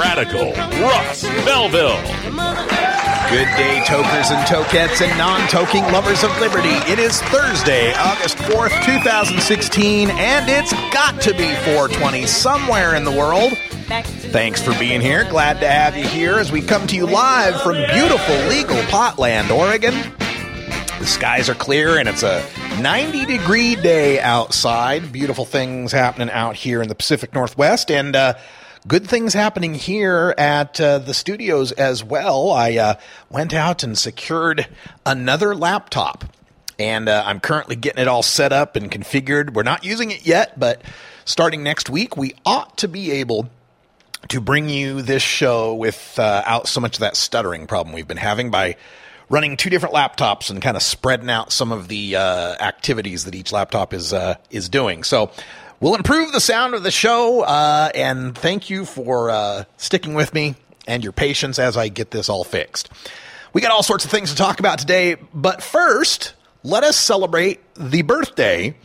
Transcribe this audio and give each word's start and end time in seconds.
Radical 0.00 0.52
Russ 0.80 1.22
Belville. 1.44 2.00
Good 3.30 3.48
day, 3.56 3.82
tokers 3.86 4.30
and 4.30 4.46
tokettes 4.46 5.00
and 5.00 5.16
non-toking 5.18 5.90
lovers 5.92 6.22
of 6.22 6.30
liberty. 6.38 6.74
It 6.90 6.98
is 6.98 7.20
Thursday, 7.22 7.92
August 7.94 8.36
4th, 8.38 8.84
2016, 8.84 10.10
and 10.10 10.48
it's 10.48 10.72
got 10.92 11.20
to 11.22 11.32
be 11.32 11.54
420 11.74 12.26
somewhere 12.26 12.94
in 12.94 13.04
the 13.04 13.10
world. 13.10 13.52
Thanks 13.86 14.62
for 14.62 14.78
being 14.78 15.00
here. 15.00 15.28
Glad 15.28 15.60
to 15.60 15.68
have 15.68 15.96
you 15.96 16.06
here 16.06 16.38
as 16.38 16.50
we 16.50 16.62
come 16.62 16.86
to 16.86 16.96
you 16.96 17.06
live 17.06 17.60
from 17.62 17.74
beautiful 17.92 18.36
legal 18.48 18.80
Potland, 18.84 19.50
Oregon. 19.50 19.94
The 20.98 21.06
skies 21.06 21.48
are 21.48 21.54
clear 21.54 21.98
and 21.98 22.08
it's 22.08 22.22
a 22.22 22.42
90 22.80 23.26
degree 23.26 23.74
day 23.76 24.20
outside. 24.20 25.12
Beautiful 25.12 25.44
things 25.44 25.92
happening 25.92 26.30
out 26.30 26.56
here 26.56 26.80
in 26.80 26.88
the 26.88 26.94
Pacific 26.94 27.34
Northwest 27.34 27.90
and 27.90 28.14
uh, 28.14 28.34
good 28.86 29.06
things 29.06 29.32
happening 29.32 29.74
here 29.74 30.34
at 30.36 30.80
uh, 30.80 30.98
the 30.98 31.14
studios 31.14 31.72
as 31.72 32.02
well. 32.02 32.50
I 32.50 32.76
uh, 32.76 32.94
went 33.30 33.54
out 33.54 33.82
and 33.82 33.96
secured 33.96 34.66
another 35.06 35.54
laptop 35.54 36.24
and 36.78 37.08
uh, 37.08 37.22
I'm 37.24 37.40
currently 37.40 37.76
getting 37.76 38.02
it 38.02 38.08
all 38.08 38.22
set 38.22 38.52
up 38.52 38.76
and 38.76 38.90
configured. 38.90 39.54
We're 39.54 39.62
not 39.62 39.84
using 39.84 40.10
it 40.10 40.26
yet, 40.26 40.58
but 40.58 40.82
starting 41.24 41.62
next 41.62 41.88
week, 41.88 42.16
we 42.16 42.34
ought 42.44 42.78
to 42.78 42.88
be 42.88 43.12
able 43.12 43.48
to 44.28 44.40
bring 44.40 44.68
you 44.68 45.02
this 45.02 45.22
show 45.22 45.74
without 45.74 46.66
so 46.68 46.80
much 46.80 46.96
of 46.96 47.00
that 47.00 47.16
stuttering 47.16 47.66
problem 47.66 47.94
we've 47.94 48.08
been 48.08 48.16
having 48.16 48.50
by 48.50 48.76
running 49.28 49.56
two 49.56 49.70
different 49.70 49.94
laptops 49.94 50.50
and 50.50 50.60
kind 50.60 50.76
of 50.76 50.82
spreading 50.82 51.30
out 51.30 51.52
some 51.52 51.72
of 51.72 51.88
the 51.88 52.16
uh, 52.16 52.54
activities 52.60 53.24
that 53.24 53.34
each 53.34 53.52
laptop 53.52 53.94
is 53.94 54.12
uh, 54.12 54.34
is 54.50 54.68
doing. 54.68 55.02
So 55.04 55.30
we'll 55.82 55.96
improve 55.96 56.32
the 56.32 56.40
sound 56.40 56.74
of 56.74 56.82
the 56.82 56.90
show. 56.90 57.42
Uh, 57.42 57.90
and 57.94 58.38
thank 58.38 58.70
you 58.70 58.86
for 58.86 59.28
uh, 59.28 59.64
sticking 59.76 60.14
with 60.14 60.32
me 60.32 60.54
and 60.86 61.02
your 61.02 61.12
patience 61.12 61.58
as 61.58 61.76
I 61.76 61.88
get 61.88 62.10
this 62.10 62.30
all 62.30 62.44
fixed. 62.44 62.88
We 63.52 63.60
got 63.60 63.72
all 63.72 63.82
sorts 63.82 64.06
of 64.06 64.10
things 64.10 64.30
to 64.30 64.36
talk 64.36 64.60
about 64.60 64.78
today, 64.78 65.16
but 65.34 65.62
first, 65.62 66.32
let 66.62 66.84
us 66.84 66.96
celebrate 66.96 67.60
the 67.74 68.02
birthday 68.02 68.76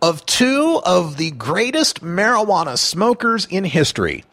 of 0.00 0.24
two 0.24 0.80
of 0.86 1.18
the 1.18 1.32
greatest 1.32 2.02
marijuana 2.02 2.78
smokers 2.78 3.46
in 3.46 3.64
history. 3.64 4.24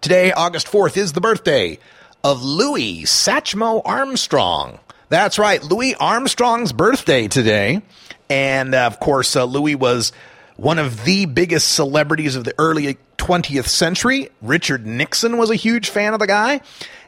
Today, 0.00 0.32
August 0.32 0.66
4th, 0.66 0.96
is 0.96 1.12
the 1.12 1.20
birthday 1.20 1.78
of 2.22 2.42
Louis 2.42 3.04
Satchmo 3.04 3.80
Armstrong. 3.84 4.80
That's 5.08 5.38
right, 5.38 5.62
Louis 5.62 5.94
Armstrong's 5.94 6.72
birthday 6.72 7.28
today. 7.28 7.82
And 8.28 8.74
uh, 8.74 8.86
of 8.86 9.00
course, 9.00 9.34
uh, 9.36 9.44
Louis 9.44 9.74
was 9.74 10.12
one 10.58 10.80
of 10.80 11.04
the 11.04 11.24
biggest 11.24 11.72
celebrities 11.72 12.34
of 12.34 12.42
the 12.42 12.52
early 12.58 12.98
20th 13.16 13.68
century. 13.68 14.28
Richard 14.42 14.84
Nixon 14.84 15.38
was 15.38 15.50
a 15.50 15.54
huge 15.54 15.88
fan 15.88 16.14
of 16.14 16.18
the 16.18 16.26
guy. 16.26 16.60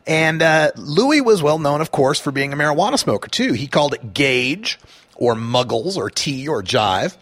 And 0.06 0.40
uh, 0.40 0.70
Louis 0.76 1.20
was 1.20 1.42
well 1.42 1.58
known, 1.58 1.80
of 1.80 1.90
course, 1.90 2.20
for 2.20 2.30
being 2.30 2.52
a 2.52 2.56
marijuana 2.56 2.96
smoker, 2.96 3.28
too. 3.28 3.52
He 3.52 3.66
called 3.66 3.92
it 3.92 4.14
gauge 4.14 4.78
or 5.16 5.34
muggles 5.34 5.96
or 5.96 6.10
tea 6.10 6.46
or 6.46 6.62
jive. 6.62 7.16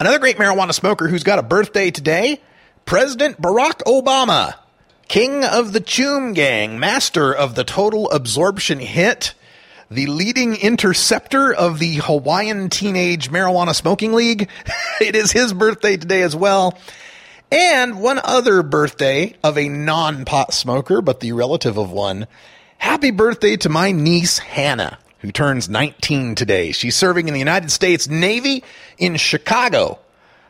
Another 0.00 0.18
great 0.18 0.38
marijuana 0.38 0.74
smoker 0.74 1.06
who's 1.06 1.22
got 1.22 1.38
a 1.38 1.42
birthday 1.42 1.92
today 1.92 2.40
President 2.84 3.40
Barack 3.40 3.82
Obama, 3.84 4.54
king 5.06 5.44
of 5.44 5.72
the 5.72 5.80
Choom 5.80 6.34
Gang, 6.34 6.80
master 6.80 7.32
of 7.32 7.54
the 7.54 7.62
total 7.62 8.10
absorption 8.10 8.80
hit, 8.80 9.34
the 9.94 10.06
leading 10.06 10.56
interceptor 10.56 11.52
of 11.52 11.78
the 11.78 11.96
Hawaiian 11.96 12.70
Teenage 12.70 13.30
Marijuana 13.30 13.74
Smoking 13.74 14.14
League. 14.14 14.48
it 15.00 15.14
is 15.14 15.32
his 15.32 15.52
birthday 15.52 15.96
today 15.96 16.22
as 16.22 16.34
well. 16.34 16.78
And 17.50 18.00
one 18.00 18.18
other 18.24 18.62
birthday 18.62 19.34
of 19.44 19.58
a 19.58 19.68
non 19.68 20.24
pot 20.24 20.54
smoker, 20.54 21.02
but 21.02 21.20
the 21.20 21.32
relative 21.32 21.76
of 21.76 21.92
one. 21.92 22.26
Happy 22.78 23.10
birthday 23.10 23.56
to 23.58 23.68
my 23.68 23.92
niece, 23.92 24.38
Hannah, 24.38 24.98
who 25.18 25.30
turns 25.30 25.68
19 25.68 26.34
today. 26.34 26.72
She's 26.72 26.96
serving 26.96 27.28
in 27.28 27.34
the 27.34 27.38
United 27.38 27.70
States 27.70 28.08
Navy 28.08 28.64
in 28.96 29.16
Chicago. 29.16 29.98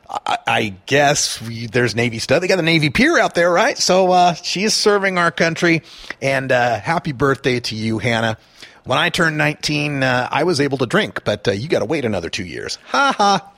I, 0.09 0.39
I 0.47 0.75
guess 0.87 1.43
we, 1.43 1.67
there's 1.67 1.97
Navy 1.97 2.21
stuff. 2.21 2.41
They 2.41 2.49
got 2.49 2.57
the 2.57 2.63
Navy 2.63 2.91
Pier 2.91 3.19
out 3.19 3.35
there, 3.35 3.51
right? 3.51 3.77
So 3.77 4.13
uh, 4.13 4.35
she 4.35 4.63
is 4.63 4.73
serving 4.73 5.19
our 5.19 5.33
country. 5.33 5.83
And 6.21 6.53
uh, 6.53 6.79
happy 6.79 7.13
birthday 7.13 7.59
to 7.61 7.75
you, 7.75 7.99
Hannah. 7.99 8.39
When 8.85 8.99
I 8.99 9.11
turned 9.11 9.39
19, 9.39 10.03
uh, 10.03 10.29
I 10.31 10.45
was 10.45 10.61
able 10.61 10.79
to 10.79 10.87
drink, 10.87 11.23
but 11.25 11.47
uh, 11.47 11.53
you 11.53 11.69
got 11.69 11.81
to 11.81 11.85
wait 11.85 12.05
another 12.05 12.29
two 12.29 12.45
years. 12.45 12.79
Ha 12.87 13.15
ha. 13.17 13.53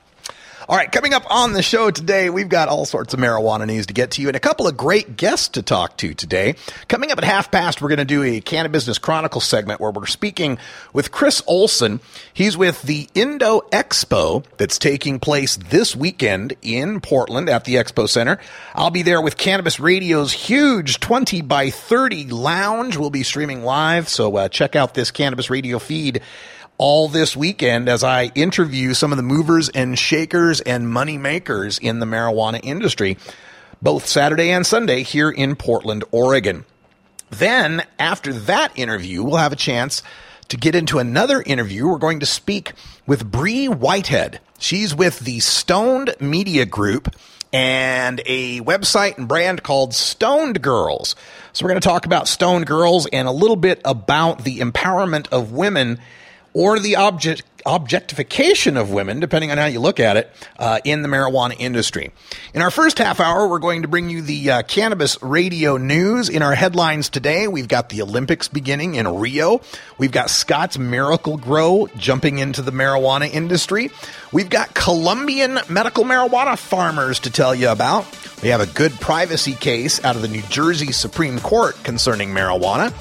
All 0.67 0.75
right, 0.75 0.91
coming 0.91 1.13
up 1.13 1.29
on 1.29 1.53
the 1.53 1.61
show 1.61 1.91
today, 1.91 2.31
we've 2.31 2.49
got 2.49 2.69
all 2.69 2.85
sorts 2.85 3.13
of 3.13 3.19
marijuana 3.19 3.67
news 3.67 3.85
to 3.85 3.93
get 3.93 4.09
to 4.11 4.21
you 4.23 4.29
and 4.29 4.35
a 4.35 4.39
couple 4.39 4.67
of 4.67 4.75
great 4.75 5.15
guests 5.15 5.49
to 5.49 5.61
talk 5.61 5.95
to 5.97 6.15
today. 6.15 6.55
Coming 6.87 7.11
up 7.11 7.19
at 7.19 7.23
half 7.23 7.51
past, 7.51 7.83
we're 7.83 7.89
going 7.89 7.99
to 7.99 8.05
do 8.05 8.23
a 8.23 8.41
Canna 8.41 8.69
Business 8.69 8.97
Chronicle 8.97 9.41
segment 9.41 9.79
where 9.79 9.91
we're 9.91 10.07
speaking 10.07 10.57
with 10.91 11.11
Chris 11.11 11.43
Olson. 11.45 11.99
He's 12.33 12.57
with 12.57 12.81
the 12.81 13.07
Indo 13.13 13.59
Expo 13.71 14.43
that's 14.57 14.79
taking 14.79 15.19
place 15.19 15.55
this 15.55 15.95
weekend 15.95 16.55
in 16.63 16.99
Portland 16.99 17.47
at 17.47 17.65
the 17.65 17.75
Expo 17.75 18.09
Center. 18.09 18.39
I'll 18.73 18.89
be 18.89 19.03
there 19.03 19.21
with 19.21 19.37
Cannabis 19.37 19.79
Radio's 19.79 20.33
huge 20.33 20.99
20 20.99 21.41
by 21.43 21.69
30 21.69 22.31
lounge. 22.31 22.97
We'll 22.97 23.11
be 23.11 23.21
streaming 23.21 23.63
live, 23.63 24.09
so 24.09 24.35
uh, 24.35 24.49
check 24.49 24.75
out 24.75 24.95
this 24.95 25.11
Cannabis 25.11 25.51
Radio 25.51 25.77
feed 25.77 26.23
all 26.77 27.07
this 27.07 27.35
weekend 27.35 27.87
as 27.87 28.03
I 28.03 28.31
interview 28.35 28.93
some 28.93 29.11
of 29.11 29.17
the 29.17 29.23
movers 29.23 29.69
and 29.69 29.97
shakers 29.97 30.61
and 30.61 30.89
money 30.89 31.17
makers 31.17 31.77
in 31.77 31.99
the 31.99 32.05
marijuana 32.05 32.59
industry, 32.63 33.17
both 33.81 34.07
Saturday 34.07 34.51
and 34.51 34.65
Sunday 34.65 35.03
here 35.03 35.29
in 35.29 35.55
Portland, 35.55 36.03
Oregon. 36.11 36.65
Then, 37.29 37.83
after 37.97 38.33
that 38.33 38.77
interview, 38.77 39.23
we'll 39.23 39.37
have 39.37 39.53
a 39.53 39.57
chance 39.57 40.03
to 40.49 40.57
get 40.57 40.75
into 40.75 40.99
another 40.99 41.41
interview. 41.41 41.87
We're 41.87 41.97
going 41.97 42.19
to 42.19 42.25
speak 42.25 42.73
with 43.07 43.29
Bree 43.29 43.67
Whitehead. 43.67 44.39
She's 44.59 44.93
with 44.93 45.19
the 45.19 45.39
Stoned 45.39 46.15
Media 46.19 46.65
Group 46.65 47.15
and 47.51 48.21
a 48.25 48.59
website 48.61 49.17
and 49.17 49.27
brand 49.27 49.63
called 49.63 49.93
Stoned 49.93 50.61
Girls. 50.61 51.15
So, 51.53 51.63
we're 51.63 51.69
going 51.69 51.81
to 51.81 51.87
talk 51.87 52.05
about 52.05 52.27
Stoned 52.27 52.67
Girls 52.67 53.07
and 53.07 53.27
a 53.27 53.31
little 53.31 53.55
bit 53.55 53.81
about 53.85 54.43
the 54.43 54.59
empowerment 54.59 55.27
of 55.29 55.51
women 55.51 55.99
or 56.55 56.79
the 56.79 56.95
object 56.95 57.43
objectification 57.67 58.77
of 58.77 58.91
women, 58.91 59.19
depending 59.19 59.49
on 59.49 59.57
how 59.57 59.65
you 59.65 59.79
look 59.79 59.99
at 59.99 60.17
it, 60.17 60.31
uh, 60.59 60.79
in 60.83 61.01
the 61.01 61.07
marijuana 61.07 61.55
industry. 61.57 62.11
In 62.53 62.61
our 62.61 62.69
first 62.69 62.99
half 62.99 63.19
hour, 63.19 63.47
we're 63.47 63.57
going 63.57 63.81
to 63.81 63.87
bring 63.87 64.07
you 64.07 64.21
the 64.21 64.51
uh, 64.51 64.61
cannabis 64.61 65.21
radio 65.23 65.77
news. 65.77 66.29
In 66.29 66.43
our 66.43 66.53
headlines 66.53 67.09
today, 67.09 67.47
we've 67.47 67.67
got 67.67 67.89
the 67.89 68.03
Olympics 68.03 68.47
beginning 68.47 68.95
in 68.95 69.07
Rio. 69.07 69.61
We've 69.97 70.11
got 70.11 70.29
Scotts 70.29 70.77
Miracle-Gro 70.77 71.87
jumping 71.97 72.37
into 72.37 72.61
the 72.61 72.71
marijuana 72.71 73.33
industry. 73.33 73.89
We've 74.31 74.49
got 74.49 74.75
Colombian 74.75 75.57
medical 75.67 76.03
marijuana 76.03 76.55
farmers 76.55 77.19
to 77.21 77.31
tell 77.31 77.55
you 77.55 77.69
about. 77.69 78.05
We 78.43 78.49
have 78.49 78.61
a 78.61 78.67
good 78.67 78.91
privacy 78.91 79.53
case 79.53 80.03
out 80.05 80.15
of 80.15 80.21
the 80.21 80.27
New 80.27 80.43
Jersey 80.43 80.91
Supreme 80.91 81.39
Court 81.39 81.75
concerning 81.83 82.29
marijuana. 82.29 82.93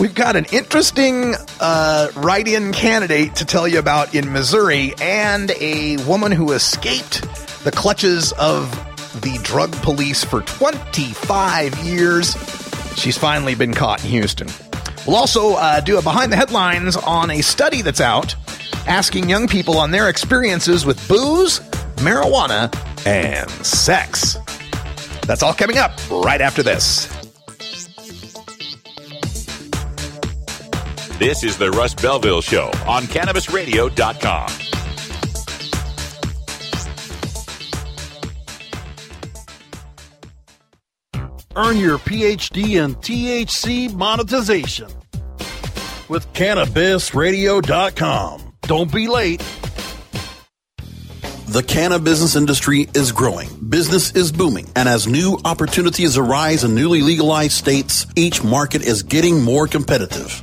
We've 0.00 0.14
got 0.14 0.34
an 0.34 0.46
interesting 0.50 1.34
uh, 1.60 2.08
write 2.16 2.48
in 2.48 2.72
candidate 2.72 3.36
to 3.36 3.44
tell 3.44 3.68
you 3.68 3.78
about 3.78 4.14
in 4.14 4.32
Missouri 4.32 4.94
and 4.98 5.50
a 5.60 5.98
woman 6.06 6.32
who 6.32 6.52
escaped 6.52 7.20
the 7.64 7.70
clutches 7.70 8.32
of 8.32 8.70
the 9.20 9.38
drug 9.42 9.70
police 9.82 10.24
for 10.24 10.40
25 10.40 11.78
years. 11.84 12.32
She's 12.96 13.18
finally 13.18 13.54
been 13.54 13.74
caught 13.74 14.02
in 14.02 14.08
Houston. 14.08 14.48
We'll 15.06 15.16
also 15.16 15.56
uh, 15.56 15.80
do 15.80 15.98
a 15.98 16.02
behind 16.02 16.32
the 16.32 16.36
headlines 16.36 16.96
on 16.96 17.30
a 17.30 17.42
study 17.42 17.82
that's 17.82 18.00
out 18.00 18.34
asking 18.86 19.28
young 19.28 19.48
people 19.48 19.76
on 19.76 19.90
their 19.90 20.08
experiences 20.08 20.86
with 20.86 20.96
booze, 21.08 21.60
marijuana, 21.96 22.74
and 23.06 23.50
sex. 23.66 24.38
That's 25.26 25.42
all 25.42 25.52
coming 25.52 25.76
up 25.76 25.92
right 26.10 26.40
after 26.40 26.62
this. 26.62 27.19
This 31.20 31.44
is 31.44 31.56
the 31.58 31.70
Russ 31.70 31.92
Belville 31.92 32.40
Show 32.40 32.70
on 32.86 33.02
CannabisRadio.com. 33.02 34.48
Earn 41.56 41.76
your 41.76 41.98
PhD 41.98 42.82
in 42.82 42.94
THC 42.94 43.92
monetization 43.92 44.88
with 46.08 46.26
CannabisRadio.com. 46.32 48.54
Don't 48.62 48.90
be 48.90 49.06
late. 49.06 49.44
The 51.48 51.62
cannabis 51.62 52.02
business 52.02 52.34
industry 52.34 52.88
is 52.94 53.12
growing. 53.12 53.50
Business 53.68 54.12
is 54.12 54.32
booming. 54.32 54.68
And 54.74 54.88
as 54.88 55.06
new 55.06 55.38
opportunities 55.44 56.16
arise 56.16 56.64
in 56.64 56.74
newly 56.74 57.02
legalized 57.02 57.52
states, 57.52 58.06
each 58.16 58.42
market 58.42 58.80
is 58.80 59.02
getting 59.02 59.42
more 59.42 59.66
competitive. 59.66 60.42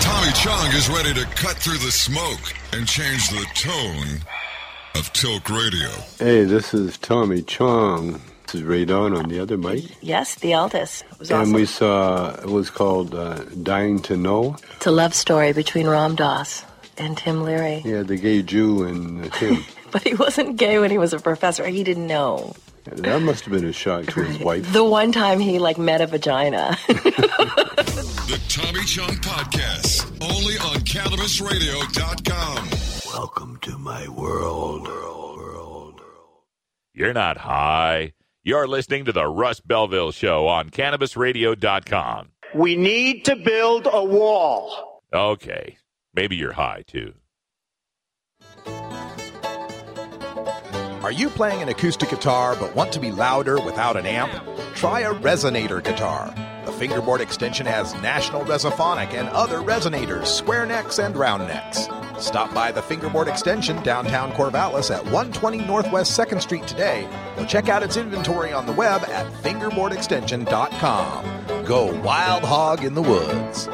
Tommy 0.00 0.32
Chong 0.32 0.72
is 0.72 0.88
ready 0.88 1.12
to 1.12 1.26
cut 1.34 1.56
through 1.56 1.76
the 1.78 1.92
smoke 1.92 2.54
and 2.72 2.88
change 2.88 3.28
the 3.28 3.44
tone 3.54 4.22
of 4.94 5.12
Tilk 5.12 5.50
Radio. 5.50 5.90
Hey, 6.18 6.44
this 6.44 6.72
is 6.72 6.96
Tommy 6.96 7.42
Chong. 7.42 8.22
This 8.46 8.54
is 8.56 8.62
Rae 8.62 8.84
Dawn 8.84 9.12
on 9.16 9.28
the 9.28 9.40
other 9.40 9.56
mic. 9.58 9.84
Yes, 10.00 10.36
the 10.36 10.52
eldest. 10.52 11.02
It 11.10 11.18
was 11.18 11.30
and 11.32 11.40
awesome. 11.40 11.52
we 11.52 11.66
saw, 11.66 12.34
it 12.36 12.46
was 12.48 12.70
called 12.70 13.12
uh, 13.14 13.40
Dying 13.62 13.98
to 14.02 14.16
Know. 14.16 14.56
It's 14.76 14.86
a 14.86 14.92
love 14.92 15.14
story 15.14 15.52
between 15.52 15.88
Ram 15.88 16.14
Dass 16.14 16.64
and 16.96 17.18
Tim 17.18 17.42
Leary. 17.42 17.82
Yeah, 17.84 18.02
the 18.02 18.16
gay 18.16 18.42
Jew 18.42 18.84
and 18.84 19.24
uh, 19.24 19.28
Tim. 19.30 19.64
But 19.92 20.02
he 20.02 20.14
wasn't 20.14 20.56
gay 20.58 20.78
when 20.78 20.90
he 20.90 20.98
was 20.98 21.12
a 21.14 21.18
professor. 21.18 21.66
He 21.66 21.82
didn't 21.82 22.06
know. 22.08 22.54
that 22.84 23.22
must 23.22 23.44
have 23.44 23.52
been 23.54 23.64
a 23.64 23.72
shock 23.72 24.04
to 24.06 24.22
his 24.24 24.38
wife. 24.40 24.70
The 24.72 24.84
one 24.84 25.10
time 25.10 25.40
he 25.40 25.58
like 25.58 25.78
met 25.78 26.00
a 26.00 26.06
vagina. 26.06 26.76
The 28.26 28.40
Tommy 28.48 28.84
Chong 28.84 29.14
Podcast, 29.22 30.02
only 30.20 30.58
on 30.58 30.80
CannabisRadio.com. 30.84 32.68
Welcome 33.14 33.58
to 33.62 33.78
my 33.78 34.08
world. 34.08 34.88
You're 36.92 37.12
not 37.12 37.36
high. 37.36 38.14
You're 38.46 38.68
listening 38.68 39.06
to 39.06 39.12
the 39.12 39.26
Russ 39.26 39.58
Belville 39.58 40.12
Show 40.12 40.46
on 40.46 40.70
CannabisRadio.com. 40.70 42.28
We 42.54 42.76
need 42.76 43.24
to 43.24 43.34
build 43.34 43.88
a 43.92 44.04
wall. 44.04 45.02
Okay, 45.12 45.78
maybe 46.14 46.36
you're 46.36 46.52
high 46.52 46.84
too. 46.86 47.14
Are 51.02 51.10
you 51.10 51.28
playing 51.28 51.60
an 51.60 51.70
acoustic 51.70 52.10
guitar 52.10 52.54
but 52.54 52.76
want 52.76 52.92
to 52.92 53.00
be 53.00 53.10
louder 53.10 53.60
without 53.60 53.96
an 53.96 54.06
amp? 54.06 54.30
Try 54.76 55.00
a 55.00 55.12
resonator 55.12 55.82
guitar. 55.82 56.32
Fingerboard 56.76 57.20
extension 57.22 57.64
has 57.64 57.94
National 58.02 58.44
Resophonic 58.44 59.14
and 59.14 59.30
other 59.30 59.60
resonators, 59.60 60.26
square 60.26 60.66
necks 60.66 60.98
and 60.98 61.16
round 61.16 61.48
necks. 61.48 61.88
Stop 62.18 62.52
by 62.52 62.70
the 62.70 62.82
fingerboard 62.82 63.28
extension 63.28 63.82
downtown 63.82 64.30
Corvallis 64.32 64.94
at 64.94 65.02
120 65.04 65.62
Northwest 65.62 66.18
2nd 66.18 66.42
Street 66.42 66.66
today 66.66 67.08
or 67.38 67.46
check 67.46 67.70
out 67.70 67.82
its 67.82 67.96
inventory 67.96 68.52
on 68.52 68.66
the 68.66 68.72
web 68.72 69.02
at 69.04 69.24
fingerboardextension.com. 69.42 71.64
Go 71.64 71.98
wild 72.02 72.44
hog 72.44 72.84
in 72.84 72.92
the 72.92 73.00
woods. 73.00 73.70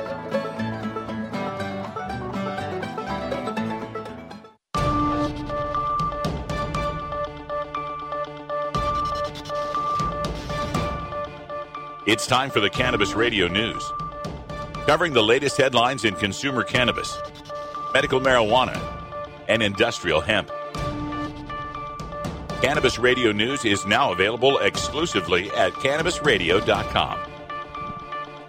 It's 12.12 12.26
time 12.26 12.50
for 12.50 12.60
the 12.60 12.68
Cannabis 12.68 13.14
Radio 13.14 13.48
News. 13.48 13.90
Covering 14.84 15.14
the 15.14 15.22
latest 15.22 15.56
headlines 15.56 16.04
in 16.04 16.14
consumer 16.14 16.62
cannabis, 16.62 17.16
medical 17.94 18.20
marijuana, 18.20 18.78
and 19.48 19.62
industrial 19.62 20.20
hemp. 20.20 20.50
Cannabis 22.60 22.98
Radio 22.98 23.32
News 23.32 23.64
is 23.64 23.86
now 23.86 24.12
available 24.12 24.58
exclusively 24.58 25.50
at 25.52 25.72
cannabisradio.com. 25.72 27.18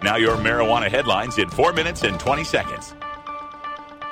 Now, 0.02 0.16
your 0.16 0.36
marijuana 0.36 0.90
headlines 0.90 1.38
in 1.38 1.48
4 1.48 1.72
minutes 1.72 2.02
and 2.02 2.20
20 2.20 2.44
seconds. 2.44 2.94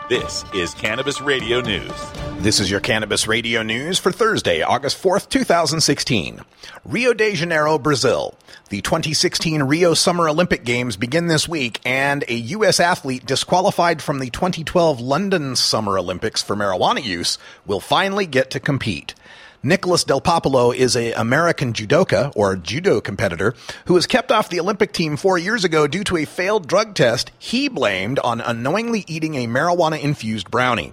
This 0.09 0.47
is 0.55 0.73
Cannabis 0.73 1.21
Radio 1.21 1.61
News. 1.61 2.32
This 2.43 2.59
is 2.59 2.69
your 2.69 2.81
Cannabis 2.81 3.29
Radio 3.29 3.63
News 3.63 4.01
for 4.01 4.11
Thursday, 4.11 4.63
August 4.63 5.01
4th, 5.01 5.29
2016. 5.29 6.41
Rio 6.85 7.15
de 7.15 7.37
Janeiro, 7.37 7.79
Brazil. 7.79 8.35
The 8.69 8.81
2016 8.81 9.63
Rio 9.63 9.95
Summer 9.95 10.29
Olympic 10.29 10.65
Games 10.65 10.97
begin 10.97 11.29
this 11.29 11.49
week, 11.49 11.79
and 11.85 12.25
a 12.27 12.35
U.S. 12.35 12.81
athlete 12.81 13.25
disqualified 13.25 14.03
from 14.03 14.19
the 14.19 14.29
2012 14.29 15.01
London 15.01 15.55
Summer 15.55 15.97
Olympics 15.97 16.43
for 16.43 16.57
marijuana 16.57 17.01
use 17.05 17.39
will 17.65 17.79
finally 17.79 18.27
get 18.27 18.51
to 18.51 18.59
compete. 18.59 19.15
Nicholas 19.63 20.05
Delpopolo 20.05 20.75
is 20.75 20.97
a 20.97 21.13
American 21.13 21.73
judoka 21.73 22.33
or 22.35 22.57
judo 22.57 23.01
competitor 23.01 23.55
who 23.87 23.95
was 23.95 24.09
kept 24.09 24.33
off 24.33 24.49
the 24.49 24.59
Olympic 24.59 24.93
team 24.93 25.17
four 25.17 25.39
years 25.39 25.63
ago 25.63 25.87
due 25.87 26.03
to 26.03 26.17
a 26.17 26.25
failed 26.25 26.67
drug 26.67 26.97
test 26.97 27.31
he 27.39 27.69
blamed 27.69 28.19
on 28.19 28.41
unknowingly 28.41 29.05
eating 29.07 29.37
a 29.37 29.47
marijuana 29.47 30.03
infused 30.03 30.51
brownie. 30.51 30.93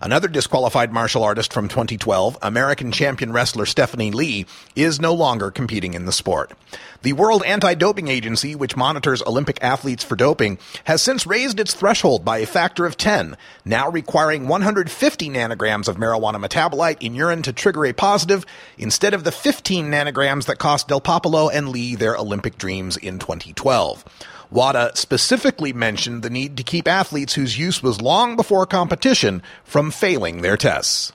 Another 0.00 0.28
disqualified 0.28 0.92
martial 0.92 1.24
artist 1.24 1.52
from 1.52 1.68
2012, 1.68 2.36
American 2.42 2.92
champion 2.92 3.32
wrestler 3.32 3.64
Stephany 3.64 4.12
Lee, 4.12 4.46
is 4.74 5.00
no 5.00 5.14
longer 5.14 5.50
competing 5.50 5.94
in 5.94 6.04
the 6.04 6.12
sport. 6.12 6.52
The 7.02 7.14
World 7.14 7.42
Anti-Doping 7.44 8.08
Agency, 8.08 8.54
which 8.54 8.76
monitors 8.76 9.22
Olympic 9.22 9.62
athletes 9.62 10.04
for 10.04 10.16
doping, 10.16 10.58
has 10.84 11.00
since 11.00 11.26
raised 11.26 11.60
its 11.60 11.72
threshold 11.72 12.24
by 12.24 12.38
a 12.38 12.46
factor 12.46 12.84
of 12.84 12.96
10, 12.96 13.36
now 13.64 13.88
requiring 13.88 14.48
150 14.48 15.30
nanograms 15.30 15.88
of 15.88 15.96
marijuana 15.96 16.44
metabolite 16.44 17.00
in 17.00 17.14
urine 17.14 17.42
to 17.42 17.52
trigger 17.52 17.86
a 17.86 17.92
positive 17.92 18.44
instead 18.76 19.14
of 19.14 19.24
the 19.24 19.32
15 19.32 19.86
nanograms 19.86 20.46
that 20.46 20.58
cost 20.58 20.88
Delpopolo 20.88 21.50
and 21.52 21.70
Lee 21.70 21.94
their 21.94 22.16
Olympic 22.16 22.58
dreams 22.58 22.96
in 22.96 23.18
2012. 23.18 24.04
WADA 24.50 24.92
specifically 24.94 25.72
mentioned 25.72 26.22
the 26.22 26.30
need 26.30 26.56
to 26.56 26.62
keep 26.62 26.86
athletes 26.86 27.34
whose 27.34 27.58
use 27.58 27.82
was 27.82 28.00
long 28.00 28.36
before 28.36 28.66
competition 28.66 29.42
from 29.64 29.90
failing 29.90 30.42
their 30.42 30.56
tests. 30.56 31.12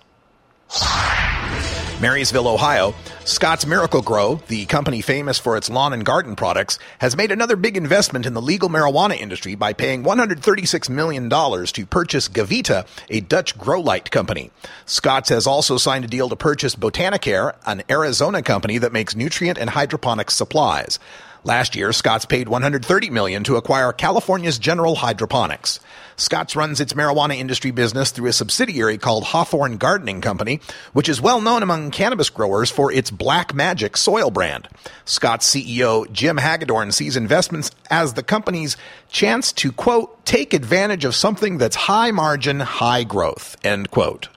Marysville, 2.01 2.47
Ohio, 2.47 2.95
Scotts 3.25 3.67
Miracle-Gro, 3.67 4.41
the 4.47 4.65
company 4.65 5.01
famous 5.01 5.37
for 5.37 5.55
its 5.55 5.69
lawn 5.69 5.93
and 5.93 6.03
garden 6.03 6.35
products, 6.35 6.79
has 6.97 7.15
made 7.15 7.31
another 7.31 7.55
big 7.55 7.77
investment 7.77 8.25
in 8.25 8.33
the 8.33 8.41
legal 8.41 8.69
marijuana 8.69 9.15
industry 9.15 9.53
by 9.53 9.73
paying 9.73 10.03
$136 10.03 10.89
million 10.89 11.29
to 11.29 11.85
purchase 11.85 12.27
Gavita, 12.27 12.87
a 13.09 13.19
Dutch 13.19 13.55
grow 13.55 13.79
light 13.79 14.09
company. 14.09 14.49
Scott's 14.87 15.29
has 15.29 15.45
also 15.45 15.77
signed 15.77 16.03
a 16.03 16.07
deal 16.07 16.27
to 16.29 16.35
purchase 16.35 16.75
Botanicare, 16.75 17.53
an 17.67 17.83
Arizona 17.87 18.41
company 18.41 18.79
that 18.79 18.93
makes 18.93 19.15
nutrient 19.15 19.59
and 19.59 19.69
hydroponics 19.69 20.33
supplies. 20.33 20.97
Last 21.43 21.75
year, 21.75 21.91
Scotts 21.91 22.25
paid 22.25 22.47
130 22.47 23.09
million 23.09 23.43
to 23.45 23.55
acquire 23.55 23.91
California's 23.91 24.59
General 24.59 24.93
Hydroponics. 24.93 25.79
Scotts 26.15 26.55
runs 26.55 26.79
its 26.79 26.93
marijuana 26.93 27.35
industry 27.35 27.71
business 27.71 28.11
through 28.11 28.29
a 28.29 28.33
subsidiary 28.33 28.99
called 28.99 29.23
Hawthorne 29.23 29.77
Gardening 29.77 30.21
Company, 30.21 30.61
which 30.93 31.09
is 31.09 31.19
well 31.19 31.41
known 31.41 31.63
among 31.63 31.89
cannabis 31.89 32.29
growers 32.29 32.69
for 32.69 32.91
its 32.91 33.09
Black 33.09 33.55
Magic 33.55 33.97
soil 33.97 34.29
brand. 34.29 34.67
Scotts 35.03 35.49
CEO 35.49 36.09
Jim 36.11 36.37
Hagedorn 36.37 36.91
sees 36.91 37.17
investments 37.17 37.71
as 37.89 38.13
the 38.13 38.21
company's 38.21 38.77
chance 39.09 39.51
to 39.53 39.71
quote 39.71 40.23
take 40.25 40.53
advantage 40.53 41.05
of 41.05 41.15
something 41.15 41.57
that's 41.57 41.75
high 41.75 42.11
margin, 42.11 42.59
high 42.59 43.03
growth 43.03 43.57
end 43.63 43.89
quote. 43.89 44.27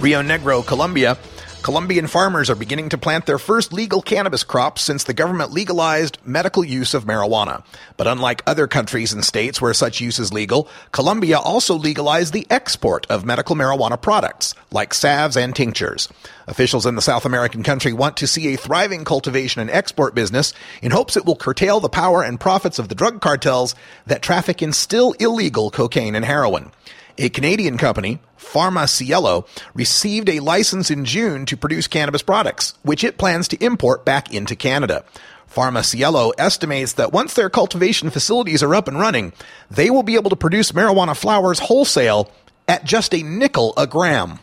Rio 0.00 0.22
Negro, 0.22 0.66
Colombia. 0.66 1.16
Colombian 1.64 2.08
farmers 2.08 2.50
are 2.50 2.54
beginning 2.54 2.90
to 2.90 2.98
plant 2.98 3.24
their 3.24 3.38
first 3.38 3.72
legal 3.72 4.02
cannabis 4.02 4.44
crops 4.44 4.82
since 4.82 5.04
the 5.04 5.14
government 5.14 5.50
legalized 5.50 6.18
medical 6.22 6.62
use 6.62 6.92
of 6.92 7.06
marijuana. 7.06 7.64
But 7.96 8.06
unlike 8.06 8.42
other 8.46 8.66
countries 8.66 9.14
and 9.14 9.24
states 9.24 9.62
where 9.62 9.72
such 9.72 9.98
use 9.98 10.18
is 10.18 10.30
legal, 10.30 10.68
Colombia 10.92 11.38
also 11.38 11.74
legalized 11.74 12.34
the 12.34 12.46
export 12.50 13.06
of 13.08 13.24
medical 13.24 13.56
marijuana 13.56 13.98
products, 13.98 14.54
like 14.72 14.92
salves 14.92 15.38
and 15.38 15.56
tinctures. 15.56 16.06
Officials 16.46 16.84
in 16.84 16.96
the 16.96 17.00
South 17.00 17.24
American 17.24 17.62
country 17.62 17.94
want 17.94 18.18
to 18.18 18.26
see 18.26 18.52
a 18.52 18.58
thriving 18.58 19.06
cultivation 19.06 19.62
and 19.62 19.70
export 19.70 20.14
business 20.14 20.52
in 20.82 20.90
hopes 20.90 21.16
it 21.16 21.24
will 21.24 21.34
curtail 21.34 21.80
the 21.80 21.88
power 21.88 22.22
and 22.22 22.38
profits 22.38 22.78
of 22.78 22.90
the 22.90 22.94
drug 22.94 23.22
cartels 23.22 23.74
that 24.06 24.20
traffic 24.20 24.60
in 24.60 24.74
still 24.74 25.12
illegal 25.12 25.70
cocaine 25.70 26.14
and 26.14 26.26
heroin. 26.26 26.72
A 27.16 27.28
Canadian 27.28 27.78
company, 27.78 28.18
Pharmacielo, 28.36 29.46
received 29.72 30.28
a 30.28 30.40
license 30.40 30.90
in 30.90 31.04
June 31.04 31.46
to 31.46 31.56
produce 31.56 31.86
cannabis 31.86 32.22
products, 32.22 32.74
which 32.82 33.04
it 33.04 33.18
plans 33.18 33.46
to 33.48 33.64
import 33.64 34.04
back 34.04 34.34
into 34.34 34.56
Canada. 34.56 35.04
Pharmacielo 35.48 36.32
estimates 36.38 36.94
that 36.94 37.12
once 37.12 37.34
their 37.34 37.48
cultivation 37.48 38.10
facilities 38.10 38.62
are 38.62 38.74
up 38.74 38.88
and 38.88 38.98
running, 38.98 39.32
they 39.70 39.90
will 39.90 40.02
be 40.02 40.16
able 40.16 40.30
to 40.30 40.36
produce 40.36 40.72
marijuana 40.72 41.16
flowers 41.16 41.60
wholesale 41.60 42.32
at 42.66 42.84
just 42.84 43.14
a 43.14 43.22
nickel 43.22 43.72
a 43.76 43.86
gram. 43.86 44.40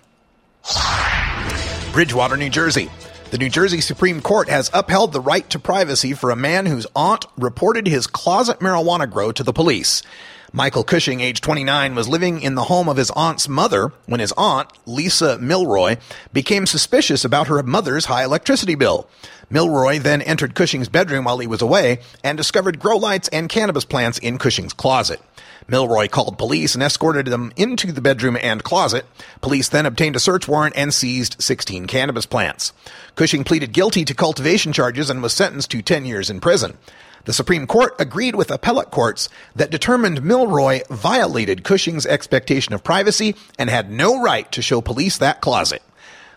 Bridgewater, 1.91 2.37
New 2.37 2.49
Jersey. 2.49 2.89
The 3.31 3.37
New 3.37 3.49
Jersey 3.49 3.81
Supreme 3.81 4.21
Court 4.21 4.47
has 4.47 4.71
upheld 4.73 5.11
the 5.11 5.21
right 5.21 5.49
to 5.49 5.59
privacy 5.59 6.13
for 6.13 6.31
a 6.31 6.35
man 6.35 6.65
whose 6.65 6.87
aunt 6.95 7.25
reported 7.37 7.87
his 7.87 8.07
closet 8.07 8.59
marijuana 8.59 9.09
grow 9.09 9.31
to 9.33 9.43
the 9.43 9.53
police. 9.53 10.03
Michael 10.53 10.83
Cushing, 10.83 11.21
age 11.21 11.39
29, 11.39 11.95
was 11.95 12.09
living 12.09 12.41
in 12.41 12.55
the 12.55 12.65
home 12.65 12.89
of 12.89 12.97
his 12.97 13.09
aunt's 13.11 13.47
mother 13.47 13.93
when 14.05 14.19
his 14.19 14.33
aunt, 14.35 14.67
Lisa 14.85 15.37
Milroy, 15.37 15.95
became 16.33 16.65
suspicious 16.65 17.23
about 17.23 17.47
her 17.47 17.63
mother's 17.63 18.05
high 18.05 18.25
electricity 18.25 18.75
bill. 18.75 19.07
Milroy 19.49 19.97
then 19.99 20.21
entered 20.21 20.53
Cushing's 20.53 20.89
bedroom 20.89 21.23
while 21.23 21.39
he 21.39 21.47
was 21.47 21.61
away 21.61 21.99
and 22.21 22.37
discovered 22.37 22.79
grow 22.79 22.97
lights 22.97 23.29
and 23.29 23.47
cannabis 23.47 23.85
plants 23.85 24.17
in 24.17 24.37
Cushing's 24.37 24.73
closet. 24.73 25.21
Milroy 25.67 26.07
called 26.07 26.37
police 26.37 26.73
and 26.73 26.83
escorted 26.83 27.27
them 27.27 27.51
into 27.55 27.91
the 27.91 28.01
bedroom 28.01 28.37
and 28.41 28.63
closet. 28.63 29.05
Police 29.41 29.69
then 29.69 29.85
obtained 29.85 30.15
a 30.15 30.19
search 30.19 30.47
warrant 30.47 30.75
and 30.75 30.93
seized 30.93 31.41
16 31.41 31.87
cannabis 31.87 32.25
plants. 32.25 32.73
Cushing 33.15 33.43
pleaded 33.43 33.73
guilty 33.73 34.05
to 34.05 34.13
cultivation 34.13 34.73
charges 34.73 35.09
and 35.09 35.21
was 35.21 35.33
sentenced 35.33 35.71
to 35.71 35.81
10 35.81 36.05
years 36.05 36.29
in 36.29 36.39
prison. 36.39 36.77
The 37.25 37.33
Supreme 37.33 37.67
Court 37.67 37.93
agreed 37.99 38.35
with 38.35 38.49
appellate 38.49 38.89
courts 38.89 39.29
that 39.55 39.69
determined 39.69 40.23
Milroy 40.23 40.81
violated 40.89 41.63
Cushing's 41.63 42.07
expectation 42.07 42.73
of 42.73 42.83
privacy 42.83 43.35
and 43.59 43.69
had 43.69 43.91
no 43.91 44.21
right 44.21 44.51
to 44.51 44.61
show 44.61 44.81
police 44.81 45.17
that 45.19 45.41
closet. 45.41 45.83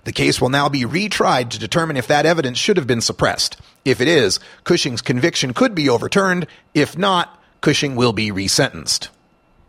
The 0.05 0.13
case 0.13 0.41
will 0.41 0.51
now 0.51 0.69
be 0.69 0.83
retried 0.83 1.49
to 1.51 1.59
determine 1.59 1.97
if 1.97 2.07
that 2.09 2.27
evidence 2.27 2.59
should 2.59 2.77
have 2.77 2.87
been 2.87 3.01
suppressed. 3.01 3.57
If 3.87 4.03
it 4.03 4.09
is, 4.09 4.39
Cushing's 4.65 5.01
conviction 5.01 5.55
could 5.55 5.75
be 5.75 5.89
overturned. 5.89 6.47
If 6.75 6.99
not, 6.99 7.43
Cushing 7.63 7.97
will 7.97 8.13
be 8.13 8.31
resentenced. 8.31 9.09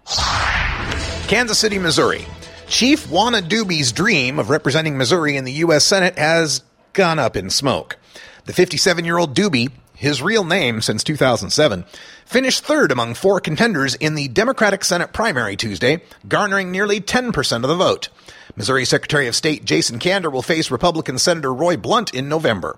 Kansas 0.05 1.59
City, 1.59 1.79
Missouri. 1.79 2.25
Chief 2.67 3.07
Wana 3.07 3.41
Dubie's 3.41 3.91
dream 3.91 4.39
of 4.39 4.49
representing 4.49 4.97
Missouri 4.97 5.37
in 5.37 5.43
the 5.43 5.51
U.S. 5.53 5.83
Senate 5.85 6.17
has 6.17 6.63
gone 6.93 7.19
up 7.19 7.35
in 7.35 7.49
smoke. 7.49 7.97
The 8.45 8.53
57 8.53 9.05
year 9.05 9.17
old 9.17 9.35
Dubie 9.35 9.71
his 9.95 10.21
real 10.21 10.43
name 10.43 10.81
since 10.81 11.03
2007, 11.03 11.85
finished 12.25 12.63
third 12.63 12.91
among 12.91 13.13
four 13.13 13.39
contenders 13.39 13.95
in 13.95 14.15
the 14.15 14.27
Democratic 14.27 14.83
Senate 14.83 15.13
primary 15.13 15.55
Tuesday, 15.55 16.01
garnering 16.27 16.71
nearly 16.71 16.99
10% 17.01 17.55
of 17.55 17.69
the 17.69 17.75
vote. 17.75 18.09
Missouri 18.55 18.85
Secretary 18.85 19.27
of 19.27 19.35
State 19.35 19.65
Jason 19.65 19.99
Kander 19.99 20.31
will 20.31 20.41
face 20.41 20.69
Republican 20.69 21.17
Senator 21.17 21.53
Roy 21.53 21.77
Blunt 21.77 22.13
in 22.13 22.29
November. 22.29 22.77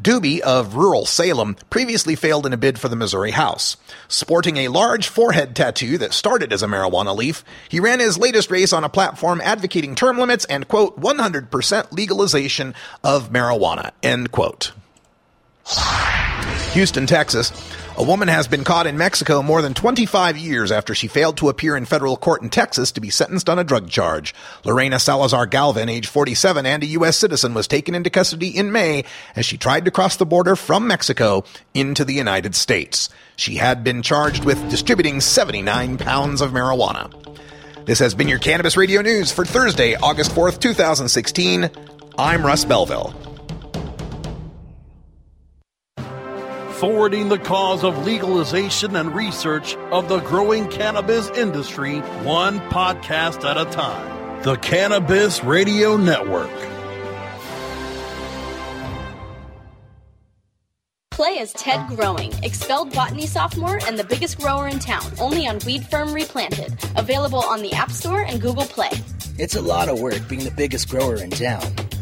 Dubie 0.00 0.40
of 0.40 0.74
rural 0.74 1.06
Salem 1.06 1.56
previously 1.70 2.14
failed 2.14 2.46
in 2.46 2.52
a 2.52 2.56
bid 2.56 2.78
for 2.78 2.88
the 2.88 2.96
Missouri 2.96 3.30
House. 3.30 3.76
Sporting 4.08 4.56
a 4.56 4.68
large 4.68 5.08
forehead 5.08 5.54
tattoo 5.54 5.98
that 5.98 6.12
started 6.12 6.52
as 6.52 6.62
a 6.62 6.66
marijuana 6.66 7.16
leaf, 7.16 7.44
he 7.68 7.80
ran 7.80 8.00
his 8.00 8.18
latest 8.18 8.50
race 8.50 8.72
on 8.72 8.84
a 8.84 8.88
platform 8.88 9.40
advocating 9.42 9.94
term 9.94 10.18
limits 10.18 10.44
and, 10.46 10.68
quote, 10.68 11.00
100% 11.00 11.92
legalization 11.92 12.74
of 13.02 13.30
marijuana, 13.30 13.92
end 14.02 14.32
quote. 14.32 14.72
Houston, 16.72 17.06
Texas. 17.06 17.52
A 17.96 18.02
woman 18.02 18.26
has 18.26 18.48
been 18.48 18.64
caught 18.64 18.88
in 18.88 18.98
Mexico 18.98 19.40
more 19.40 19.62
than 19.62 19.72
25 19.72 20.36
years 20.36 20.72
after 20.72 20.96
she 20.96 21.06
failed 21.06 21.36
to 21.36 21.48
appear 21.48 21.76
in 21.76 21.84
federal 21.84 22.16
court 22.16 22.42
in 22.42 22.50
Texas 22.50 22.90
to 22.90 23.00
be 23.00 23.08
sentenced 23.08 23.48
on 23.48 23.60
a 23.60 23.64
drug 23.64 23.88
charge. 23.88 24.34
Lorena 24.64 24.98
Salazar 24.98 25.46
Galvin, 25.46 25.88
age 25.88 26.08
47 26.08 26.66
and 26.66 26.82
a 26.82 26.86
U.S. 26.86 27.16
citizen, 27.16 27.54
was 27.54 27.68
taken 27.68 27.94
into 27.94 28.10
custody 28.10 28.48
in 28.48 28.72
May 28.72 29.04
as 29.36 29.46
she 29.46 29.56
tried 29.56 29.84
to 29.84 29.92
cross 29.92 30.16
the 30.16 30.26
border 30.26 30.56
from 30.56 30.88
Mexico 30.88 31.44
into 31.72 32.04
the 32.04 32.14
United 32.14 32.56
States. 32.56 33.08
She 33.36 33.54
had 33.54 33.84
been 33.84 34.02
charged 34.02 34.44
with 34.44 34.70
distributing 34.70 35.20
79 35.20 35.96
pounds 35.98 36.40
of 36.40 36.50
marijuana. 36.50 37.12
This 37.86 38.00
has 38.00 38.14
been 38.14 38.28
your 38.28 38.40
Cannabis 38.40 38.76
Radio 38.76 39.02
News 39.02 39.30
for 39.30 39.44
Thursday, 39.44 39.94
August 39.94 40.32
4th, 40.32 40.58
2016. 40.58 41.70
I'm 42.18 42.44
Russ 42.44 42.64
Belville. 42.64 43.33
Forwarding 46.84 47.30
the 47.30 47.38
cause 47.38 47.82
of 47.82 48.04
legalization 48.04 48.94
and 48.94 49.14
research 49.14 49.74
of 49.90 50.06
the 50.10 50.20
growing 50.20 50.68
cannabis 50.68 51.30
industry 51.30 52.00
one 52.26 52.60
podcast 52.68 53.42
at 53.42 53.56
a 53.56 53.64
time. 53.70 54.42
The 54.42 54.56
Cannabis 54.56 55.42
Radio 55.42 55.96
Network. 55.96 56.50
Play 61.10 61.38
as 61.38 61.54
Ted 61.54 61.88
Growing, 61.88 62.34
expelled 62.42 62.92
botany 62.92 63.26
sophomore 63.26 63.80
and 63.86 63.98
the 63.98 64.04
biggest 64.04 64.38
grower 64.38 64.68
in 64.68 64.78
town, 64.78 65.10
only 65.18 65.46
on 65.46 65.60
Weed 65.64 65.86
Firm 65.86 66.12
Replanted. 66.12 66.76
Available 66.98 67.42
on 67.44 67.62
the 67.62 67.72
App 67.72 67.92
Store 67.92 68.20
and 68.20 68.42
Google 68.42 68.66
Play. 68.66 68.90
It's 69.38 69.56
a 69.56 69.62
lot 69.62 69.88
of 69.88 70.00
work 70.00 70.28
being 70.28 70.44
the 70.44 70.50
biggest 70.50 70.90
grower 70.90 71.16
in 71.16 71.30
town. 71.30 71.62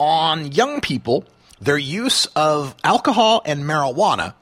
on 0.00 0.50
young 0.50 0.80
people, 0.80 1.24
their 1.60 1.78
use 1.78 2.26
of 2.34 2.74
alcohol 2.82 3.42
and 3.44 3.62
marijuana, 3.62 4.34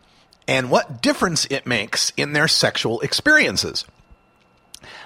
and 0.49 0.71
what 0.71 1.02
difference 1.02 1.45
it 1.50 1.66
makes 1.66 2.11
in 2.16 2.33
their 2.33 2.49
sexual 2.49 3.02
experiences. 3.02 3.85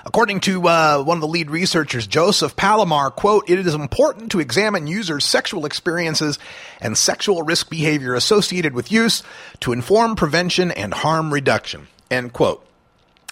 According 0.05 0.41
to 0.41 0.67
uh, 0.67 1.03
one 1.03 1.19
of 1.19 1.21
the 1.21 1.29
lead 1.29 1.51
researchers, 1.51 2.07
Joseph 2.07 2.57
Palamar, 2.57 3.15
quote, 3.15 3.49
it 3.51 3.59
is 3.59 3.75
important 3.75 4.33
to 4.33 4.41
examine 4.41 4.87
users' 4.87 5.25
sexual 5.25 5.67
experiences 5.67 6.39
and 6.81 6.97
sexual 6.97 7.43
risk 7.43 7.69
behavior 7.69 8.15
associated 8.15 8.73
with 8.75 8.91
use 8.91 9.23
to 9.61 9.73
inform 9.73 10.17
prevention 10.17 10.71
and 10.71 10.95
harm 10.95 11.33
reduction, 11.33 11.89
end 12.11 12.33
quote. 12.33 12.67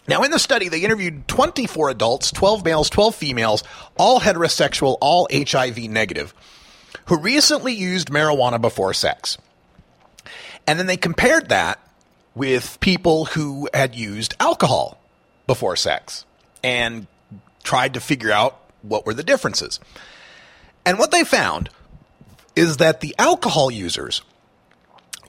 Now, 0.06 0.22
in 0.22 0.30
the 0.30 0.38
study, 0.38 0.68
they 0.68 0.80
interviewed 0.80 1.28
24 1.28 1.90
adults, 1.90 2.32
12 2.32 2.64
males, 2.64 2.90
12 2.90 3.14
females, 3.14 3.64
all 3.96 4.20
heterosexual, 4.20 4.96
all 5.00 5.28
HIV 5.32 5.78
negative, 5.90 6.34
who 7.06 7.18
recently 7.18 7.74
used 7.74 8.10
marijuana 8.10 8.60
before 8.60 8.94
sex. 8.94 9.38
And 10.66 10.78
then 10.78 10.86
they 10.86 10.96
compared 10.96 11.48
that 11.48 11.78
with 12.34 12.78
people 12.80 13.26
who 13.26 13.68
had 13.72 13.94
used 13.94 14.34
alcohol 14.38 14.98
before 15.46 15.76
sex 15.76 16.24
and 16.62 17.06
tried 17.62 17.94
to 17.94 18.00
figure 18.00 18.32
out 18.32 18.60
what 18.82 19.06
were 19.06 19.14
the 19.14 19.22
differences. 19.22 19.80
And 20.84 20.98
what 20.98 21.10
they 21.10 21.24
found 21.24 21.70
is 22.56 22.78
that 22.78 23.00
the 23.00 23.14
alcohol 23.18 23.70
users 23.70 24.22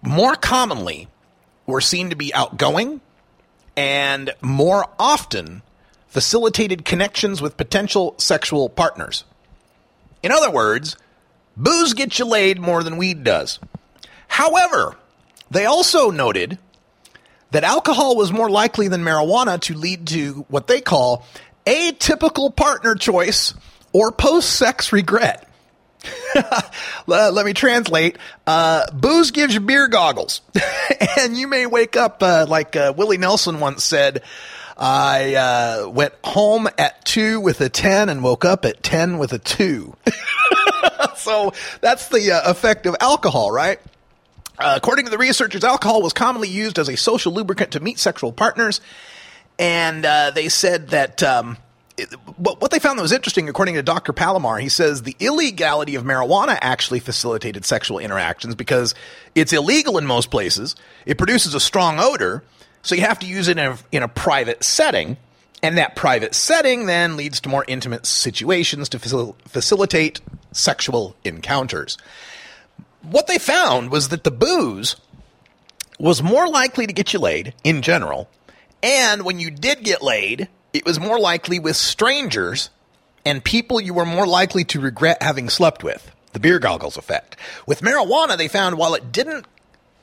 more 0.01 0.35
commonly 0.35 1.07
were 1.65 1.81
seen 1.81 2.09
to 2.09 2.15
be 2.15 2.33
outgoing 2.33 3.01
and 3.75 4.31
more 4.41 4.87
often 4.97 5.61
facilitated 6.07 6.85
connections 6.85 7.41
with 7.41 7.57
potential 7.57 8.15
sexual 8.17 8.69
partners. 8.69 9.23
In 10.23 10.31
other 10.31 10.49
words, 10.49 10.97
booze 11.55 11.93
gets 11.93 12.19
you 12.19 12.25
laid 12.25 12.59
more 12.59 12.83
than 12.83 12.97
weed 12.97 13.23
does. 13.23 13.59
However, 14.27 14.97
they 15.51 15.65
also 15.65 16.09
noted 16.11 16.57
that 17.51 17.63
alcohol 17.63 18.15
was 18.15 18.31
more 18.31 18.49
likely 18.49 18.87
than 18.87 19.03
marijuana 19.03 19.59
to 19.61 19.73
lead 19.73 20.07
to 20.07 20.45
what 20.49 20.67
they 20.67 20.81
call 20.81 21.25
atypical 21.65 22.55
partner 22.55 22.95
choice 22.95 23.53
or 23.93 24.11
post 24.11 24.49
sex 24.49 24.91
regret. 24.91 25.47
Let 27.07 27.45
me 27.45 27.53
translate. 27.53 28.17
Uh, 28.47 28.89
booze 28.91 29.31
gives 29.31 29.53
you 29.53 29.59
beer 29.59 29.87
goggles. 29.87 30.41
and 31.17 31.37
you 31.37 31.47
may 31.47 31.65
wake 31.65 31.97
up 31.97 32.23
uh, 32.23 32.45
like 32.47 32.75
uh, 32.75 32.93
Willie 32.95 33.17
Nelson 33.17 33.59
once 33.59 33.83
said 33.83 34.23
I 34.77 35.35
uh, 35.35 35.89
went 35.89 36.13
home 36.23 36.69
at 36.77 37.03
2 37.03 37.41
with 37.41 37.59
a 37.59 37.67
10 37.67 38.07
and 38.07 38.23
woke 38.23 38.45
up 38.45 38.63
at 38.63 38.81
10 38.81 39.17
with 39.17 39.33
a 39.33 39.39
2. 39.39 39.93
so 41.17 41.51
that's 41.81 42.07
the 42.07 42.31
uh, 42.31 42.49
effect 42.49 42.85
of 42.85 42.95
alcohol, 43.01 43.51
right? 43.51 43.79
Uh, 44.59 44.73
according 44.75 45.05
to 45.05 45.11
the 45.11 45.17
researchers, 45.17 45.63
alcohol 45.63 46.01
was 46.01 46.11
commonly 46.11 46.49
used 46.49 46.77
as 46.77 46.89
a 46.89 46.97
social 46.97 47.33
lubricant 47.33 47.71
to 47.71 47.79
meet 47.79 47.97
sexual 47.97 48.33
partners, 48.33 48.81
and 49.57 50.05
uh, 50.05 50.31
they 50.31 50.49
said 50.49 50.89
that. 50.89 51.23
Um, 51.23 51.57
what 52.37 52.71
they 52.71 52.79
found 52.79 52.97
that 52.97 53.01
was 53.01 53.11
interesting, 53.11 53.49
according 53.49 53.75
to 53.75 53.83
Dr. 53.83 54.13
Palamar, 54.13 54.61
he 54.61 54.69
says 54.69 55.01
the 55.01 55.17
illegality 55.19 55.95
of 55.95 56.05
marijuana 56.05 56.57
actually 56.61 57.01
facilitated 57.01 57.65
sexual 57.65 57.99
interactions 57.99 58.55
because 58.55 58.95
it's 59.35 59.51
illegal 59.51 59.97
in 59.97 60.05
most 60.05 60.31
places. 60.31 60.77
It 61.05 61.17
produces 61.17 61.55
a 61.55 61.59
strong 61.59 61.99
odor, 61.99 62.41
so 62.83 62.95
you 62.95 63.01
have 63.01 63.19
to 63.19 63.25
use 63.25 63.49
it 63.49 63.57
in 63.57 63.65
a, 63.65 63.77
in 63.91 64.01
a 64.01 64.07
private 64.07 64.63
setting. 64.63 65.17
And 65.61 65.77
that 65.77 65.97
private 65.97 66.33
setting 66.33 66.85
then 66.85 67.17
leads 67.17 67.41
to 67.41 67.49
more 67.49 67.65
intimate 67.67 68.05
situations 68.05 68.87
to 68.87 68.97
facil- 68.99 69.35
facilitate 69.45 70.21
sexual 70.53 71.17
encounters 71.25 71.97
what 73.01 73.27
they 73.27 73.37
found 73.37 73.91
was 73.91 74.09
that 74.09 74.23
the 74.23 74.31
booze 74.31 74.95
was 75.99 76.23
more 76.23 76.47
likely 76.47 76.87
to 76.87 76.93
get 76.93 77.13
you 77.13 77.19
laid 77.19 77.53
in 77.63 77.81
general. 77.81 78.29
And 78.81 79.23
when 79.23 79.39
you 79.39 79.51
did 79.51 79.83
get 79.83 80.01
laid, 80.01 80.47
it 80.73 80.85
was 80.85 80.99
more 80.99 81.19
likely 81.19 81.59
with 81.59 81.75
strangers 81.75 82.69
and 83.25 83.43
people 83.43 83.81
you 83.81 83.93
were 83.93 84.05
more 84.05 84.27
likely 84.27 84.63
to 84.65 84.79
regret 84.79 85.21
having 85.21 85.49
slept 85.49 85.83
with. 85.83 86.11
The 86.31 86.39
beer 86.39 86.59
goggles 86.59 86.97
effect. 86.97 87.35
With 87.65 87.81
marijuana, 87.81 88.37
they 88.37 88.47
found 88.47 88.77
while 88.77 88.95
it 88.95 89.11
didn't 89.11 89.45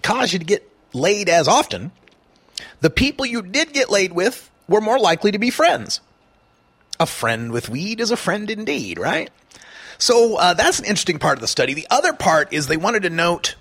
cause 0.03 0.33
you 0.33 0.39
to 0.39 0.45
get 0.45 0.71
laid 0.93 1.29
as 1.29 1.49
often, 1.49 1.93
the 2.81 2.91
people 2.91 3.25
you 3.25 3.43
did 3.43 3.73
get 3.73 3.91
laid 3.91 4.13
with 4.13 4.51
were 4.69 4.81
more 4.81 4.99
likely 4.99 5.31
to 5.31 5.39
be 5.39 5.51
friends. 5.51 6.01
A 6.99 7.07
friend 7.07 7.53
with 7.53 7.69
weed 7.69 8.01
is 8.01 8.11
a 8.11 8.17
friend 8.17 8.51
indeed, 8.51 8.99
right? 8.99 9.31
So 9.99 10.37
uh, 10.37 10.55
that's 10.55 10.79
an 10.79 10.85
interesting 10.85 11.19
part 11.19 11.37
of 11.37 11.41
the 11.41 11.49
study. 11.49 11.75
The 11.75 11.87
other 11.91 12.13
part 12.13 12.53
is 12.53 12.67
they 12.67 12.77
wanted 12.77 13.03
to 13.05 13.11
note 13.11 13.55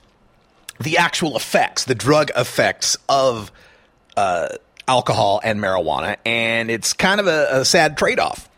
the 0.79 0.97
actual 0.97 1.35
effects, 1.35 1.85
the 1.85 1.95
drug 1.95 2.31
effects 2.35 2.97
of 3.07 3.51
uh, 4.17 4.49
alcohol 4.87 5.39
and 5.43 5.59
marijuana, 5.59 6.17
and 6.25 6.69
it's 6.69 6.93
kind 6.93 7.19
of 7.19 7.27
a, 7.27 7.47
a 7.51 7.65
sad 7.65 7.97
trade 7.97 8.19
off. 8.19 8.49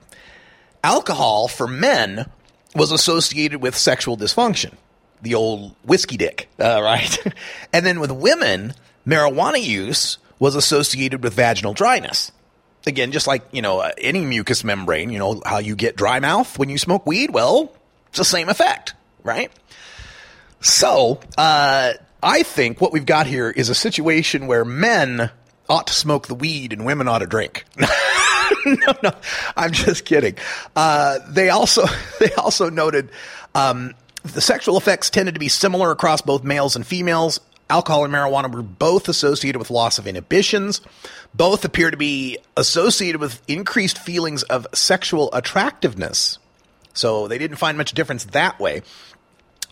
Alcohol 0.83 1.47
for 1.47 1.67
men 1.67 2.29
was 2.75 2.91
associated 2.91 3.61
with 3.61 3.75
sexual 3.75 4.17
dysfunction, 4.17 4.73
the 5.21 5.35
old 5.35 5.75
whiskey 5.83 6.17
dick, 6.17 6.49
uh, 6.59 6.81
right? 6.81 7.17
and 7.73 7.85
then 7.85 7.99
with 7.99 8.11
women, 8.11 8.73
marijuana 9.05 9.61
use 9.61 10.17
was 10.39 10.55
associated 10.55 11.23
with 11.23 11.33
vaginal 11.33 11.73
dryness 11.73 12.31
again, 12.88 13.12
just 13.12 13.28
like, 13.28 13.43
you 13.52 13.62
know, 13.62 13.82
any 13.97 14.26
mucous 14.26 14.63
membrane, 14.63 15.10
you 15.10 15.19
know, 15.19 15.41
how 15.45 15.60
you 15.60 15.76
get 15.76 15.95
dry 15.95 16.19
mouth 16.19 16.58
when 16.58 16.69
you 16.69 16.78
smoke 16.78 17.06
weed, 17.06 17.32
well, 17.32 17.73
it's 18.10 18.17
the 18.17 18.26
same 18.26 18.50
effect, 18.50 18.93
right? 19.23 19.52
So, 20.62 21.19
uh, 21.38 21.93
I 22.23 22.43
think 22.43 22.82
what 22.82 22.91
we've 22.91 23.06
got 23.06 23.28
here 23.28 23.50
is 23.50 23.69
a 23.69 23.76
situation 23.76 24.47
where 24.47 24.65
men 24.65 25.30
ought 25.69 25.88
to 25.88 25.93
smoke 25.93 26.28
the 26.28 26.36
weed 26.36 26.73
and 26.73 26.86
women 26.86 27.08
ought 27.08 27.19
to 27.19 27.28
drink. 27.28 27.65
no, 28.65 28.93
no, 29.04 29.12
I'm 29.56 29.71
just 29.71 30.06
kidding. 30.06 30.36
Uh, 30.76 31.19
they 31.30 31.50
also 31.50 31.86
they 32.19 32.34
also 32.34 32.69
noted 32.69 33.10
um, 33.54 33.93
the 34.23 34.41
sexual 34.41 34.78
effects 34.78 35.10
tended 35.10 35.36
to 35.36 35.39
be 35.39 35.50
similar 35.50 35.91
across 35.91 36.21
both 36.21 36.43
males 36.43 36.76
and 36.76 36.86
females. 36.86 37.39
Alcohol 37.69 38.06
and 38.06 38.13
marijuana 38.13 38.53
were 38.53 38.62
both 38.62 39.10
associated 39.10 39.60
with 39.60 39.69
loss 39.69 39.99
of 39.99 40.08
inhibitions. 40.08 40.82
Both 41.34 41.65
appear 41.65 41.91
to 41.91 41.97
be 41.97 42.38
associated 42.56 43.19
with 43.19 43.41
increased 43.47 43.97
feelings 43.97 44.43
of 44.43 44.67
sexual 44.73 45.34
attractiveness. 45.34 46.39
So 46.93 47.27
they 47.27 47.38
didn't 47.38 47.58
find 47.58 47.77
much 47.77 47.91
difference 47.91 48.25
that 48.25 48.60
way. 48.60 48.82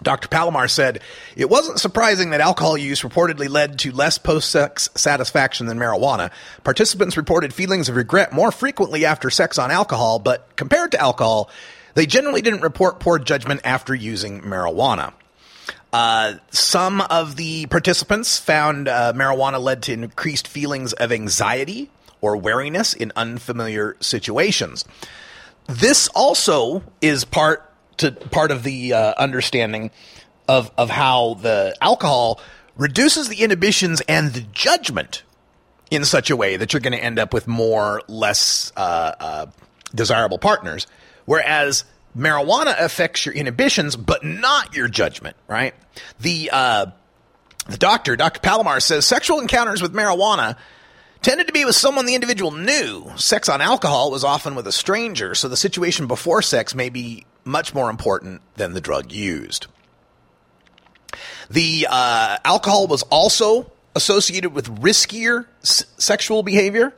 Dr. 0.03 0.27
Palamar 0.27 0.69
said 0.69 1.01
it 1.37 1.49
wasn't 1.49 1.79
surprising 1.79 2.31
that 2.31 2.41
alcohol 2.41 2.77
use 2.77 3.01
reportedly 3.01 3.49
led 3.49 3.79
to 3.79 3.91
less 3.91 4.17
post 4.17 4.49
sex 4.49 4.89
satisfaction 4.95 5.67
than 5.67 5.79
marijuana. 5.79 6.31
Participants 6.63 7.15
reported 7.15 7.53
feelings 7.53 7.87
of 7.87 7.95
regret 7.95 8.33
more 8.33 8.51
frequently 8.51 9.05
after 9.05 9.29
sex 9.29 9.57
on 9.57 9.71
alcohol, 9.71 10.19
but 10.19 10.53
compared 10.57 10.91
to 10.91 10.99
alcohol, 10.99 11.49
they 11.93 12.05
generally 12.05 12.41
didn't 12.41 12.61
report 12.61 12.99
poor 12.99 13.17
judgment 13.17 13.61
after 13.63 13.95
using 13.95 14.41
marijuana. 14.41 15.13
Uh, 15.95 16.39
some 16.51 16.99
of 16.99 17.37
the 17.37 17.67
participants 17.67 18.37
found 18.37 18.89
uh, 18.89 19.13
marijuana 19.15 19.61
led 19.61 19.81
to 19.81 19.93
increased 19.93 20.45
feelings 20.45 20.91
of 20.91 21.09
anxiety 21.09 21.89
or 22.19 22.35
wariness 22.35 22.93
in 22.93 23.13
unfamiliar 23.15 23.95
situations. 24.01 24.83
This 25.67 26.09
also 26.09 26.83
is 26.99 27.23
part 27.23 27.71
to 27.99 28.11
part 28.11 28.51
of 28.51 28.63
the 28.63 28.91
uh, 28.91 29.13
understanding 29.17 29.89
of 30.49 30.69
of 30.77 30.89
how 30.89 31.35
the 31.35 31.73
alcohol 31.79 32.41
reduces 32.75 33.29
the 33.29 33.41
inhibitions 33.41 34.01
and 34.01 34.33
the 34.33 34.41
judgment 34.51 35.23
in 35.89 36.03
such 36.03 36.29
a 36.29 36.35
way 36.35 36.57
that 36.57 36.73
you're 36.73 36.81
going 36.81 36.91
to 36.91 37.01
end 37.01 37.19
up 37.19 37.33
with 37.33 37.47
more 37.47 38.01
less 38.09 38.73
uh, 38.75 39.13
uh, 39.17 39.45
desirable 39.95 40.39
partners, 40.39 40.87
whereas 41.23 41.85
marijuana 42.15 42.79
affects 42.79 43.25
your 43.25 43.35
inhibitions, 43.35 43.95
but 43.95 44.23
not 44.23 44.75
your 44.75 44.87
judgment, 44.87 45.35
right? 45.47 45.73
The, 46.19 46.49
uh, 46.51 46.85
the 47.67 47.77
doctor, 47.77 48.15
Dr. 48.15 48.39
Palamar, 48.39 48.81
says 48.81 49.05
sexual 49.05 49.39
encounters 49.39 49.81
with 49.81 49.93
marijuana 49.93 50.57
tended 51.21 51.47
to 51.47 51.53
be 51.53 51.65
with 51.65 51.75
someone 51.75 52.05
the 52.05 52.15
individual 52.15 52.51
knew. 52.51 53.11
Sex 53.15 53.49
on 53.49 53.59
alcohol 53.59 54.11
was 54.11 54.23
often 54.23 54.53
with 54.55 54.67
a 54.67 54.71
stranger, 54.71 55.33
so 55.33 55.47
the 55.49 55.57
situation 55.57 56.07
before 56.07 56.41
sex 56.41 56.75
may 56.75 56.89
be 56.89 57.25
much 57.43 57.73
more 57.73 57.89
important 57.89 58.41
than 58.55 58.73
the 58.73 58.81
drug 58.81 59.11
used. 59.11 59.67
The 61.49 61.87
uh, 61.89 62.37
alcohol 62.45 62.87
was 62.87 63.03
also 63.03 63.71
associated 63.95 64.53
with 64.53 64.81
riskier 64.81 65.45
s- 65.63 65.85
sexual 65.97 66.43
behavior 66.43 66.93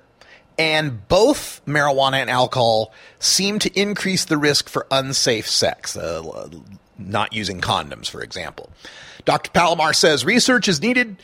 And 0.57 1.07
both 1.07 1.61
marijuana 1.65 2.15
and 2.15 2.29
alcohol 2.29 2.91
seem 3.19 3.59
to 3.59 3.79
increase 3.79 4.25
the 4.25 4.37
risk 4.37 4.69
for 4.69 4.87
unsafe 4.89 5.47
sex, 5.47 5.95
uh, 5.95 6.49
not 6.97 7.33
using 7.33 7.61
condoms, 7.61 8.09
for 8.09 8.21
example. 8.23 8.71
Dr. 9.25 9.51
Palamar 9.51 9.95
says 9.95 10.25
research 10.25 10.67
is 10.67 10.81
needed 10.81 11.17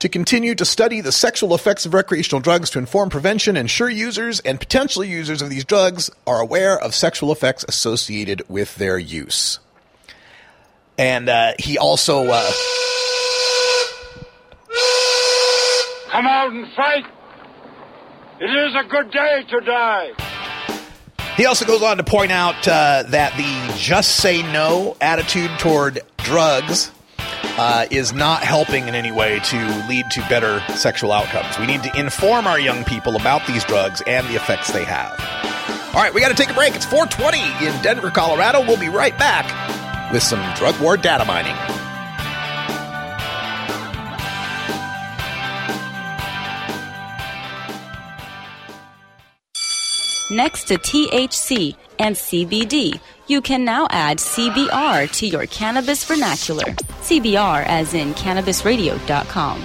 to 0.00 0.08
continue 0.08 0.54
to 0.56 0.64
study 0.64 1.00
the 1.00 1.12
sexual 1.12 1.54
effects 1.54 1.86
of 1.86 1.94
recreational 1.94 2.40
drugs 2.40 2.68
to 2.70 2.78
inform 2.78 3.10
prevention, 3.10 3.56
ensure 3.56 3.88
users 3.88 4.40
and 4.40 4.58
potential 4.58 5.04
users 5.04 5.40
of 5.40 5.50
these 5.50 5.64
drugs 5.64 6.10
are 6.26 6.40
aware 6.40 6.78
of 6.78 6.94
sexual 6.94 7.30
effects 7.30 7.64
associated 7.68 8.42
with 8.48 8.74
their 8.74 8.98
use. 8.98 9.60
And 10.98 11.28
uh, 11.28 11.52
he 11.58 11.78
also. 11.78 12.26
Uh, 12.28 12.50
Come 16.10 16.26
out 16.26 16.52
and 16.52 16.72
fight! 16.74 17.04
It 18.40 18.50
is 18.50 18.74
a 18.74 18.82
good 18.88 19.12
day 19.12 19.44
to 19.48 19.60
die! 19.60 20.10
He 21.36 21.46
also 21.46 21.64
goes 21.64 21.82
on 21.82 21.96
to 21.98 22.04
point 22.04 22.32
out 22.32 22.66
uh, 22.66 23.04
that 23.08 23.36
the 23.36 23.78
just 23.78 24.16
say 24.16 24.42
no 24.52 24.96
attitude 25.00 25.50
toward 25.58 26.00
drugs 26.18 26.90
uh, 27.18 27.86
is 27.90 28.12
not 28.12 28.42
helping 28.42 28.88
in 28.88 28.94
any 28.94 29.12
way 29.12 29.38
to 29.38 29.86
lead 29.88 30.10
to 30.12 30.20
better 30.28 30.60
sexual 30.74 31.12
outcomes. 31.12 31.58
We 31.58 31.66
need 31.66 31.82
to 31.84 31.98
inform 31.98 32.46
our 32.46 32.58
young 32.58 32.84
people 32.84 33.14
about 33.16 33.46
these 33.46 33.64
drugs 33.64 34.02
and 34.06 34.26
the 34.26 34.34
effects 34.34 34.72
they 34.72 34.84
have. 34.84 35.12
All 35.94 36.02
right, 36.02 36.12
we 36.12 36.20
got 36.20 36.28
to 36.28 36.34
take 36.34 36.50
a 36.50 36.54
break. 36.54 36.74
It's 36.74 36.84
420 36.84 37.66
in 37.66 37.82
Denver, 37.82 38.10
Colorado. 38.10 38.60
We'll 38.62 38.80
be 38.80 38.88
right 38.88 39.16
back 39.16 40.12
with 40.12 40.24
some 40.24 40.40
drug 40.56 40.80
war 40.80 40.96
data 40.96 41.24
mining. 41.24 41.56
Next 50.30 50.64
to 50.68 50.74
THC 50.74 51.76
and 51.98 52.16
CBD, 52.16 52.98
you 53.26 53.42
can 53.42 53.64
now 53.64 53.86
add 53.90 54.18
CBR 54.18 55.12
to 55.18 55.26
your 55.26 55.46
cannabis 55.46 56.04
vernacular. 56.04 56.64
CBR 57.02 57.64
as 57.66 57.92
in 57.92 58.14
cannabisradio.com. 58.14 59.62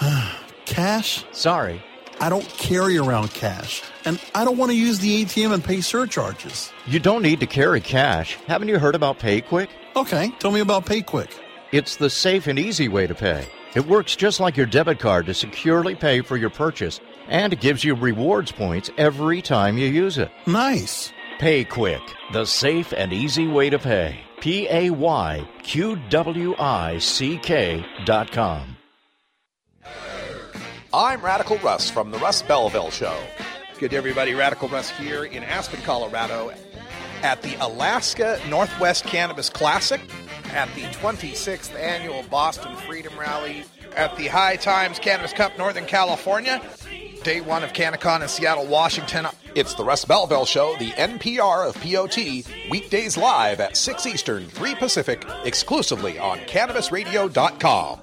cash? 0.64 1.24
Sorry. 1.30 1.82
I 2.20 2.28
don't 2.28 2.48
carry 2.50 2.98
around 2.98 3.30
cash, 3.34 3.82
and 4.04 4.20
I 4.32 4.44
don't 4.44 4.56
want 4.56 4.70
to 4.70 4.76
use 4.76 5.00
the 5.00 5.24
ATM 5.24 5.54
and 5.54 5.64
pay 5.64 5.80
surcharges. 5.80 6.72
You 6.86 7.00
don't 7.00 7.22
need 7.22 7.40
to 7.40 7.46
carry 7.46 7.80
cash. 7.80 8.36
Haven't 8.46 8.68
you 8.68 8.78
heard 8.78 8.94
about 8.94 9.18
PayQwick? 9.18 9.68
Okay, 9.96 10.32
tell 10.38 10.52
me 10.52 10.60
about 10.60 10.86
PayQwick. 10.86 11.32
It's 11.72 11.96
the 11.96 12.08
safe 12.08 12.46
and 12.46 12.60
easy 12.60 12.88
way 12.88 13.08
to 13.08 13.14
pay. 13.14 13.48
It 13.74 13.86
works 13.86 14.14
just 14.14 14.38
like 14.38 14.56
your 14.56 14.66
debit 14.66 15.00
card 15.00 15.26
to 15.26 15.34
securely 15.34 15.94
pay 15.94 16.20
for 16.20 16.36
your 16.36 16.50
purchase, 16.50 17.00
and 17.32 17.52
it 17.52 17.60
gives 17.60 17.82
you 17.82 17.96
rewards 17.96 18.52
points 18.52 18.90
every 18.98 19.42
time 19.42 19.78
you 19.78 19.88
use 19.88 20.18
it. 20.18 20.30
Nice. 20.46 21.10
PayQwick, 21.40 22.02
the 22.32 22.44
safe 22.44 22.92
and 22.96 23.12
easy 23.12 23.48
way 23.48 23.70
to 23.70 23.78
pay. 23.80 24.20
P 24.40 24.68
A 24.70 24.90
Y 24.90 25.48
Q 25.62 25.96
W 26.10 26.54
I 26.56 26.98
C 26.98 27.38
K 27.38 27.84
dot 28.04 28.30
com. 28.30 28.76
I'm 30.94 31.22
Radical 31.22 31.56
Russ 31.58 31.90
from 31.90 32.10
the 32.10 32.18
Russ 32.18 32.42
Belville 32.42 32.90
Show. 32.90 33.16
Good 33.78 33.94
everybody, 33.94 34.34
Radical 34.34 34.68
Russ 34.68 34.90
here 34.90 35.24
in 35.24 35.42
Aspen, 35.42 35.80
Colorado 35.82 36.52
at 37.22 37.40
the 37.42 37.54
Alaska 37.60 38.40
Northwest 38.48 39.04
Cannabis 39.04 39.48
Classic, 39.48 40.00
at 40.52 40.68
the 40.74 40.82
26th 40.82 41.74
Annual 41.78 42.24
Boston 42.24 42.76
Freedom 42.76 43.16
Rally, 43.18 43.64
at 43.96 44.16
the 44.16 44.26
High 44.26 44.56
Times 44.56 44.98
Cannabis 44.98 45.32
Cup 45.32 45.56
Northern 45.56 45.86
California, 45.86 46.60
day 47.22 47.40
one 47.40 47.62
of 47.62 47.72
CannaCon 47.72 48.22
in 48.22 48.28
Seattle, 48.28 48.66
Washington. 48.66 49.26
It's 49.54 49.74
the 49.74 49.84
Russ 49.84 50.04
Belville 50.04 50.44
Show, 50.44 50.76
the 50.78 50.90
NPR 50.90 51.68
of 51.68 51.74
POT, 51.80 52.70
weekdays 52.70 53.16
live 53.16 53.60
at 53.60 53.76
6 53.76 54.06
Eastern, 54.06 54.46
3 54.48 54.74
Pacific, 54.74 55.24
exclusively 55.44 56.18
on 56.18 56.38
CannabisRadio.com. 56.38 58.00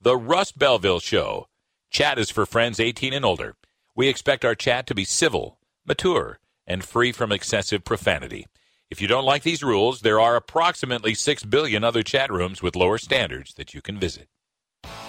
The 0.00 0.16
Russ 0.16 0.52
Belville 0.52 1.00
Show. 1.00 1.48
Chat 1.90 2.18
is 2.18 2.30
for 2.30 2.46
friends 2.46 2.78
18 2.78 3.12
and 3.12 3.24
older. 3.24 3.56
We 3.96 4.08
expect 4.08 4.44
our 4.44 4.54
chat 4.54 4.86
to 4.86 4.94
be 4.94 5.04
civil, 5.04 5.58
mature, 5.86 6.38
and 6.66 6.84
free 6.84 7.12
from 7.12 7.32
excessive 7.32 7.84
profanity. 7.84 8.46
If 8.90 9.00
you 9.02 9.08
don't 9.08 9.24
like 9.24 9.42
these 9.42 9.62
rules, 9.62 10.02
there 10.02 10.20
are 10.20 10.36
approximately 10.36 11.14
6 11.14 11.44
billion 11.44 11.84
other 11.84 12.02
chat 12.02 12.30
rooms 12.30 12.62
with 12.62 12.76
lower 12.76 12.98
standards 12.98 13.54
that 13.54 13.74
you 13.74 13.82
can 13.82 13.98
visit. 13.98 14.28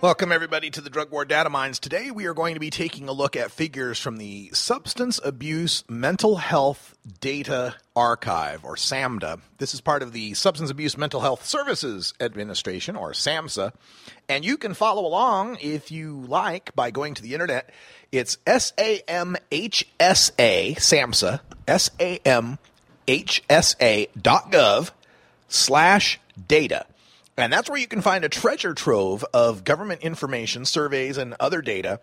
Welcome, 0.00 0.30
everybody, 0.30 0.70
to 0.70 0.80
the 0.80 0.90
Drug 0.90 1.10
War 1.10 1.24
Data 1.24 1.50
Mines. 1.50 1.80
Today, 1.80 2.12
we 2.12 2.26
are 2.26 2.34
going 2.34 2.54
to 2.54 2.60
be 2.60 2.70
taking 2.70 3.08
a 3.08 3.12
look 3.12 3.34
at 3.34 3.50
figures 3.50 3.98
from 3.98 4.16
the 4.16 4.48
Substance 4.52 5.18
Abuse 5.24 5.82
Mental 5.88 6.36
Health 6.36 6.94
Data 7.20 7.74
Archive, 7.96 8.64
or 8.64 8.76
SAMHDA. 8.76 9.40
This 9.58 9.74
is 9.74 9.80
part 9.80 10.04
of 10.04 10.12
the 10.12 10.34
Substance 10.34 10.70
Abuse 10.70 10.96
Mental 10.96 11.20
Health 11.20 11.44
Services 11.44 12.14
Administration, 12.20 12.94
or 12.94 13.10
SAMHSA. 13.10 13.72
And 14.28 14.44
you 14.44 14.56
can 14.56 14.72
follow 14.72 15.04
along 15.04 15.58
if 15.60 15.90
you 15.90 16.20
like 16.28 16.76
by 16.76 16.92
going 16.92 17.14
to 17.14 17.22
the 17.22 17.34
internet. 17.34 17.68
It's 18.12 18.38
S 18.46 18.72
A 18.78 19.02
M 19.08 19.36
H 19.50 19.84
S 19.98 20.30
A, 20.38 20.76
SAMHSA, 20.76 21.40
S 21.66 21.90
A 21.98 22.20
M 22.24 22.58
H 23.08 23.42
S 23.50 23.74
A 23.80 24.06
dot 24.16 24.52
gov 24.52 24.92
slash 25.48 26.20
data. 26.46 26.86
And 27.38 27.52
that's 27.52 27.70
where 27.70 27.78
you 27.78 27.86
can 27.86 28.02
find 28.02 28.24
a 28.24 28.28
treasure 28.28 28.74
trove 28.74 29.24
of 29.32 29.62
government 29.62 30.02
information, 30.02 30.64
surveys, 30.64 31.18
and 31.18 31.36
other 31.38 31.62
data 31.62 32.00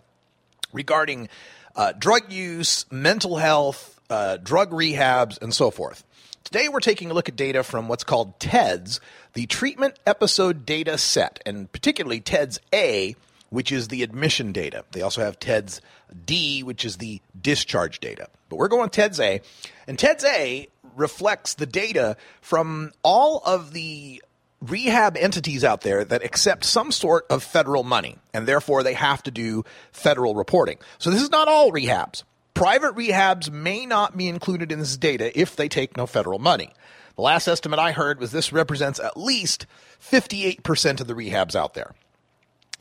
regarding 0.71 1.28
uh, 1.76 1.91
drug 1.91 2.32
use, 2.32 2.89
mental 2.89 3.36
health, 3.36 4.00
uh, 4.10 4.38
drug 4.38 4.71
rehabs, 4.71 5.41
and 5.41 5.54
so 5.54 5.71
forth. 5.71 6.06
Today, 6.45 6.69
we're 6.69 6.80
taking 6.80 7.12
a 7.12 7.13
look 7.13 7.28
at 7.28 7.36
data 7.36 7.63
from 7.63 7.89
what's 7.89 8.06
called 8.06 8.39
TEDS, 8.39 9.02
the 9.34 9.45
Treatment 9.48 10.00
Episode 10.06 10.65
Data 10.65 10.98
Set, 10.98 11.41
and 11.45 11.69
particularly 11.69 12.21
TEDS 12.21 12.60
A, 12.74 13.15
which 13.50 13.74
is 13.74 13.89
the 13.89 14.04
admission 14.04 14.54
data. 14.54 14.86
They 14.91 15.02
also 15.02 15.21
have 15.21 15.38
TEDS 15.38 15.82
D, 16.26 16.63
which 16.63 16.86
is 16.86 16.98
the 16.98 17.19
discharge 17.39 18.00
data. 18.00 18.30
But 18.48 18.56
we're 18.56 18.69
going 18.69 18.89
TEDS 18.89 19.19
A. 19.19 19.41
And 19.86 20.00
TEDS 20.00 20.24
A 20.24 20.69
reflects 20.95 21.56
the 21.56 21.65
data 21.65 22.15
from 22.41 22.93
all 23.04 23.41
of 23.45 23.74
the 23.74 24.21
rehab 24.69 25.17
entities 25.17 25.63
out 25.63 25.82
there 25.82 26.04
that 26.06 26.23
accept 26.23 26.65
some 26.65 26.91
sort 26.91 27.25
of 27.30 27.43
federal 27.43 27.84
money, 27.84 28.17
and 28.34 28.47
therefore 28.47 28.84
they 28.84 28.93
have 28.93 29.23
to 29.23 29.32
do 29.32 29.63
federal 29.91 30.36
reporting. 30.36 30.78
So 30.99 31.10
this 31.10 31.21
is 31.21 31.32
not 31.32 31.47
all 31.47 31.71
rehabs. 31.71 32.23
Private 32.54 32.95
rehabs 32.95 33.51
may 33.51 33.86
not 33.86 34.15
be 34.15 34.28
included 34.28 34.71
in 34.71 34.80
this 34.80 34.97
data 34.97 35.38
if 35.39 35.56
they 35.56 35.67
take 35.67 35.97
no 35.97 36.06
federal 36.06 36.39
money. 36.39 36.69
The 37.15 37.21
last 37.21 37.47
estimate 37.47 37.80
I 37.80 37.91
heard 37.91 38.19
was 38.19 38.32
this 38.32 38.54
represents 38.54 38.99
at 38.99 39.17
least 39.17 39.65
58% 40.01 41.01
of 41.01 41.08
the 41.08 41.13
rehabs 41.13 41.56
out 41.56 41.73
there. 41.73 41.93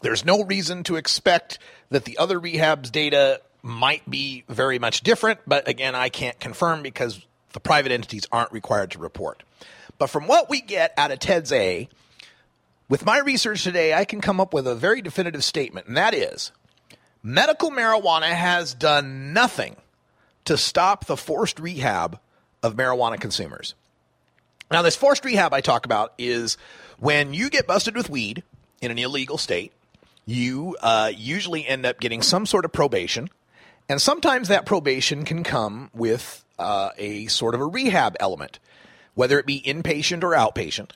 There's 0.01 0.25
no 0.25 0.45
reason 0.45 0.83
to 0.85 0.97
expect 0.97 1.59
that 1.91 2.05
the 2.05 2.19
other 2.19 2.39
rehabs 2.39 2.91
data 2.91 3.41
might 3.63 4.09
be 4.09 4.45
very 4.49 4.79
much 4.79 5.01
different, 5.01 5.41
but 5.47 5.67
again, 5.69 5.95
I 5.95 6.09
can't 6.09 6.39
confirm 6.39 6.83
because 6.83 7.25
the 7.53 7.61
private 7.61 7.93
entities 7.93 8.27
aren't 8.31 8.53
required 8.53 8.91
to 8.91 8.99
report. 8.99 9.43
But 9.99 10.09
from 10.09 10.27
what 10.27 10.51
we 10.51 10.61
get 10.61 10.93
out 10.97 11.11
of 11.11 11.19
TEDS 11.19 11.53
A, 11.53 11.89
With 12.89 13.07
my 13.07 13.19
research 13.19 13.65
today, 13.65 13.95
I 13.95 14.05
can 14.05 14.21
come 14.21 14.41
up 14.41 14.53
with 14.53 14.67
a 14.67 14.75
very 14.75 15.01
definitive 15.01 15.43
statement, 15.43 15.87
and 15.87 15.97
that 15.97 16.13
is 16.13 16.53
medical 17.23 17.71
marijuana 17.71 18.31
has 18.31 18.75
done 18.75 19.33
nothing 19.33 19.77
to 20.45 20.59
stop 20.59 21.07
the 21.07 21.17
forced 21.17 21.59
rehab 21.59 22.19
of 22.63 22.75
marijuana 22.77 23.19
consumers. 23.19 23.75
Now, 24.71 24.83
this 24.83 24.97
forced 24.97 25.25
rehab 25.25 25.55
I 25.55 25.63
talk 25.63 25.87
about 25.87 26.13
is 26.19 26.59
when 26.99 27.33
you 27.33 27.49
get 27.49 27.67
busted 27.67 27.97
with 27.97 28.11
weed 28.11 28.43
in 28.83 28.91
an 28.91 28.99
illegal 28.99 29.39
state, 29.39 29.73
you 30.27 30.77
uh, 30.83 31.11
usually 31.15 31.67
end 31.67 31.87
up 31.87 32.01
getting 32.01 32.21
some 32.21 32.45
sort 32.45 32.67
of 32.67 32.73
probation, 32.73 33.31
and 33.89 34.01
sometimes 34.01 34.49
that 34.49 34.67
probation 34.67 35.25
can 35.25 35.43
come 35.43 35.91
with 35.95 36.45
uh, 36.59 36.91
a 36.99 37.27
sort 37.27 37.55
of 37.55 37.63
a 37.63 37.67
rehab 37.67 38.17
element, 38.21 38.59
whether 39.15 39.39
it 39.39 39.47
be 39.47 39.61
inpatient 39.61 40.23
or 40.23 40.33
outpatient. 40.33 40.91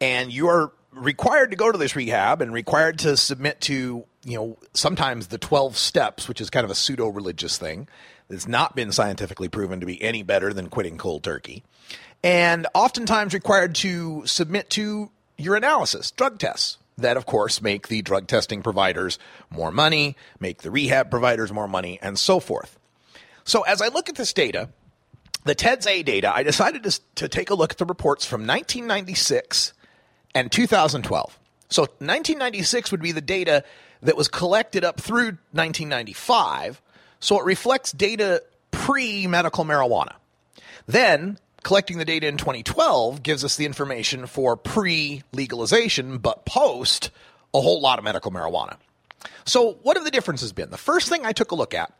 And 0.00 0.32
you 0.32 0.48
are 0.48 0.72
required 0.92 1.50
to 1.50 1.56
go 1.56 1.70
to 1.70 1.78
this 1.78 1.96
rehab 1.96 2.40
and 2.40 2.52
required 2.52 2.98
to 3.00 3.16
submit 3.16 3.60
to, 3.62 4.04
you 4.24 4.36
know, 4.36 4.58
sometimes 4.72 5.28
the 5.28 5.38
12 5.38 5.76
steps, 5.76 6.28
which 6.28 6.40
is 6.40 6.50
kind 6.50 6.64
of 6.64 6.70
a 6.70 6.74
pseudo 6.74 7.08
religious 7.08 7.58
thing 7.58 7.88
that's 8.28 8.48
not 8.48 8.74
been 8.74 8.92
scientifically 8.92 9.48
proven 9.48 9.80
to 9.80 9.86
be 9.86 10.02
any 10.02 10.22
better 10.22 10.52
than 10.52 10.68
quitting 10.68 10.98
cold 10.98 11.22
turkey. 11.22 11.62
And 12.22 12.66
oftentimes 12.74 13.34
required 13.34 13.74
to 13.76 14.26
submit 14.26 14.70
to 14.70 15.10
urinalysis, 15.38 16.14
drug 16.16 16.38
tests 16.38 16.78
that, 16.98 17.16
of 17.16 17.26
course, 17.26 17.60
make 17.60 17.88
the 17.88 18.02
drug 18.02 18.26
testing 18.26 18.62
providers 18.62 19.18
more 19.50 19.70
money, 19.70 20.16
make 20.40 20.62
the 20.62 20.70
rehab 20.70 21.10
providers 21.10 21.52
more 21.52 21.68
money, 21.68 21.98
and 22.00 22.18
so 22.18 22.40
forth. 22.40 22.78
So 23.44 23.62
as 23.62 23.82
I 23.82 23.88
look 23.88 24.08
at 24.08 24.16
this 24.16 24.32
data, 24.32 24.70
the 25.46 25.54
TEDS 25.54 25.86
A 25.86 26.02
data, 26.02 26.34
I 26.34 26.42
decided 26.42 26.82
to, 26.84 27.00
to 27.16 27.28
take 27.28 27.50
a 27.50 27.54
look 27.54 27.70
at 27.72 27.78
the 27.78 27.84
reports 27.84 28.26
from 28.26 28.42
1996 28.42 29.72
and 30.34 30.50
2012. 30.50 31.38
So 31.68 31.82
1996 31.82 32.90
would 32.90 33.00
be 33.00 33.12
the 33.12 33.20
data 33.20 33.64
that 34.02 34.16
was 34.16 34.28
collected 34.28 34.84
up 34.84 35.00
through 35.00 35.38
1995. 35.52 36.82
So 37.20 37.40
it 37.40 37.44
reflects 37.44 37.92
data 37.92 38.42
pre 38.70 39.26
medical 39.26 39.64
marijuana. 39.64 40.14
Then 40.86 41.38
collecting 41.62 41.98
the 41.98 42.04
data 42.04 42.26
in 42.26 42.36
2012 42.36 43.22
gives 43.22 43.44
us 43.44 43.56
the 43.56 43.66
information 43.66 44.26
for 44.26 44.56
pre 44.56 45.22
legalization, 45.32 46.18
but 46.18 46.44
post 46.44 47.10
a 47.54 47.60
whole 47.60 47.80
lot 47.80 47.98
of 47.98 48.04
medical 48.04 48.30
marijuana. 48.30 48.76
So, 49.44 49.78
what 49.82 49.96
have 49.96 50.04
the 50.04 50.10
differences 50.10 50.52
been? 50.52 50.70
The 50.70 50.76
first 50.76 51.08
thing 51.08 51.24
I 51.24 51.32
took 51.32 51.52
a 51.52 51.54
look 51.54 51.74
at 51.74 51.92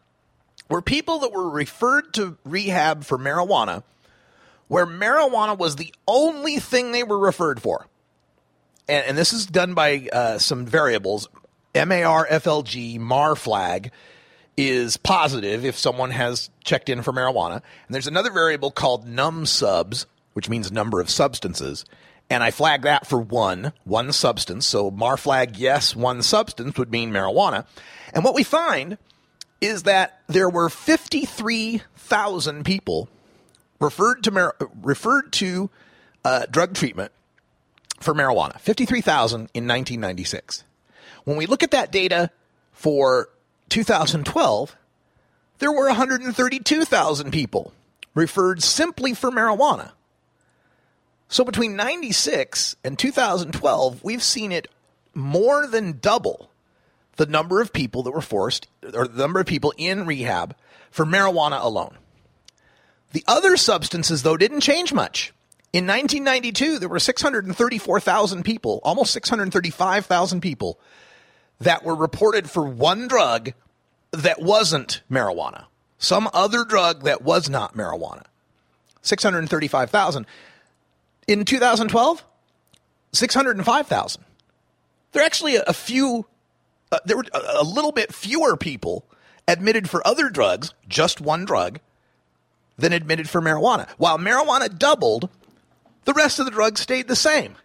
were 0.68 0.82
people 0.82 1.20
that 1.20 1.32
were 1.32 1.48
referred 1.48 2.12
to 2.14 2.36
rehab 2.44 3.04
for 3.04 3.18
marijuana 3.18 3.82
where 4.68 4.86
marijuana 4.86 5.56
was 5.56 5.76
the 5.76 5.94
only 6.08 6.58
thing 6.58 6.92
they 6.92 7.02
were 7.02 7.18
referred 7.18 7.60
for. 7.60 7.86
And, 8.88 9.06
and 9.06 9.18
this 9.18 9.32
is 9.32 9.46
done 9.46 9.74
by 9.74 10.08
uh, 10.12 10.38
some 10.38 10.66
variables. 10.66 11.28
MARFLG, 11.74 12.98
MAR 12.98 13.36
flag 13.36 13.92
is 14.56 14.96
positive 14.96 15.64
if 15.64 15.76
someone 15.76 16.10
has 16.10 16.50
checked 16.64 16.88
in 16.88 17.02
for 17.02 17.12
marijuana. 17.12 17.56
And 17.56 17.94
there's 17.94 18.06
another 18.06 18.30
variable 18.30 18.70
called 18.70 19.06
num 19.06 19.44
subs, 19.46 20.06
which 20.32 20.48
means 20.48 20.72
number 20.72 21.00
of 21.00 21.10
substances. 21.10 21.84
And 22.30 22.42
I 22.42 22.50
flag 22.50 22.82
that 22.82 23.06
for 23.06 23.20
one, 23.20 23.72
one 23.84 24.12
substance. 24.12 24.66
So 24.66 24.90
MAR 24.90 25.16
flag, 25.16 25.56
yes, 25.56 25.94
one 25.94 26.22
substance 26.22 26.76
would 26.78 26.90
mean 26.90 27.12
marijuana. 27.12 27.66
And 28.14 28.24
what 28.24 28.34
we 28.34 28.42
find 28.42 28.98
is 29.60 29.84
that 29.84 30.20
there 30.26 30.48
were 30.48 30.68
53,000 30.68 32.64
people 32.64 33.08
referred 33.80 34.24
to 34.24 34.30
mar- 34.30 34.56
referred 34.82 35.32
to 35.34 35.70
uh, 36.24 36.46
drug 36.50 36.74
treatment 36.74 37.12
for 38.00 38.14
marijuana. 38.14 38.58
53,000 38.60 39.38
in 39.54 39.66
1996. 39.66 40.64
When 41.24 41.36
we 41.36 41.46
look 41.46 41.62
at 41.62 41.70
that 41.72 41.90
data 41.90 42.30
for 42.72 43.30
2012, 43.68 44.76
there 45.58 45.72
were 45.72 45.86
132,000 45.86 47.30
people 47.32 47.72
referred 48.14 48.62
simply 48.62 49.14
for 49.14 49.30
marijuana. 49.30 49.92
So 51.28 51.44
between 51.44 51.74
96 51.76 52.76
and 52.84 52.98
2012, 52.98 54.04
we've 54.04 54.22
seen 54.22 54.52
it 54.52 54.68
more 55.14 55.66
than 55.66 55.98
double 56.00 56.50
the 57.16 57.26
number 57.26 57.60
of 57.60 57.72
people 57.72 58.02
that 58.04 58.12
were 58.12 58.20
forced, 58.20 58.68
or 58.94 59.08
the 59.08 59.18
number 59.18 59.40
of 59.40 59.46
people 59.46 59.72
in 59.76 60.06
rehab 60.06 60.54
for 60.90 61.04
marijuana 61.04 61.62
alone. 61.62 61.96
The 63.12 63.24
other 63.26 63.56
substances, 63.56 64.22
though, 64.22 64.36
didn't 64.36 64.60
change 64.60 64.92
much. 64.92 65.32
In 65.72 65.86
1992, 65.86 66.78
there 66.78 66.88
were 66.88 66.98
634,000 66.98 68.44
people, 68.44 68.80
almost 68.82 69.12
635,000 69.12 70.40
people, 70.40 70.78
that 71.60 71.84
were 71.84 71.94
reported 71.94 72.50
for 72.50 72.66
one 72.66 73.08
drug 73.08 73.52
that 74.12 74.40
wasn't 74.40 75.02
marijuana, 75.10 75.64
some 75.98 76.28
other 76.32 76.64
drug 76.64 77.04
that 77.04 77.22
was 77.22 77.48
not 77.48 77.74
marijuana. 77.74 78.24
635,000. 79.02 80.26
In 81.28 81.44
2012, 81.44 82.24
605,000. 83.12 84.24
There 85.12 85.22
are 85.22 85.26
actually 85.26 85.56
a, 85.56 85.62
a 85.66 85.72
few, 85.72 86.26
uh, 86.92 86.98
there 87.04 87.16
were 87.16 87.26
a, 87.32 87.60
a 87.60 87.64
little 87.64 87.92
bit 87.92 88.14
fewer 88.14 88.56
people 88.56 89.04
admitted 89.48 89.88
for 89.88 90.06
other 90.06 90.28
drugs, 90.28 90.74
just 90.88 91.20
one 91.20 91.44
drug, 91.44 91.80
than 92.76 92.92
admitted 92.92 93.28
for 93.28 93.40
marijuana. 93.40 93.88
While 93.96 94.18
marijuana 94.18 94.76
doubled, 94.76 95.28
the 96.04 96.12
rest 96.12 96.38
of 96.38 96.44
the 96.44 96.50
drugs 96.50 96.80
stayed 96.80 97.08
the 97.08 97.16
same. 97.16 97.56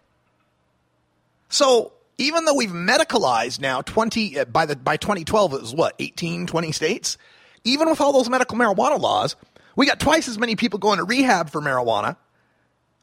So 1.48 1.92
even 2.18 2.44
though 2.44 2.54
we've 2.54 2.70
medicalized 2.70 3.60
now 3.60 3.82
20 3.82 4.38
uh, 4.38 4.44
by 4.46 4.66
the 4.66 4.76
by 4.76 4.96
2012 4.96 5.54
it 5.54 5.60
was 5.60 5.74
what 5.74 5.94
18 5.98 6.46
20 6.46 6.72
states 6.72 7.18
even 7.64 7.88
with 7.88 8.00
all 8.00 8.12
those 8.12 8.28
medical 8.28 8.56
marijuana 8.56 9.00
laws 9.00 9.36
we 9.76 9.86
got 9.86 9.98
twice 9.98 10.28
as 10.28 10.38
many 10.38 10.56
people 10.56 10.78
going 10.78 10.98
to 10.98 11.04
rehab 11.04 11.50
for 11.50 11.60
marijuana 11.60 12.16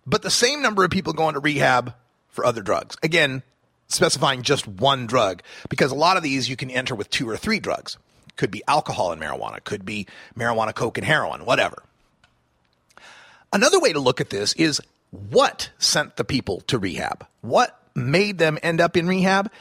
but 0.05 0.21
the 0.21 0.29
same 0.29 0.61
number 0.61 0.83
of 0.83 0.91
people 0.91 1.13
going 1.13 1.33
to 1.33 1.39
rehab 1.39 1.93
for 2.29 2.45
other 2.45 2.61
drugs 2.61 2.95
again 3.03 3.43
specifying 3.89 4.43
just 4.43 4.67
one 4.67 5.07
drug 5.07 5.41
because 5.69 5.91
a 5.91 5.95
lot 5.95 6.17
of 6.17 6.23
these 6.23 6.49
you 6.49 6.55
can 6.55 6.71
enter 6.71 6.95
with 6.95 7.09
two 7.09 7.29
or 7.29 7.37
three 7.37 7.59
drugs. 7.59 7.97
Could 8.35 8.51
be 8.51 8.63
alcohol 8.67 9.11
and 9.11 9.21
marijuana 9.21 9.61
could 9.63 9.83
be 9.83 10.07
marijuana 10.37 10.73
coke 10.73 10.97
and 10.97 11.05
heroin 11.05 11.45
whatever. 11.45 11.83
Another 13.51 13.79
way 13.79 13.91
to 13.91 13.99
look 13.99 14.21
at 14.21 14.29
this 14.29 14.53
is 14.53 14.79
what 15.11 15.71
sent 15.77 16.15
the 16.15 16.23
people 16.23 16.61
to 16.61 16.77
rehab? 16.77 17.25
What 17.41 17.79
made 17.95 18.37
them 18.37 18.57
end 18.63 18.81
up 18.81 18.97
in 18.97 19.07
rehab. 19.07 19.51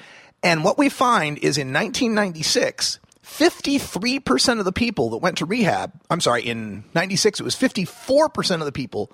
And 0.43 0.64
what 0.64 0.79
we 0.79 0.88
find 0.88 1.38
is 1.38 1.59
in 1.59 1.73
1996, 1.73 3.01
53% 3.25 4.59
of 4.59 4.64
the 4.64 4.73
people 4.73 5.11
that 5.11 5.19
went 5.19 5.38
to 5.38 5.47
rehab, 5.47 5.93
I'm 6.09 6.21
sorry, 6.21 6.43
in 6.43 6.85
96, 6.95 7.41
it 7.41 7.43
was 7.43 7.57
54% 7.57 8.55
of 8.55 8.64
the 8.64 8.73
people 8.73 9.11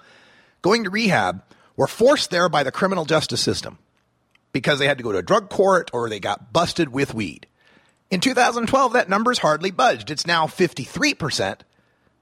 going 0.63 0.85
to 0.85 0.91
rehab 0.91 1.43
were 1.77 1.87
forced 1.87 2.31
there 2.31 2.49
by 2.49 2.63
the 2.63 2.71
criminal 2.71 3.05
justice 3.05 3.41
system 3.41 3.79
because 4.55 4.79
they 4.79 4.87
had 4.87 4.97
to 4.97 5.05
go 5.05 5.13
to 5.13 5.19
a 5.19 5.23
drug 5.23 5.51
court 5.51 5.91
or 5.93 6.09
they 6.09 6.21
got 6.21 6.53
busted 6.53 6.89
with 6.89 7.13
weed. 7.13 7.47
In 8.11 8.21
2012, 8.21 8.95
that 8.95 9.09
number's 9.11 9.41
hardly 9.41 9.73
budged. 9.73 10.11
It's 10.11 10.27
now 10.27 10.47
53%. 10.47 11.61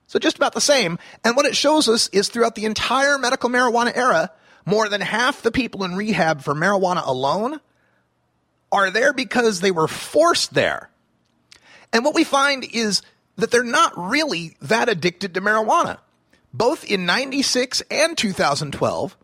So 0.09 0.19
just 0.19 0.37
about 0.37 0.55
the 0.55 0.61
same. 0.61 0.99
And 1.23 1.37
what 1.37 1.47
it 1.47 1.55
shows 1.55 1.89
us 1.89 2.09
is 2.09 2.29
throughout 2.29 2.55
the 2.55 2.65
entire 2.65 3.19
medical 3.19 3.51
marijuana 3.51 3.95
era, 3.95 4.33
more 4.65 4.89
than 4.89 5.03
half 5.03 5.43
the 5.43 5.53
people 5.53 5.85
in 5.85 5.95
rehab 5.95 6.41
for 6.41 6.55
marijuana 6.55 7.07
alone 7.07 7.61
are 8.73 8.91
there 8.91 9.13
because 9.13 9.61
they 9.61 9.71
were 9.71 9.89
forced 9.89 10.55
there. 10.55 10.89
And 11.93 12.05
what 12.05 12.15
we 12.15 12.25
find 12.25 12.65
is 12.65 13.03
that 13.37 13.51
they're 13.51 13.63
not 13.63 13.93
really 13.97 14.57
that 14.63 14.89
addicted 14.89 15.35
to 15.35 15.43
marijuana. 15.43 15.99
Both 16.55 16.85
in 16.85 17.05
96 17.05 17.83
and 17.91 18.17
2012, 18.17 19.17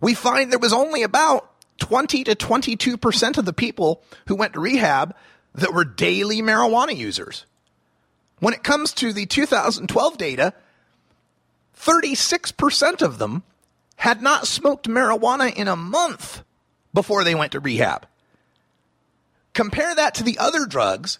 we 0.00 0.14
find 0.14 0.50
there 0.50 0.58
was 0.58 0.72
only 0.72 1.02
about 1.02 1.50
20 1.78 2.24
to 2.24 2.34
22% 2.34 3.38
of 3.38 3.44
the 3.44 3.52
people 3.52 4.02
who 4.28 4.36
went 4.36 4.54
to 4.54 4.60
rehab 4.60 5.14
that 5.54 5.72
were 5.72 5.84
daily 5.84 6.42
marijuana 6.42 6.96
users. 6.96 7.46
When 8.38 8.54
it 8.54 8.62
comes 8.62 8.92
to 8.94 9.12
the 9.12 9.26
2012 9.26 10.18
data, 10.18 10.52
36% 11.78 13.02
of 13.02 13.18
them 13.18 13.42
had 13.96 14.22
not 14.22 14.46
smoked 14.46 14.88
marijuana 14.88 15.54
in 15.54 15.68
a 15.68 15.76
month 15.76 16.42
before 16.92 17.24
they 17.24 17.34
went 17.34 17.52
to 17.52 17.60
rehab. 17.60 18.06
Compare 19.54 19.94
that 19.94 20.14
to 20.16 20.22
the 20.22 20.38
other 20.38 20.66
drugs. 20.66 21.18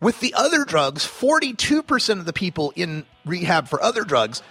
With 0.00 0.20
the 0.20 0.34
other 0.34 0.64
drugs, 0.64 1.06
42% 1.06 2.18
of 2.18 2.26
the 2.26 2.32
people 2.32 2.72
in 2.76 3.06
rehab 3.24 3.68
for 3.68 3.82
other 3.82 4.04
drugs, 4.04 4.42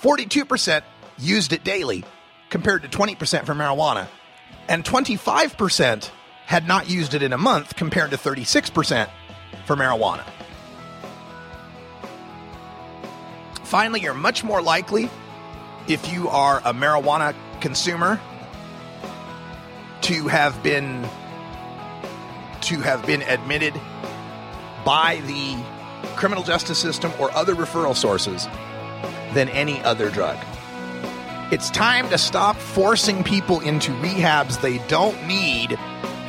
42% 0.00 0.82
used 1.18 1.52
it 1.52 1.64
daily 1.64 2.04
compared 2.48 2.82
to 2.82 2.88
20% 2.88 3.44
for 3.44 3.54
marijuana. 3.54 4.06
And 4.68 4.84
25% 4.84 6.10
had 6.46 6.66
not 6.66 6.88
used 6.88 7.14
it 7.14 7.22
in 7.22 7.32
a 7.32 7.38
month 7.38 7.76
compared 7.76 8.10
to 8.10 8.16
36% 8.16 9.08
for 9.64 9.76
marijuana. 9.76 10.24
Finally, 13.64 14.00
you're 14.00 14.14
much 14.14 14.44
more 14.44 14.60
likely 14.60 15.08
if 15.88 16.12
you 16.12 16.28
are 16.28 16.58
a 16.58 16.74
marijuana 16.74 17.34
consumer 17.60 18.20
to 20.02 20.28
have 20.28 20.62
been 20.62 21.08
to 22.60 22.80
have 22.80 23.04
been 23.06 23.22
admitted 23.22 23.74
by 24.84 25.20
the 25.26 25.56
criminal 26.16 26.44
justice 26.44 26.78
system 26.78 27.10
or 27.18 27.30
other 27.32 27.54
referral 27.54 27.96
sources 27.96 28.46
than 29.32 29.48
any 29.48 29.82
other 29.82 30.10
drug. 30.10 30.36
It's 31.52 31.68
time 31.68 32.08
to 32.08 32.16
stop 32.16 32.56
forcing 32.56 33.22
people 33.22 33.60
into 33.60 33.92
rehabs 33.96 34.58
they 34.62 34.78
don't 34.88 35.26
need 35.26 35.78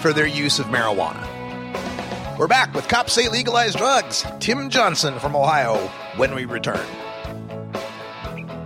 for 0.02 0.12
their 0.12 0.28
use 0.28 0.60
of 0.60 0.66
marijuana. 0.66 2.38
We're 2.38 2.50
back 2.50 2.74
with 2.74 2.90
Cops 2.90 3.14
Say 3.14 3.30
Legalized 3.30 3.78
Drugs. 3.78 4.26
Tim 4.42 4.70
Johnson 4.70 5.18
from 5.20 5.34
Ohio 5.34 5.78
when 6.18 6.36
we 6.36 6.44
return. 6.44 6.86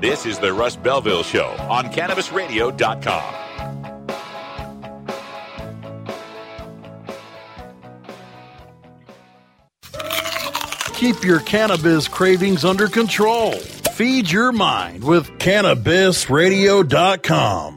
This 0.01 0.25
is 0.25 0.39
the 0.39 0.51
Russ 0.51 0.75
Belville 0.75 1.21
Show 1.21 1.49
on 1.69 1.91
CannabisRadio.com. 1.91 3.35
Keep 10.95 11.23
your 11.23 11.41
cannabis 11.41 12.07
cravings 12.07 12.65
under 12.65 12.87
control. 12.87 13.53
Feed 13.97 14.29
your 14.29 14.51
mind 14.51 15.03
with 15.03 15.39
CannabisRadio.com. 15.39 17.76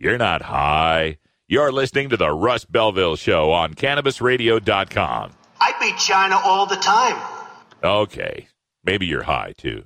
You're 0.00 0.16
not 0.16 0.40
high. 0.40 1.18
You're 1.46 1.70
listening 1.70 2.08
to 2.08 2.16
the 2.16 2.30
Russ 2.30 2.64
Belville 2.64 3.16
Show 3.16 3.52
on 3.52 3.74
CannabisRadio.com. 3.74 5.32
I 5.60 5.74
beat 5.78 5.98
China 5.98 6.40
all 6.42 6.64
the 6.64 6.76
time. 6.76 7.20
Okay, 7.84 8.48
maybe 8.82 9.04
you're 9.04 9.24
high 9.24 9.52
too. 9.58 9.84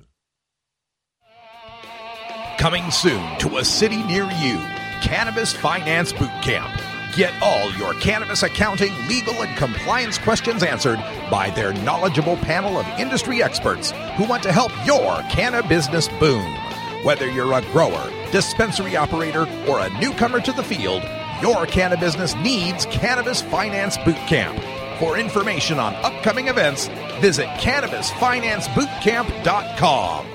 Coming 2.57 2.89
soon 2.91 3.37
to 3.39 3.57
a 3.57 3.65
city 3.65 4.01
near 4.03 4.23
you, 4.23 4.55
Cannabis 5.01 5.51
Finance 5.51 6.13
Boot 6.13 6.31
Camp. 6.41 6.71
Get 7.17 7.33
all 7.41 7.69
your 7.73 7.93
cannabis 7.95 8.43
accounting, 8.43 8.93
legal, 9.09 9.33
and 9.33 9.57
compliance 9.57 10.17
questions 10.17 10.63
answered 10.63 10.99
by 11.29 11.49
their 11.49 11.73
knowledgeable 11.83 12.37
panel 12.37 12.77
of 12.77 12.87
industry 12.97 13.43
experts 13.43 13.91
who 14.15 14.23
want 14.23 14.43
to 14.43 14.53
help 14.53 14.71
your 14.85 15.17
cannabis 15.29 15.87
business 15.89 16.07
boom. 16.19 16.64
Whether 17.05 17.29
you're 17.29 17.53
a 17.53 17.61
grower, 17.71 18.11
dispensary 18.31 18.97
operator, 18.97 19.47
or 19.67 19.79
a 19.79 19.99
newcomer 19.99 20.41
to 20.41 20.51
the 20.51 20.63
field, 20.63 21.03
your 21.39 21.67
cannabis 21.67 22.15
business 22.15 22.33
needs 22.41 22.87
Cannabis 22.87 23.43
Finance 23.43 23.99
Boot 23.99 24.17
Camp. 24.25 24.59
For 24.97 25.19
information 25.19 25.77
on 25.77 25.93
upcoming 25.97 26.47
events, 26.47 26.87
visit 27.21 27.45
CannabisFinanceBootcamp.com. 27.59 30.34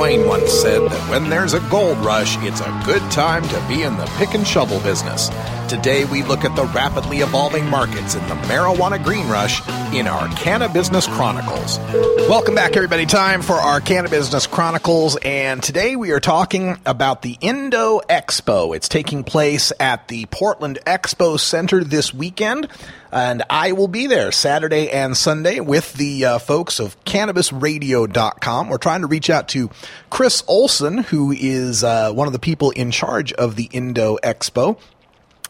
Twain 0.00 0.26
once 0.26 0.50
said 0.50 0.80
that 0.90 1.10
when 1.10 1.28
there's 1.28 1.52
a 1.52 1.60
gold 1.68 1.98
rush, 1.98 2.38
it's 2.38 2.62
a 2.62 2.82
good 2.86 3.02
time 3.10 3.46
to 3.46 3.68
be 3.68 3.82
in 3.82 3.98
the 3.98 4.06
pick 4.16 4.32
and 4.32 4.46
shovel 4.46 4.80
business. 4.80 5.28
Today, 5.70 6.04
we 6.04 6.24
look 6.24 6.44
at 6.44 6.56
the 6.56 6.64
rapidly 6.64 7.18
evolving 7.18 7.64
markets 7.70 8.16
in 8.16 8.26
the 8.26 8.34
marijuana 8.34 9.00
green 9.00 9.28
rush 9.28 9.60
in 9.94 10.08
our 10.08 10.26
Canna 10.34 10.68
Business 10.68 11.06
Chronicles. 11.06 11.78
Welcome 12.28 12.56
back, 12.56 12.76
everybody. 12.76 13.06
Time 13.06 13.40
for 13.40 13.52
our 13.52 13.80
Canna 13.80 14.08
Business 14.08 14.48
Chronicles, 14.48 15.16
and 15.22 15.62
today 15.62 15.94
we 15.94 16.10
are 16.10 16.18
talking 16.18 16.76
about 16.84 17.22
the 17.22 17.38
Indo 17.40 18.00
Expo. 18.00 18.74
It's 18.74 18.88
taking 18.88 19.22
place 19.22 19.72
at 19.78 20.08
the 20.08 20.26
Portland 20.26 20.80
Expo 20.84 21.38
Center 21.38 21.84
this 21.84 22.12
weekend 22.12 22.66
and 23.12 23.42
I 23.48 23.72
will 23.72 23.88
be 23.88 24.06
there 24.06 24.32
Saturday 24.32 24.90
and 24.90 25.16
Sunday 25.16 25.60
with 25.60 25.94
the 25.94 26.24
uh, 26.24 26.38
folks 26.38 26.78
of 26.78 27.02
CannabisRadio.com. 27.04 28.68
We're 28.68 28.78
trying 28.78 29.00
to 29.00 29.06
reach 29.06 29.30
out 29.30 29.48
to 29.48 29.70
Chris 30.10 30.42
Olson, 30.46 30.98
who 30.98 31.32
is 31.32 31.82
uh, 31.82 32.12
one 32.12 32.26
of 32.26 32.32
the 32.32 32.38
people 32.38 32.70
in 32.70 32.90
charge 32.90 33.32
of 33.32 33.56
the 33.56 33.68
Indo 33.72 34.16
Expo. 34.22 34.78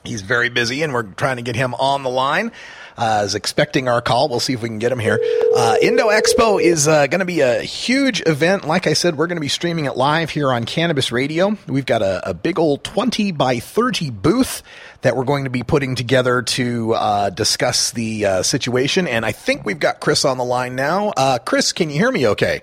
He's 0.05 0.23
very 0.23 0.49
busy, 0.49 0.83
and 0.83 0.95
we're 0.95 1.03
trying 1.03 1.37
to 1.37 1.43
get 1.43 1.57
him 1.57 1.75
on 1.75 2.03
the 2.03 2.11
line. 2.11 2.53
Uh, 2.97 3.23
is 3.25 3.35
expecting 3.35 3.89
our 3.89 4.03
call. 4.03 4.29
We'll 4.29 4.41
see 4.41 4.53
if 4.53 4.63
we 4.63 4.69
can 4.69 4.79
get 4.79 4.93
him 4.93 4.99
here. 4.99 5.19
Uh, 5.57 5.77
Indo 5.81 6.09
Expo 6.09 6.61
is 6.61 6.87
uh, 6.87 7.07
going 7.07 7.21
to 7.21 7.25
be 7.25 7.41
a 7.41 7.63
huge 7.63 8.23
event. 8.27 8.67
Like 8.67 8.87
I 8.87 8.93
said, 8.93 9.17
we're 9.17 9.27
going 9.27 9.39
to 9.39 9.41
be 9.41 9.49
streaming 9.49 9.87
it 9.87 9.97
live 9.97 10.29
here 10.29 10.53
on 10.53 10.65
Cannabis 10.65 11.11
Radio. 11.11 11.57
We've 11.67 11.87
got 11.87 12.03
a, 12.03 12.29
a 12.29 12.35
big 12.35 12.59
old 12.59 12.85
20 12.85 13.33
by 13.33 13.59
30 13.59 14.11
booth 14.11 14.63
that 15.01 15.17
we're 15.17 15.25
going 15.25 15.45
to 15.45 15.51
be 15.51 15.63
putting 15.63 15.95
together 15.95 16.43
to 16.43 16.93
uh, 16.93 17.31
discuss 17.31 17.91
the 17.93 18.27
uh, 18.27 18.43
situation. 18.43 19.07
And 19.07 19.25
I 19.25 19.33
think 19.33 19.65
we've 19.65 19.81
got 19.81 20.01
Chris 20.01 20.27
on 20.27 20.37
the 20.37 20.45
line 20.45 20.77
now. 20.77 21.15
Uh, 21.17 21.39
Chris, 21.39 21.73
can 21.73 21.89
you 21.89 21.97
hear 21.97 22.13
me 22.13 22.27
okay? 22.29 22.61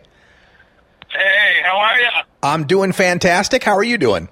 Hey, 1.09 1.61
how 1.63 1.77
are 1.77 1.99
you? 1.99 2.09
I'm 2.43 2.67
doing 2.67 2.91
fantastic. 2.91 3.63
How 3.63 3.75
are 3.75 3.83
you 3.83 3.97
doing? 3.97 4.29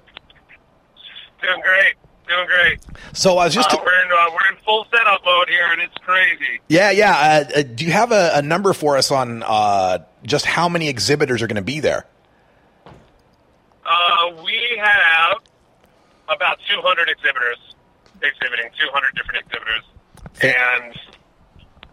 Doing 1.42 1.60
great. 1.62 1.94
Doing 2.28 2.46
great. 2.46 2.80
So 3.12 3.38
I 3.38 3.44
was 3.44 3.54
just. 3.54 3.72
Uh, 3.72 3.78
we're 3.84 4.02
in 4.02 4.10
uh, 4.10 4.30
we're 4.32 4.52
in 4.52 4.58
full 4.64 4.86
setup 4.90 5.24
mode 5.24 5.48
here, 5.48 5.68
and 5.70 5.80
it's 5.80 5.96
crazy. 5.98 6.60
Yeah, 6.68 6.90
yeah. 6.90 7.12
Uh, 7.54 7.60
uh, 7.60 7.62
do 7.62 7.84
you 7.84 7.92
have 7.92 8.10
a, 8.10 8.32
a 8.34 8.42
number 8.42 8.72
for 8.72 8.96
us 8.96 9.12
on 9.12 9.44
uh, 9.44 9.98
just 10.24 10.44
how 10.44 10.68
many 10.68 10.88
exhibitors 10.88 11.40
are 11.42 11.46
going 11.46 11.56
to 11.56 11.62
be 11.62 11.78
there? 11.78 12.06
Uh, 12.86 14.42
we 14.44 14.80
have 14.82 15.38
about 16.28 16.58
200 16.68 17.08
exhibitors 17.08 17.58
exhibiting, 18.20 18.70
200 18.76 19.14
different 19.14 19.44
exhibitors, 19.46 19.84
and 20.42 20.98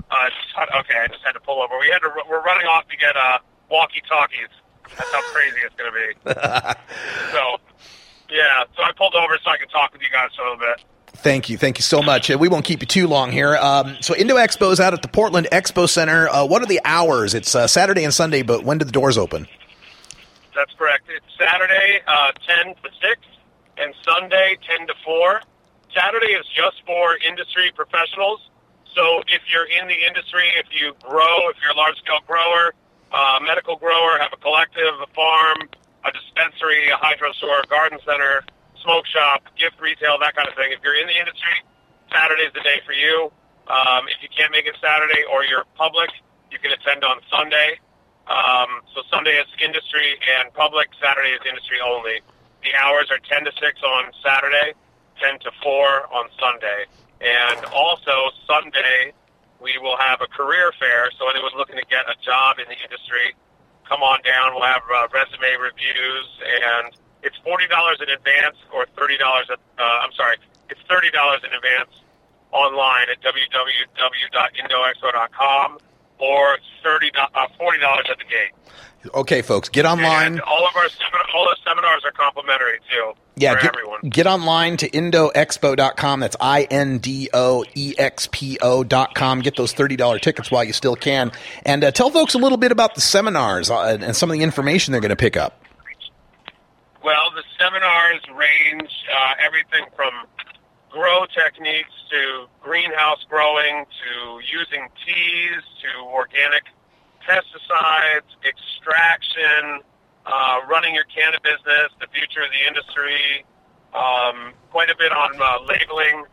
uh, 0.10 0.80
okay, 0.80 0.98
I 0.98 1.08
just 1.08 1.24
had 1.24 1.34
to 1.34 1.40
pull 1.40 1.62
over. 1.62 1.78
We 1.80 1.90
had 1.90 2.00
to. 2.00 2.10
We're 2.28 2.42
running 2.42 2.68
off 2.68 2.88
to 2.90 2.98
get 2.98 3.16
uh, 3.16 3.38
walkie 3.70 4.02
talkies. 4.08 4.50
That's 4.98 5.14
how 5.14 5.22
crazy 5.32 5.58
it's 5.66 5.76
going 5.76 5.92
to 5.92 5.98
be. 5.98 6.32
so, 7.32 7.58
yeah. 8.30 8.64
So 8.76 8.84
I 8.84 8.92
pulled 8.98 9.16
over 9.16 9.38
so 9.44 9.52
I 9.52 9.58
could 9.58 9.70
talk 9.70 9.94
with 9.94 10.02
you 10.02 10.10
guys 10.12 10.30
a 10.40 10.44
little 10.44 10.58
bit. 10.58 10.84
Thank 11.16 11.48
you, 11.48 11.58
thank 11.58 11.78
you 11.78 11.84
so 11.84 12.02
much. 12.02 12.30
We 12.30 12.50
won't 12.50 12.66
keep 12.66 12.82
you 12.82 12.88
too 12.88 13.08
long 13.08 13.32
here. 13.32 13.56
Um, 13.56 13.98
so 14.02 14.16
Indo 14.16 14.36
Expo 14.36 14.72
is 14.72 14.80
out 14.80 14.94
at 14.94 15.04
the 15.04 15.08
Portland 15.08 15.48
Expo 15.52 15.88
Center. 15.88 16.28
Uh, 16.28 16.46
what 16.46 16.62
are 16.62 16.66
the 16.66 16.82
hours? 16.84 17.34
It's 17.34 17.54
uh, 17.54 17.68
Saturday 17.68 18.04
and 18.04 18.14
Sunday, 18.14 18.42
but 18.42 18.64
when 18.64 18.80
do 18.80 18.86
the 18.86 18.92
doors 18.92 19.18
open? 19.18 19.48
That's 20.56 20.74
correct. 20.74 21.06
It's 21.10 21.26
Saturday, 21.40 22.02
uh, 22.08 22.32
10 22.64 22.76
to 22.76 22.90
6, 23.02 23.22
and 23.78 23.94
Sunday, 24.04 24.58
10 24.68 24.88
to 24.88 24.94
4. 25.06 25.42
Saturday 25.96 26.34
is 26.34 26.46
just 26.48 26.84
for 26.86 27.18
industry 27.28 27.72
professionals. 27.76 28.50
So 28.94 29.22
if 29.28 29.42
you're 29.52 29.66
in 29.66 29.88
the 29.88 30.06
industry, 30.06 30.50
if 30.58 30.68
you 30.72 30.94
grow, 31.02 31.50
if 31.50 31.58
you're 31.62 31.72
a 31.72 31.78
large-scale 31.78 32.22
grower, 32.28 32.74
uh, 33.12 33.40
medical 33.46 33.76
grower, 33.76 34.18
have 34.20 34.34
a 34.34 34.38
collective, 34.38 34.94
a 35.02 35.08
farm, 35.14 35.70
a 36.06 36.12
dispensary, 36.12 36.90
a 36.90 36.98
hydro 36.98 37.32
store, 37.34 37.64
a 37.64 37.68
garden 37.68 38.00
center, 38.06 38.44
smoke 38.84 39.08
shop, 39.08 39.48
gift 39.56 39.80
retail, 39.80 40.20
that 40.20 40.36
kind 40.36 40.48
of 40.48 40.56
thing. 40.56 40.72
If 40.72 40.84
you're 40.84 41.00
in 41.00 41.08
the 41.08 41.18
industry, 41.18 41.56
Saturday's 42.12 42.52
the 42.54 42.62
day 42.62 42.84
for 42.86 42.94
you. 42.94 43.32
Um, 43.68 44.12
if 44.12 44.20
you 44.20 44.28
can't 44.28 44.52
make 44.52 44.68
it 44.68 44.76
Saturday 44.84 45.24
or 45.32 45.44
you're 45.48 45.64
public, 45.76 46.12
you 46.52 46.60
can 46.60 46.72
attend 46.72 47.04
on 47.04 47.24
Sunday. 47.32 47.80
Um, 48.28 48.84
so 48.94 49.04
Sunday 49.12 49.40
is 49.40 49.48
industry 49.60 50.20
and 50.40 50.54
public. 50.54 50.92
Saturday 51.00 51.32
is 51.36 51.42
industry 51.48 51.80
only. 51.80 52.20
The 52.64 52.76
hours 52.76 53.12
are 53.12 53.20
10 53.20 53.44
to 53.46 53.52
6 53.52 53.60
on 53.84 54.12
Saturday, 54.24 54.76
10 55.20 55.40
to 55.48 55.52
4 55.64 56.08
on 56.12 56.28
Sunday. 56.40 56.88
And 57.20 57.66
also 57.72 58.32
Sunday, 58.48 59.12
we 59.60 59.80
will 59.80 59.98
have 59.98 60.20
a 60.20 60.28
career 60.28 60.72
fair. 60.80 61.12
So 61.20 61.28
anyone 61.32 61.52
looking 61.56 61.76
to 61.76 61.88
get 61.88 62.08
a 62.08 62.16
job 62.24 62.60
in 62.60 62.68
the 62.68 62.80
industry, 62.80 63.36
come 63.88 64.02
on 64.02 64.22
down. 64.24 64.56
We'll 64.56 64.64
have 64.64 64.82
uh, 64.84 65.08
resume 65.14 65.56
reviews, 65.60 66.28
and 66.42 66.96
it's 67.24 67.38
forty 67.44 67.68
dollars 67.68 68.00
in 68.02 68.10
advance 68.10 68.58
or 68.74 68.86
thirty 68.98 69.18
dollars. 69.18 69.50
Uh, 69.50 69.56
I'm 69.80 70.12
sorry, 70.14 70.38
it's 70.70 70.82
thirty 70.90 71.12
dollars 71.12 71.42
in 71.44 71.54
advance 71.54 71.92
online 72.52 73.10
at 73.10 73.22
www.indoexpo.com 73.22 75.78
or 76.20 76.58
thirty 76.84 77.12
uh, 77.18 77.48
forty 77.58 77.80
dollars 77.80 78.06
at 78.10 78.18
the 78.18 78.26
gate. 78.26 78.52
Okay, 79.14 79.42
folks, 79.42 79.68
get 79.68 79.86
online. 79.86 80.34
And 80.34 80.42
all 80.42 80.66
of 80.66 80.76
our 80.76 80.88
all 81.36 81.46
the 81.46 81.58
seminars 81.66 82.04
are 82.06 82.12
complimentary 82.12 82.80
too. 82.90 83.14
Yeah, 83.36 83.56
for 83.56 83.62
get, 83.62 83.76
everyone. 83.76 84.00
get 84.10 84.28
online 84.28 84.78
to 84.78 84.90
indoexpo.com. 84.90 86.20
That's 86.20 86.36
I 86.40 86.64
N 86.70 87.00
D 87.00 87.30
O 87.34 87.66
E 87.76 87.96
X 87.98 88.30
P 88.32 88.58
O.com. 88.62 89.42
Get 89.42 89.58
those 89.58 89.74
$30 89.74 90.22
tickets 90.22 90.52
while 90.52 90.64
you 90.64 90.74
still 90.74 90.96
can. 90.96 91.32
And 91.66 91.84
uh, 91.84 91.92
tell 91.92 92.12
folks 92.12 92.34
a 92.34 92.38
little 92.38 92.58
bit 92.58 92.72
about 92.72 92.96
the 92.96 93.02
seminars 93.02 93.70
uh, 93.70 93.98
and 94.00 94.16
some 94.16 94.30
of 94.30 94.38
the 94.38 94.44
information 94.44 94.92
they're 94.92 95.02
going 95.02 95.10
to 95.10 95.16
pick 95.16 95.36
up. 95.36 95.60
Well, 97.04 97.32
the 97.36 97.44
seminars 97.60 98.22
range 98.34 98.92
uh, 99.12 99.34
everything 99.46 99.86
from 99.96 100.14
grow 100.94 101.26
techniques 101.34 101.90
to 102.12 102.46
greenhouse 102.62 103.26
growing 103.28 103.84
to 103.90 104.40
using 104.46 104.86
teas 105.02 105.64
to 105.82 105.90
organic 106.06 106.62
pesticides, 107.26 108.30
extraction, 108.46 109.82
uh, 110.28 110.60
running 110.70 110.94
your 110.94 111.06
canna 111.06 111.38
business, 111.42 111.90
the 112.00 112.06
future 112.14 112.46
of 112.46 112.52
the 112.54 112.64
industry, 112.70 113.44
um, 113.98 114.54
quite 114.70 114.92
a 114.92 114.96
bit 114.96 115.12
on 115.12 115.34
uh, 115.42 115.66
labeling, 115.66 116.26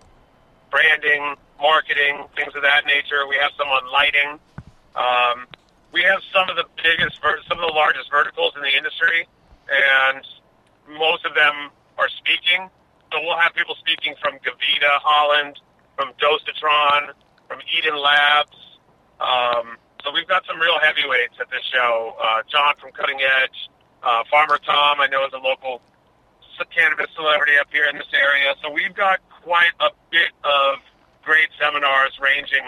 branding, 0.70 1.36
marketing, 1.58 2.28
things 2.36 2.52
of 2.54 2.60
that 2.60 2.84
nature. 2.84 3.26
We 3.28 3.36
have 3.40 3.52
some 3.56 3.68
on 3.68 3.90
lighting. 3.90 4.38
Um, 4.94 5.48
we 5.90 6.02
have 6.02 6.20
some 6.36 6.50
of 6.50 6.56
the 6.56 6.68
biggest, 6.76 7.16
some 7.48 7.58
of 7.58 7.64
the 7.64 7.74
largest 7.74 8.10
verticals 8.10 8.52
in 8.56 8.62
the 8.62 8.76
industry, 8.76 9.26
and 9.72 10.20
most 10.98 11.24
of 11.24 11.34
them 11.34 11.72
are 11.96 12.08
speaking. 12.20 12.68
So 13.12 13.18
we'll 13.22 13.38
have 13.38 13.54
people 13.54 13.74
speaking 13.74 14.14
from 14.22 14.38
Gavita, 14.38 15.02
Holland, 15.02 15.58
from 15.96 16.12
Dosatron, 16.22 17.12
from 17.48 17.58
Eden 17.76 17.98
Labs. 17.98 18.56
Um, 19.18 19.76
so 20.04 20.12
we've 20.14 20.28
got 20.28 20.46
some 20.46 20.58
real 20.60 20.78
heavyweights 20.80 21.34
at 21.40 21.50
this 21.50 21.64
show. 21.66 22.16
Uh, 22.22 22.42
John 22.48 22.74
from 22.80 22.92
Cutting 22.92 23.18
Edge, 23.18 23.68
uh, 24.02 24.22
Farmer 24.30 24.58
Tom, 24.64 25.00
I 25.00 25.08
know 25.08 25.26
is 25.26 25.32
a 25.34 25.42
local 25.42 25.82
cannabis 26.68 27.08
celebrity 27.16 27.56
up 27.58 27.72
here 27.72 27.88
in 27.88 27.96
this 27.96 28.12
area. 28.12 28.52
So 28.62 28.68
we've 28.70 28.94
got 28.94 29.20
quite 29.42 29.72
a 29.80 29.88
bit 30.12 30.28
of 30.44 30.76
great 31.24 31.48
seminars 31.56 32.12
ranging 32.20 32.64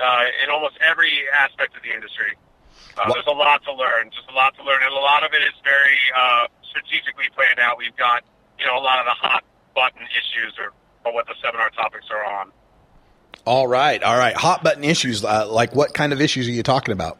uh, 0.00 0.24
in 0.42 0.48
almost 0.48 0.80
every 0.80 1.28
aspect 1.28 1.76
of 1.76 1.82
the 1.82 1.92
industry. 1.92 2.32
Uh, 2.96 3.12
there's 3.12 3.28
a 3.28 3.36
lot 3.36 3.62
to 3.64 3.72
learn, 3.72 4.10
just 4.10 4.26
a 4.30 4.34
lot 4.34 4.56
to 4.56 4.64
learn, 4.64 4.80
and 4.82 4.92
a 4.96 5.04
lot 5.04 5.24
of 5.24 5.36
it 5.36 5.44
is 5.44 5.52
very 5.62 6.00
uh, 6.16 6.48
strategically 6.64 7.28
planned 7.36 7.60
out. 7.60 7.76
We've 7.76 7.96
got, 7.96 8.24
you 8.58 8.64
know, 8.64 8.78
a 8.78 8.84
lot 8.84 8.98
of 8.98 9.04
the 9.04 9.16
hot 9.16 9.44
button 9.78 10.02
issues 10.10 10.58
or, 10.58 10.74
or 11.06 11.14
what 11.14 11.26
the 11.26 11.34
seminar 11.40 11.70
topics 11.70 12.06
are 12.10 12.24
on. 12.24 12.50
All 13.46 13.68
right, 13.68 14.02
all 14.02 14.18
right. 14.18 14.34
Hot 14.34 14.64
button 14.64 14.82
issues. 14.82 15.24
Uh, 15.24 15.46
like 15.46 15.74
what 15.74 15.94
kind 15.94 16.12
of 16.12 16.20
issues 16.20 16.48
are 16.48 16.52
you 16.52 16.64
talking 16.66 16.90
about? 16.90 17.18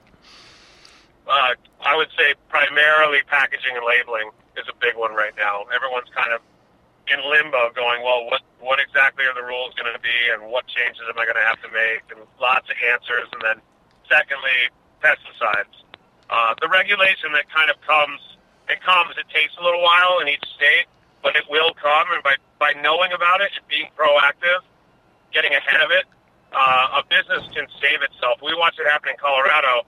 Uh, 1.26 1.54
I 1.86 1.94
would 1.94 2.11
say 2.18 2.34
primarily 2.48 3.22
packaging 3.30 3.78
and 3.78 3.86
labeling 3.86 4.30
is 4.59 4.66
a 4.66 4.74
big 4.82 4.96
one 4.96 5.14
right 5.14 5.32
now. 5.38 5.64
Everyone's 5.70 6.11
kind 6.11 6.34
of 6.34 6.42
in 7.06 7.22
limbo, 7.22 7.70
going, 7.72 8.02
well, 8.02 8.26
what 8.26 8.42
what 8.61 8.82
exactly 8.82 9.24
are 9.24 9.32
the 9.38 9.46
rules 9.46 9.72
going 9.78 9.88
to 9.94 10.02
be, 10.02 10.18
and 10.34 10.50
what 10.50 10.66
changes 10.66 11.00
am 11.06 11.14
I 11.14 11.24
going 11.24 11.38
to 11.38 11.46
have 11.46 11.62
to 11.62 11.70
make, 11.70 12.02
and 12.11 12.26
lots 12.42 12.66
of 12.68 12.76
answers. 12.90 13.30
And 13.32 13.40
then, 13.40 13.59
secondly, 14.11 14.68
pesticides. 14.98 15.78
Uh, 16.28 16.52
the 16.61 16.68
regulation 16.68 17.32
that 17.32 17.46
kind 17.48 17.70
of 17.70 17.80
comes, 17.86 18.20
it 18.68 18.82
comes. 18.82 19.14
It 19.16 19.30
takes 19.32 19.54
a 19.56 19.62
little 19.62 19.80
while 19.80 20.18
in 20.20 20.28
each 20.28 20.44
state, 20.59 20.90
but 21.22 21.36
it 21.36 21.44
will 21.50 21.72
come. 21.74 22.06
And 22.12 22.22
by 22.22 22.36
by 22.58 22.72
knowing 22.80 23.12
about 23.12 23.40
it 23.40 23.50
and 23.56 23.66
being 23.68 23.88
proactive, 23.96 24.62
getting 25.32 25.52
ahead 25.54 25.80
of 25.80 25.90
it, 25.90 26.06
uh, 26.52 27.00
a 27.00 27.02
business 27.08 27.46
can 27.54 27.66
save 27.80 28.02
itself. 28.02 28.40
We 28.42 28.54
watched 28.54 28.80
it 28.80 28.86
happen 28.86 29.10
in 29.10 29.18
Colorado. 29.18 29.86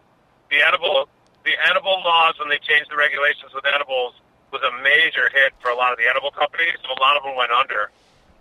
The 0.50 0.62
edible 0.62 1.08
the 1.44 1.56
edible 1.68 2.02
laws 2.04 2.38
when 2.38 2.48
they 2.48 2.58
changed 2.60 2.90
the 2.90 2.96
regulations 2.96 3.52
with 3.54 3.64
edibles 3.64 4.14
was 4.52 4.60
a 4.62 4.72
major 4.82 5.30
hit 5.32 5.54
for 5.62 5.70
a 5.70 5.76
lot 5.76 5.92
of 5.92 5.98
the 5.98 6.04
edible 6.10 6.30
companies. 6.30 6.76
So 6.82 6.90
a 6.92 7.00
lot 7.00 7.16
of 7.16 7.22
them 7.22 7.36
went 7.36 7.54
under. 7.54 7.90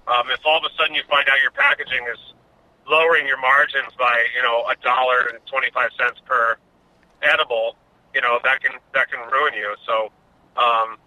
Um, 0.09 0.27
if 0.33 0.41
all 0.43 0.57
of 0.57 0.65
a 0.65 0.73
sudden 0.75 0.95
you 0.95 1.05
find 1.07 1.29
out 1.29 1.37
your 1.41 1.53
packaging 1.53 2.01
is 2.11 2.19
lowering 2.89 3.27
your 3.27 3.39
margins 3.39 3.93
by 3.97 4.25
you 4.35 4.41
know 4.41 4.65
a 4.67 4.75
dollar 4.83 5.29
and 5.31 5.39
twenty 5.45 5.69
five 5.71 5.91
cents 5.97 6.19
per 6.25 6.57
edible, 7.21 7.77
you 8.13 8.21
know 8.21 8.39
that 8.43 8.61
can 8.61 8.73
that 8.93 9.09
can 9.11 9.21
ruin 9.31 9.53
you. 9.53 9.75
So 9.85 10.11
um, 10.59 10.97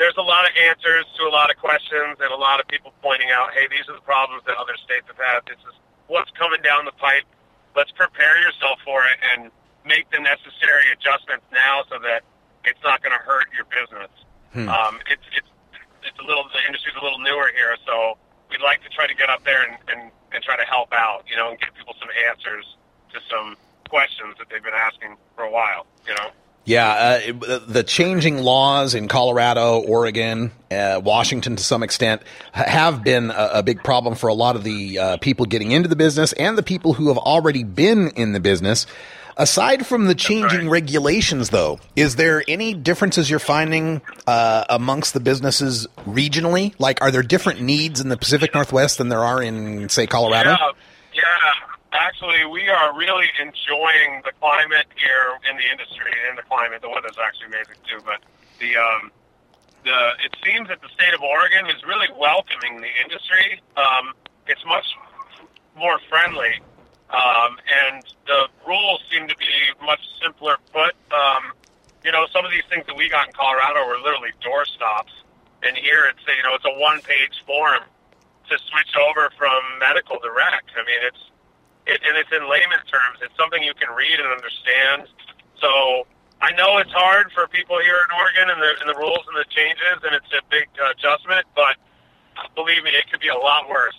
there's 0.00 0.16
a 0.16 0.24
lot 0.24 0.48
of 0.48 0.56
answers 0.56 1.04
to 1.20 1.28
a 1.28 1.32
lot 1.32 1.52
of 1.52 1.60
questions 1.60 2.16
and 2.24 2.32
a 2.32 2.40
lot 2.40 2.56
of 2.56 2.64
people 2.72 2.88
pointing 3.04 3.28
out, 3.28 3.52
hey, 3.52 3.68
these 3.68 3.84
are 3.92 3.94
the 3.94 4.00
problems 4.08 4.40
that 4.48 4.56
other 4.56 4.72
states 4.80 5.04
have 5.12 5.20
had. 5.20 5.44
This 5.44 5.60
is 5.68 5.76
what's 6.08 6.32
coming 6.40 6.64
down 6.64 6.88
the 6.88 6.96
pipe. 6.96 7.28
Let's 7.76 7.92
prepare 7.92 8.40
yourself 8.40 8.80
for 8.80 9.04
it 9.04 9.20
and 9.20 9.52
make 9.84 10.08
the 10.08 10.18
necessary 10.24 10.88
adjustments 10.96 11.44
now 11.52 11.84
so 11.92 12.00
that 12.00 12.24
it's 12.64 12.80
not 12.80 13.04
going 13.04 13.12
to 13.12 13.20
hurt 13.20 13.52
your 13.52 13.68
business. 13.68 14.10
Hmm. 14.56 14.72
Um, 14.72 14.94
it's 15.04 15.22
it's 15.36 15.52
it's 16.02 16.18
a 16.18 16.24
little 16.24 16.48
the 16.48 16.64
industry's 16.64 16.96
a 16.96 17.04
little 17.04 17.20
newer 17.20 17.52
here, 17.52 17.76
so 17.84 18.16
we'd 18.48 18.64
like 18.64 18.80
to 18.82 18.90
try 18.90 19.06
to 19.06 19.14
get 19.14 19.28
up 19.28 19.44
there 19.44 19.62
and, 19.68 19.76
and, 19.92 20.10
and 20.32 20.42
try 20.42 20.56
to 20.56 20.64
help 20.64 20.90
out, 20.96 21.28
you 21.28 21.36
know, 21.36 21.52
and 21.52 21.60
give 21.60 21.70
people 21.76 21.94
some 22.00 22.08
answers 22.26 22.64
to 23.12 23.20
some 23.28 23.54
questions 23.92 24.34
that 24.40 24.48
they've 24.48 24.64
been 24.64 24.74
asking 24.74 25.20
for 25.36 25.44
a 25.44 25.52
while, 25.52 25.86
you 26.08 26.16
know. 26.16 26.32
Yeah, 26.70 27.20
uh, 27.48 27.58
the 27.66 27.82
changing 27.82 28.38
laws 28.38 28.94
in 28.94 29.08
Colorado, 29.08 29.80
Oregon, 29.80 30.52
uh, 30.70 31.00
Washington 31.02 31.56
to 31.56 31.64
some 31.64 31.82
extent 31.82 32.22
have 32.52 33.02
been 33.02 33.32
a, 33.32 33.50
a 33.54 33.62
big 33.64 33.82
problem 33.82 34.14
for 34.14 34.28
a 34.28 34.34
lot 34.34 34.54
of 34.54 34.62
the 34.62 34.96
uh, 34.96 35.16
people 35.16 35.46
getting 35.46 35.72
into 35.72 35.88
the 35.88 35.96
business 35.96 36.32
and 36.34 36.56
the 36.56 36.62
people 36.62 36.92
who 36.92 37.08
have 37.08 37.18
already 37.18 37.64
been 37.64 38.10
in 38.10 38.34
the 38.34 38.38
business. 38.38 38.86
Aside 39.36 39.84
from 39.84 40.04
the 40.04 40.14
changing 40.14 40.70
regulations, 40.70 41.50
though, 41.50 41.80
is 41.96 42.14
there 42.14 42.44
any 42.46 42.72
differences 42.72 43.28
you're 43.28 43.40
finding 43.40 44.00
uh, 44.28 44.64
amongst 44.70 45.12
the 45.12 45.18
businesses 45.18 45.88
regionally? 46.06 46.72
Like, 46.78 47.02
are 47.02 47.10
there 47.10 47.24
different 47.24 47.60
needs 47.60 48.00
in 48.00 48.10
the 48.10 48.16
Pacific 48.16 48.54
Northwest 48.54 48.98
than 48.98 49.08
there 49.08 49.24
are 49.24 49.42
in, 49.42 49.88
say, 49.88 50.06
Colorado? 50.06 50.50
Yeah, 50.50 50.56
yeah. 51.14 51.69
Actually, 52.00 52.46
we 52.46 52.66
are 52.70 52.96
really 52.96 53.28
enjoying 53.38 54.24
the 54.24 54.32
climate 54.40 54.88
here 54.96 55.36
in 55.44 55.52
the 55.60 55.68
industry 55.68 56.08
and 56.30 56.38
the 56.38 56.42
climate. 56.48 56.80
The 56.80 56.88
weather's 56.88 57.20
actually 57.20 57.52
amazing 57.52 57.76
too. 57.84 58.00
But 58.00 58.24
the 58.56 58.72
um, 58.80 59.12
the 59.84 60.16
it 60.24 60.32
seems 60.40 60.72
that 60.72 60.80
the 60.80 60.88
state 60.96 61.12
of 61.12 61.20
Oregon 61.20 61.68
is 61.68 61.76
really 61.84 62.08
welcoming 62.16 62.80
the 62.80 62.88
industry. 63.04 63.60
Um, 63.76 64.16
it's 64.48 64.64
much 64.64 64.88
more 65.76 66.00
friendly, 66.08 66.64
um, 67.12 67.60
and 67.68 68.00
the 68.24 68.48
rules 68.64 69.04
seem 69.12 69.28
to 69.28 69.36
be 69.36 69.52
much 69.84 70.00
simpler 70.24 70.56
put. 70.72 70.96
Um, 71.12 71.52
you 72.00 72.12
know, 72.16 72.24
some 72.32 72.48
of 72.48 72.50
these 72.50 72.64
things 72.72 72.88
that 72.88 72.96
we 72.96 73.12
got 73.12 73.28
in 73.28 73.34
Colorado 73.36 73.84
were 73.84 74.00
literally 74.00 74.32
door 74.40 74.64
stops, 74.64 75.12
and 75.62 75.76
here 75.76 76.08
it's 76.08 76.24
you 76.24 76.44
know 76.48 76.56
it's 76.56 76.64
a 76.64 76.80
one 76.80 77.04
page 77.04 77.44
form 77.44 77.84
to 78.48 78.56
switch 78.72 78.96
over 78.96 79.28
from 79.36 79.60
medical 79.78 80.16
direct. 80.16 80.72
I 80.72 80.80
mean, 80.88 81.04
it's 81.04 81.29
it, 81.90 82.00
and 82.06 82.16
it's 82.16 82.30
in 82.30 82.46
layman 82.48 82.80
terms. 82.86 83.18
It's 83.20 83.34
something 83.36 83.62
you 83.62 83.74
can 83.74 83.90
read 83.90 84.16
and 84.16 84.30
understand. 84.30 85.10
So 85.58 86.06
I 86.40 86.54
know 86.56 86.78
it's 86.78 86.92
hard 86.94 87.32
for 87.34 87.46
people 87.50 87.78
here 87.82 87.98
in 88.00 88.10
Oregon 88.14 88.46
and 88.54 88.60
the, 88.62 88.72
and 88.80 88.88
the 88.88 88.98
rules 88.98 89.26
and 89.28 89.36
the 89.36 89.44
changes, 89.50 90.00
and 90.06 90.14
it's 90.14 90.30
a 90.32 90.40
big 90.48 90.70
uh, 90.80 90.94
adjustment. 90.96 91.44
But 91.52 91.76
believe 92.54 92.82
me, 92.86 92.94
it 92.96 93.10
could 93.10 93.20
be 93.20 93.28
a 93.28 93.36
lot 93.36 93.68
worse, 93.68 93.98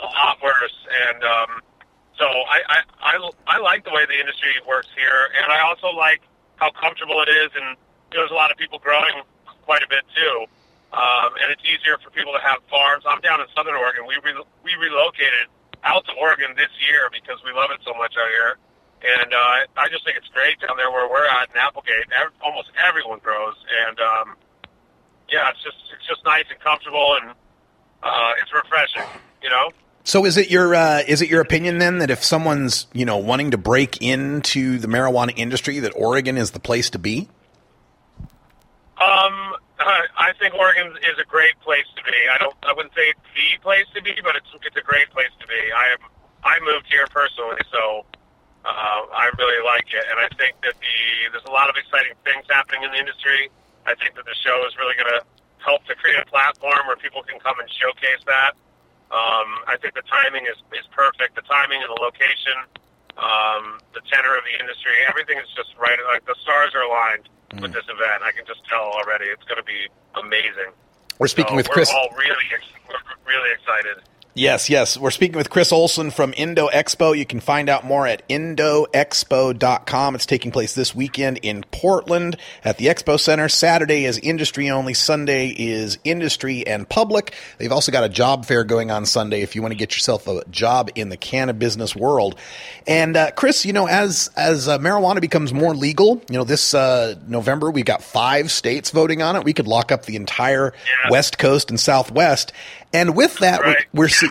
a 0.00 0.04
lot 0.04 0.36
worse. 0.42 0.76
And 1.08 1.24
um, 1.24 1.50
so 2.18 2.26
I, 2.26 2.58
I 2.68 2.78
I 3.00 3.12
I 3.46 3.56
like 3.62 3.86
the 3.86 3.94
way 3.94 4.04
the 4.04 4.18
industry 4.18 4.52
works 4.66 4.90
here, 4.98 5.32
and 5.40 5.48
I 5.48 5.64
also 5.64 5.88
like 5.94 6.20
how 6.56 6.70
comfortable 6.74 7.22
it 7.22 7.30
is. 7.30 7.50
And 7.56 7.78
there's 8.12 8.30
a 8.30 8.36
lot 8.36 8.50
of 8.50 8.58
people 8.58 8.78
growing 8.78 9.24
quite 9.64 9.82
a 9.82 9.88
bit 9.88 10.04
too. 10.12 10.46
Um, 10.88 11.36
and 11.44 11.52
it's 11.52 11.60
easier 11.68 12.00
for 12.00 12.08
people 12.08 12.32
to 12.32 12.40
have 12.40 12.64
farms. 12.72 13.04
I'm 13.04 13.20
down 13.20 13.40
in 13.40 13.46
Southern 13.54 13.76
Oregon. 13.76 14.08
We 14.08 14.16
re- 14.24 14.44
we 14.64 14.72
relocated 14.76 15.52
out 15.84 16.04
to 16.06 16.12
Oregon 16.20 16.54
this 16.56 16.70
year 16.82 17.08
because 17.12 17.38
we 17.44 17.52
love 17.52 17.70
it 17.70 17.80
so 17.84 17.94
much 17.94 18.14
out 18.18 18.30
here. 18.30 18.58
And 18.98 19.32
uh, 19.32 19.80
I 19.80 19.88
just 19.90 20.04
think 20.04 20.16
it's 20.16 20.28
great 20.28 20.58
down 20.60 20.76
there 20.76 20.90
where 20.90 21.08
we're 21.08 21.26
at 21.26 21.50
in 21.50 21.56
Applegate. 21.56 22.10
Ev- 22.10 22.34
almost 22.42 22.70
everyone 22.82 23.20
grows, 23.20 23.54
and 23.86 23.98
um, 24.00 24.34
yeah, 25.30 25.50
it's 25.50 25.62
just 25.62 25.76
it's 25.94 26.06
just 26.06 26.24
nice 26.24 26.44
and 26.50 26.58
comfortable, 26.58 27.16
and 27.22 27.30
uh, 28.02 28.32
it's 28.42 28.52
refreshing. 28.52 29.06
You 29.40 29.50
know. 29.50 29.70
So 30.02 30.24
is 30.24 30.36
it 30.36 30.50
your 30.50 30.74
uh, 30.74 31.02
is 31.06 31.22
it 31.22 31.28
your 31.28 31.40
opinion 31.40 31.78
then 31.78 31.98
that 31.98 32.10
if 32.10 32.24
someone's 32.24 32.88
you 32.92 33.04
know 33.04 33.16
wanting 33.18 33.52
to 33.52 33.58
break 33.58 34.02
into 34.02 34.78
the 34.78 34.88
marijuana 34.88 35.32
industry, 35.36 35.78
that 35.78 35.92
Oregon 35.94 36.36
is 36.36 36.50
the 36.50 36.60
place 36.60 36.90
to 36.90 36.98
be? 36.98 37.28
Um, 39.00 39.54
I 39.80 40.34
think 40.38 40.54
Oregon 40.54 40.98
is 41.06 41.16
a 41.22 41.26
great 41.26 41.54
place 41.62 41.86
to 41.94 42.02
be. 42.02 42.18
I 42.26 42.38
don't, 42.38 42.54
I 42.66 42.74
wouldn't 42.74 42.94
say 42.94 43.14
the 43.14 43.62
place 43.62 43.86
to 43.94 44.02
be, 44.02 44.18
but 44.22 44.34
it's 44.34 44.50
it's 44.66 44.76
a 44.76 44.82
great 44.82 45.10
place 45.10 45.30
to 45.38 45.46
be. 45.46 45.60
I 45.70 45.94
am, 45.94 46.02
I 46.42 46.58
moved 46.66 46.90
here 46.90 47.06
personally, 47.14 47.62
so 47.70 48.02
uh, 48.66 49.00
I 49.14 49.30
really 49.38 49.62
like 49.62 49.86
it, 49.94 50.02
and 50.10 50.18
I 50.18 50.26
think 50.34 50.58
that 50.66 50.74
the 50.82 50.98
there's 51.30 51.46
a 51.46 51.54
lot 51.54 51.70
of 51.70 51.78
exciting 51.78 52.18
things 52.26 52.42
happening 52.50 52.82
in 52.82 52.90
the 52.90 52.98
industry. 52.98 53.50
I 53.86 53.94
think 53.94 54.18
that 54.18 54.26
the 54.26 54.34
show 54.42 54.66
is 54.66 54.74
really 54.76 54.98
going 54.98 55.14
to 55.14 55.22
help 55.62 55.86
to 55.86 55.94
create 55.94 56.18
a 56.18 56.26
platform 56.26 56.90
where 56.90 56.98
people 56.98 57.22
can 57.22 57.38
come 57.38 57.58
and 57.62 57.70
showcase 57.70 58.22
that. 58.26 58.58
Um, 59.14 59.62
I 59.70 59.78
think 59.78 59.94
the 59.94 60.06
timing 60.10 60.50
is 60.50 60.58
is 60.74 60.90
perfect. 60.90 61.38
The 61.38 61.46
timing 61.46 61.86
and 61.86 61.90
the 61.94 62.02
location, 62.02 62.58
um, 63.14 63.78
the 63.94 64.02
tenor 64.10 64.34
of 64.34 64.42
the 64.42 64.58
industry, 64.58 65.06
everything 65.06 65.38
is 65.38 65.46
just 65.54 65.70
right. 65.78 66.02
Like 66.10 66.26
the 66.26 66.34
stars 66.42 66.74
are 66.74 66.82
aligned 66.82 67.30
Mm. 67.50 67.62
with 67.62 67.72
this 67.72 67.84
event. 67.84 68.22
I 68.24 68.32
can 68.32 68.44
just 68.46 68.64
tell 68.66 68.82
already. 68.92 69.26
It's 69.26 69.44
going 69.44 69.56
to 69.56 69.64
be 69.64 69.88
amazing. 70.20 70.72
We're 71.18 71.28
speaking 71.28 71.52
So 71.52 71.56
with 71.56 71.68
we're 71.68 71.74
Chris. 71.74 71.90
all 71.90 72.08
really, 72.16 72.44
we're 72.88 72.96
really 73.26 73.50
excited. 73.52 74.02
Yes, 74.38 74.70
yes. 74.70 74.96
We're 74.96 75.10
speaking 75.10 75.36
with 75.36 75.50
Chris 75.50 75.72
Olson 75.72 76.12
from 76.12 76.32
Indo 76.36 76.68
Expo. 76.68 77.18
You 77.18 77.26
can 77.26 77.40
find 77.40 77.68
out 77.68 77.84
more 77.84 78.06
at 78.06 78.26
indoexpo.com. 78.28 80.14
It's 80.14 80.26
taking 80.26 80.52
place 80.52 80.76
this 80.76 80.94
weekend 80.94 81.40
in 81.42 81.64
Portland 81.72 82.36
at 82.64 82.78
the 82.78 82.86
Expo 82.86 83.18
Center. 83.18 83.48
Saturday 83.48 84.04
is 84.04 84.16
industry 84.16 84.70
only. 84.70 84.94
Sunday 84.94 85.48
is 85.48 85.98
industry 86.04 86.64
and 86.64 86.88
public. 86.88 87.34
They've 87.58 87.72
also 87.72 87.90
got 87.90 88.04
a 88.04 88.08
job 88.08 88.46
fair 88.46 88.62
going 88.62 88.92
on 88.92 89.06
Sunday 89.06 89.42
if 89.42 89.56
you 89.56 89.60
want 89.60 89.72
to 89.72 89.76
get 89.76 89.94
yourself 89.94 90.28
a 90.28 90.44
job 90.50 90.90
in 90.94 91.08
the 91.08 91.16
cannabis 91.16 91.58
business 91.58 91.96
world. 91.96 92.36
And 92.86 93.16
uh, 93.16 93.32
Chris, 93.32 93.66
you 93.66 93.72
know, 93.72 93.88
as 93.88 94.30
as 94.36 94.68
uh, 94.68 94.78
marijuana 94.78 95.20
becomes 95.20 95.52
more 95.52 95.74
legal, 95.74 96.22
you 96.30 96.38
know, 96.38 96.44
this 96.44 96.74
uh, 96.74 97.16
November 97.26 97.72
we've 97.72 97.84
got 97.84 98.04
five 98.04 98.52
states 98.52 98.90
voting 98.90 99.20
on 99.20 99.34
it. 99.34 99.42
We 99.42 99.52
could 99.52 99.66
lock 99.66 99.90
up 99.90 100.04
the 100.04 100.14
entire 100.14 100.72
West 101.10 101.38
Coast 101.38 101.70
and 101.70 101.80
Southwest. 101.80 102.52
And 102.92 103.14
with 103.16 103.38
that, 103.38 103.60
Right. 103.60 103.76
we're, 103.92 104.04
we're 104.04 104.08
see- 104.08 104.28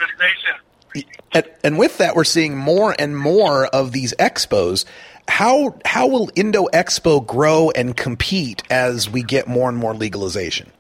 and, 1.34 1.46
and 1.64 1.78
with 1.78 1.98
that, 2.00 2.16
we're 2.16 2.24
seeing 2.24 2.58
more 2.58 2.96
and 2.98 3.18
more 3.18 3.68
of 3.68 3.92
these 3.92 4.14
expos. 4.20 4.86
How 5.28 5.78
how 5.86 6.08
will 6.08 6.30
Indo 6.36 6.66
Expo 6.74 7.26
grow 7.26 7.70
and 7.72 7.96
compete 7.98 8.64
as 8.72 9.10
we 9.10 9.22
get 9.24 9.46
more 9.48 9.68
and 9.70 9.78
more 9.78 9.94
legalization? 9.94 10.72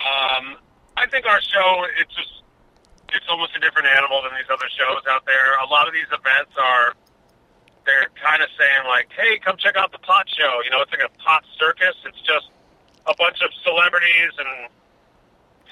Um, 0.00 0.56
I 0.96 1.06
think 1.10 1.26
our 1.26 1.40
show 1.42 1.84
it's 2.00 2.14
just 2.14 2.42
it's 3.12 3.26
almost 3.28 3.56
a 3.56 3.60
different 3.60 3.88
animal 3.88 4.22
than 4.22 4.32
these 4.38 4.48
other 4.50 4.68
shows 4.70 5.02
out 5.10 5.26
there. 5.26 5.58
A 5.58 5.66
lot 5.66 5.88
of 5.88 5.94
these 5.94 6.06
events 6.12 6.52
are 6.56 6.94
they're 7.84 8.06
kind 8.22 8.42
of 8.42 8.48
saying 8.58 8.86
like, 8.86 9.10
"Hey, 9.12 9.38
come 9.38 9.56
check 9.58 9.74
out 9.76 9.90
the 9.92 9.98
pot 9.98 10.26
show." 10.30 10.60
You 10.64 10.70
know, 10.70 10.80
it's 10.80 10.92
like 10.92 11.02
a 11.04 11.12
pot 11.18 11.44
circus. 11.58 11.94
It's 12.06 12.20
just 12.22 12.50
a 13.06 13.14
bunch 13.18 13.42
of 13.42 13.50
celebrities 13.64 14.32
and 14.38 14.70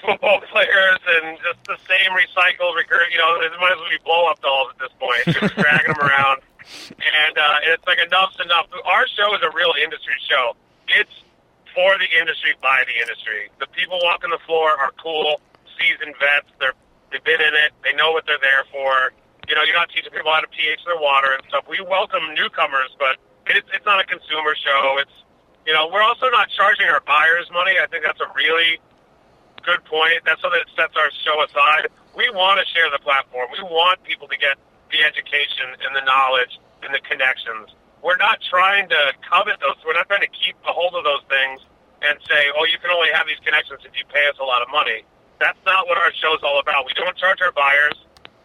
football 0.03 0.41
players 0.51 0.99
and 1.07 1.37
just 1.39 1.59
the 1.65 1.77
same 1.87 2.11
recycled 2.11 2.75
recurring. 2.75 3.11
You 3.11 3.19
know, 3.19 3.39
it 3.41 3.51
might 3.59 3.73
as 3.73 3.79
well 3.79 3.89
be 3.89 4.01
blow 4.03 4.27
up 4.27 4.41
dolls 4.41 4.73
at 4.73 4.79
this 4.79 4.93
point, 4.99 5.23
just 5.25 5.55
dragging 5.61 5.93
them 5.93 6.01
around. 6.01 6.41
And 6.97 7.37
uh, 7.37 7.71
it's 7.73 7.85
like 7.85 7.99
enough's 7.99 8.37
enough. 8.43 8.67
Our 8.85 9.07
show 9.07 9.35
is 9.35 9.41
a 9.45 9.51
real 9.55 9.73
industry 9.77 10.17
show. 10.25 10.57
It's 10.87 11.13
for 11.73 11.99
the 11.99 12.09
industry 12.17 12.55
by 12.63 12.83
the 12.87 12.95
industry. 12.97 13.51
The 13.59 13.67
people 13.67 13.99
walking 14.01 14.31
the 14.31 14.41
floor 14.47 14.71
are 14.73 14.91
cool, 14.97 15.41
seasoned 15.77 16.15
vets. 16.17 16.49
They're 16.57 16.73
they've 17.11 17.23
been 17.23 17.41
in 17.41 17.53
it. 17.53 17.75
They 17.83 17.93
know 17.93 18.11
what 18.11 18.25
they're 18.25 18.41
there 18.41 18.65
for. 18.71 19.13
You 19.47 19.53
know, 19.53 19.61
you're 19.61 19.77
not 19.77 19.93
teaching 19.93 20.09
people 20.09 20.33
how 20.33 20.41
to 20.41 20.49
pH 20.49 20.81
their 20.89 20.97
water 20.97 21.37
and 21.37 21.43
stuff. 21.49 21.69
We 21.69 21.77
welcome 21.85 22.33
newcomers, 22.33 22.95
but 22.97 23.21
it's 23.45 23.67
it's 23.75 23.85
not 23.85 24.01
a 24.01 24.07
consumer 24.07 24.55
show. 24.57 24.97
It's 24.97 25.13
you 25.67 25.73
know, 25.73 25.89
we're 25.91 26.01
also 26.01 26.29
not 26.29 26.49
charging 26.49 26.87
our 26.87 27.01
buyers 27.01 27.49
money. 27.51 27.77
I 27.81 27.85
think 27.87 28.03
that's 28.05 28.21
a 28.21 28.29
really 28.33 28.79
good 29.65 29.83
point. 29.89 30.21
That's 30.23 30.39
something 30.39 30.61
that 30.61 30.71
sets 30.77 30.95
our 30.95 31.09
show 31.25 31.41
aside. 31.41 31.89
We 32.13 32.29
want 32.31 32.61
to 32.61 32.65
share 32.69 32.87
the 32.93 33.01
platform. 33.01 33.49
We 33.51 33.65
want 33.65 33.99
people 34.05 34.29
to 34.29 34.37
get 34.37 34.61
the 34.93 35.01
education 35.01 35.73
and 35.81 35.91
the 35.97 36.05
knowledge 36.05 36.61
and 36.85 36.93
the 36.93 37.01
connections. 37.01 37.73
We're 38.05 38.21
not 38.21 38.37
trying 38.45 38.87
to 38.93 39.01
covet 39.25 39.57
those. 39.59 39.75
We're 39.81 39.97
not 39.97 40.05
trying 40.07 40.21
to 40.21 40.31
keep 40.31 40.53
a 40.63 40.71
hold 40.71 40.93
of 40.93 41.03
those 41.03 41.25
things 41.25 41.65
and 42.05 42.21
say, 42.29 42.53
oh, 42.53 42.69
you 42.69 42.77
can 42.77 42.93
only 42.93 43.09
have 43.11 43.25
these 43.25 43.41
connections 43.41 43.81
if 43.81 43.97
you 43.97 44.05
pay 44.13 44.29
us 44.29 44.37
a 44.37 44.45
lot 44.45 44.61
of 44.61 44.69
money. 44.69 45.01
That's 45.41 45.57
not 45.65 45.89
what 45.89 45.97
our 45.97 46.13
show's 46.13 46.39
all 46.45 46.61
about. 46.61 46.85
We 46.85 46.93
don't 46.93 47.17
charge 47.17 47.41
our 47.41 47.51
buyers. 47.51 47.97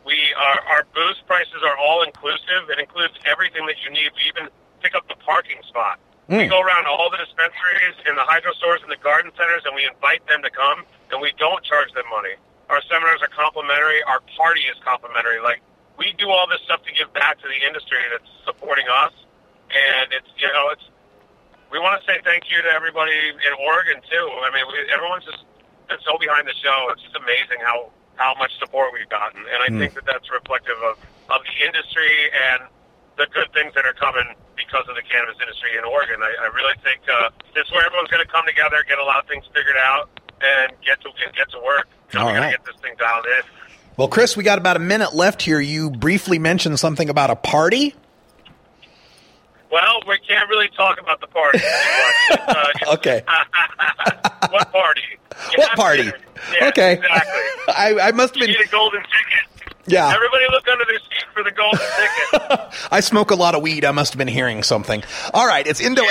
We 0.09 0.17
are, 0.33 0.59
our 0.65 0.83
boost 0.97 1.29
prices 1.29 1.61
are 1.63 1.77
all 1.77 2.03
inclusive. 2.03 2.73
It 2.73 2.81
includes 2.81 3.15
everything 3.29 3.69
that 3.69 3.77
you 3.85 3.93
need. 3.93 4.11
We 4.17 4.33
even 4.33 4.49
pick 4.81 4.97
up 4.97 5.07
the 5.13 5.19
parking 5.21 5.61
spot. 5.69 6.01
We 6.29 6.47
hmm. 6.47 6.51
go 6.51 6.61
around 6.63 6.87
all 6.87 7.11
the 7.11 7.21
dispensaries 7.21 8.01
and 8.07 8.17
the 8.17 8.25
hydro 8.25 8.57
stores 8.57 8.81
and 8.83 8.91
the 8.91 9.03
garden 9.03 9.31
centers, 9.37 9.63
and 9.67 9.75
we 9.75 9.85
invite 9.85 10.25
them 10.27 10.43
to 10.43 10.51
come, 10.51 10.89
and 11.11 11.21
we 11.21 11.33
don't 11.39 11.63
charge 11.65 11.93
them 11.93 12.07
money. 12.11 12.35
Our 12.71 12.83
seminars 12.87 13.21
are 13.23 13.33
complimentary. 13.33 14.03
Our 14.07 14.21
party 14.39 14.63
is 14.71 14.79
complimentary. 14.85 15.41
Like 15.43 15.61
we 15.99 16.15
do 16.19 16.31
all 16.31 16.47
this 16.49 16.63
stuff 16.65 16.83
to 16.87 16.93
give 16.95 17.13
back 17.13 17.39
to 17.43 17.47
the 17.49 17.61
industry 17.67 17.99
that's 18.11 18.31
supporting 18.47 18.87
us, 18.89 19.13
and 19.71 20.13
it's 20.13 20.31
you 20.39 20.49
know 20.53 20.71
it's 20.71 20.87
we 21.71 21.79
want 21.79 21.99
to 22.01 22.03
say 22.07 22.19
thank 22.25 22.51
you 22.51 22.59
to 22.63 22.71
everybody 22.75 23.15
in 23.15 23.53
Oregon 23.63 24.03
too. 24.07 24.27
I 24.43 24.51
mean, 24.55 24.67
we, 24.71 24.77
everyone's 24.91 25.25
just 25.27 25.45
been 25.89 26.03
so 26.03 26.19
behind 26.19 26.47
the 26.47 26.57
show. 26.59 26.91
It's 26.95 27.03
just 27.03 27.17
amazing 27.17 27.63
how 27.63 27.91
how 28.17 28.35
much 28.39 28.53
support 28.59 28.93
we've 28.93 29.09
gotten, 29.11 29.41
and 29.51 29.61
I 29.63 29.71
Hmm. 29.71 29.79
think 29.81 29.95
that 29.95 30.07
that's 30.07 30.31
reflective 30.31 30.79
of 30.83 30.99
of 31.31 31.41
the 31.47 31.57
industry 31.67 32.31
and 32.35 32.69
the 33.19 33.27
good 33.35 33.51
things 33.53 33.75
that 33.75 33.85
are 33.87 33.95
coming 33.99 34.35
because 34.57 34.87
of 34.89 34.95
the 34.97 35.03
cannabis 35.07 35.37
industry 35.41 35.77
in 35.77 35.85
Oregon. 35.85 36.23
I, 36.23 36.33
I 36.45 36.49
really 36.55 36.75
think 36.83 37.03
uh, 37.09 37.31
this 37.55 37.67
is 37.67 37.73
where 37.73 37.85
everyone's 37.87 38.11
going 38.11 38.25
to 38.25 38.31
come 38.33 38.47
together, 38.47 38.81
get 38.89 38.99
a 38.99 39.05
lot 39.05 39.21
of 39.23 39.27
things 39.29 39.45
figured 39.55 39.77
out, 39.77 40.09
and 40.43 40.73
get 40.85 41.01
to 41.03 41.11
get, 41.37 41.51
to 41.51 41.59
work. 41.65 41.89
All 42.17 42.27
we 42.33 42.39
right. 42.39 42.51
get 42.53 42.65
this 42.65 42.77
thing 42.83 42.95
dialed 42.99 43.27
in. 43.27 43.43
Well, 43.97 44.09
Chris, 44.09 44.37
we 44.37 44.45
got 44.45 44.59
about 44.59 44.77
a 44.77 44.81
minute 44.81 45.15
left 45.15 45.43
here. 45.43 45.61
You 45.61 45.91
briefly 45.91 46.39
mentioned 46.39 46.79
something 46.81 47.09
about 47.09 47.31
a 47.31 47.37
party. 47.37 47.95
Well, 49.71 50.01
we 50.09 50.19
can't 50.27 50.49
really 50.49 50.69
talk 50.77 51.01
about 51.01 51.21
the 51.21 51.29
party. 51.29 51.59
too 51.59 51.65
much. 51.65 52.15
It's, 52.31 52.89
uh, 52.89 52.95
Okay. 52.95 53.23
what 54.51 54.73
party? 54.73 55.01
You 55.53 55.59
What 55.59 55.77
party? 55.77 56.05
Yeah, 56.61 56.69
Okay. 56.69 56.93
Exactly. 56.95 57.41
I, 57.69 57.99
I 58.09 58.13
must 58.13 58.35
have 58.35 58.41
You 58.49 58.55
been. 58.55 58.61
need 58.61 58.67
a 58.67 58.71
golden 58.71 59.01
ticket. 59.03 59.50
Yeah. 59.87 60.13
Everybody 60.15 60.45
look 60.51 60.69
under 60.69 60.85
their 60.85 60.99
seat 60.99 61.25
for 61.35 61.43
the 61.43 61.51
golden 61.51 61.79
ticket. 61.81 62.69
I 62.93 63.01
smoke 63.01 63.31
a 63.31 63.35
lot 63.35 63.55
of 63.55 63.63
weed. 63.63 63.85
I 63.85 63.91
must 63.93 64.13
have 64.13 64.19
been 64.19 64.29
hearing 64.29 64.63
something. 64.63 65.03
All 65.35 65.47
right, 65.47 65.67
it's 65.67 65.81
Indo 65.81 66.03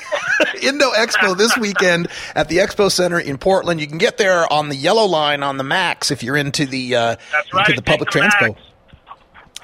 Indo 0.62 0.90
Expo 0.92 1.36
this 1.36 1.56
weekend 1.58 2.08
at 2.34 2.48
the 2.48 2.58
Expo 2.58 2.90
Center 2.90 3.18
in 3.20 3.38
Portland. 3.38 3.80
You 3.80 3.86
can 3.86 3.98
get 3.98 4.16
there 4.16 4.50
on 4.52 4.68
the 4.68 4.76
yellow 4.76 5.04
line 5.04 5.42
on 5.42 5.58
the 5.58 5.64
Max 5.64 6.10
if 6.10 6.22
you're 6.22 6.36
into 6.36 6.66
the 6.66 6.94
uh, 6.96 7.16
That's 7.32 7.52
right. 7.52 7.68
into 7.68 7.80
the 7.80 7.84
public 7.84 8.10
the 8.10 8.20
transpo. 8.20 8.56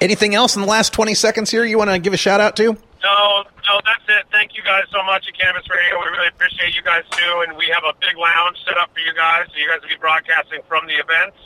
Anything 0.01 0.35
else 0.35 0.57
in 0.57 0.63
the 0.63 0.69
last 0.69 0.93
20 0.93 1.15
seconds 1.15 1.51
here 1.51 1.65
you 1.65 1.79
want 1.79 1.89
to 1.91 1.99
give 1.99 2.13
a 2.13 2.19
shout 2.19 2.41
out 2.41 2.55
to? 2.57 2.65
No, 2.65 3.45
no, 3.65 3.81
that's 3.85 4.05
it. 4.09 4.27
Thank 4.31 4.55
you 4.57 4.63
guys 4.63 4.85
so 4.93 5.03
much 5.05 5.27
at 5.27 5.39
Cannabis 5.39 5.65
Radio. 5.71 5.99
We 6.01 6.11
really 6.11 6.29
appreciate 6.29 6.75
you 6.75 6.83
guys 6.83 7.05
too, 7.11 7.45
and 7.49 7.57
we 7.57 7.67
have 7.73 7.85
a 7.89 7.95
big 8.01 8.17
lounge 8.19 8.59
set 8.67 8.77
up 8.77 8.93
for 8.93 9.01
you 9.01 9.15
guys, 9.15 9.47
so 9.49 9.57
you 9.57 9.69
guys 9.69 9.81
will 9.81 9.89
be 9.89 9.97
broadcasting 10.01 10.61
from 10.69 10.87
the 10.87 10.95
events. 10.95 11.37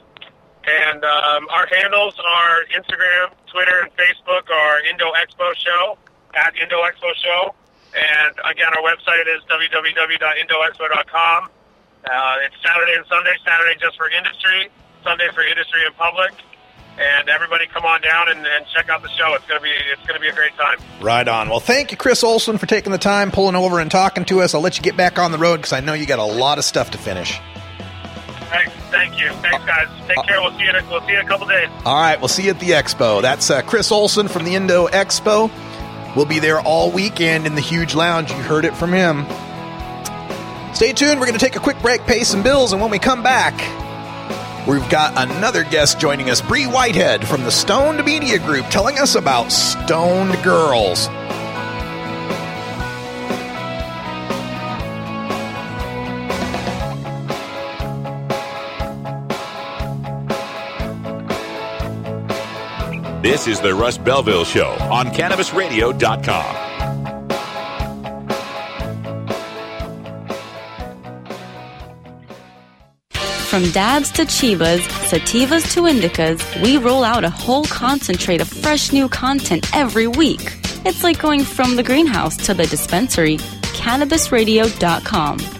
And 0.65 1.05
um, 1.05 1.49
our 1.49 1.67
handles 1.73 2.15
are 2.21 2.65
Instagram, 2.77 3.33
Twitter, 3.51 3.81
and 3.81 3.91
Facebook 3.97 4.51
are 4.53 4.81
Indo 4.85 5.07
Expo 5.17 5.55
Show 5.57 5.97
at 6.35 6.55
Indo 6.57 6.77
Expo 6.85 7.15
Show. 7.17 7.55
And 7.95 8.37
again, 8.45 8.69
our 8.77 8.83
website 8.85 9.27
is 9.27 9.43
www.indoexpo.com. 9.51 11.49
Uh, 12.05 12.37
it's 12.45 12.55
Saturday 12.65 12.95
and 12.97 13.07
Sunday. 13.09 13.35
Saturday 13.45 13.75
just 13.81 13.97
for 13.97 14.09
industry, 14.11 14.69
Sunday 15.03 15.29
for 15.35 15.43
industry 15.43 15.85
and 15.85 15.97
public. 15.97 16.33
And 16.99 17.29
everybody, 17.29 17.67
come 17.67 17.85
on 17.85 18.01
down 18.03 18.29
and, 18.29 18.39
and 18.47 18.67
check 18.75 18.89
out 18.91 19.03
the 19.03 19.09
show. 19.11 19.35
It's 19.35 19.47
gonna 19.47 19.61
be 19.61 19.71
it's 19.71 20.07
gonna 20.07 20.21
be 20.21 20.29
a 20.29 20.35
great 20.35 20.55
time. 20.57 20.79
Right 21.01 21.27
on. 21.27 21.49
Well, 21.49 21.61
thank 21.61 21.91
you, 21.93 21.97
Chris 21.97 22.23
Olson, 22.23 22.59
for 22.59 22.67
taking 22.67 22.93
the 22.93 22.99
time, 22.99 23.31
pulling 23.31 23.57
over 23.57 23.81
and 23.81 23.91
talking 23.91 24.25
to 24.27 24.43
us. 24.43 24.55
I'll 24.55 24.61
let 24.61 24.77
you 24.77 24.83
get 24.83 24.97
back 24.97 25.19
on 25.19 25.33
the 25.33 25.39
road 25.39 25.57
because 25.57 25.73
I 25.73 25.81
know 25.81 25.95
you 25.95 26.05
got 26.05 26.19
a 26.19 26.25
lot 26.25 26.59
of 26.59 26.65
stuff 26.65 26.91
to 26.91 26.99
finish. 26.99 27.41
Thanks, 28.51 28.73
thank 28.91 29.21
you, 29.21 29.31
thanks 29.35 29.65
guys. 29.65 29.89
Take 30.09 30.27
care. 30.27 30.41
We'll 30.41 30.51
see 30.53 30.65
you. 30.65 30.71
In 30.71 30.77
a, 30.77 30.91
we'll 30.91 31.01
see 31.03 31.13
you 31.13 31.21
in 31.21 31.25
a 31.25 31.29
couple 31.29 31.47
days. 31.47 31.69
All 31.85 31.95
right, 31.95 32.19
we'll 32.19 32.29
see 32.29 32.45
you 32.45 32.51
at 32.51 32.59
the 32.59 32.71
expo. 32.71 33.23
That's 33.23 33.49
uh, 33.49 33.63
Chris 33.63 33.93
Olson 33.93 34.27
from 34.29 34.45
the 34.45 34.57
Indo 34.57 34.89
Expo. 34.89 35.51
We'll 36.17 36.27
be 36.27 36.41
there 36.41 36.61
all 36.61 36.91
weekend 36.91 37.47
in 37.47 37.55
the 37.55 37.61
huge 37.61 37.95
lounge. 37.95 38.31
You 38.31 38.37
heard 38.39 38.65
it 38.65 38.77
from 38.77 38.93
him. 38.93 39.25
Stay 40.75 40.93
tuned. 40.93 41.21
We're 41.21 41.27
going 41.27 41.39
to 41.39 41.45
take 41.45 41.57
a 41.57 41.61
quick 41.61 41.81
break, 41.81 42.03
pay 42.03 42.25
some 42.25 42.43
bills, 42.43 42.73
and 42.73 42.81
when 42.81 42.91
we 42.91 42.99
come 42.99 43.23
back, 43.23 43.55
we've 44.67 44.89
got 44.91 45.13
another 45.17 45.63
guest 45.63 46.01
joining 46.01 46.29
us, 46.31 46.41
Bree 46.41 46.67
Whitehead 46.67 47.27
from 47.27 47.45
the 47.45 47.51
Stoned 47.51 48.05
Media 48.05 48.39
Group, 48.39 48.67
telling 48.67 48.99
us 48.99 49.15
about 49.15 49.53
Stoned 49.53 50.43
Girls. 50.43 51.09
This 63.23 63.47
is 63.47 63.61
the 63.61 63.75
Russ 63.75 63.99
Belville 63.99 64.45
Show 64.45 64.71
on 64.91 65.09
CannabisRadio.com. 65.09 66.71
From 73.51 73.71
dabs 73.73 74.11
to 74.13 74.23
chivas, 74.23 74.79
sativas 75.11 75.71
to 75.75 75.83
indicas, 75.83 76.63
we 76.63 76.79
roll 76.79 77.05
out 77.05 77.25
a 77.25 77.29
whole 77.29 77.65
concentrate 77.65 78.41
of 78.41 78.49
fresh 78.49 78.91
new 78.91 79.07
content 79.07 79.69
every 79.77 80.07
week. 80.07 80.57
It's 80.87 81.05
like 81.05 81.21
going 81.21 81.43
from 81.43 81.77
the 81.77 81.83
greenhouse 81.83 82.39
to 82.47 82.55
the 82.55 82.67
dispensary. 82.67 83.37
CannabisRadio.com. 83.37 85.60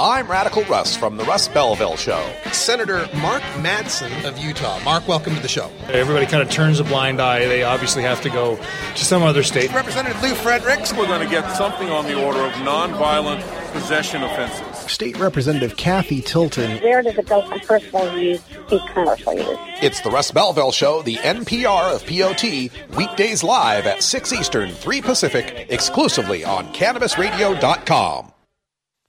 I'm 0.00 0.28
Radical 0.28 0.64
Russ 0.64 0.96
from 0.96 1.18
the 1.18 1.24
Russ 1.24 1.46
Belville 1.46 1.96
Show. 1.96 2.20
Senator 2.50 3.08
Mark 3.18 3.42
Madsen 3.60 4.24
of 4.24 4.36
Utah. 4.38 4.80
Mark, 4.80 5.06
welcome 5.06 5.36
to 5.36 5.40
the 5.40 5.46
show. 5.46 5.70
Everybody 5.86 6.26
kind 6.26 6.42
of 6.42 6.50
turns 6.50 6.80
a 6.80 6.84
blind 6.84 7.22
eye. 7.22 7.46
They 7.46 7.62
obviously 7.62 8.02
have 8.02 8.20
to 8.22 8.28
go 8.28 8.56
to 8.56 9.04
some 9.04 9.22
other 9.22 9.44
state. 9.44 9.72
Representative 9.72 10.20
Lou 10.20 10.34
Fredericks. 10.34 10.92
We're 10.92 11.06
going 11.06 11.22
to 11.24 11.30
get 11.30 11.48
something 11.56 11.90
on 11.90 12.06
the 12.06 12.20
order 12.20 12.40
of 12.40 12.50
nonviolent 12.54 13.42
possession 13.70 14.24
offenses. 14.24 14.90
State 14.90 15.16
Representative 15.20 15.76
Kathy 15.76 16.20
Tilton. 16.20 16.82
Where 16.82 17.00
does 17.00 17.16
it 17.16 17.28
go 17.28 17.46
from 17.48 17.60
personal 17.60 18.18
use 18.18 18.42
to 18.70 18.80
commercial 18.92 19.34
use? 19.34 19.58
It's 19.80 20.00
the 20.00 20.10
Russ 20.10 20.32
Belville 20.32 20.72
Show, 20.72 21.02
the 21.02 21.16
NPR 21.18 21.94
of 21.94 22.04
POT, 22.04 22.96
weekdays 22.96 23.44
live 23.44 23.86
at 23.86 24.02
6 24.02 24.32
Eastern, 24.32 24.70
3 24.70 25.02
Pacific, 25.02 25.66
exclusively 25.70 26.44
on 26.44 26.66
CannabisRadio.com. 26.74 28.32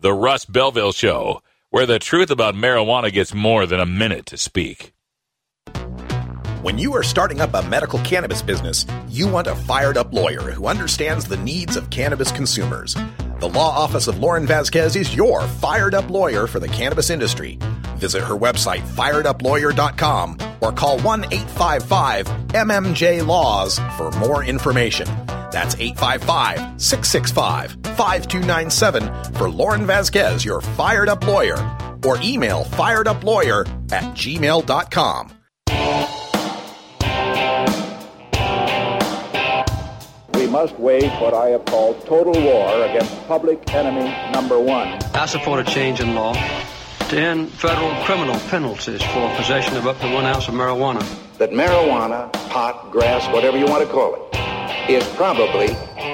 The 0.01 0.13
Russ 0.13 0.43
Belville 0.43 0.91
Show, 0.91 1.41
where 1.69 1.85
the 1.85 1.99
truth 1.99 2.29
about 2.29 2.53
marijuana 2.53 3.09
gets 3.13 3.33
more 3.33 3.65
than 3.65 3.79
a 3.79 3.85
minute 3.85 4.25
to 4.25 4.37
speak. 4.37 4.93
When 6.61 6.77
you 6.77 6.93
are 6.95 7.03
starting 7.03 7.39
up 7.39 7.53
a 7.53 7.61
medical 7.61 7.99
cannabis 7.99 8.41
business, 8.41 8.85
you 9.07 9.25
want 9.25 9.47
a 9.47 9.55
fired 9.55 9.95
up 9.95 10.11
lawyer 10.11 10.51
who 10.51 10.67
understands 10.67 11.25
the 11.25 11.37
needs 11.37 11.77
of 11.77 11.89
cannabis 11.91 12.29
consumers. 12.29 12.97
The 13.39 13.49
law 13.49 13.69
office 13.69 14.07
of 14.07 14.19
Lauren 14.19 14.45
Vasquez 14.47 14.95
is 14.95 15.13
your 15.13 15.41
fired 15.41 15.93
up 15.93 16.09
lawyer 16.09 16.47
for 16.47 16.59
the 16.61 16.69
cannabis 16.69 17.09
industry. 17.09 17.59
Visit 17.97 18.23
her 18.23 18.35
website, 18.35 18.81
fireduplawyer.com, 18.95 20.37
or 20.61 20.71
call 20.71 20.99
1 20.99 21.25
855 21.25 22.27
MMJ 22.53 23.27
Laws 23.27 23.77
for 23.97 24.11
more 24.11 24.45
information. 24.45 25.07
That's 25.51 25.75
855 25.75 26.81
665 26.81 27.71
5297 27.97 29.33
for 29.33 29.49
Lauren 29.49 29.85
Vasquez, 29.85 30.45
your 30.45 30.61
fired 30.61 31.09
up 31.09 31.27
lawyer, 31.27 31.57
or 32.05 32.17
email 32.21 32.63
fireduplawyer 32.63 33.67
at 33.91 34.03
gmail.com. 34.15 35.31
must 40.55 40.79
wage 40.79 41.11
what 41.19 41.33
I 41.33 41.49
have 41.49 41.65
called 41.65 42.05
total 42.05 42.31
war 42.31 42.85
against 42.85 43.13
public 43.27 43.59
enemy 43.73 44.07
number 44.31 44.57
one. 44.57 44.87
I 45.13 45.25
support 45.25 45.59
a 45.59 45.69
change 45.69 45.99
in 45.99 46.15
law 46.15 46.31
to 47.09 47.15
end 47.19 47.51
federal 47.51 47.93
criminal 48.05 48.39
penalties 48.47 49.03
for 49.03 49.35
possession 49.35 49.75
of 49.75 49.85
up 49.85 49.99
to 49.99 50.07
one 50.13 50.23
ounce 50.23 50.47
of 50.47 50.53
marijuana. 50.53 51.03
That 51.39 51.51
marijuana, 51.51 52.31
pot, 52.49 52.89
grass, 52.89 53.27
whatever 53.33 53.57
you 53.57 53.65
want 53.65 53.85
to 53.85 53.91
call 53.91 54.15
it, 54.15 54.21
is 54.89 55.07
probably 55.15 55.67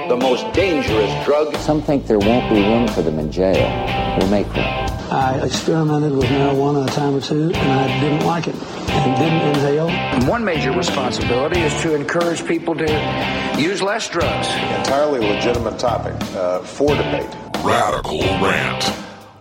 the 0.08 0.16
most 0.16 0.52
dangerous 0.52 1.24
drug. 1.24 1.54
Some 1.56 1.82
think 1.82 2.06
there 2.06 2.18
won't 2.18 2.48
be 2.50 2.60
room 2.62 2.88
for 2.88 3.02
them 3.02 3.18
in 3.18 3.30
jail. 3.30 4.18
We'll 4.18 4.28
make 4.28 4.46
room. 4.54 4.64
I 5.12 5.40
experimented 5.44 6.12
with 6.12 6.24
marijuana 6.24 6.86
a 6.86 6.90
time 6.90 7.14
or 7.14 7.20
two, 7.20 7.52
and 7.52 7.56
I 7.56 8.00
didn't 8.00 8.26
like 8.26 8.48
it 8.48 8.54
and 8.54 9.16
didn't 9.16 9.42
inhale. 9.56 10.28
One 10.28 10.44
major 10.44 10.72
responsibility 10.72 11.60
is 11.60 11.82
to 11.82 11.94
encourage 11.94 12.46
people 12.46 12.74
to 12.76 13.54
use 13.58 13.82
less 13.82 14.08
drugs. 14.08 14.48
Entirely 14.78 15.20
legitimate 15.20 15.78
topic 15.78 16.14
uh, 16.34 16.60
for 16.60 16.94
debate. 16.94 17.28
Radical 17.62 18.20
Rant. 18.20 18.92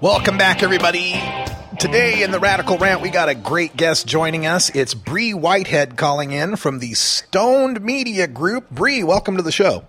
Welcome 0.01 0.37
back, 0.37 0.61
everybody. 0.61 1.13
Today 1.81 2.21
in 2.21 2.29
the 2.29 2.39
Radical 2.39 2.77
Rant, 2.77 3.01
we 3.01 3.09
got 3.09 3.27
a 3.27 3.33
great 3.33 3.75
guest 3.75 4.05
joining 4.05 4.45
us. 4.45 4.69
It's 4.75 4.93
Bree 4.93 5.33
Whitehead 5.33 5.97
calling 5.97 6.31
in 6.31 6.55
from 6.55 6.77
the 6.77 6.93
Stoned 6.93 7.81
Media 7.81 8.27
Group. 8.27 8.69
Bree, 8.69 9.01
welcome 9.01 9.35
to 9.37 9.41
the 9.41 9.51
show. 9.51 9.87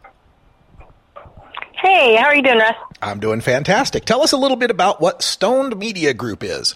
Hey, 1.74 2.16
how 2.16 2.28
are 2.28 2.34
you 2.34 2.40
doing, 2.40 2.56
Russ? 2.56 2.76
I'm 3.02 3.20
doing 3.20 3.42
fantastic. 3.42 4.06
Tell 4.06 4.22
us 4.22 4.32
a 4.32 4.38
little 4.38 4.56
bit 4.56 4.70
about 4.70 5.02
what 5.02 5.20
Stoned 5.20 5.76
Media 5.76 6.14
Group 6.14 6.42
is. 6.42 6.74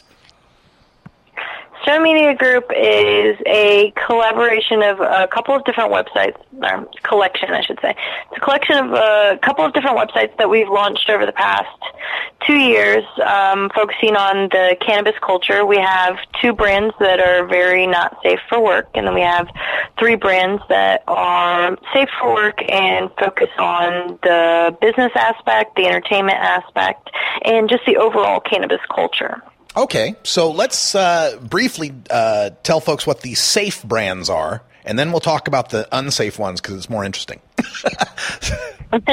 Stoned 1.87 2.03
Media 2.03 2.35
Group 2.35 2.65
is 2.77 3.37
a 3.47 3.93
collaboration 4.09 4.83
of 4.83 4.99
a 4.99 5.29
couple 5.29 5.55
of 5.55 5.65
different 5.65 5.93
websites, 5.93 6.35
or 6.61 6.85
collection, 7.05 7.51
I 7.51 7.61
should 7.63 7.79
say. 7.81 7.91
It's 7.91 8.39
a 8.39 8.41
collection 8.41 8.77
of 8.77 8.93
a 8.93 9.39
couple 9.41 9.65
of 9.65 9.73
different 9.73 9.97
websites 9.97 10.37
that 10.39 10.51
we've 10.51 10.69
launched 10.69 11.09
over 11.09 11.25
the 11.25 11.31
past 11.31 11.69
two 12.45 12.57
years, 12.57 13.05
um, 13.25 13.71
focusing 13.73 14.17
on 14.17 14.49
the 14.49 14.77
cannabis 14.81 15.15
culture. 15.25 15.65
We 15.65 15.79
have 15.79 16.17
two 16.43 16.53
brands 16.53 16.93
that 16.99 17.21
are 17.21 17.47
very 17.47 17.87
not 17.87 18.17
safe 18.21 18.41
for 18.49 18.61
work, 18.61 18.89
and 18.97 19.07
then 19.07 19.15
we 19.15 19.21
have 19.21 19.47
three 19.97 20.17
brands 20.17 20.65
that 20.69 21.05
are 21.07 21.79
safe 21.95 22.09
for 22.21 22.35
work 22.35 22.69
and 22.69 23.11
focus 23.17 23.51
on 23.61 24.19
the 24.25 24.77
business 24.81 25.13
aspect, 25.15 25.77
the 25.77 25.87
entertainment 25.87 26.39
aspect, 26.39 27.11
and 27.45 27.71
just 27.71 27.87
the 27.87 27.97
overall 27.97 28.41
cannabis 28.41 28.81
culture. 28.93 29.41
Okay, 29.77 30.17
so 30.23 30.51
let's 30.51 30.95
uh, 30.95 31.39
briefly 31.43 31.93
uh, 32.09 32.51
tell 32.63 32.81
folks 32.81 33.07
what 33.07 33.21
the 33.21 33.35
safe 33.35 33.83
brands 33.85 34.31
are, 34.31 34.63
and 34.87 34.99
then 34.99 35.11
we'll 35.11 35.21
talk 35.21 35.49
about 35.49 35.69
the 35.69 35.87
unsafe 35.93 36.39
ones 36.39 36.63
because 36.63 36.77
it's 36.77 36.89
more 36.89 37.05
interesting. 37.05 37.41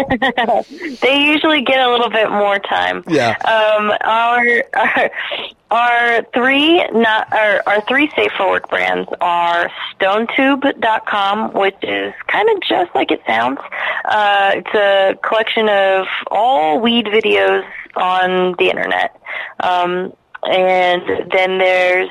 they 1.02 1.26
usually 1.26 1.64
get 1.64 1.86
a 1.86 1.92
little 1.92 2.10
bit 2.10 2.30
more 2.30 2.60
time. 2.60 3.04
Yeah. 3.08 3.32
Um, 3.44 3.92
our, 4.02 4.64
our 4.74 5.12
our 5.72 6.24
three 6.36 6.88
not 6.94 7.34
our, 7.34 7.64
our 7.66 7.82
three 7.88 8.10
safe 8.16 8.32
for 8.38 8.48
work 8.48 8.70
brands 8.70 9.10
are 9.20 9.70
StoneTube.com, 10.00 11.54
which 11.54 11.76
is 11.82 12.14
kind 12.28 12.48
of 12.50 12.62
just 12.62 12.94
like 12.96 13.12
it 13.12 13.22
sounds. 13.28 13.60
Uh, 14.06 14.52
it's 14.54 14.76
a 14.76 15.18
collection 15.28 15.68
of 15.68 16.06
all 16.28 16.80
weed 16.80 17.08
videos 17.08 17.66
on 17.96 18.56
the 18.60 18.70
internet. 18.70 19.20
Um, 19.60 20.14
and 20.50 21.32
then 21.32 21.58
there's 21.58 22.10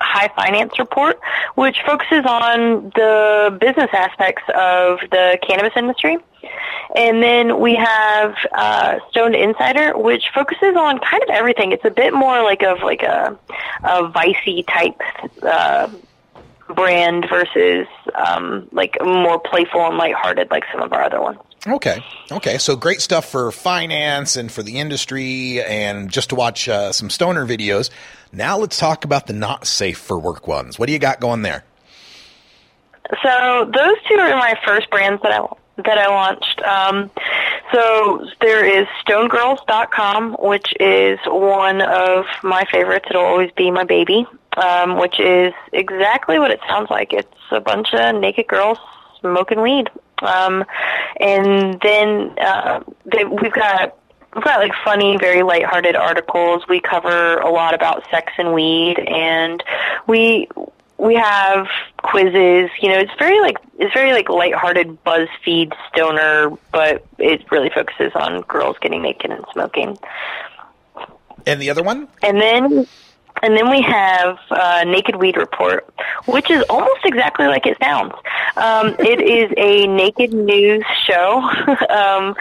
High 0.00 0.28
Finance 0.36 0.78
Report, 0.78 1.18
which 1.54 1.76
focuses 1.86 2.24
on 2.26 2.90
the 2.94 3.56
business 3.60 3.90
aspects 3.92 4.42
of 4.48 4.98
the 5.10 5.38
cannabis 5.46 5.72
industry. 5.76 6.18
And 6.96 7.22
then 7.22 7.60
we 7.60 7.74
have 7.74 8.34
uh, 8.52 8.98
Stoned 9.10 9.34
Insider, 9.34 9.96
which 9.98 10.30
focuses 10.34 10.76
on 10.76 10.98
kind 11.00 11.22
of 11.22 11.30
everything. 11.30 11.72
It's 11.72 11.84
a 11.84 11.90
bit 11.90 12.14
more 12.14 12.42
like 12.42 12.62
of 12.62 12.78
like 12.82 13.02
a, 13.02 13.36
a 13.82 14.08
vicey 14.10 14.64
type 14.66 15.00
uh, 15.42 15.90
brand 16.74 17.26
versus 17.28 17.86
um, 18.14 18.68
like 18.72 18.96
more 19.02 19.38
playful 19.40 19.86
and 19.86 19.96
lighthearted 19.96 20.50
like 20.50 20.64
some 20.72 20.82
of 20.82 20.92
our 20.92 21.02
other 21.02 21.20
ones. 21.20 21.38
Okay. 21.66 22.04
Okay. 22.30 22.58
So 22.58 22.76
great 22.76 23.00
stuff 23.00 23.30
for 23.30 23.50
finance 23.50 24.36
and 24.36 24.52
for 24.52 24.62
the 24.62 24.78
industry 24.78 25.62
and 25.62 26.10
just 26.10 26.30
to 26.30 26.34
watch 26.34 26.68
uh, 26.68 26.92
some 26.92 27.08
stoner 27.08 27.46
videos. 27.46 27.90
Now 28.32 28.58
let's 28.58 28.78
talk 28.78 29.04
about 29.04 29.26
the 29.26 29.32
not 29.32 29.66
safe 29.66 29.98
for 29.98 30.18
work 30.18 30.46
ones. 30.46 30.78
What 30.78 30.86
do 30.86 30.92
you 30.92 30.98
got 30.98 31.20
going 31.20 31.42
there? 31.42 31.64
So 33.22 33.70
those 33.72 33.96
two 34.08 34.14
are 34.14 34.36
my 34.36 34.58
first 34.64 34.90
brands 34.90 35.22
that 35.22 35.32
I 35.32 35.46
that 35.76 35.98
I 35.98 36.06
launched. 36.08 36.60
Um, 36.62 37.10
so 37.72 38.26
there 38.40 38.64
is 38.64 38.86
stonedgirls.com, 39.06 40.36
which 40.38 40.72
is 40.78 41.18
one 41.26 41.80
of 41.80 42.26
my 42.42 42.64
favorites. 42.70 43.06
It'll 43.10 43.24
always 43.24 43.50
be 43.56 43.70
my 43.70 43.84
baby, 43.84 44.26
um, 44.56 44.98
which 44.98 45.18
is 45.18 45.52
exactly 45.72 46.38
what 46.38 46.50
it 46.50 46.60
sounds 46.68 46.90
like. 46.90 47.12
It's 47.12 47.28
a 47.50 47.60
bunch 47.60 47.92
of 47.92 48.14
naked 48.20 48.46
girls 48.46 48.78
smoking 49.20 49.60
weed. 49.62 49.90
Um, 50.24 50.64
and 51.20 51.80
then 51.80 52.34
uh, 52.38 52.82
they, 53.04 53.24
we've 53.24 53.52
got 53.52 53.96
we've 54.34 54.44
got 54.44 54.60
like 54.60 54.72
funny, 54.84 55.16
very 55.18 55.42
lighthearted 55.42 55.96
articles. 55.96 56.64
We 56.68 56.80
cover 56.80 57.38
a 57.38 57.50
lot 57.50 57.74
about 57.74 58.04
sex 58.10 58.32
and 58.38 58.52
weed, 58.52 58.98
and 58.98 59.62
we 60.06 60.48
we 60.98 61.14
have 61.14 61.66
quizzes. 61.98 62.70
You 62.80 62.90
know, 62.90 62.98
it's 62.98 63.12
very 63.18 63.40
like 63.40 63.56
it's 63.78 63.92
very 63.92 64.12
like 64.12 64.28
lighthearted 64.28 65.02
BuzzFeed 65.04 65.72
stoner, 65.88 66.50
but 66.72 67.04
it 67.18 67.50
really 67.50 67.70
focuses 67.70 68.12
on 68.14 68.42
girls 68.42 68.76
getting 68.80 69.02
naked 69.02 69.30
and 69.30 69.44
smoking. 69.52 69.98
And 71.46 71.60
the 71.60 71.70
other 71.70 71.82
one? 71.82 72.08
And 72.22 72.40
then 72.40 72.86
and 73.44 73.54
then 73.54 73.68
we 73.68 73.82
have 73.82 74.38
uh, 74.50 74.84
Naked 74.86 75.16
Weed 75.16 75.36
Report, 75.36 75.86
which 76.24 76.50
is 76.50 76.64
almost 76.70 77.04
exactly 77.04 77.46
like 77.46 77.66
it 77.66 77.76
sounds. 77.78 78.14
Um, 78.56 78.96
it 78.98 79.20
is 79.20 79.52
a 79.58 79.86
naked 79.86 80.32
news 80.32 80.82
show. 81.04 81.42
um, 81.90 82.34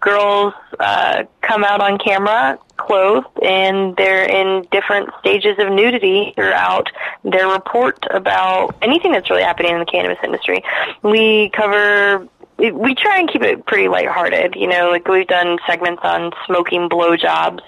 girls 0.00 0.52
uh, 0.78 1.24
come 1.40 1.64
out 1.64 1.80
on 1.80 1.98
camera 1.98 2.58
clothed, 2.76 3.26
and 3.42 3.96
they're 3.96 4.24
in 4.24 4.66
different 4.70 5.08
stages 5.18 5.58
of 5.58 5.72
nudity 5.72 6.32
throughout 6.34 6.90
their 7.24 7.48
report 7.48 8.04
about 8.10 8.74
anything 8.82 9.12
that's 9.12 9.30
really 9.30 9.42
happening 9.42 9.72
in 9.72 9.78
the 9.78 9.86
cannabis 9.86 10.18
industry. 10.22 10.62
We 11.02 11.50
cover 11.50 12.28
we, 12.58 12.94
try 12.94 13.18
and 13.18 13.30
keep 13.30 13.42
it 13.42 13.64
pretty 13.64 13.88
lighthearted. 13.88 14.54
You 14.54 14.66
know, 14.66 14.90
like 14.90 15.08
we've 15.08 15.26
done 15.26 15.58
segments 15.66 16.02
on 16.04 16.32
smoking 16.46 16.90
blowjobs, 16.90 17.60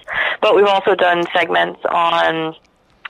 but 0.42 0.54
we've 0.54 0.66
also 0.66 0.94
done 0.94 1.24
segments 1.34 1.80
on 1.90 2.54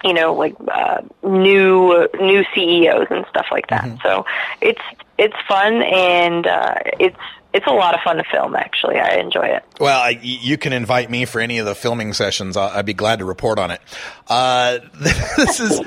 you 0.05 0.13
know 0.13 0.35
like 0.35 0.55
uh, 0.69 1.03
new 1.23 2.09
new 2.21 2.45
CEOs 2.55 3.07
and 3.11 3.25
stuff 3.31 3.47
like 3.51 3.69
that. 3.69 3.85
Mm-hmm. 3.85 4.03
So 4.03 4.27
it's 4.61 4.83
it's 5.19 5.37
fun 5.47 5.83
and 5.83 6.47
uh, 6.47 6.75
it's 6.99 7.17
it's 7.53 7.67
a 7.67 7.73
lot 7.73 7.95
of 7.95 8.01
fun 8.01 8.17
to 8.17 8.25
film. 8.25 8.57
Actually, 8.57 8.99
I 8.99 9.17
enjoy 9.17 9.47
it. 9.47 9.63
Well, 9.79 10.01
I, 10.01 10.19
you 10.23 10.57
can 10.57 10.73
invite 10.73 11.11
me 11.11 11.27
for 11.27 11.41
any 11.41 11.59
of 11.59 11.67
the 11.67 11.75
filming 11.75 12.15
sessions. 12.15 12.57
I- 12.57 12.79
I'd 12.79 12.87
be 12.87 12.95
glad 12.95 13.19
to 13.19 13.25
report 13.25 13.59
on 13.59 13.71
it. 13.71 13.81
Uh, 14.27 14.79
this 14.95 15.61
is 15.61 15.81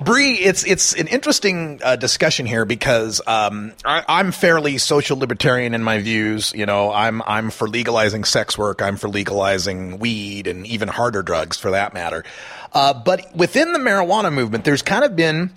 Bree. 0.00 0.34
It's 0.34 0.64
it's 0.64 0.94
an 0.94 1.08
interesting 1.08 1.80
uh, 1.82 1.96
discussion 1.96 2.46
here 2.46 2.64
because 2.64 3.20
um, 3.26 3.72
I, 3.84 4.04
I'm 4.06 4.30
fairly 4.30 4.78
social 4.78 5.18
libertarian 5.18 5.74
in 5.74 5.82
my 5.82 5.98
views. 5.98 6.52
You 6.54 6.66
know, 6.66 6.92
I'm 6.92 7.20
I'm 7.22 7.50
for 7.50 7.68
legalizing 7.68 8.24
sex 8.24 8.56
work. 8.56 8.80
I'm 8.80 8.96
for 8.96 9.08
legalizing 9.08 9.98
weed 9.98 10.46
and 10.46 10.66
even 10.66 10.88
harder 10.88 11.22
drugs 11.22 11.56
for 11.56 11.72
that 11.72 11.94
matter. 11.94 12.24
Uh, 12.72 12.94
but 12.94 13.34
within 13.34 13.72
the 13.72 13.78
marijuana 13.78 14.32
movement, 14.32 14.64
there's 14.64 14.82
kind 14.82 15.04
of 15.04 15.16
been 15.16 15.50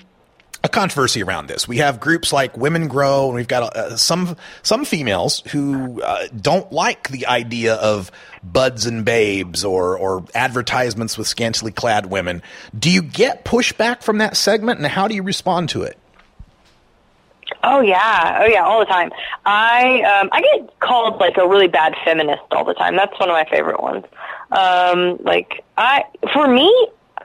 a 0.64 0.70
controversy 0.70 1.24
around 1.24 1.47
this. 1.47 1.68
We 1.68 1.78
have 1.78 1.99
groups 1.99 2.32
like 2.32 2.55
Women 2.55 2.88
Grow, 2.88 3.28
and 3.28 3.36
we've 3.36 3.47
got 3.47 3.76
uh, 3.76 3.97
some 3.97 4.38
some 4.62 4.86
females 4.86 5.41
who 5.51 6.01
uh, 6.01 6.28
don't 6.39 6.72
like 6.72 7.09
the 7.09 7.28
idea 7.28 7.76
of 7.76 8.12
buds 8.43 8.86
and 8.86 9.03
babes 9.03 9.66
or 9.66 9.97
or 9.97 10.24
advertisements 10.36 11.18
with 11.18 11.28
scantily 11.28 11.72
clad 11.72 12.05
women. 12.05 12.43
Do 12.78 12.91
you 12.91 13.01
get 13.01 13.43
pushback 13.43 14.03
from 14.03 14.20
that 14.20 14.38
segment, 14.38 14.80
and 14.80 14.88
how 14.88 15.07
do 15.07 15.16
you 15.16 15.24
respond 15.24 15.70
to 15.70 15.84
it? 15.84 15.97
Oh 17.64 17.82
yeah, 17.82 18.39
oh 18.41 18.45
yeah, 18.45 18.64
all 18.64 18.80
the 18.80 18.86
time. 18.86 19.12
I 19.45 20.01
um, 20.01 20.30
I 20.32 20.41
get 20.41 20.80
called 20.80 21.20
like 21.20 21.38
a 21.38 21.47
really 21.47 21.68
bad 21.68 21.95
feminist 22.05 22.43
all 22.51 22.66
the 22.66 22.74
time. 22.74 22.95
That's 22.95 23.20
one 23.20 23.30
of 23.30 23.34
my 23.34 23.45
favorite 23.49 23.82
ones. 23.82 24.05
Um, 24.51 25.18
like 25.24 25.64
I, 25.78 26.03
for 26.34 26.47
me, 26.47 26.72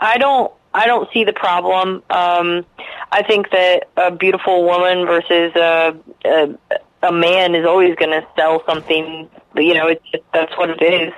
I 0.00 0.18
don't 0.18 0.52
I 0.74 0.86
don't 0.86 1.10
see 1.12 1.24
the 1.24 1.32
problem. 1.32 2.02
Um, 2.10 2.66
I 3.10 3.22
think 3.22 3.50
that 3.50 3.88
a 3.96 4.10
beautiful 4.10 4.64
woman 4.64 5.06
versus 5.06 5.54
a 5.56 5.96
a, 6.24 6.54
a 7.02 7.12
man 7.12 7.54
is 7.54 7.64
always 7.64 7.94
going 7.96 8.10
to 8.10 8.26
sell 8.36 8.62
something. 8.66 9.28
You 9.54 9.74
know, 9.74 9.88
it's 9.88 10.04
just, 10.12 10.24
that's 10.32 10.56
what 10.58 10.70
it 10.70 10.82
is. 10.82 11.12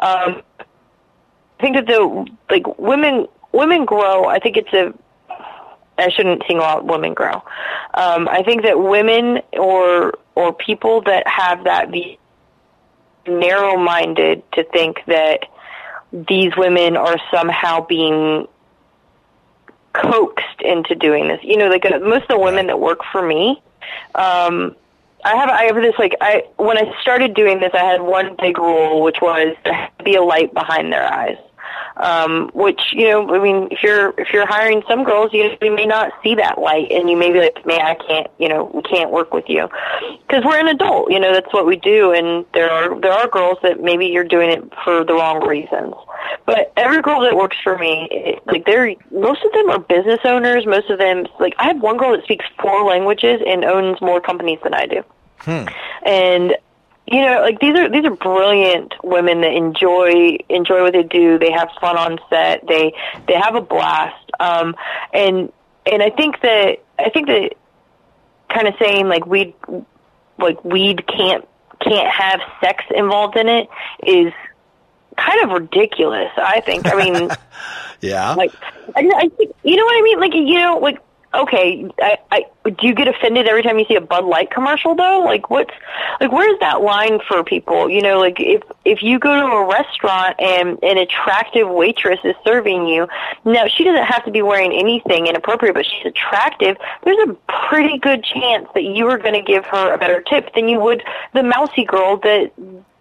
Um, 0.00 0.42
I 0.58 1.62
think 1.62 1.76
that 1.76 1.86
the 1.86 2.26
like 2.48 2.78
women 2.78 3.26
women 3.52 3.84
grow. 3.84 4.26
I 4.26 4.38
think 4.38 4.56
it's 4.56 4.72
a 4.72 4.94
I 5.98 6.08
shouldn't 6.08 6.42
single 6.46 6.64
out 6.64 6.86
women 6.86 7.14
grow. 7.14 7.42
Um, 7.94 8.28
I 8.28 8.42
think 8.44 8.62
that 8.62 8.80
women 8.80 9.40
or 9.52 10.14
or 10.34 10.52
people 10.52 11.02
that 11.02 11.26
have 11.26 11.64
that 11.64 11.90
be 11.90 12.18
narrow 13.26 13.76
minded 13.76 14.42
to 14.52 14.64
think 14.64 15.02
that 15.06 15.46
these 16.12 16.52
women 16.56 16.96
are 16.96 17.16
somehow 17.32 17.86
being 17.86 18.46
coaxed 19.92 20.60
into 20.60 20.94
doing 20.94 21.28
this. 21.28 21.40
You 21.42 21.56
know, 21.56 21.68
like 21.68 21.84
uh, 21.84 21.98
most 22.00 22.22
of 22.22 22.28
the 22.28 22.38
women 22.38 22.66
that 22.68 22.80
work 22.80 23.00
for 23.12 23.26
me, 23.26 23.62
um, 24.14 24.76
I 25.24 25.36
have 25.36 25.50
I 25.50 25.64
have 25.64 25.76
this 25.76 25.94
like 25.98 26.14
I 26.20 26.44
when 26.56 26.78
I 26.78 27.00
started 27.02 27.34
doing 27.34 27.60
this, 27.60 27.70
I 27.74 27.84
had 27.84 28.00
one 28.00 28.36
big 28.40 28.58
rule, 28.58 29.02
which 29.02 29.18
was 29.20 29.54
to 29.64 29.88
be 30.04 30.14
a 30.14 30.22
light 30.22 30.52
behind 30.54 30.92
their 30.92 31.04
eyes. 31.04 31.36
Um, 32.00 32.50
which 32.54 32.80
you 32.92 33.10
know, 33.10 33.34
I 33.34 33.38
mean, 33.38 33.68
if 33.70 33.82
you're 33.82 34.14
if 34.16 34.32
you're 34.32 34.46
hiring 34.46 34.82
some 34.88 35.04
girls, 35.04 35.32
you, 35.34 35.50
you 35.60 35.74
may 35.74 35.84
not 35.84 36.12
see 36.22 36.34
that 36.36 36.58
light, 36.58 36.90
and 36.90 37.10
you 37.10 37.16
may 37.16 37.30
be 37.30 37.40
like, 37.40 37.64
"Man, 37.66 37.80
I 37.80 37.94
can't, 37.94 38.26
you 38.38 38.48
know, 38.48 38.70
we 38.72 38.80
can't 38.82 39.10
work 39.10 39.34
with 39.34 39.44
you," 39.48 39.68
because 40.26 40.42
we're 40.44 40.58
an 40.58 40.68
adult. 40.68 41.10
You 41.10 41.20
know, 41.20 41.34
that's 41.34 41.52
what 41.52 41.66
we 41.66 41.76
do, 41.76 42.12
and 42.12 42.46
there 42.54 42.70
are 42.70 42.98
there 42.98 43.12
are 43.12 43.28
girls 43.28 43.58
that 43.62 43.82
maybe 43.82 44.06
you're 44.06 44.24
doing 44.24 44.50
it 44.50 44.64
for 44.82 45.04
the 45.04 45.12
wrong 45.12 45.46
reasons. 45.46 45.94
But 46.46 46.72
every 46.76 47.02
girl 47.02 47.20
that 47.20 47.36
works 47.36 47.58
for 47.62 47.76
me, 47.76 48.08
it, 48.10 48.46
like 48.46 48.64
they're 48.64 48.94
most 49.10 49.44
of 49.44 49.52
them 49.52 49.68
are 49.68 49.78
business 49.78 50.20
owners. 50.24 50.66
Most 50.66 50.88
of 50.88 50.98
them, 50.98 51.26
like 51.38 51.54
I 51.58 51.66
have 51.68 51.82
one 51.82 51.98
girl 51.98 52.12
that 52.12 52.24
speaks 52.24 52.46
four 52.60 52.84
languages 52.84 53.42
and 53.46 53.64
owns 53.64 54.00
more 54.00 54.20
companies 54.20 54.58
than 54.62 54.72
I 54.72 54.86
do. 54.86 55.04
Hmm. 55.40 55.66
And 56.04 56.56
you 57.06 57.20
know, 57.22 57.40
like 57.40 57.58
these 57.60 57.74
are 57.76 57.88
these 57.88 58.04
are 58.04 58.14
brilliant 58.14 58.94
women 59.02 59.40
that 59.40 59.52
enjoy 59.52 60.36
enjoy 60.48 60.82
what 60.82 60.92
they 60.92 61.02
do. 61.02 61.38
They 61.38 61.50
have 61.50 61.68
fun 61.80 61.96
on 61.96 62.18
set. 62.28 62.66
They 62.66 62.92
they 63.26 63.34
have 63.34 63.54
a 63.54 63.60
blast. 63.60 64.30
Um, 64.38 64.76
and 65.12 65.52
and 65.90 66.02
I 66.02 66.10
think 66.10 66.40
that 66.42 66.78
I 66.98 67.10
think 67.10 67.26
that 67.26 67.54
kind 68.48 68.68
of 68.68 68.74
saying 68.80 69.08
like 69.08 69.26
weed 69.26 69.54
like 70.38 70.64
weed 70.64 71.06
can't 71.06 71.46
can't 71.80 72.08
have 72.08 72.40
sex 72.62 72.84
involved 72.94 73.36
in 73.36 73.48
it 73.48 73.68
is 74.06 74.32
kind 75.16 75.42
of 75.42 75.50
ridiculous. 75.50 76.30
I 76.36 76.60
think. 76.60 76.86
I 76.86 76.94
mean, 76.94 77.30
Yeah. 78.00 78.34
like 78.34 78.52
I, 78.96 79.10
I 79.16 79.28
think 79.36 79.54
you 79.62 79.76
know 79.76 79.84
what 79.84 79.98
I 79.98 80.02
mean. 80.02 80.20
Like 80.20 80.34
you 80.34 80.60
know, 80.60 80.78
like 80.78 80.98
okay, 81.32 81.88
I, 82.00 82.18
I 82.30 82.46
do 82.64 82.86
you 82.86 82.94
get 82.94 83.08
offended 83.08 83.46
every 83.46 83.62
time 83.62 83.78
you 83.78 83.84
see 83.86 83.94
a 83.94 84.00
Bud 84.00 84.24
Light 84.24 84.50
commercial 84.50 84.94
though? 84.94 85.20
Like 85.20 85.50
what's 85.50 85.72
like 86.20 86.32
where's 86.32 86.58
that 86.60 86.82
line 86.82 87.20
for 87.26 87.44
people? 87.44 87.88
You 87.88 88.02
know, 88.02 88.18
like 88.18 88.40
if 88.40 88.62
if 88.84 89.02
you 89.02 89.18
go 89.18 89.34
to 89.34 89.46
a 89.46 89.68
restaurant 89.68 90.40
and 90.40 90.78
an 90.82 90.98
attractive 90.98 91.68
waitress 91.68 92.18
is 92.24 92.34
serving 92.44 92.86
you, 92.86 93.06
now 93.44 93.66
she 93.66 93.84
doesn't 93.84 94.04
have 94.04 94.24
to 94.24 94.30
be 94.30 94.42
wearing 94.42 94.72
anything 94.72 95.26
inappropriate, 95.26 95.74
but 95.74 95.86
she's 95.86 96.06
attractive. 96.06 96.76
There's 97.04 97.28
a 97.28 97.36
pretty 97.68 97.98
good 97.98 98.24
chance 98.24 98.68
that 98.74 98.84
you 98.84 99.06
are 99.08 99.18
going 99.18 99.34
to 99.34 99.42
give 99.42 99.64
her 99.66 99.92
a 99.92 99.98
better 99.98 100.22
tip 100.22 100.54
than 100.54 100.68
you 100.68 100.80
would 100.80 101.02
the 101.34 101.42
mousy 101.42 101.84
girl 101.84 102.16
that 102.18 102.52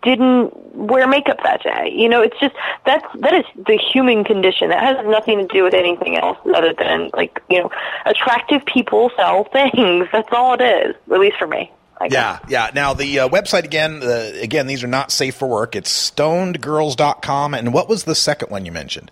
didn't 0.01 0.55
wear 0.75 1.07
makeup 1.07 1.37
that 1.43 1.63
day. 1.63 1.91
You 1.93 2.09
know, 2.09 2.21
it's 2.21 2.39
just 2.39 2.55
that's 2.85 3.05
that 3.19 3.33
is 3.33 3.45
the 3.55 3.77
human 3.77 4.23
condition. 4.23 4.69
That 4.69 4.81
has 4.81 5.05
nothing 5.05 5.39
to 5.39 5.47
do 5.47 5.63
with 5.63 5.73
anything 5.73 6.17
else 6.17 6.37
other 6.55 6.73
than 6.73 7.09
like 7.13 7.41
you 7.49 7.61
know, 7.61 7.71
attractive 8.05 8.65
people 8.65 9.11
sell 9.15 9.43
things. 9.51 10.07
That's 10.11 10.29
all 10.31 10.53
it 10.53 10.61
is, 10.61 10.95
at 11.11 11.19
least 11.19 11.37
for 11.37 11.47
me. 11.47 11.71
Yeah, 12.09 12.39
yeah. 12.47 12.71
Now 12.73 12.93
the 12.93 13.19
uh, 13.19 13.29
website 13.29 13.65
again, 13.65 14.01
uh, 14.01 14.31
again, 14.41 14.67
these 14.67 14.83
are 14.83 14.87
not 14.87 15.11
safe 15.11 15.35
for 15.35 15.49
work. 15.49 15.75
It's 15.75 16.11
stonedgirls.com. 16.11 17.53
And 17.53 17.73
what 17.73 17.89
was 17.89 18.05
the 18.05 18.15
second 18.15 18.49
one 18.49 18.65
you 18.65 18.71
mentioned? 18.71 19.11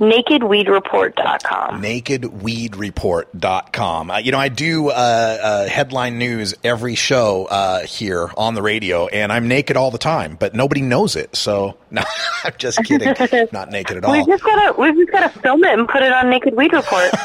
NakedWeedReport.com. 0.00 1.82
nakedweedreport.com. 1.82 4.10
Uh, 4.10 4.18
you 4.18 4.32
know, 4.32 4.38
I 4.38 4.48
do 4.48 4.88
uh, 4.88 4.92
uh, 4.92 5.68
headline 5.68 6.18
news 6.18 6.54
every 6.64 6.94
show 6.94 7.46
uh, 7.46 7.80
here 7.86 8.30
on 8.36 8.54
the 8.54 8.62
radio, 8.62 9.06
and 9.06 9.32
I'm 9.32 9.48
naked 9.48 9.76
all 9.76 9.90
the 9.90 9.98
time, 9.98 10.36
but 10.38 10.54
nobody 10.54 10.80
knows 10.80 11.16
it. 11.16 11.36
So, 11.36 11.76
no, 11.90 12.02
I'm 12.44 12.54
just 12.58 12.82
kidding. 12.84 13.14
Not 13.52 13.70
naked 13.70 13.98
at 13.98 14.04
all. 14.04 14.12
We've 14.12 14.26
just 14.26 14.42
gotta 14.42 14.80
we've 14.80 14.96
just 14.96 15.10
gotta 15.12 15.28
film 15.40 15.62
it 15.64 15.78
and 15.78 15.88
put 15.88 16.02
it 16.02 16.12
on 16.12 16.30
Naked 16.30 16.56
Weed 16.56 16.72
Report. 16.72 17.10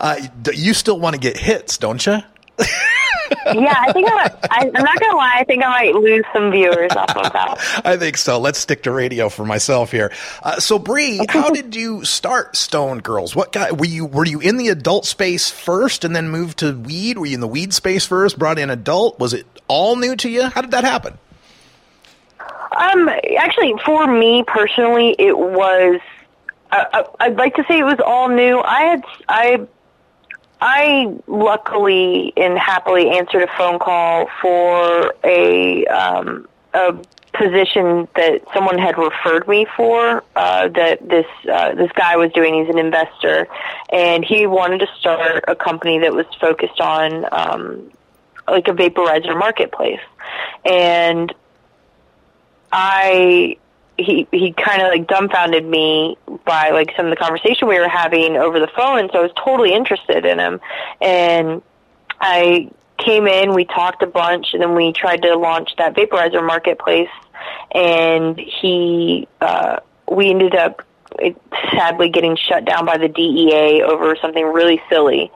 Uh, 0.00 0.16
you 0.52 0.74
still 0.74 0.98
want 0.98 1.14
to 1.14 1.20
get 1.20 1.36
hits, 1.36 1.78
don't 1.78 2.04
you? 2.06 2.18
Yeah, 3.46 3.74
I 3.76 3.92
think 3.92 4.08
I, 4.10 4.30
I, 4.50 4.70
I'm 4.74 4.84
not 4.84 5.00
gonna 5.00 5.16
lie. 5.16 5.36
I 5.36 5.44
think 5.44 5.64
I 5.64 5.68
might 5.68 5.94
lose 5.94 6.24
some 6.32 6.50
viewers 6.50 6.92
off 6.92 7.16
of 7.16 7.32
that. 7.32 7.82
I 7.84 7.96
think 7.96 8.16
so. 8.16 8.38
Let's 8.38 8.58
stick 8.58 8.82
to 8.84 8.92
radio 8.92 9.28
for 9.28 9.44
myself 9.44 9.90
here. 9.90 10.12
Uh, 10.42 10.60
so, 10.60 10.78
Bree, 10.78 11.20
how 11.28 11.50
did 11.54 11.74
you 11.74 12.04
start 12.04 12.56
Stoned 12.56 13.02
Girls? 13.02 13.34
What 13.34 13.52
guy 13.52 13.72
were 13.72 13.86
you? 13.86 14.06
Were 14.06 14.26
you 14.26 14.40
in 14.40 14.56
the 14.56 14.68
adult 14.68 15.06
space 15.06 15.50
first, 15.50 16.04
and 16.04 16.14
then 16.14 16.28
moved 16.28 16.58
to 16.58 16.72
weed? 16.72 17.18
Were 17.18 17.26
you 17.26 17.34
in 17.34 17.40
the 17.40 17.48
weed 17.48 17.72
space 17.72 18.04
first? 18.06 18.38
Brought 18.38 18.58
in 18.58 18.70
adult? 18.70 19.18
Was 19.18 19.32
it 19.32 19.46
all 19.68 19.96
new 19.96 20.16
to 20.16 20.28
you? 20.28 20.44
How 20.44 20.60
did 20.60 20.72
that 20.72 20.84
happen? 20.84 21.18
Um, 22.78 23.08
actually, 23.38 23.74
for 23.84 24.06
me 24.06 24.44
personally, 24.46 25.16
it 25.18 25.36
was. 25.36 26.00
I, 26.70 26.86
I, 26.92 27.04
I'd 27.26 27.36
like 27.36 27.54
to 27.56 27.64
say 27.66 27.78
it 27.78 27.84
was 27.84 27.98
all 28.04 28.28
new. 28.28 28.60
I 28.60 28.80
had 28.82 29.04
I. 29.28 29.66
I 30.60 31.14
luckily 31.26 32.32
and 32.36 32.58
happily 32.58 33.10
answered 33.10 33.42
a 33.42 33.56
phone 33.56 33.78
call 33.78 34.28
for 34.40 35.14
a 35.24 35.86
um, 35.86 36.48
a 36.74 36.94
position 37.32 38.08
that 38.16 38.42
someone 38.52 38.78
had 38.78 38.98
referred 38.98 39.46
me 39.46 39.66
for 39.76 40.24
uh, 40.34 40.68
that 40.68 41.08
this 41.08 41.26
uh, 41.50 41.74
this 41.74 41.90
guy 41.92 42.16
was 42.16 42.32
doing. 42.32 42.54
He's 42.54 42.68
an 42.68 42.78
investor, 42.78 43.46
and 43.90 44.24
he 44.24 44.46
wanted 44.46 44.80
to 44.80 44.88
start 44.98 45.44
a 45.46 45.54
company 45.54 45.98
that 46.00 46.12
was 46.12 46.26
focused 46.40 46.80
on 46.80 47.26
um, 47.30 47.90
like 48.48 48.66
a 48.66 48.72
vaporizer 48.72 49.38
marketplace. 49.38 50.00
And 50.64 51.32
I 52.72 53.58
he 53.98 54.28
he 54.30 54.52
kind 54.52 54.80
of 54.80 54.88
like 54.88 55.06
dumbfounded 55.08 55.64
me 55.66 56.16
by 56.44 56.70
like 56.70 56.92
some 56.96 57.06
of 57.06 57.10
the 57.10 57.16
conversation 57.16 57.66
we 57.68 57.78
were 57.78 57.88
having 57.88 58.36
over 58.36 58.60
the 58.60 58.68
phone. 58.68 59.10
So 59.12 59.18
I 59.18 59.22
was 59.22 59.32
totally 59.36 59.74
interested 59.74 60.24
in 60.24 60.38
him, 60.38 60.60
and 61.00 61.62
I 62.20 62.70
came 62.96 63.26
in. 63.26 63.54
We 63.54 63.64
talked 63.64 64.02
a 64.02 64.06
bunch, 64.06 64.54
and 64.54 64.62
then 64.62 64.74
we 64.74 64.92
tried 64.92 65.22
to 65.22 65.36
launch 65.36 65.74
that 65.78 65.94
vaporizer 65.94 66.46
marketplace. 66.46 67.10
And 67.72 68.38
he, 68.38 69.28
uh, 69.40 69.78
we 70.10 70.30
ended 70.30 70.54
up 70.54 70.82
sadly 71.72 72.08
getting 72.08 72.36
shut 72.36 72.64
down 72.64 72.86
by 72.86 72.98
the 72.98 73.08
DEA 73.08 73.82
over 73.82 74.16
something 74.16 74.44
really 74.44 74.80
silly, 74.88 75.30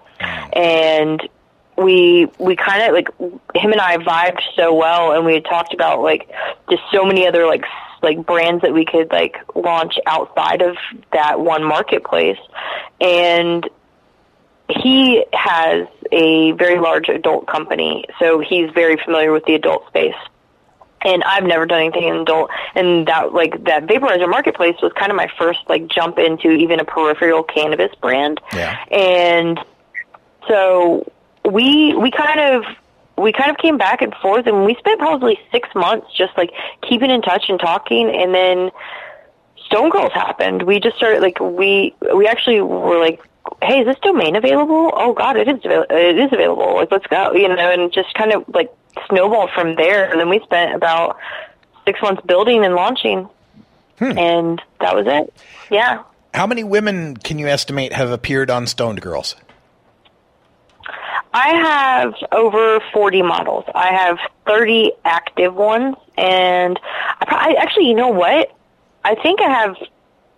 and 0.53 1.29
we 1.77 2.29
we 2.39 2.55
kind 2.55 2.83
of 2.83 2.93
like 2.93 3.09
him 3.55 3.73
and 3.73 3.81
I 3.81 3.97
vibed 3.97 4.41
so 4.55 4.73
well, 4.75 5.13
and 5.13 5.25
we 5.25 5.35
had 5.35 5.45
talked 5.45 5.75
about 5.75 6.01
like 6.01 6.31
just 6.71 6.83
so 6.93 7.05
many 7.05 7.27
other 7.27 7.47
like 7.47 7.65
like 8.03 8.26
brands 8.26 8.62
that 8.62 8.72
we 8.72 8.84
could 8.84 9.11
like 9.11 9.36
launch 9.55 9.94
outside 10.07 10.62
of 10.62 10.76
that 11.12 11.40
one 11.40 11.64
marketplace, 11.64 12.38
and 13.00 13.68
he 14.68 15.24
has 15.32 15.86
a 16.11 16.53
very 16.53 16.78
large 16.78 17.09
adult 17.09 17.46
company, 17.46 18.05
so 18.18 18.40
he's 18.40 18.70
very 18.70 18.96
familiar 18.96 19.32
with 19.32 19.44
the 19.44 19.55
adult 19.55 19.86
space. 19.88 20.14
And 21.05 21.24
I've 21.24 21.44
never 21.44 21.66
done 21.66 21.80
anything 21.80 22.05
in 22.05 22.16
adult, 22.16 22.50
and 22.74 23.09
that 23.09 23.32
like 23.32 23.64
that 23.64 23.86
vaporizer 23.86 24.28
marketplace 24.28 24.76
was 24.80 24.92
kind 24.92 25.11
of 25.11 25.16
my 25.16 25.28
first 25.36 25.59
like 25.68 25.88
jump 25.88 26.18
into 26.18 26.50
even 26.50 26.78
a 26.78 26.84
peripheral 26.84 27.42
cannabis 27.42 27.92
brand. 28.00 28.40
Yeah. 28.53 28.84
And 28.90 29.59
so 30.48 31.11
we 31.44 31.94
we 31.94 32.11
kind 32.12 32.40
of 32.40 32.64
we 33.17 33.33
kind 33.33 33.51
of 33.51 33.59
came 33.59 33.79
back 33.79 34.03
and 34.03 34.15
forth 34.15 34.47
and 34.47 34.65
we 34.65 34.75
spent 34.77 34.99
probably 34.99 35.39
six 35.51 35.69
months 35.75 36.07
just 36.17 36.37
like 36.37 36.53
keeping 36.89 37.11
in 37.11 37.23
touch 37.23 37.49
and 37.49 37.61
talking 37.61 38.09
and 38.09 38.35
then 38.35 38.71
Stoned 39.67 39.93
Girls 39.93 40.13
happened. 40.13 40.63
We 40.63 40.81
just 40.81 40.97
started 40.97 41.23
like 41.23 41.39
we 41.41 41.95
we 42.15 42.27
actually 42.27 42.61
were 42.61 42.99
like, 42.99 43.21
Hey, 43.63 43.81
is 43.81 43.87
this 43.87 43.97
domain 44.03 44.37
available? 44.37 44.93
Oh 44.95 45.13
God, 45.13 45.37
it 45.37 45.49
is 45.49 45.59
avail- 45.65 45.87
it 45.89 46.19
is 46.19 46.33
available. 46.33 46.75
Like 46.75 46.91
let's 46.91 47.07
go, 47.07 47.33
you 47.33 47.49
know, 47.49 47.57
and 47.57 47.93
just 47.93 48.13
kind 48.15 48.33
of 48.33 48.45
like 48.49 48.73
snowballed 49.09 49.51
from 49.51 49.77
there 49.77 50.11
and 50.11 50.21
then 50.21 50.29
we 50.29 50.41
spent 50.41 50.75
about 50.75 51.19
six 51.87 52.01
months 52.03 52.23
building 52.27 52.65
and 52.65 52.75
launching 52.75 53.29
hmm. 53.99 54.19
and 54.19 54.61
that 54.81 54.95
was 54.95 55.07
it. 55.07 55.33
Yeah. 55.71 56.03
How 56.35 56.47
many 56.47 56.65
women 56.65 57.17
can 57.17 57.39
you 57.39 57.47
estimate 57.47 57.93
have 57.93 58.11
appeared 58.11 58.51
on 58.51 58.67
Stoned 58.67 59.01
Girls? 59.01 59.37
I 61.35 61.49
have 61.49 62.14
over 62.30 62.80
40 62.93 63.22
models. 63.22 63.64
I 63.74 63.89
have 63.89 64.18
30 64.47 64.93
active 65.05 65.55
ones, 65.55 65.97
and 66.18 66.78
I, 67.20 67.55
I 67.57 67.62
actually, 67.62 67.89
you 67.89 67.95
know 67.95 68.09
what? 68.09 68.55
I 69.05 69.14
think 69.14 69.41
I 69.41 69.49
have 69.49 69.76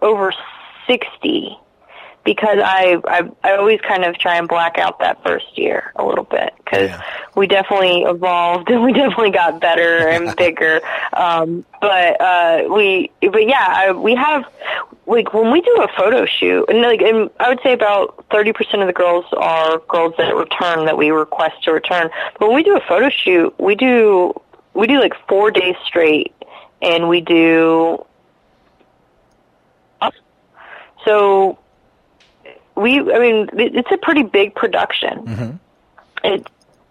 over 0.01 0.33
60 0.87 1.59
because 2.25 2.59
I, 2.63 2.97
I 3.07 3.31
I 3.43 3.57
always 3.57 3.81
kind 3.81 4.05
of 4.05 4.17
try 4.19 4.37
and 4.37 4.49
black 4.49 4.79
out 4.79 4.99
that 5.01 5.23
first 5.23 5.59
year 5.59 5.93
a 5.97 6.05
little 6.05 6.25
bit 6.25 6.55
because 6.57 6.91
we 7.37 7.47
definitely 7.47 8.03
evolved 8.03 8.71
and 8.71 8.83
we 8.83 8.93
definitely 8.95 9.31
got 9.31 9.61
better 9.61 10.09
and 10.09 10.35
bigger. 10.37 10.81
Um, 11.13 11.65
but 11.81 12.21
uh, 12.21 12.65
we 12.75 13.11
but 13.21 13.47
yeah, 13.47 13.67
I, 13.69 13.93
we 13.93 14.15
have 14.15 14.45
like 15.07 15.35
when 15.35 15.53
we 15.53 15.61
do 15.61 15.83
a 15.83 15.89
photo 15.97 16.25
shoot 16.25 16.65
and 16.69 16.81
like 16.81 17.03
and 17.03 17.31
I 17.39 17.51
would 17.51 17.61
say 17.63 17.75
about 17.75 18.25
thirty 18.31 18.53
percent 18.53 18.81
of 18.83 18.87
the 18.87 18.95
girls 18.95 19.27
are 19.37 19.79
girls 19.89 20.15
that 20.17 20.35
return 20.35 20.87
that 20.87 20.97
we 20.97 21.11
request 21.11 21.63
to 21.65 21.73
return. 21.73 22.09
But 22.39 22.49
when 22.49 22.57
we 22.57 22.63
do 22.63 22.77
a 22.77 22.81
photo 22.81 23.11
shoot, 23.11 23.55
we 23.59 23.75
do 23.75 24.33
we 24.73 24.87
do 24.87 24.99
like 24.99 25.15
four 25.29 25.51
days 25.51 25.77
straight, 25.85 26.35
and 26.81 27.09
we 27.09 27.21
do 27.21 28.05
so 31.05 31.59
we 32.77 33.01
I 33.01 33.19
mean 33.19 33.49
it's 33.55 33.91
a 33.91 33.99
pretty 33.99 34.23
big 34.23 34.55
production. 34.55 35.61
It, 36.23 36.47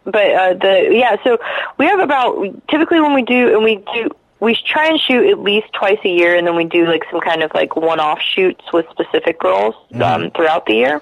but 0.05 0.15
uh, 0.15 0.53
the 0.53 0.89
yeah, 0.91 1.15
so 1.23 1.37
we 1.77 1.85
have 1.85 1.99
about 1.99 2.67
typically 2.69 2.99
when 2.99 3.13
we 3.13 3.23
do 3.23 3.55
and 3.55 3.63
we 3.63 3.77
do 3.93 4.09
we 4.39 4.55
try 4.55 4.89
and 4.89 4.99
shoot 4.99 5.29
at 5.29 5.39
least 5.39 5.71
twice 5.73 5.99
a 6.03 6.09
year, 6.09 6.35
and 6.35 6.45
then 6.45 6.55
we 6.55 6.65
do 6.65 6.85
like 6.85 7.05
some 7.09 7.21
kind 7.21 7.43
of 7.43 7.51
like 7.53 7.77
one-off 7.77 8.19
shoots 8.19 8.61
with 8.73 8.85
specific 8.89 9.39
girls 9.39 9.73
um, 10.01 10.31
throughout 10.31 10.65
the 10.65 10.73
year. 10.73 11.01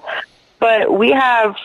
But 0.60 0.96
we 0.96 1.10
have 1.10 1.56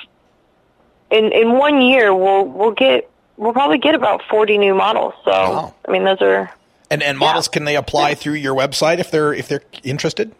in 1.11 1.31
in 1.31 1.53
one 1.53 1.81
year 1.81 2.15
we'll 2.15 2.45
we'll 2.45 2.71
get 2.71 3.09
we'll 3.37 3.53
probably 3.53 3.77
get 3.77 3.93
about 3.93 4.23
forty 4.29 4.57
new 4.57 4.73
models. 4.73 5.13
So 5.23 5.73
I 5.87 5.91
mean 5.91 6.03
those 6.03 6.21
are 6.21 6.51
And 6.89 7.03
and 7.03 7.17
models 7.17 7.47
can 7.47 7.65
they 7.65 7.75
apply 7.75 8.15
through 8.15 8.33
your 8.33 8.55
website 8.55 8.97
if 8.97 9.11
they're 9.11 9.33
if 9.33 9.47
they're 9.47 9.63
interested? 9.83 10.33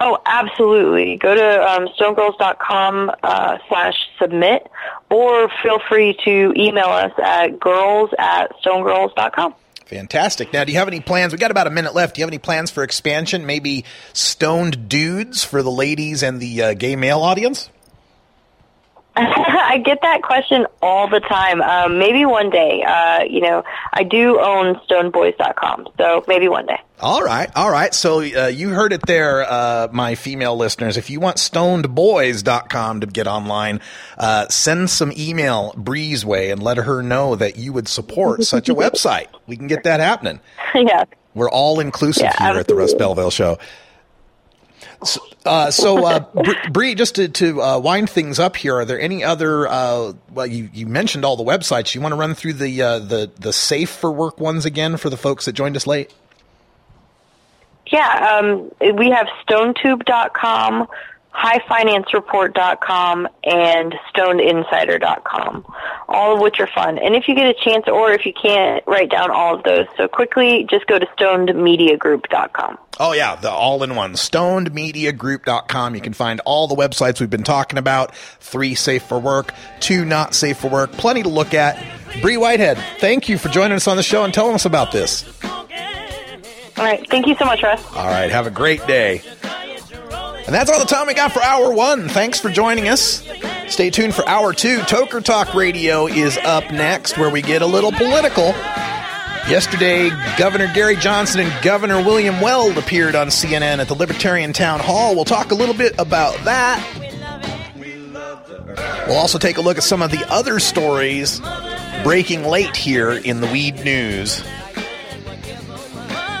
Oh, 0.00 0.18
absolutely. 0.26 1.16
Go 1.16 1.34
to 1.34 1.62
um, 1.72 1.88
stonedgirls.com 1.98 3.12
uh, 3.22 3.58
slash 3.68 3.94
submit 4.18 4.68
or 5.10 5.48
feel 5.62 5.78
free 5.88 6.18
to 6.24 6.52
email 6.56 6.88
us 6.88 7.12
at 7.22 7.60
girls 7.60 8.10
at 8.18 8.50
stonedgirls.com. 8.62 9.54
Fantastic. 9.86 10.52
Now, 10.52 10.64
do 10.64 10.72
you 10.72 10.78
have 10.78 10.88
any 10.88 11.00
plans? 11.00 11.32
We 11.32 11.38
got 11.38 11.50
about 11.50 11.66
a 11.66 11.70
minute 11.70 11.94
left. 11.94 12.16
Do 12.16 12.20
you 12.20 12.24
have 12.24 12.30
any 12.30 12.38
plans 12.38 12.70
for 12.70 12.82
expansion? 12.82 13.46
Maybe 13.46 13.84
stoned 14.12 14.88
dudes 14.88 15.44
for 15.44 15.62
the 15.62 15.70
ladies 15.70 16.22
and 16.22 16.40
the 16.40 16.62
uh, 16.62 16.74
gay 16.74 16.96
male 16.96 17.20
audience? 17.20 17.70
I 19.16 19.80
get 19.84 20.00
that 20.02 20.22
question 20.22 20.66
all 20.82 21.08
the 21.08 21.20
time. 21.20 21.62
Um, 21.62 21.98
maybe 21.98 22.24
one 22.24 22.50
day. 22.50 22.82
Uh, 22.82 23.22
you 23.22 23.40
know, 23.40 23.62
I 23.92 24.02
do 24.02 24.40
own 24.40 24.74
stonedboys.com, 24.88 25.88
so 25.96 26.24
maybe 26.26 26.48
one 26.48 26.66
day. 26.66 26.78
All 27.00 27.22
right, 27.22 27.48
all 27.54 27.70
right. 27.70 27.94
So 27.94 28.18
uh, 28.20 28.46
you 28.48 28.70
heard 28.70 28.92
it 28.92 29.02
there, 29.06 29.42
uh, 29.48 29.88
my 29.92 30.14
female 30.14 30.56
listeners. 30.56 30.96
If 30.96 31.10
you 31.10 31.20
want 31.20 31.36
stonedboys.com 31.36 33.00
to 33.00 33.06
get 33.06 33.26
online, 33.26 33.80
uh, 34.18 34.48
send 34.48 34.90
some 34.90 35.12
email 35.16 35.74
Bree's 35.76 36.24
way 36.24 36.50
and 36.50 36.62
let 36.62 36.78
her 36.78 37.02
know 37.02 37.36
that 37.36 37.56
you 37.56 37.72
would 37.72 37.88
support 37.88 38.42
such 38.44 38.68
a 38.68 38.74
website. 38.74 39.26
We 39.46 39.56
can 39.56 39.66
get 39.66 39.84
that 39.84 40.00
happening. 40.00 40.40
yeah. 40.74 41.04
We're 41.34 41.50
all 41.50 41.80
inclusive 41.80 42.22
Yeah, 42.24 42.52
here 42.52 42.60
at 42.60 42.68
the 42.68 42.76
Russ 42.76 42.94
Belville 42.94 43.30
Show. 43.30 43.58
So, 45.04 45.20
uh, 45.44 45.70
so 45.70 46.04
uh, 46.04 46.20
Br- 46.20 46.70
Bree, 46.70 46.94
just 46.94 47.16
to, 47.16 47.28
to 47.28 47.62
uh, 47.62 47.78
wind 47.78 48.10
things 48.10 48.38
up 48.38 48.56
here, 48.56 48.76
are 48.76 48.84
there 48.84 49.00
any 49.00 49.22
other? 49.22 49.66
Uh, 49.68 50.12
well, 50.32 50.46
you, 50.46 50.70
you 50.72 50.86
mentioned 50.86 51.24
all 51.24 51.36
the 51.36 51.44
websites. 51.44 51.94
You 51.94 52.00
want 52.00 52.12
to 52.12 52.16
run 52.16 52.34
through 52.34 52.54
the 52.54 52.82
uh, 52.82 52.98
the 52.98 53.30
the 53.38 53.52
safe 53.52 53.90
for 53.90 54.10
work 54.10 54.40
ones 54.40 54.64
again 54.64 54.96
for 54.96 55.10
the 55.10 55.16
folks 55.16 55.44
that 55.44 55.52
joined 55.52 55.76
us 55.76 55.86
late? 55.86 56.12
Yeah, 57.86 58.40
um, 58.40 58.70
we 58.96 59.10
have 59.10 59.28
stonetube.com, 59.46 60.88
highfinancereport.com, 61.34 63.28
and 63.44 63.94
stonedinsider.com, 64.14 65.64
all 66.08 66.34
of 66.34 66.40
which 66.40 66.60
are 66.60 66.68
fun. 66.68 66.98
And 66.98 67.14
if 67.14 67.26
you 67.28 67.34
get 67.34 67.46
a 67.46 67.54
chance, 67.54 67.88
or 67.88 68.12
if 68.12 68.24
you 68.24 68.32
can't, 68.32 68.82
write 68.86 69.10
down 69.10 69.30
all 69.30 69.56
of 69.56 69.64
those. 69.64 69.86
So 69.96 70.06
quickly, 70.08 70.66
just 70.70 70.86
go 70.86 70.98
to 70.98 71.06
stonedmediagroup.com. 71.06 72.78
Oh 73.00 73.12
yeah, 73.12 73.34
the 73.34 73.50
all-in-one 73.50 74.12
stonedmediagroup.com. 74.12 75.94
You 75.96 76.00
can 76.00 76.12
find 76.12 76.40
all 76.44 76.68
the 76.68 76.76
websites 76.76 77.18
we've 77.20 77.28
been 77.28 77.42
talking 77.42 77.78
about. 77.78 78.14
Three 78.14 78.76
safe 78.76 79.02
for 79.02 79.18
work, 79.18 79.52
two 79.80 80.04
not 80.04 80.34
safe 80.34 80.58
for 80.58 80.68
work. 80.68 80.92
Plenty 80.92 81.24
to 81.24 81.28
look 81.28 81.54
at. 81.54 81.82
Bree 82.22 82.36
Whitehead, 82.36 82.78
thank 82.98 83.28
you 83.28 83.38
for 83.38 83.48
joining 83.48 83.74
us 83.74 83.88
on 83.88 83.96
the 83.96 84.04
show 84.04 84.22
and 84.22 84.32
telling 84.32 84.54
us 84.54 84.64
about 84.64 84.92
this. 84.92 85.24
All 86.76 86.84
right, 86.84 87.08
thank 87.08 87.26
you 87.26 87.34
so 87.36 87.44
much, 87.44 87.62
Russ. 87.62 87.84
All 87.94 88.06
right, 88.06 88.30
have 88.30 88.46
a 88.46 88.50
great 88.50 88.84
day. 88.86 89.22
And 90.46 90.54
that's 90.54 90.70
all 90.70 90.78
the 90.78 90.84
time 90.84 91.06
we 91.06 91.14
got 91.14 91.32
for 91.32 91.42
hour 91.42 91.72
one. 91.72 92.08
Thanks 92.08 92.38
for 92.38 92.50
joining 92.50 92.88
us. 92.88 93.26
Stay 93.68 93.88
tuned 93.90 94.14
for 94.14 94.28
hour 94.28 94.52
two. 94.52 94.78
Toker 94.80 95.24
Talk 95.24 95.54
Radio 95.54 96.06
is 96.06 96.36
up 96.38 96.70
next, 96.70 97.16
where 97.16 97.30
we 97.30 97.40
get 97.40 97.62
a 97.62 97.66
little 97.66 97.92
political. 97.92 98.54
Yesterday, 99.48 100.10
Governor 100.38 100.70
Gary 100.74 100.96
Johnson 100.96 101.40
and 101.40 101.64
Governor 101.64 102.02
William 102.02 102.40
Weld 102.40 102.76
appeared 102.78 103.14
on 103.14 103.28
CNN 103.28 103.78
at 103.78 103.88
the 103.88 103.94
Libertarian 103.94 104.52
Town 104.52 104.80
Hall. 104.80 105.14
We'll 105.14 105.24
talk 105.24 105.50
a 105.50 105.54
little 105.54 105.74
bit 105.74 105.94
about 105.98 106.36
that. 106.44 106.82
We'll 109.06 109.16
also 109.16 109.38
take 109.38 109.58
a 109.58 109.60
look 109.60 109.76
at 109.76 109.82
some 109.82 110.02
of 110.02 110.10
the 110.10 110.26
other 110.30 110.58
stories 110.60 111.40
breaking 112.02 112.44
late 112.44 112.76
here 112.76 113.12
in 113.12 113.40
the 113.40 113.46
weed 113.46 113.84
news. 113.84 114.42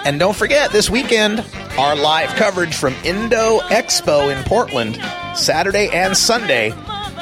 And 0.04 0.20
don't 0.20 0.36
forget, 0.36 0.70
this 0.70 0.90
weekend, 0.90 1.44
our 1.78 1.96
live 1.96 2.28
coverage 2.36 2.74
from 2.74 2.94
Indo 3.04 3.60
Expo 3.60 4.36
in 4.36 4.44
Portland, 4.44 4.96
Saturday 5.34 5.88
and 5.88 6.14
Sunday, 6.14 6.74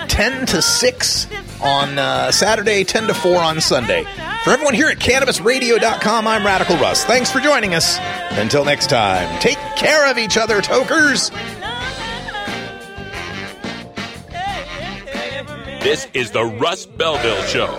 10 0.08 0.46
to 0.46 0.60
6 0.60 1.26
on 1.62 1.96
uh, 1.96 2.32
Saturday, 2.32 2.82
10 2.82 3.06
to 3.06 3.14
4 3.14 3.36
on 3.36 3.60
Sunday. 3.60 4.04
For 4.42 4.50
everyone 4.50 4.74
here 4.74 4.88
at 4.88 4.98
CannabisRadio.com, 4.98 6.26
I'm 6.26 6.44
Radical 6.44 6.76
Russ. 6.78 7.04
Thanks 7.04 7.30
for 7.30 7.38
joining 7.38 7.74
us. 7.74 7.98
Until 8.32 8.64
next 8.64 8.90
time, 8.90 9.40
take 9.40 9.58
care 9.76 10.10
of 10.10 10.18
each 10.18 10.36
other, 10.36 10.60
tokers. 10.60 11.30
This 15.82 16.08
is 16.14 16.32
the 16.32 16.44
Russ 16.44 16.86
Belville 16.86 17.42
Show. 17.44 17.78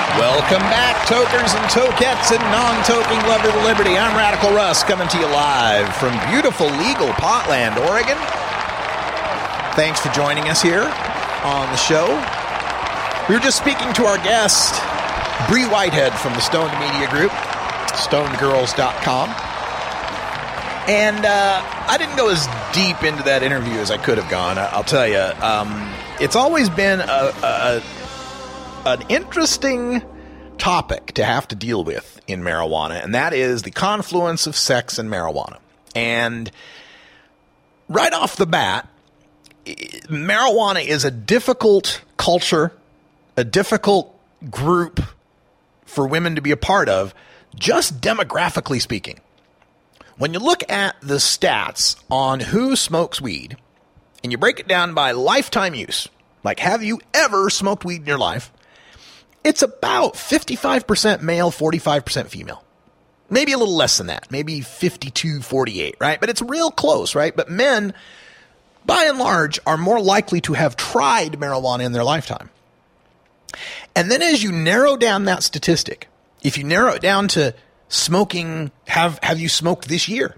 Welcome 0.19 0.59
back, 0.67 1.07
tokers 1.07 1.53
and 1.55 1.65
tokettes 1.71 2.35
and 2.35 2.43
non-toking 2.51 3.27
lovers 3.29 3.55
of 3.55 3.63
liberty. 3.63 3.97
I'm 3.97 4.15
Radical 4.15 4.51
Russ 4.51 4.83
coming 4.83 5.07
to 5.07 5.17
you 5.17 5.25
live 5.25 5.87
from 5.95 6.11
beautiful 6.29 6.67
legal 6.67 7.07
Potland, 7.15 7.77
Oregon. 7.87 8.17
Thanks 9.73 10.01
for 10.01 10.09
joining 10.09 10.49
us 10.49 10.61
here 10.61 10.83
on 11.45 11.71
the 11.71 11.77
show. 11.77 12.07
We 13.29 13.35
were 13.35 13.41
just 13.41 13.57
speaking 13.57 13.93
to 13.93 14.03
our 14.03 14.17
guest, 14.17 14.75
Bree 15.47 15.65
Whitehead 15.65 16.11
from 16.19 16.33
the 16.33 16.41
Stoned 16.41 16.77
Media 16.77 17.09
Group, 17.09 17.31
stonedgirls.com. 17.95 19.29
And 20.89 21.25
uh, 21.25 21.63
I 21.87 21.95
didn't 21.97 22.17
go 22.17 22.29
as 22.29 22.47
deep 22.73 23.01
into 23.03 23.23
that 23.23 23.43
interview 23.43 23.79
as 23.79 23.89
I 23.89 23.97
could 23.97 24.17
have 24.17 24.29
gone. 24.29 24.57
I'll 24.57 24.83
tell 24.83 25.07
you, 25.07 25.23
um, 25.41 25.89
it's 26.19 26.35
always 26.35 26.69
been 26.69 26.99
a, 26.99 27.33
a, 27.43 27.81
an 28.85 29.03
interesting 29.09 30.01
topic 30.57 31.07
to 31.13 31.23
have 31.23 31.47
to 31.49 31.55
deal 31.55 31.83
with 31.83 32.19
in 32.27 32.41
marijuana, 32.41 33.03
and 33.03 33.15
that 33.15 33.33
is 33.33 33.63
the 33.63 33.71
confluence 33.71 34.47
of 34.47 34.55
sex 34.55 34.97
and 34.97 35.09
marijuana. 35.09 35.57
And 35.95 36.51
right 37.89 38.13
off 38.13 38.35
the 38.35 38.45
bat, 38.45 38.87
marijuana 39.65 40.85
is 40.85 41.05
a 41.05 41.11
difficult 41.11 42.01
culture, 42.17 42.71
a 43.37 43.43
difficult 43.43 44.15
group 44.49 45.01
for 45.85 46.07
women 46.07 46.35
to 46.35 46.41
be 46.41 46.51
a 46.51 46.57
part 46.57 46.89
of, 46.89 47.13
just 47.55 48.01
demographically 48.01 48.81
speaking. 48.81 49.19
When 50.17 50.33
you 50.33 50.39
look 50.39 50.63
at 50.69 50.95
the 51.01 51.15
stats 51.15 52.01
on 52.09 52.39
who 52.39 52.75
smokes 52.75 53.19
weed, 53.19 53.57
and 54.23 54.31
you 54.31 54.37
break 54.37 54.59
it 54.59 54.67
down 54.67 54.93
by 54.93 55.11
lifetime 55.11 55.73
use, 55.73 56.07
like 56.43 56.59
have 56.59 56.83
you 56.83 57.01
ever 57.13 57.49
smoked 57.49 57.83
weed 57.83 58.01
in 58.01 58.07
your 58.07 58.17
life? 58.17 58.51
It's 59.43 59.61
about 59.61 60.13
55% 60.13 61.21
male, 61.21 61.51
45% 61.51 62.27
female. 62.27 62.63
Maybe 63.29 63.53
a 63.53 63.57
little 63.57 63.75
less 63.75 63.97
than 63.97 64.07
that, 64.07 64.29
maybe 64.29 64.61
52 64.61 65.41
48, 65.41 65.95
right? 65.99 66.19
But 66.19 66.29
it's 66.29 66.41
real 66.41 66.69
close, 66.69 67.15
right? 67.15 67.35
But 67.35 67.49
men, 67.49 67.93
by 68.85 69.05
and 69.05 69.17
large, 69.17 69.59
are 69.65 69.77
more 69.77 70.01
likely 70.01 70.41
to 70.41 70.53
have 70.53 70.75
tried 70.75 71.39
marijuana 71.39 71.85
in 71.85 71.93
their 71.93 72.03
lifetime. 72.03 72.49
And 73.95 74.11
then 74.11 74.21
as 74.21 74.43
you 74.43 74.51
narrow 74.51 74.97
down 74.97 75.25
that 75.25 75.43
statistic, 75.43 76.07
if 76.43 76.57
you 76.57 76.63
narrow 76.63 76.93
it 76.93 77.01
down 77.01 77.27
to 77.29 77.55
smoking, 77.87 78.71
have, 78.87 79.19
have 79.23 79.39
you 79.39 79.49
smoked 79.49 79.87
this 79.87 80.07
year? 80.09 80.35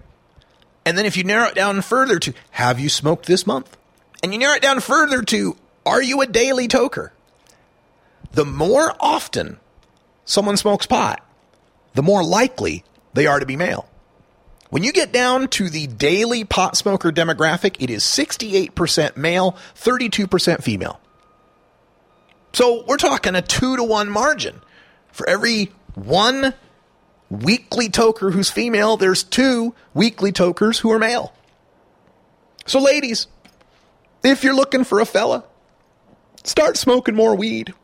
And 0.84 0.98
then 0.98 1.06
if 1.06 1.16
you 1.16 1.24
narrow 1.24 1.48
it 1.48 1.54
down 1.54 1.82
further 1.82 2.18
to 2.20 2.34
have 2.52 2.78
you 2.78 2.88
smoked 2.88 3.26
this 3.26 3.46
month? 3.46 3.76
And 4.22 4.32
you 4.32 4.38
narrow 4.38 4.54
it 4.54 4.62
down 4.62 4.80
further 4.80 5.22
to 5.22 5.56
are 5.86 6.02
you 6.02 6.20
a 6.20 6.26
daily 6.26 6.68
toker? 6.68 7.10
The 8.34 8.44
more 8.44 8.94
often 8.98 9.58
someone 10.24 10.56
smokes 10.56 10.86
pot, 10.86 11.24
the 11.94 12.02
more 12.02 12.24
likely 12.24 12.84
they 13.12 13.26
are 13.26 13.38
to 13.38 13.46
be 13.46 13.56
male. 13.56 13.88
When 14.70 14.82
you 14.82 14.92
get 14.92 15.12
down 15.12 15.46
to 15.48 15.70
the 15.70 15.86
daily 15.86 16.42
pot 16.42 16.76
smoker 16.76 17.12
demographic, 17.12 17.76
it 17.78 17.90
is 17.90 18.02
68% 18.02 19.16
male, 19.16 19.52
32% 19.76 20.64
female. 20.64 21.00
So 22.52 22.84
we're 22.88 22.96
talking 22.96 23.36
a 23.36 23.42
two 23.42 23.76
to 23.76 23.84
one 23.84 24.08
margin. 24.08 24.60
For 25.12 25.28
every 25.28 25.72
one 25.94 26.54
weekly 27.30 27.88
toker 27.88 28.32
who's 28.32 28.50
female, 28.50 28.96
there's 28.96 29.22
two 29.22 29.76
weekly 29.92 30.32
tokers 30.32 30.80
who 30.80 30.90
are 30.90 30.98
male. 30.98 31.32
So, 32.66 32.80
ladies, 32.80 33.28
if 34.24 34.42
you're 34.42 34.56
looking 34.56 34.82
for 34.82 34.98
a 34.98 35.06
fella, 35.06 35.44
start 36.42 36.76
smoking 36.76 37.14
more 37.14 37.36
weed. 37.36 37.74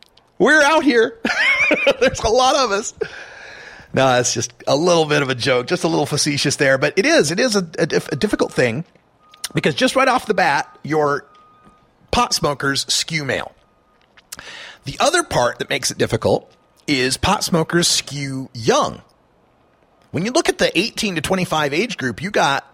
We're 0.41 0.63
out 0.63 0.83
here. 0.83 1.21
there's 2.01 2.21
a 2.21 2.31
lot 2.31 2.57
of 2.57 2.73
us. 2.73 2.95
No, 3.93 4.19
it's 4.19 4.33
just 4.33 4.55
a 4.67 4.75
little 4.75 5.05
bit 5.05 5.21
of 5.21 5.29
a 5.29 5.35
joke, 5.35 5.67
just 5.67 5.85
a 5.85 5.89
little 5.89 6.07
facetious 6.07 6.57
there, 6.57 6.79
but 6.79 6.95
it 6.97 7.05
is. 7.05 7.31
It 7.31 7.39
is 7.39 7.57
a, 7.57 7.69
a, 7.79 7.83
a 8.13 8.17
difficult 8.17 8.51
thing 8.51 8.87
because 9.53 9.75
just 9.75 9.97
right 9.97 10.09
off 10.09 10.25
the 10.25 10.33
bat, 10.33 10.79
your 10.83 11.27
pot 12.11 12.33
smokers 12.33 12.91
skew 12.93 13.23
male. 13.23 13.53
The 14.85 14.97
other 14.99 15.23
part 15.23 15.59
that 15.59 15.69
makes 15.69 15.91
it 15.91 15.99
difficult 15.99 16.51
is 16.87 17.19
pot 17.19 17.45
smokers 17.45 17.87
skew 17.87 18.49
young. 18.55 19.03
When 20.11 20.25
you 20.25 20.31
look 20.33 20.49
at 20.49 20.57
the 20.57 20.77
18 20.77 21.17
to 21.17 21.21
25 21.21 21.75
age 21.75 21.99
group, 21.99 22.23
you 22.23 22.31
got, 22.31 22.67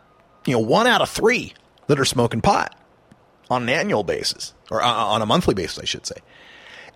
you 0.46 0.52
know, 0.52 0.60
one 0.60 0.86
out 0.86 1.00
of 1.00 1.10
three 1.10 1.52
that 1.88 1.98
are 1.98 2.04
smoking 2.04 2.42
pot 2.42 2.78
on 3.50 3.64
an 3.64 3.68
annual 3.70 4.04
basis 4.04 4.54
or 4.70 4.82
uh, 4.82 4.86
on 4.86 5.20
a 5.20 5.26
monthly 5.26 5.54
basis, 5.54 5.80
I 5.80 5.84
should 5.84 6.06
say. 6.06 6.16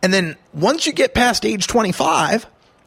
And 0.02 0.12
then 0.12 0.36
once 0.54 0.86
you 0.86 0.92
get 0.92 1.14
past 1.14 1.44
age 1.44 1.66
25, 1.66 2.46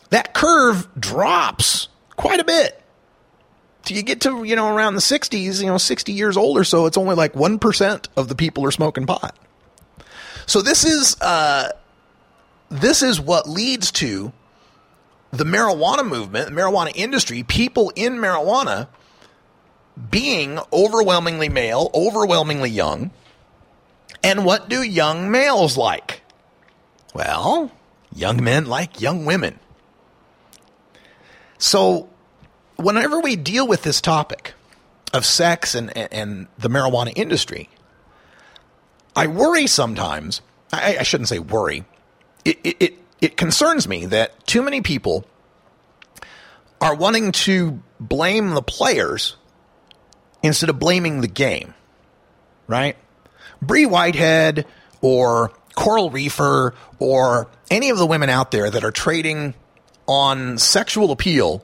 that 0.09 0.33
curve 0.33 0.87
drops 0.99 1.87
quite 2.15 2.39
a 2.39 2.43
bit. 2.43 2.79
Till 3.83 3.97
you 3.97 4.03
get 4.03 4.21
to, 4.21 4.43
you 4.43 4.55
know, 4.55 4.73
around 4.73 4.95
the 4.95 5.01
60s, 5.01 5.61
you 5.61 5.67
know, 5.67 5.77
60 5.77 6.11
years 6.13 6.37
old 6.37 6.57
or 6.57 6.63
so, 6.63 6.85
it's 6.85 6.97
only 6.97 7.15
like 7.15 7.33
1% 7.33 8.07
of 8.15 8.27
the 8.29 8.35
people 8.35 8.65
are 8.65 8.71
smoking 8.71 9.05
pot. 9.05 9.37
So 10.45 10.61
this 10.61 10.83
is 10.85 11.19
uh, 11.21 11.69
this 12.69 13.01
is 13.01 13.19
what 13.19 13.47
leads 13.47 13.91
to 13.93 14.33
the 15.31 15.43
marijuana 15.43 16.07
movement, 16.07 16.49
the 16.49 16.55
marijuana 16.55 16.91
industry, 16.95 17.43
people 17.43 17.91
in 17.95 18.13
marijuana 18.13 18.87
being 20.09 20.59
overwhelmingly 20.71 21.49
male, 21.49 21.89
overwhelmingly 21.93 22.69
young. 22.69 23.11
And 24.23 24.45
what 24.45 24.69
do 24.69 24.81
young 24.81 25.29
males 25.31 25.77
like? 25.77 26.22
Well, 27.13 27.71
young 28.13 28.43
men 28.43 28.65
like 28.65 28.99
young 28.99 29.25
women. 29.25 29.59
So, 31.57 32.09
whenever 32.75 33.19
we 33.19 33.35
deal 33.35 33.67
with 33.67 33.83
this 33.83 34.01
topic 34.01 34.53
of 35.13 35.25
sex 35.25 35.75
and, 35.75 35.95
and, 35.95 36.47
the 36.57 36.69
marijuana 36.69 37.13
industry, 37.15 37.69
I 39.15 39.27
worry 39.27 39.67
sometimes. 39.67 40.41
I, 40.71 40.97
I 40.99 41.03
shouldn't 41.03 41.29
say 41.29 41.39
worry. 41.39 41.85
It, 42.43 42.59
it, 42.63 42.77
it, 42.79 42.93
it 43.21 43.37
concerns 43.37 43.87
me 43.87 44.07
that 44.07 44.45
too 44.47 44.61
many 44.61 44.81
people 44.81 45.25
are 46.81 46.95
wanting 46.95 47.31
to 47.31 47.81
blame 47.99 48.49
the 48.49 48.61
players 48.61 49.37
instead 50.41 50.69
of 50.69 50.79
blaming 50.79 51.21
the 51.21 51.27
game, 51.27 51.73
right? 52.67 52.97
Bree 53.61 53.85
Whitehead 53.85 54.65
or 55.01 55.53
Coral 55.75 56.09
Reefer 56.09 56.73
or 56.99 57.49
any 57.71 57.89
of 57.89 57.97
the 57.97 58.05
women 58.05 58.29
out 58.29 58.51
there 58.51 58.69
that 58.69 58.83
are 58.83 58.91
trading 58.91 59.53
on 60.07 60.57
sexual 60.57 61.11
appeal 61.11 61.63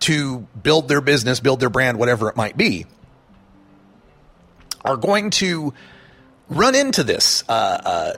to 0.00 0.46
build 0.62 0.88
their 0.88 1.00
business, 1.00 1.40
build 1.40 1.60
their 1.60 1.70
brand, 1.70 1.98
whatever 1.98 2.28
it 2.28 2.36
might 2.36 2.56
be, 2.56 2.86
are 4.84 4.96
going 4.96 5.30
to 5.30 5.74
run 6.48 6.74
into 6.74 7.02
this 7.02 7.44
uh, 7.48 7.52
uh, 7.84 8.12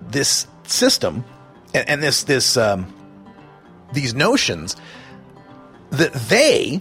this 0.00 0.46
system 0.66 1.24
and, 1.74 1.88
and 1.88 2.02
this 2.02 2.24
this 2.24 2.56
um, 2.56 2.92
these 3.92 4.14
notions 4.14 4.76
that 5.90 6.12
they, 6.12 6.80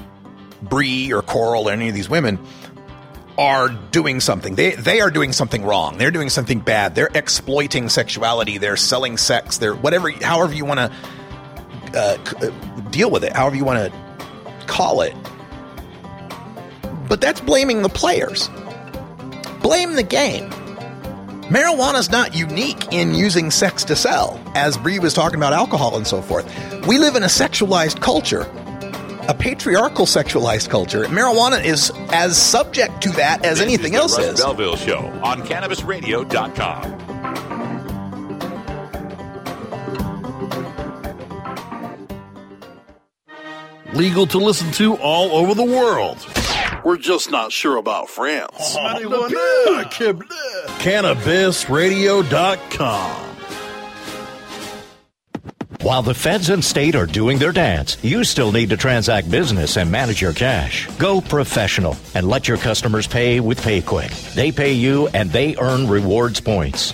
Bree 0.62 1.12
or 1.12 1.22
Coral 1.22 1.70
or 1.70 1.72
any 1.72 1.90
of 1.90 1.96
these 1.96 2.10
women, 2.10 2.40
are 3.40 3.70
doing 3.70 4.20
something. 4.20 4.56
They 4.56 4.72
they 4.72 5.00
are 5.00 5.10
doing 5.10 5.32
something 5.32 5.64
wrong. 5.64 5.98
They're 5.98 6.12
doing 6.12 6.30
something 6.30 6.60
bad. 6.60 6.94
They're 6.94 7.10
exploiting 7.16 7.88
sexuality. 7.88 8.58
They're 8.58 8.76
selling 8.76 9.16
sex. 9.16 9.60
They're 9.60 9.74
whatever, 9.74 10.12
however 10.12 10.54
you 10.54 10.66
want 10.66 10.82
to 10.82 10.92
uh, 11.98 12.18
uh, 12.42 12.50
deal 12.90 13.10
with 13.10 13.24
it, 13.24 13.32
however 13.32 13.56
you 13.56 13.64
want 13.64 13.92
to 13.92 14.66
call 14.68 15.02
it. 15.02 15.16
But 17.08 17.22
that's 17.22 17.40
blaming 17.40 17.82
the 17.82 17.90
players. 17.90 18.50
Blame 19.62 19.94
the 19.94 20.04
game. 20.04 20.50
Marijuana's 21.50 22.12
not 22.12 22.36
unique 22.36 22.92
in 22.92 23.16
using 23.16 23.52
sex 23.52 23.86
to 23.86 23.96
sell, 23.96 24.40
as 24.54 24.78
Bree 24.78 25.00
was 25.00 25.14
talking 25.14 25.38
about 25.38 25.54
alcohol 25.54 25.96
and 25.96 26.06
so 26.06 26.22
forth. 26.22 26.46
We 26.88 26.98
live 26.98 27.16
in 27.16 27.24
a 27.24 27.28
sexualized 27.28 28.02
culture, 28.02 28.44
a 29.30 29.34
patriarchal 29.34 30.06
sexualized 30.08 30.70
culture. 30.70 31.06
Marijuana 31.06 31.64
is 31.64 31.92
as 32.12 32.36
subject 32.36 33.02
to 33.04 33.12
that 33.12 33.46
as 33.46 33.60
This 33.60 33.68
anything 33.68 33.94
is 33.94 34.00
else 34.00 34.18
Russ 34.18 34.26
is. 34.26 34.42
Belville 34.42 34.76
Show 34.76 35.06
on 35.24 35.44
CannabisRadio.com. 35.44 37.06
Legal 43.94 44.26
to 44.28 44.38
listen 44.40 44.72
to 44.74 44.96
all 44.96 45.32
over 45.32 45.54
the 45.54 45.64
world. 45.64 46.18
We're 46.84 46.98
just 46.98 47.30
not 47.30 47.52
sure 47.52 47.78
about 47.78 48.10
France. 48.10 48.76
CannabisRadio.com. 50.80 53.29
While 55.82 56.02
the 56.02 56.14
feds 56.14 56.50
and 56.50 56.62
state 56.62 56.94
are 56.94 57.06
doing 57.06 57.38
their 57.38 57.54
dance, 57.54 57.96
you 58.04 58.26
still 58.26 58.52
need 58.52 58.72
to 58.72 58.76
transact 58.76 59.32
business 59.32 59.78
and 59.78 59.90
manage 59.90 60.22
your 60.22 60.34
cash. 60.34 60.90
Go 60.98 61.22
professional 61.22 61.96
and 62.16 62.28
let 62.28 62.50
your 62.50 62.58
customers 62.58 63.08
pay 63.08 63.40
with 63.40 63.62
PayQwick. 63.62 64.34
They 64.34 64.52
pay 64.52 64.74
you 64.74 65.08
and 65.14 65.32
they 65.32 65.56
earn 65.56 65.88
rewards 65.88 66.42
points. 66.42 66.94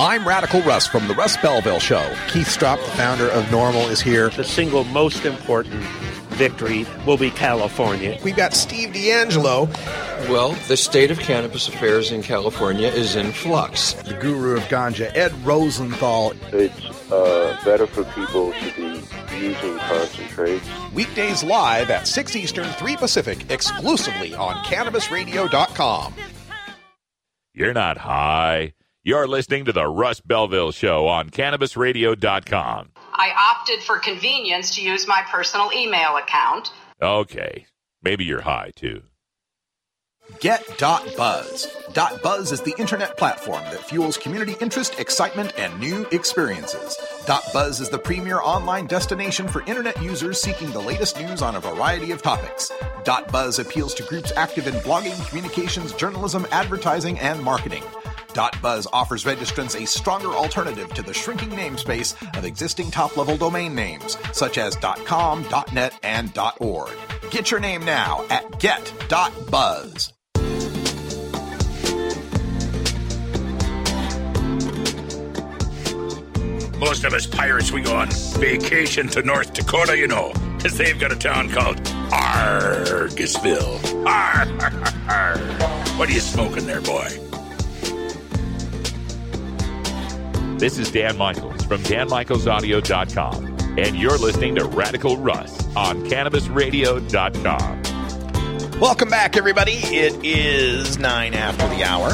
I'm 0.00 0.26
Radical 0.26 0.62
Russ 0.62 0.86
from 0.86 1.08
the 1.08 1.14
Russ 1.14 1.36
Belville 1.36 1.78
Show. 1.78 2.16
Keith 2.26 2.46
Stroup, 2.46 2.82
the 2.82 2.90
founder 2.92 3.28
of 3.28 3.44
NORML, 3.50 3.90
is 3.90 4.00
here. 4.00 4.30
The 4.30 4.44
single 4.44 4.84
most 4.84 5.26
important 5.26 5.74
victory 6.30 6.86
will 7.04 7.18
be 7.18 7.30
California. 7.30 8.18
We've 8.24 8.34
got 8.34 8.54
Steve 8.54 8.94
D'Angelo. 8.94 9.66
Well, 10.30 10.52
the 10.68 10.78
state 10.78 11.10
of 11.10 11.18
cannabis 11.18 11.68
affairs 11.68 12.12
in 12.12 12.22
California 12.22 12.88
is 12.88 13.14
in 13.14 13.30
flux. 13.30 13.92
The 13.92 14.14
guru 14.14 14.56
of 14.56 14.62
ganja, 14.68 15.14
Ed 15.14 15.34
Rosenthal. 15.44 16.32
It's 16.50 17.12
uh, 17.12 17.60
better 17.62 17.86
for 17.86 18.04
people 18.04 18.54
to 18.54 18.72
be 18.74 19.36
using 19.36 19.76
concentrates. 19.80 20.66
Weekdays 20.94 21.44
live 21.44 21.90
at 21.90 22.08
6 22.08 22.36
Eastern, 22.36 22.64
3 22.64 22.96
Pacific, 22.96 23.50
exclusively 23.50 24.34
on 24.34 24.64
CannabisRadio.com. 24.64 26.14
You're 27.52 27.74
not 27.74 27.98
high. 27.98 28.72
You're 29.02 29.26
listening 29.26 29.64
to 29.64 29.72
the 29.72 29.86
Russ 29.86 30.20
Belville 30.20 30.72
Show 30.72 31.06
on 31.08 31.30
CannabisRadio.com. 31.30 32.90
I 33.14 33.30
opted 33.56 33.82
for 33.82 33.98
convenience 33.98 34.74
to 34.74 34.82
use 34.82 35.08
my 35.08 35.22
personal 35.30 35.70
email 35.74 36.18
account. 36.18 36.70
Okay, 37.00 37.64
maybe 38.02 38.26
you're 38.26 38.42
high 38.42 38.72
too. 38.76 39.00
Get.buzz. 40.40 41.66
.buzz 42.22 42.52
is 42.52 42.60
the 42.60 42.74
internet 42.78 43.16
platform 43.16 43.62
that 43.64 43.82
fuels 43.82 44.18
community 44.18 44.54
interest, 44.60 45.00
excitement, 45.00 45.54
and 45.56 45.80
new 45.80 46.06
experiences. 46.12 46.94
Dot 47.26 47.42
.buzz 47.54 47.80
is 47.80 47.88
the 47.88 47.98
premier 47.98 48.40
online 48.42 48.86
destination 48.86 49.48
for 49.48 49.62
internet 49.62 50.00
users 50.02 50.38
seeking 50.38 50.70
the 50.72 50.80
latest 50.80 51.18
news 51.18 51.40
on 51.40 51.56
a 51.56 51.60
variety 51.60 52.12
of 52.12 52.20
topics. 52.20 52.70
Dot 53.02 53.32
.buzz 53.32 53.58
appeals 53.58 53.94
to 53.94 54.02
groups 54.02 54.30
active 54.36 54.66
in 54.66 54.74
blogging, 54.74 55.26
communications, 55.30 55.94
journalism, 55.94 56.46
advertising, 56.52 57.18
and 57.18 57.42
marketing. 57.42 57.82
.buzz 58.34 58.86
offers 58.92 59.24
registrants 59.24 59.80
a 59.80 59.86
stronger 59.86 60.28
alternative 60.28 60.92
to 60.94 61.02
the 61.02 61.14
shrinking 61.14 61.50
namespace 61.50 62.14
of 62.36 62.44
existing 62.44 62.90
top-level 62.90 63.36
domain 63.36 63.74
names, 63.74 64.16
such 64.32 64.58
as 64.58 64.76
.com, 65.04 65.46
.net, 65.72 65.98
and 66.02 66.32
.org. 66.58 66.92
Get 67.30 67.50
your 67.50 67.60
name 67.60 67.84
now 67.84 68.24
at 68.30 68.58
get.buzz. 68.58 70.12
Most 76.80 77.04
of 77.04 77.12
us 77.12 77.26
pirates, 77.26 77.70
we 77.72 77.82
go 77.82 77.94
on 77.94 78.08
vacation 78.38 79.06
to 79.08 79.22
North 79.22 79.52
Dakota, 79.52 79.98
you 79.98 80.08
know, 80.08 80.32
because 80.56 80.78
they've 80.78 80.98
got 80.98 81.12
a 81.12 81.16
town 81.16 81.50
called 81.50 81.76
Argusville. 82.10 83.78
Arr, 84.06 84.48
arr, 84.60 84.72
arr. 85.10 85.38
What 85.98 86.08
are 86.08 86.12
you 86.12 86.20
smoking 86.20 86.64
there, 86.66 86.80
boy? 86.80 87.29
This 90.60 90.76
is 90.76 90.92
Dan 90.92 91.16
Michaels 91.16 91.64
from 91.64 91.80
DanMichaelsAudio.com, 91.84 93.78
and 93.78 93.96
you're 93.96 94.18
listening 94.18 94.56
to 94.56 94.66
Radical 94.66 95.16
Russ 95.16 95.58
on 95.74 96.04
CannabisRadio.com. 96.04 98.78
Welcome 98.78 99.08
back, 99.08 99.38
everybody. 99.38 99.76
It 99.76 100.22
is 100.22 100.98
nine 100.98 101.32
after 101.32 101.66
the 101.68 101.82
hour. 101.82 102.10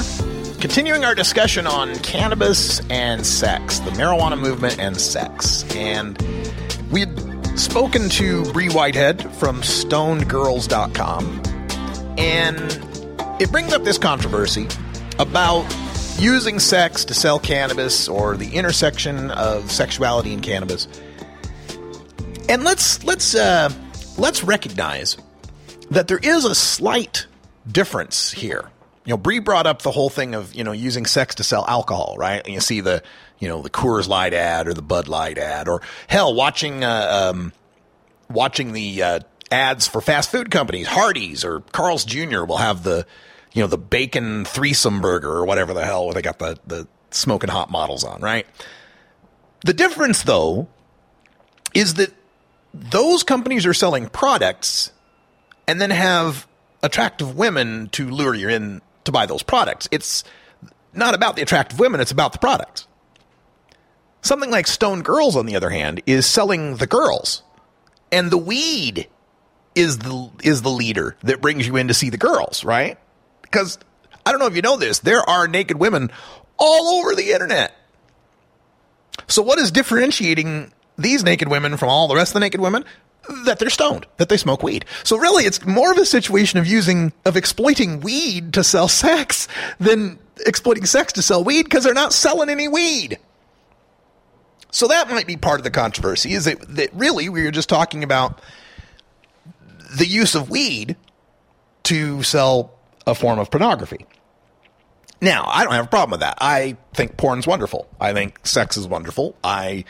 Continuing 0.61 1.05
our 1.05 1.17
discussion 1.17 1.67
on 1.67 1.99
cannabis 1.99 2.89
and 2.89 3.27
sex, 3.27 3.81
the 3.81 3.91
marijuana 3.91 4.39
movement 4.39 4.79
and 4.79 4.97
sex. 4.97 5.65
And 5.75 6.17
we 6.93 7.01
had 7.01 7.59
spoken 7.59 8.09
to 8.11 8.45
Bree 8.53 8.69
Whitehead 8.69 9.29
from 9.35 9.63
stonedgirls.com. 9.63 11.43
And 12.17 12.61
it 13.43 13.51
brings 13.51 13.73
up 13.73 13.83
this 13.83 13.99
controversy 13.99 14.69
about 15.19 15.65
using 16.19 16.59
sex 16.59 17.05
to 17.07 17.15
sell 17.15 17.39
cannabis 17.39 18.09
or 18.09 18.37
the 18.37 18.55
intersection 18.55 19.31
of 19.33 19.71
sexuality 19.71 20.33
and 20.33 20.43
cannabis. 20.43 20.89
And 22.49 22.65
let's 22.65 23.03
let's 23.05 23.35
uh, 23.35 23.71
let's 24.17 24.43
recognize 24.45 25.17
that 25.91 26.09
there 26.09 26.19
is 26.19 26.45
a 26.45 26.55
slight 26.55 27.27
difference 27.71 28.33
here. 28.33 28.71
You 29.05 29.11
know, 29.11 29.17
Bree 29.17 29.39
brought 29.39 29.67
up 29.67 29.83
the 29.83 29.91
whole 29.91 30.11
thing 30.11 30.35
of 30.35 30.55
you 30.55 30.65
know 30.65 30.73
using 30.73 31.07
sex 31.07 31.37
to 31.37 31.45
sell 31.45 31.65
alcohol, 31.67 32.17
right? 32.19 32.43
And 32.45 32.55
you 32.55 32.61
see 32.61 32.81
the 32.81 33.03
you 33.39 33.49
know 33.49 33.63
the 33.63 33.71
Coors 33.71 34.09
Light 34.09 34.35
ad 34.35 34.69
or 34.69 34.75
the 34.75 34.83
Bud 34.83 35.09
Light 35.09 35.39
ad, 35.39 35.69
or 35.69 35.83
hell, 36.09 36.35
watching 36.35 36.83
uh, 36.83 37.31
um, 37.35 37.53
watching 38.31 38.73
the 38.73 39.03
uh, 39.03 39.21
ads 39.51 39.87
for 39.87 40.01
fast 40.01 40.31
food 40.31 40.51
companies, 40.51 40.87
Hardee's 40.87 41.45
or 41.45 41.61
Carl's 41.73 42.05
Jr. 42.05 42.45
will 42.45 42.57
have 42.57 42.83
the 42.83 43.07
you 43.57 43.63
know 43.63 43.67
the 43.69 43.79
bacon 43.79 44.45
threesome 44.45 45.01
burger 45.01 45.31
or 45.31 45.47
whatever 45.47 45.73
the 45.73 45.85
hell 45.85 46.05
where 46.05 46.13
they 46.13 46.21
got 46.21 46.39
the 46.39 46.59
the 46.67 46.87
smoking 47.11 47.49
hot 47.49 47.71
models 47.71 48.05
on, 48.05 48.21
right? 48.21 48.47
The 49.65 49.73
difference 49.73 50.23
though 50.23 50.69
is 51.73 51.95
that 51.95 52.13
those 52.75 53.23
companies 53.23 53.65
are 53.65 53.73
selling 53.73 54.11
products 54.11 54.93
and 55.67 55.81
then 55.81 55.89
have 55.89 56.47
attractive 56.83 57.35
women 57.35 57.89
to 57.93 58.11
lure 58.11 58.35
you 58.35 58.51
in 58.51 58.83
to 59.05 59.13
buy 59.13 59.25
those 59.25 59.43
products. 59.43 59.89
It's 59.91 60.23
not 60.93 61.15
about 61.15 61.37
the 61.37 61.43
attractive 61.43 61.79
women, 61.81 62.01
it's 62.01 62.13
about 62.13 62.33
the 62.33 62.39
products. 62.39 62.87
Something 64.21 64.51
like 64.51 64.67
Stoned 64.67 65.05
Girls, 65.05 65.35
on 65.35 65.47
the 65.47 65.57
other 65.57 65.71
hand, 65.71 66.03
is 66.05 66.27
selling 66.27 66.77
the 66.77 66.87
girls. 66.87 67.43
And 68.13 68.31
the 68.31 68.39
weed 68.39 69.09
is 69.75 69.99
the 69.99 70.31
is 70.43 70.61
the 70.61 70.69
leader 70.71 71.17
that 71.23 71.41
brings 71.41 71.67
you 71.67 71.77
in 71.77 71.89
to 71.89 71.95
see 71.95 72.11
the 72.11 72.19
girls, 72.19 72.63
right? 72.63 72.99
Because 73.47 73.79
I 74.25 74.31
don't 74.31 74.41
know 74.41 74.47
if 74.47 74.57
you 74.57 74.63
know 74.63 74.77
this, 74.77 74.99
there 74.99 75.23
are 75.23 75.47
naked 75.49 75.79
women 75.79 76.11
all 76.59 77.01
over 77.01 77.15
the 77.15 77.33
internet. 77.33 77.75
So 79.29 79.43
what 79.43 79.59
is 79.59 79.71
differentiating 79.71 80.73
these 80.99 81.25
naked 81.25 81.49
women 81.49 81.77
from 81.77 81.89
all 81.89 82.09
the 82.09 82.15
rest 82.15 82.31
of 82.31 82.35
the 82.35 82.41
naked 82.41 82.61
women? 82.61 82.85
That 83.45 83.59
they're 83.59 83.71
stoned, 83.71 84.07
that 84.19 84.29
they 84.29 84.37
smoke 84.37 84.63
weed. 84.63 84.85
So 85.03 85.17
really, 85.17 85.45
it's 85.45 85.65
more 85.67 85.91
of 85.91 85.99
a 85.99 86.05
situation 86.05 86.59
of 86.61 86.67
using, 86.67 87.13
of 87.25 87.37
exploiting 87.37 88.01
weed 88.01 88.53
to 88.55 88.63
sell 88.63 88.89
sex 88.89 89.49
than 89.81 90.19
exploiting 90.45 90.85
sex 90.85 91.13
to 91.15 91.23
sell 91.23 91.43
weed 91.43 91.65
because 91.65 91.83
they're 91.83 91.95
not 91.95 92.13
selling 92.13 92.51
any 92.51 92.69
weed. 92.69 93.19
So 94.71 94.89
that 94.89 95.09
might 95.09 95.27
be 95.27 95.37
part 95.37 95.59
of 95.59 95.65
the 95.65 95.71
controversy 95.71 96.35
is 96.35 96.45
that, 96.45 96.61
that 96.77 96.95
really 96.95 97.29
we 97.29 97.43
were 97.43 97.51
just 97.51 97.69
talking 97.69 98.05
about 98.05 98.41
the 99.97 100.07
use 100.07 100.35
of 100.35 100.51
weed 100.51 100.97
to 101.85 102.23
sell 102.23 102.76
a 103.07 103.15
form 103.15 103.39
of 103.39 103.51
pornography. 103.51 104.07
Now, 105.21 105.45
I 105.47 105.65
don't 105.65 105.73
have 105.73 105.87
a 105.87 105.89
problem 105.89 106.11
with 106.13 106.21
that. 106.21 106.39
I 106.41 106.77
think 106.93 107.17
porn's 107.17 107.47
wonderful. 107.47 107.89
I 108.01 108.13
think 108.13 108.47
sex 108.47 108.77
is 108.77 108.87
wonderful. 108.87 109.35
I, 109.43 109.85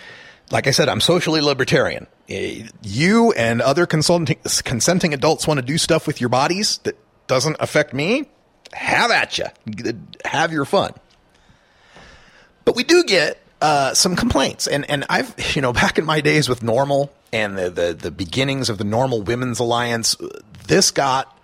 like 0.51 0.66
I 0.66 0.70
said, 0.70 0.88
I'm 0.88 1.01
socially 1.01 1.40
libertarian. 1.40 2.06
Eh, 2.28 2.68
You 2.82 3.32
and 3.32 3.60
other 3.60 3.86
consulting, 3.86 4.36
consenting 4.64 5.14
adults 5.14 5.47
want 5.47 5.59
to 5.59 5.66
do 5.66 5.78
stuff 5.78 6.06
with 6.06 6.20
your 6.20 6.28
bodies 6.28 6.78
that 6.84 6.97
doesn't 7.26 7.56
affect 7.59 7.93
me. 7.93 8.28
Have 8.72 9.10
at 9.10 9.38
you. 9.38 9.47
Have 10.24 10.52
your 10.52 10.64
fun. 10.64 10.93
But 12.64 12.76
we 12.76 12.84
do 12.84 13.05
get 13.05 13.40
uh, 13.60 13.94
some 13.94 14.16
complaints, 14.16 14.66
and 14.66 14.88
and 14.90 15.05
I've 15.09 15.34
you 15.56 15.62
know 15.62 15.72
back 15.72 15.98
in 15.98 16.05
my 16.05 16.20
days 16.20 16.48
with 16.48 16.60
NORML 16.60 17.09
and 17.32 17.56
the 17.56 17.70
the, 17.70 17.94
the 17.94 18.10
beginnings 18.10 18.68
of 18.68 18.78
the 18.78 18.84
NORML 18.84 19.24
Women's 19.24 19.60
Alliance, 19.60 20.16
this 20.66 20.90
got 20.90 21.36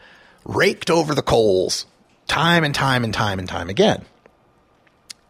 raked 0.45 0.91
over 0.91 1.15
the 1.15 1.23
coals 1.23 1.87
time 2.29 2.65
and 2.65 2.75
time 2.75 3.05
and 3.05 3.13
time 3.13 3.39
and 3.39 3.49
time 3.49 3.69
again. 3.69 4.05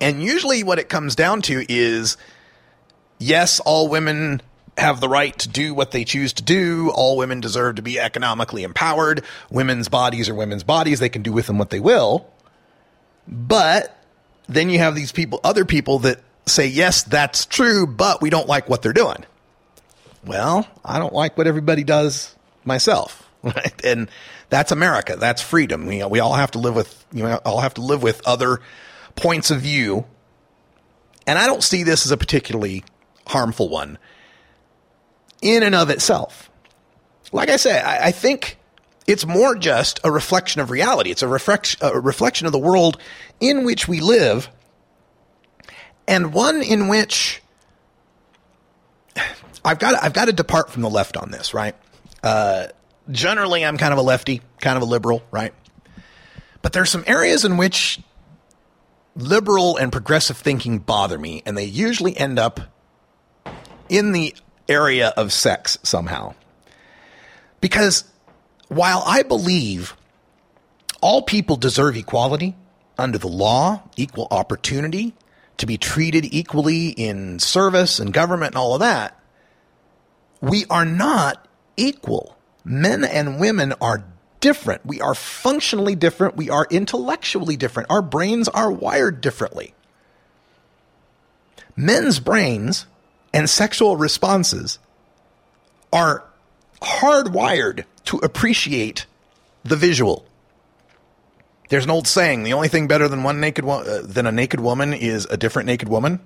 And 0.01 0.23
usually, 0.23 0.65
what 0.65 0.79
it 0.79 0.89
comes 0.89 1.15
down 1.15 1.43
to 1.43 1.65
is 1.69 2.17
yes, 3.19 3.61
all 3.61 3.89
women 3.89 4.43
have 4.79 5.01
the 5.01 5.09
right 5.09 5.39
to 5.39 5.49
do 5.49 5.75
what 5.75 5.91
they 5.91 6.05
choose 6.05 6.33
to 6.35 6.43
do. 6.43 6.91
All 6.95 7.17
women 7.17 7.41
deserve 7.41 7.77
to 7.77 7.83
be 7.83 8.01
economically 8.01 8.63
empowered. 8.63 9.23
Women's 9.51 9.89
bodies 9.89 10.29
are 10.29 10.35
women's 10.35 10.65
bodies. 10.65 10.99
They 10.99 11.09
can 11.09 11.23
do 11.23 11.33
with 11.33 11.47
them 11.47 11.59
what 11.59 11.71
they 11.71 11.81
will. 11.81 12.27
But 13.29 13.97
then 14.49 14.71
you 14.71 14.79
have 14.79 14.95
these 14.95 15.13
people, 15.13 15.41
other 15.45 15.65
people 15.65 16.01
that 16.01 16.21
say, 16.47 16.67
yes, 16.67 17.03
that's 17.03 17.47
true, 17.47 17.87
but 17.87 18.21
we 18.21 18.31
don't 18.31 18.49
like 18.49 18.69
what 18.69 18.83
they're 18.83 18.93
doing. 18.93 19.25
Well, 20.25 20.67
I 20.85 20.99
don't 20.99 21.13
like 21.13 21.37
what 21.37 21.47
everybody 21.47 21.85
does 21.85 22.35
myself. 22.65 23.19
Right? 23.45 23.85
And 23.85 24.09
that's 24.53 24.71
America. 24.71 25.17
That's 25.17 25.41
freedom. 25.41 25.87
We, 25.87 26.03
all 26.03 26.35
have 26.35 26.51
to 26.51 26.59
live 26.59 26.77
with, 26.77 27.07
you 27.11 27.23
know, 27.23 27.41
all 27.43 27.61
have 27.61 27.73
to 27.75 27.81
live 27.81 28.03
with 28.03 28.21
other 28.27 28.61
points 29.17 29.51
of 29.51 29.63
view. 29.63 30.05
And 31.27 31.39
I 31.39 31.47
don't 31.47 31.63
see 31.63 31.85
this 31.85 32.05
as 32.05 32.13
a 32.13 32.19
particularly 32.19 32.85
harmful 33.27 33.71
one 33.71 33.97
in 35.41 35.63
and 35.63 35.75
of 35.75 35.89
itself. 35.89 36.51
Like 37.33 37.49
I 37.49 37.57
say, 37.57 37.81
I, 37.81 38.09
I 38.09 38.11
think 38.11 38.59
it's 39.07 39.25
more 39.25 39.55
just 39.55 40.01
a 40.05 40.11
reflection 40.11 40.61
of 40.61 40.71
reality. 40.71 41.11
It's 41.11 41.23
a, 41.23 41.29
reflection, 41.29 41.81
a 41.83 41.99
reflection 41.99 42.47
of 42.47 42.53
the 42.53 42.59
world 42.59 42.99
in 43.41 43.65
which 43.65 43.89
we 43.89 44.01
live, 44.01 44.51
and 46.07 46.35
one 46.35 46.61
in 46.61 46.89
which 46.89 47.41
I've 49.65 49.79
got 49.79 50.05
I've 50.05 50.13
got 50.13 50.27
to 50.27 50.33
depart 50.35 50.69
from 50.69 50.83
the 50.83 50.91
left 50.91 51.17
on 51.17 51.31
this, 51.31 51.55
right? 51.55 51.75
Uh, 52.23 52.67
generally, 53.11 53.65
I'm 53.65 53.79
kind 53.79 53.93
of 53.93 53.99
a 53.99 54.03
lefty, 54.03 54.41
kind 54.61 54.77
of 54.77 54.83
a 54.83 54.87
liberal, 54.87 55.23
right? 55.31 55.55
But 56.63 56.73
there's 56.73 56.91
some 56.91 57.05
areas 57.07 57.45
in 57.45 57.57
which 57.57 58.01
liberal 59.17 59.77
and 59.77 59.93
progressive 59.93 60.37
thinking 60.37 60.79
bother 60.79 61.19
me, 61.19 61.43
and 61.45 61.57
they 61.57 61.65
usually 61.65 62.17
end 62.17 62.39
up 62.39 62.61
in 63.89 64.13
the 64.13 64.35
area 64.69 65.09
of 65.17 65.33
sex 65.33 65.79
somehow. 65.83 66.35
Because 67.61 68.05
while 68.69 69.03
I 69.07 69.23
believe 69.23 69.97
all 71.01 71.23
people 71.23 71.57
deserve 71.57 71.97
equality 71.97 72.57
under 72.99 73.19
the 73.19 73.29
law, 73.29 73.83
equal 73.97 74.29
opportunity, 74.31 75.15
to 75.59 75.67
be 75.67 75.77
treated 75.77 76.25
equally 76.33 76.89
in 76.89 77.39
service 77.39 77.99
and 77.99 78.13
government 78.13 78.53
and 78.53 78.59
all 78.59 78.75
of 78.75 78.81
that, 78.81 79.19
we 80.41 80.65
are 80.71 80.85
not 80.85 81.47
equal. 81.77 82.37
Men 82.65 83.05
and 83.05 83.41
women 83.41 83.75
are 83.81 84.05
different. 84.41 84.85
We 84.85 85.01
are 85.01 85.15
functionally 85.15 85.95
different. 85.95 86.37
We 86.37 86.51
are 86.51 86.67
intellectually 86.71 87.57
different. 87.57 87.91
Our 87.91 88.03
brains 88.03 88.49
are 88.49 88.71
wired 88.71 89.21
differently. 89.21 89.75
Men's 91.75 92.21
brains 92.21 92.87
and 93.33 93.49
sexual 93.49 93.97
responses 93.97 94.79
are 95.93 96.25
hardwired 96.83 97.85
to 98.05 98.19
appreciate 98.19 99.07
the 99.65 99.77
visual. 99.77 100.27
There's 101.69 101.85
an 101.85 101.91
old 101.91 102.07
saying: 102.07 102.43
the 102.43 102.53
only 102.53 102.69
thing 102.69 102.87
better 102.87 103.09
than 103.09 103.23
one 103.23 103.41
naked 103.41 103.65
wo- 103.65 103.81
uh, 103.81 104.03
than 104.05 104.27
a 104.27 104.33
naked 104.33 104.61
woman 104.61 104.93
is 104.93 105.25
a 105.27 105.37
different 105.37 105.67
naked 105.67 105.89
woman. 105.89 106.21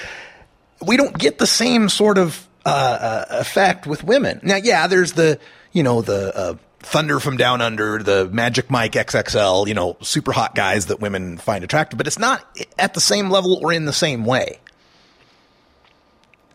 we 0.80 0.96
don't 0.96 1.16
get 1.18 1.38
the 1.38 1.46
same 1.46 1.88
sort 1.88 2.16
of 2.16 2.48
uh, 2.64 2.68
uh, 2.68 3.24
effect 3.30 3.86
with 3.86 4.04
women. 4.04 4.40
Now, 4.42 4.56
yeah, 4.56 4.86
there's 4.86 5.12
the 5.12 5.38
you 5.72 5.82
know 5.82 6.02
the 6.02 6.36
uh, 6.36 6.54
Thunder 6.80 7.20
from 7.20 7.36
Down 7.36 7.60
Under, 7.60 8.02
the 8.02 8.28
Magic 8.28 8.70
Mike 8.70 8.92
XXL, 8.92 9.66
you 9.66 9.74
know, 9.74 9.96
super 10.00 10.32
hot 10.32 10.54
guys 10.54 10.86
that 10.86 11.00
women 11.00 11.38
find 11.38 11.64
attractive, 11.64 11.96
but 11.96 12.06
it's 12.06 12.18
not 12.18 12.44
at 12.78 12.94
the 12.94 13.00
same 13.00 13.30
level 13.30 13.58
or 13.62 13.72
in 13.72 13.84
the 13.84 13.92
same 13.92 14.24
way. 14.24 14.58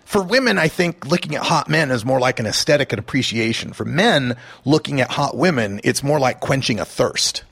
For 0.05 0.23
women, 0.23 0.57
I 0.57 0.69
think 0.69 1.05
looking 1.05 1.35
at 1.35 1.43
hot 1.43 1.67
men 1.67 1.91
is 1.91 2.05
more 2.05 2.19
like 2.19 2.39
an 2.39 2.45
aesthetic 2.45 2.93
and 2.93 2.99
appreciation. 2.99 3.73
For 3.73 3.83
men, 3.83 4.37
looking 4.63 5.01
at 5.01 5.11
hot 5.11 5.35
women, 5.35 5.81
it's 5.83 6.01
more 6.01 6.19
like 6.19 6.39
quenching 6.39 6.79
a 6.79 6.85
thirst. 6.85 7.43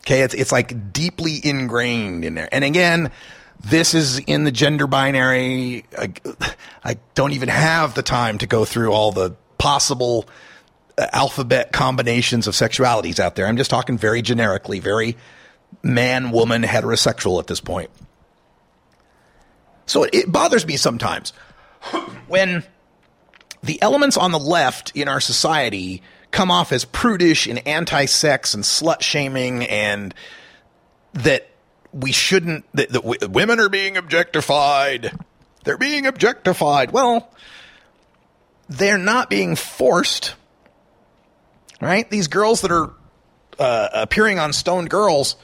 Okay, 0.00 0.22
it's 0.22 0.34
it's 0.34 0.50
like 0.50 0.92
deeply 0.92 1.40
ingrained 1.44 2.24
in 2.24 2.34
there. 2.34 2.48
And 2.50 2.64
again, 2.64 3.12
this 3.64 3.94
is 3.94 4.18
in 4.18 4.44
the 4.44 4.52
gender 4.52 4.86
binary. 4.86 5.84
I, 5.96 6.12
I 6.84 6.96
don't 7.14 7.32
even 7.32 7.48
have 7.48 7.94
the 7.94 8.02
time 8.02 8.38
to 8.38 8.46
go 8.46 8.64
through 8.64 8.92
all 8.92 9.12
the 9.12 9.36
possible 9.58 10.26
uh, 10.98 11.06
alphabet 11.12 11.72
combinations 11.72 12.46
of 12.46 12.54
sexualities 12.54 13.20
out 13.20 13.36
there. 13.36 13.46
I'm 13.46 13.56
just 13.56 13.70
talking 13.70 13.96
very 13.96 14.22
generically, 14.22 14.80
very 14.80 15.16
man, 15.82 16.32
woman, 16.32 16.62
heterosexual 16.62 17.38
at 17.38 17.46
this 17.46 17.60
point. 17.60 17.90
So 19.86 20.04
it, 20.04 20.14
it 20.14 20.32
bothers 20.32 20.66
me 20.66 20.76
sometimes 20.76 21.32
when 22.28 22.64
the 23.62 23.80
elements 23.80 24.16
on 24.16 24.32
the 24.32 24.38
left 24.38 24.92
in 24.94 25.08
our 25.08 25.20
society 25.20 26.02
come 26.30 26.50
off 26.50 26.72
as 26.72 26.84
prudish 26.84 27.46
and 27.46 27.66
anti-sex 27.66 28.54
and 28.54 28.64
slut 28.64 29.02
shaming 29.02 29.64
and 29.64 30.14
that 31.12 31.48
we 31.92 32.12
shouldn't 32.12 32.64
that, 32.74 32.90
that 32.90 33.02
w- 33.02 33.28
women 33.28 33.60
are 33.60 33.68
being 33.68 33.96
objectified. 33.96 35.12
They're 35.64 35.78
being 35.78 36.06
objectified. 36.06 36.90
Well 36.90 37.28
they're 38.68 38.98
not 38.98 39.28
being 39.28 39.56
forced 39.56 40.34
right? 41.80 42.08
These 42.08 42.28
girls 42.28 42.60
that 42.62 42.70
are 42.70 42.92
uh, 43.58 43.88
appearing 43.92 44.38
on 44.38 44.52
stoned 44.52 44.88
girls 44.88 45.36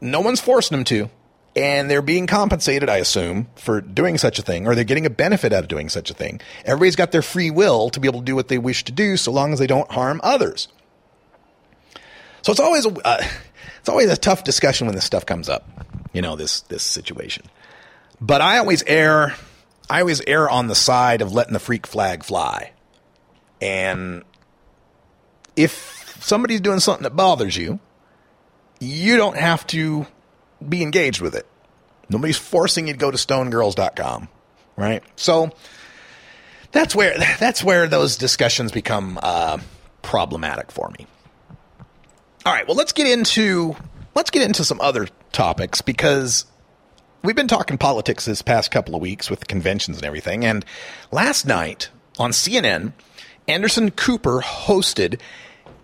no 0.00 0.20
one's 0.20 0.40
forcing 0.40 0.76
them 0.76 0.84
to. 0.84 1.10
And 1.56 1.90
they're 1.90 2.02
being 2.02 2.28
compensated, 2.28 2.88
I 2.88 2.98
assume, 2.98 3.48
for 3.56 3.80
doing 3.80 4.16
such 4.16 4.38
a 4.38 4.42
thing, 4.42 4.68
or 4.68 4.76
they're 4.76 4.84
getting 4.84 5.06
a 5.06 5.10
benefit 5.10 5.52
out 5.52 5.64
of 5.64 5.68
doing 5.68 5.88
such 5.88 6.08
a 6.08 6.14
thing. 6.14 6.40
Everybody's 6.64 6.94
got 6.94 7.10
their 7.10 7.22
free 7.22 7.50
will 7.50 7.90
to 7.90 7.98
be 8.00 8.06
able 8.06 8.20
to 8.20 8.24
do 8.24 8.36
what 8.36 8.46
they 8.46 8.58
wish 8.58 8.84
to 8.84 8.92
do, 8.92 9.16
so 9.16 9.32
long 9.32 9.52
as 9.52 9.58
they 9.58 9.66
don't 9.66 9.90
harm 9.90 10.20
others. 10.22 10.68
So 12.42 12.52
it's 12.52 12.60
always 12.60 12.86
a, 12.86 12.90
uh, 13.04 13.24
it's 13.80 13.88
always 13.88 14.08
a 14.08 14.16
tough 14.16 14.44
discussion 14.44 14.86
when 14.86 14.94
this 14.94 15.04
stuff 15.04 15.26
comes 15.26 15.48
up, 15.48 15.68
you 16.18 16.22
know, 16.22 16.34
this 16.34 16.62
this 16.62 16.82
situation. 16.82 17.44
But 18.20 18.40
I 18.40 18.58
always 18.58 18.82
err, 18.88 19.36
I 19.88 20.00
always 20.00 20.20
err 20.26 20.50
on 20.50 20.66
the 20.66 20.74
side 20.74 21.22
of 21.22 21.32
letting 21.32 21.52
the 21.52 21.60
freak 21.60 21.86
flag 21.86 22.24
fly. 22.24 22.72
And 23.62 24.24
if 25.54 26.18
somebody's 26.20 26.60
doing 26.60 26.80
something 26.80 27.04
that 27.04 27.14
bothers 27.14 27.56
you, 27.56 27.78
you 28.80 29.16
don't 29.16 29.36
have 29.36 29.64
to 29.68 30.08
be 30.68 30.82
engaged 30.82 31.20
with 31.20 31.36
it. 31.36 31.46
Nobody's 32.10 32.36
forcing 32.36 32.88
you 32.88 32.94
to 32.94 32.98
go 32.98 33.12
to 33.12 33.16
stonedgirls.com, 33.16 34.28
right? 34.74 35.04
So 35.14 35.52
that's 36.72 36.96
where 36.96 37.16
that's 37.38 37.62
where 37.62 37.86
those 37.86 38.16
discussions 38.16 38.72
become 38.72 39.20
uh, 39.22 39.58
problematic 40.02 40.72
for 40.72 40.90
me. 40.98 41.06
All 42.44 42.52
right, 42.52 42.66
well 42.66 42.76
let's 42.76 42.90
get 42.90 43.06
into 43.06 43.76
let's 44.16 44.30
get 44.30 44.42
into 44.42 44.64
some 44.64 44.80
other 44.80 45.06
topics 45.32 45.80
because 45.80 46.46
we've 47.22 47.36
been 47.36 47.48
talking 47.48 47.78
politics 47.78 48.24
this 48.24 48.42
past 48.42 48.70
couple 48.70 48.94
of 48.94 49.00
weeks 49.00 49.30
with 49.30 49.46
conventions 49.46 49.96
and 49.98 50.06
everything. 50.06 50.44
And 50.44 50.64
last 51.10 51.46
night 51.46 51.90
on 52.18 52.30
CNN, 52.30 52.92
Anderson 53.46 53.90
Cooper 53.90 54.40
hosted 54.40 55.20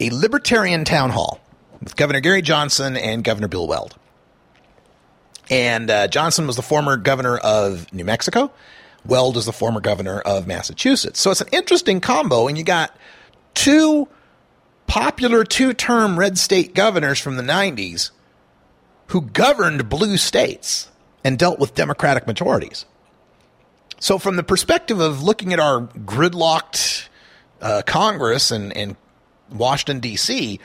a 0.01 0.11
libertarian 0.11 0.85
town 0.85 1.11
hall 1.11 1.41
with 1.81 1.97
Governor 1.97 2.21
Gary 2.21 2.43
Johnson 2.43 2.97
and 2.97 3.25
Governor 3.25 3.49
Bill 3.49 3.67
Weld. 3.67 3.97
And 5.51 5.91
uh, 5.91 6.09
Johnson 6.09 6.47
was 6.47 6.57
the 6.57 6.63
former 6.63 6.97
governor 6.97 7.37
of 7.39 7.93
New 7.93 8.05
Mexico. 8.05 8.51
Weld 9.07 9.37
is 9.37 9.45
the 9.45 9.53
former 9.53 9.81
governor 9.81 10.21
of 10.21 10.47
Massachusetts. 10.47 11.21
So 11.21 11.31
it's 11.31 11.43
an 11.43 11.49
interesting 11.53 12.01
combo, 12.01 12.49
and 12.49 12.57
you 12.57 12.65
got 12.65 12.97
two 13.53 14.09
popular 14.87 15.45
two 15.45 15.75
term 15.75 16.19
red 16.19 16.39
state 16.39 16.75
governors 16.75 17.19
from 17.19 17.37
the 17.37 17.43
90s 17.43 18.11
who 19.09 19.23
governed 19.23 19.89
blue 19.89 20.17
states 20.17 20.91
and 21.23 21.39
dealt 21.39 21.59
with 21.59 21.75
Democratic 21.75 22.27
majorities. 22.27 22.85
So, 24.01 24.19
from 24.19 24.37
the 24.37 24.43
perspective 24.43 25.01
of 25.01 25.23
looking 25.23 25.53
at 25.53 25.61
our 25.61 25.83
gridlocked 25.83 27.09
uh, 27.61 27.83
Congress 27.87 28.51
and, 28.51 28.77
and 28.77 28.97
Washington, 29.51 30.01
D.C., 30.01 30.61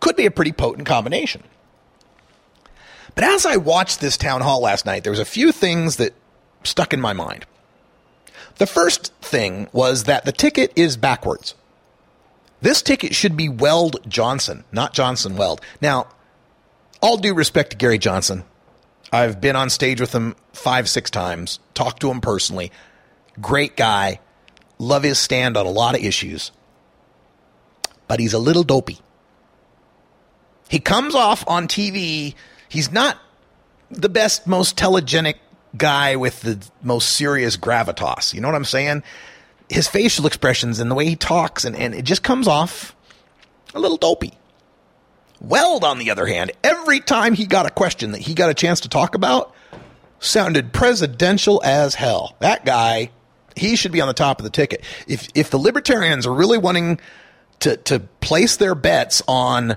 could 0.00 0.16
be 0.16 0.26
a 0.26 0.30
pretty 0.30 0.52
potent 0.52 0.86
combination. 0.86 1.42
But 3.14 3.24
as 3.24 3.46
I 3.46 3.56
watched 3.56 4.00
this 4.00 4.16
town 4.16 4.40
hall 4.40 4.60
last 4.60 4.86
night, 4.86 5.04
there 5.04 5.12
was 5.12 5.20
a 5.20 5.24
few 5.24 5.52
things 5.52 5.96
that 5.96 6.14
stuck 6.64 6.92
in 6.92 7.00
my 7.00 7.12
mind. 7.12 7.46
The 8.56 8.66
first 8.66 9.12
thing 9.20 9.68
was 9.72 10.04
that 10.04 10.24
the 10.24 10.32
ticket 10.32 10.72
is 10.76 10.96
backwards. 10.96 11.54
This 12.60 12.82
ticket 12.82 13.14
should 13.14 13.36
be 13.36 13.48
Weld 13.48 13.98
Johnson, 14.08 14.64
not 14.72 14.94
Johnson 14.94 15.36
Weld. 15.36 15.60
Now, 15.80 16.06
all 17.00 17.16
due 17.16 17.34
respect 17.34 17.70
to 17.70 17.76
Gary 17.76 17.98
Johnson, 17.98 18.44
I've 19.12 19.40
been 19.40 19.56
on 19.56 19.70
stage 19.70 20.00
with 20.00 20.12
him 20.12 20.34
five, 20.52 20.88
six 20.88 21.10
times, 21.10 21.60
talked 21.74 22.00
to 22.00 22.10
him 22.10 22.20
personally. 22.20 22.72
Great 23.40 23.76
guy. 23.76 24.20
Love 24.78 25.02
his 25.02 25.18
stand 25.18 25.56
on 25.56 25.66
a 25.66 25.70
lot 25.70 25.94
of 25.94 26.02
issues. 26.02 26.50
But 28.08 28.20
he's 28.20 28.34
a 28.34 28.38
little 28.38 28.64
dopey. 28.64 28.98
He 30.68 30.80
comes 30.80 31.14
off 31.14 31.44
on 31.46 31.68
TV. 31.68 32.34
He's 32.68 32.90
not 32.90 33.18
the 33.90 34.08
best, 34.08 34.46
most 34.46 34.76
telegenic 34.76 35.36
guy 35.76 36.16
with 36.16 36.40
the 36.40 36.58
most 36.82 37.12
serious 37.12 37.56
gravitas. 37.56 38.34
You 38.34 38.40
know 38.40 38.48
what 38.48 38.54
I'm 38.54 38.64
saying? 38.64 39.02
His 39.68 39.88
facial 39.88 40.26
expressions 40.26 40.80
and 40.80 40.90
the 40.90 40.94
way 40.94 41.06
he 41.06 41.16
talks, 41.16 41.64
and, 41.64 41.76
and 41.76 41.94
it 41.94 42.04
just 42.04 42.22
comes 42.22 42.48
off 42.48 42.94
a 43.74 43.80
little 43.80 43.96
dopey. 43.96 44.32
Weld, 45.48 45.84
on 45.84 45.98
the 45.98 46.10
other 46.10 46.26
hand, 46.26 46.52
every 46.62 47.00
time 47.00 47.34
he 47.34 47.46
got 47.46 47.66
a 47.66 47.70
question 47.70 48.12
that 48.12 48.20
he 48.20 48.34
got 48.34 48.50
a 48.50 48.54
chance 48.54 48.80
to 48.80 48.88
talk 48.88 49.14
about, 49.14 49.54
sounded 50.20 50.72
presidential 50.72 51.62
as 51.64 51.94
hell. 51.94 52.36
That 52.40 52.64
guy, 52.64 53.10
he 53.56 53.76
should 53.76 53.92
be 53.92 54.00
on 54.00 54.08
the 54.08 54.14
top 54.14 54.40
of 54.40 54.44
the 54.44 54.50
ticket. 54.50 54.82
If 55.06 55.28
if 55.34 55.50
the 55.50 55.58
libertarians 55.58 56.26
are 56.26 56.34
really 56.34 56.58
wanting 56.58 57.00
to 57.60 57.76
to 57.76 58.00
place 58.20 58.56
their 58.56 58.74
bets 58.74 59.22
on 59.28 59.76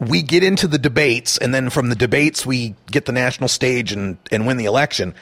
we 0.00 0.22
get 0.22 0.42
into 0.42 0.66
the 0.66 0.78
debates 0.78 1.36
and 1.36 1.54
then 1.54 1.68
from 1.68 1.90
the 1.90 1.94
debates 1.94 2.46
we 2.46 2.74
get 2.90 3.04
the 3.04 3.12
national 3.12 3.48
stage 3.48 3.92
and, 3.92 4.16
and 4.30 4.46
win 4.46 4.56
the 4.56 4.64
election. 4.64 5.14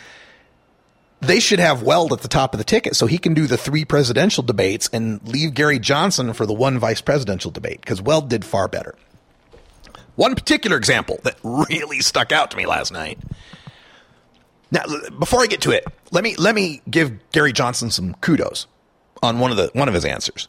They 1.20 1.40
should 1.40 1.58
have 1.58 1.82
Weld 1.82 2.12
at 2.12 2.20
the 2.20 2.28
top 2.28 2.54
of 2.54 2.58
the 2.58 2.64
ticket 2.64 2.94
so 2.94 3.06
he 3.06 3.18
can 3.18 3.34
do 3.34 3.48
the 3.48 3.56
three 3.56 3.84
presidential 3.84 4.44
debates 4.44 4.88
and 4.92 5.20
leave 5.26 5.52
Gary 5.52 5.80
Johnson 5.80 6.32
for 6.32 6.46
the 6.46 6.54
one 6.54 6.78
vice 6.78 7.00
presidential 7.00 7.50
debate 7.50 7.80
because 7.80 8.00
Weld 8.00 8.30
did 8.30 8.44
far 8.44 8.68
better. 8.68 8.94
One 10.18 10.34
particular 10.34 10.76
example 10.76 11.20
that 11.22 11.36
really 11.44 12.00
stuck 12.00 12.32
out 12.32 12.50
to 12.50 12.56
me 12.56 12.66
last 12.66 12.92
night. 12.92 13.20
Now, 14.72 14.82
before 15.16 15.42
I 15.42 15.46
get 15.46 15.60
to 15.60 15.70
it, 15.70 15.86
let 16.10 16.24
me 16.24 16.34
let 16.34 16.56
me 16.56 16.82
give 16.90 17.30
Gary 17.30 17.52
Johnson 17.52 17.92
some 17.92 18.14
kudos 18.14 18.66
on 19.22 19.38
one 19.38 19.52
of 19.52 19.56
the 19.56 19.70
one 19.74 19.86
of 19.86 19.94
his 19.94 20.04
answers. 20.04 20.48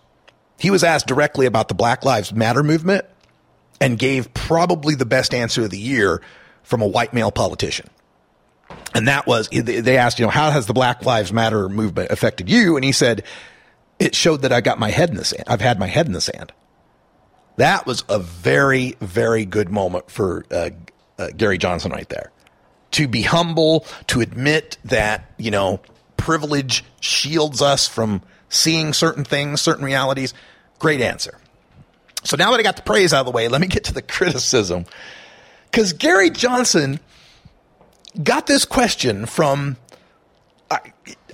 He 0.57 0.71
was 0.71 0.83
asked 0.83 1.05
directly 1.05 1.45
about 1.45 1.67
the 1.67 1.75
Black 1.75 2.03
Lives 2.03 2.33
Matter 2.33 2.63
movement 2.63 3.05
and 3.79 3.99
gave 3.99 4.33
probably 4.33 4.95
the 4.95 5.05
best 5.05 5.35
answer 5.35 5.65
of 5.65 5.69
the 5.69 5.77
year 5.77 6.19
from 6.63 6.81
a 6.81 6.87
white 6.87 7.13
male 7.13 7.31
politician. 7.31 7.91
And 8.95 9.07
that 9.07 9.27
was, 9.27 9.49
they 9.49 9.97
asked, 9.99 10.17
you 10.17 10.25
know, 10.25 10.31
how 10.31 10.49
has 10.49 10.65
the 10.65 10.73
Black 10.73 11.05
Lives 11.05 11.31
Matter 11.31 11.69
movement 11.69 12.09
affected 12.09 12.49
you? 12.49 12.75
And 12.75 12.83
he 12.83 12.91
said, 12.91 13.23
it 13.99 14.15
showed 14.15 14.41
that 14.41 14.51
I 14.51 14.61
got 14.61 14.79
my 14.79 14.89
head 14.89 15.11
in 15.11 15.15
the 15.15 15.25
sand. 15.25 15.43
I've 15.45 15.61
had 15.61 15.77
my 15.77 15.87
head 15.87 16.07
in 16.07 16.13
the 16.13 16.21
sand. 16.21 16.51
That 17.59 17.85
was 17.85 18.05
a 18.07 18.19
very, 18.19 18.95
very 19.01 19.43
good 19.43 19.69
moment 19.69 20.09
for 20.09 20.45
uh, 20.49 20.69
uh, 21.17 21.27
Gary 21.35 21.57
Johnson 21.57 21.91
right 21.91 22.07
there. 22.07 22.31
To 22.91 23.05
be 23.05 23.21
humble, 23.21 23.85
to 24.07 24.21
admit 24.21 24.77
that, 24.85 25.29
you 25.37 25.51
know, 25.51 25.81
privilege 26.15 26.85
shields 27.01 27.61
us 27.61 27.85
from 27.85 28.21
seeing 28.47 28.93
certain 28.93 29.25
things, 29.25 29.59
certain 29.59 29.83
realities. 29.83 30.33
Great 30.79 31.01
answer. 31.01 31.37
So 32.23 32.37
now 32.37 32.51
that 32.51 32.61
I 32.61 32.63
got 32.63 32.77
the 32.77 32.81
praise 32.81 33.13
out 33.13 33.19
of 33.19 33.25
the 33.25 33.33
way, 33.33 33.49
let 33.49 33.59
me 33.59 33.67
get 33.67 33.83
to 33.85 33.93
the 33.93 34.01
criticism. 34.03 34.85
Because 35.69 35.91
Gary 35.91 36.29
Johnson 36.29 37.01
got 38.23 38.47
this 38.47 38.63
question 38.63 39.25
from, 39.25 39.75
I, 40.71 40.79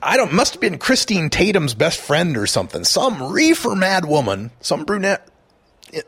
I 0.01 0.17
don't, 0.17 0.33
must 0.33 0.55
have 0.55 0.61
been 0.61 0.79
Christine 0.79 1.29
Tatum's 1.29 1.75
best 1.75 2.01
friend 2.01 2.35
or 2.35 2.47
something. 2.47 2.83
Some 2.83 3.31
reefer 3.31 3.75
mad 3.75 4.05
woman, 4.05 4.49
some 4.59 4.85
brunette 4.85 5.29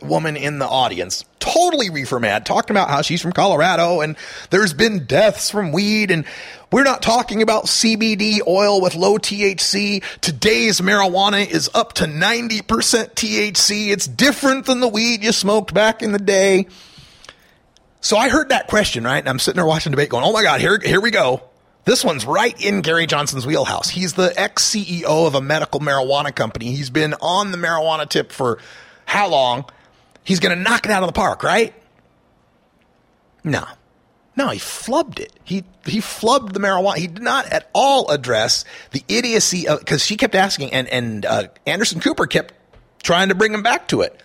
woman 0.01 0.35
in 0.35 0.59
the 0.59 0.67
audience, 0.67 1.23
totally 1.39 1.89
reefer 1.89 2.19
mad, 2.19 2.45
talking 2.45 2.75
about 2.75 2.89
how 2.89 3.01
she's 3.01 3.21
from 3.21 3.31
Colorado 3.31 4.01
and 4.01 4.17
there's 4.49 4.73
been 4.73 5.05
deaths 5.05 5.49
from 5.49 5.71
weed 5.71 6.11
and 6.11 6.25
we're 6.71 6.83
not 6.83 7.01
talking 7.01 7.41
about 7.41 7.65
CBD 7.65 8.39
oil 8.45 8.81
with 8.81 8.95
low 8.95 9.17
THC. 9.17 10.03
Today's 10.19 10.81
marijuana 10.81 11.49
is 11.49 11.69
up 11.73 11.93
to 11.93 12.05
90% 12.05 12.61
THC. 12.61 13.87
It's 13.89 14.07
different 14.07 14.65
than 14.65 14.81
the 14.81 14.87
weed 14.87 15.23
you 15.23 15.31
smoked 15.31 15.73
back 15.73 16.01
in 16.01 16.11
the 16.11 16.19
day. 16.19 16.67
So 18.01 18.17
I 18.17 18.29
heard 18.29 18.49
that 18.49 18.67
question, 18.67 19.03
right? 19.03 19.19
And 19.19 19.29
I'm 19.29 19.39
sitting 19.39 19.57
there 19.57 19.65
watching 19.65 19.91
debate 19.91 20.09
going, 20.09 20.25
oh 20.25 20.33
my 20.33 20.43
God, 20.43 20.59
here, 20.59 20.79
here 20.79 21.01
we 21.01 21.11
go. 21.11 21.43
This 21.85 22.03
one's 22.03 22.25
right 22.25 22.59
in 22.61 22.81
Gary 22.81 23.07
Johnson's 23.07 23.47
wheelhouse. 23.47 23.89
He's 23.89 24.13
the 24.13 24.33
ex 24.35 24.69
CEO 24.69 25.25
of 25.25 25.35
a 25.35 25.41
medical 25.41 25.79
marijuana 25.79 26.35
company. 26.35 26.75
He's 26.75 26.89
been 26.89 27.13
on 27.21 27.51
the 27.51 27.57
marijuana 27.57 28.09
tip 28.09 28.33
for 28.33 28.59
how 29.07 29.29
long? 29.29 29.65
He's 30.23 30.39
going 30.39 30.55
to 30.55 30.61
knock 30.61 30.85
it 30.85 30.91
out 30.91 31.01
of 31.01 31.07
the 31.07 31.13
park, 31.13 31.41
right? 31.41 31.73
No. 33.43 33.63
No, 34.35 34.49
he 34.49 34.59
flubbed 34.59 35.19
it. 35.19 35.33
He 35.43 35.63
he 35.85 35.99
flubbed 35.99 36.53
the 36.53 36.59
marijuana. 36.59 36.97
He 36.97 37.07
did 37.07 37.23
not 37.23 37.47
at 37.47 37.71
all 37.73 38.11
address 38.11 38.65
the 38.91 39.03
idiocy 39.07 39.67
of 39.67 39.79
because 39.79 40.05
she 40.05 40.15
kept 40.15 40.35
asking, 40.35 40.73
and 40.73 40.87
and 40.89 41.25
uh, 41.25 41.47
Anderson 41.65 42.01
Cooper 42.01 42.27
kept 42.27 42.53
trying 43.01 43.29
to 43.29 43.35
bring 43.35 43.51
him 43.51 43.63
back 43.63 43.87
to 43.87 44.01
it 44.01 44.21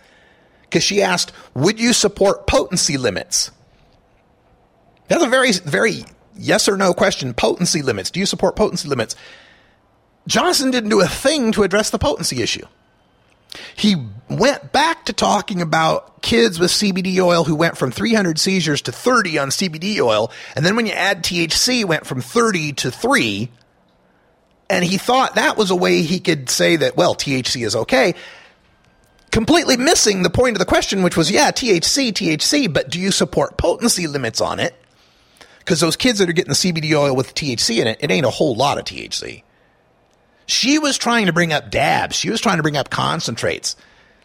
because 0.62 0.82
she 0.82 1.00
asked, 1.00 1.32
"Would 1.54 1.80
you 1.80 1.94
support 1.94 2.46
potency 2.46 2.98
limits?" 2.98 3.52
That's 5.08 5.24
a 5.24 5.28
very 5.28 5.52
very 5.52 6.04
yes 6.36 6.68
or 6.68 6.76
no 6.76 6.92
question. 6.92 7.32
Potency 7.32 7.80
limits. 7.80 8.10
Do 8.10 8.20
you 8.20 8.26
support 8.26 8.54
potency 8.54 8.88
limits? 8.88 9.16
Johnson 10.26 10.70
didn't 10.70 10.90
do 10.90 11.00
a 11.00 11.08
thing 11.08 11.52
to 11.52 11.62
address 11.62 11.88
the 11.88 11.98
potency 11.98 12.42
issue. 12.42 12.66
He 13.76 13.96
went 14.28 14.72
back 14.72 15.04
to 15.06 15.12
talking 15.12 15.60
about 15.60 16.22
kids 16.22 16.58
with 16.58 16.70
CBD 16.70 17.18
oil 17.18 17.44
who 17.44 17.54
went 17.54 17.76
from 17.76 17.90
300 17.90 18.38
seizures 18.38 18.82
to 18.82 18.92
30 18.92 19.38
on 19.38 19.48
CBD 19.48 20.00
oil. 20.00 20.30
And 20.56 20.64
then 20.64 20.76
when 20.76 20.86
you 20.86 20.92
add 20.92 21.22
THC, 21.22 21.84
went 21.84 22.06
from 22.06 22.20
30 22.20 22.72
to 22.74 22.90
3. 22.90 23.50
And 24.70 24.84
he 24.84 24.96
thought 24.96 25.34
that 25.34 25.56
was 25.56 25.70
a 25.70 25.76
way 25.76 26.02
he 26.02 26.18
could 26.18 26.48
say 26.48 26.76
that, 26.76 26.96
well, 26.96 27.14
THC 27.14 27.66
is 27.66 27.76
okay. 27.76 28.14
Completely 29.30 29.76
missing 29.76 30.22
the 30.22 30.30
point 30.30 30.56
of 30.56 30.58
the 30.58 30.64
question, 30.66 31.02
which 31.02 31.16
was, 31.16 31.30
yeah, 31.30 31.50
THC, 31.50 32.12
THC, 32.12 32.72
but 32.72 32.88
do 32.90 32.98
you 33.00 33.10
support 33.10 33.58
potency 33.58 34.06
limits 34.06 34.40
on 34.40 34.60
it? 34.60 34.74
Because 35.58 35.80
those 35.80 35.96
kids 35.96 36.18
that 36.18 36.28
are 36.28 36.32
getting 36.32 36.50
the 36.50 36.54
CBD 36.54 36.94
oil 36.94 37.14
with 37.14 37.34
THC 37.34 37.78
in 37.78 37.86
it, 37.86 37.98
it 38.00 38.10
ain't 38.10 38.26
a 38.26 38.30
whole 38.30 38.54
lot 38.54 38.78
of 38.78 38.84
THC. 38.84 39.42
She 40.46 40.78
was 40.78 40.98
trying 40.98 41.26
to 41.26 41.32
bring 41.32 41.52
up 41.52 41.70
dabs. 41.70 42.16
She 42.16 42.30
was 42.30 42.40
trying 42.40 42.56
to 42.56 42.62
bring 42.62 42.76
up 42.76 42.90
concentrates. 42.90 43.76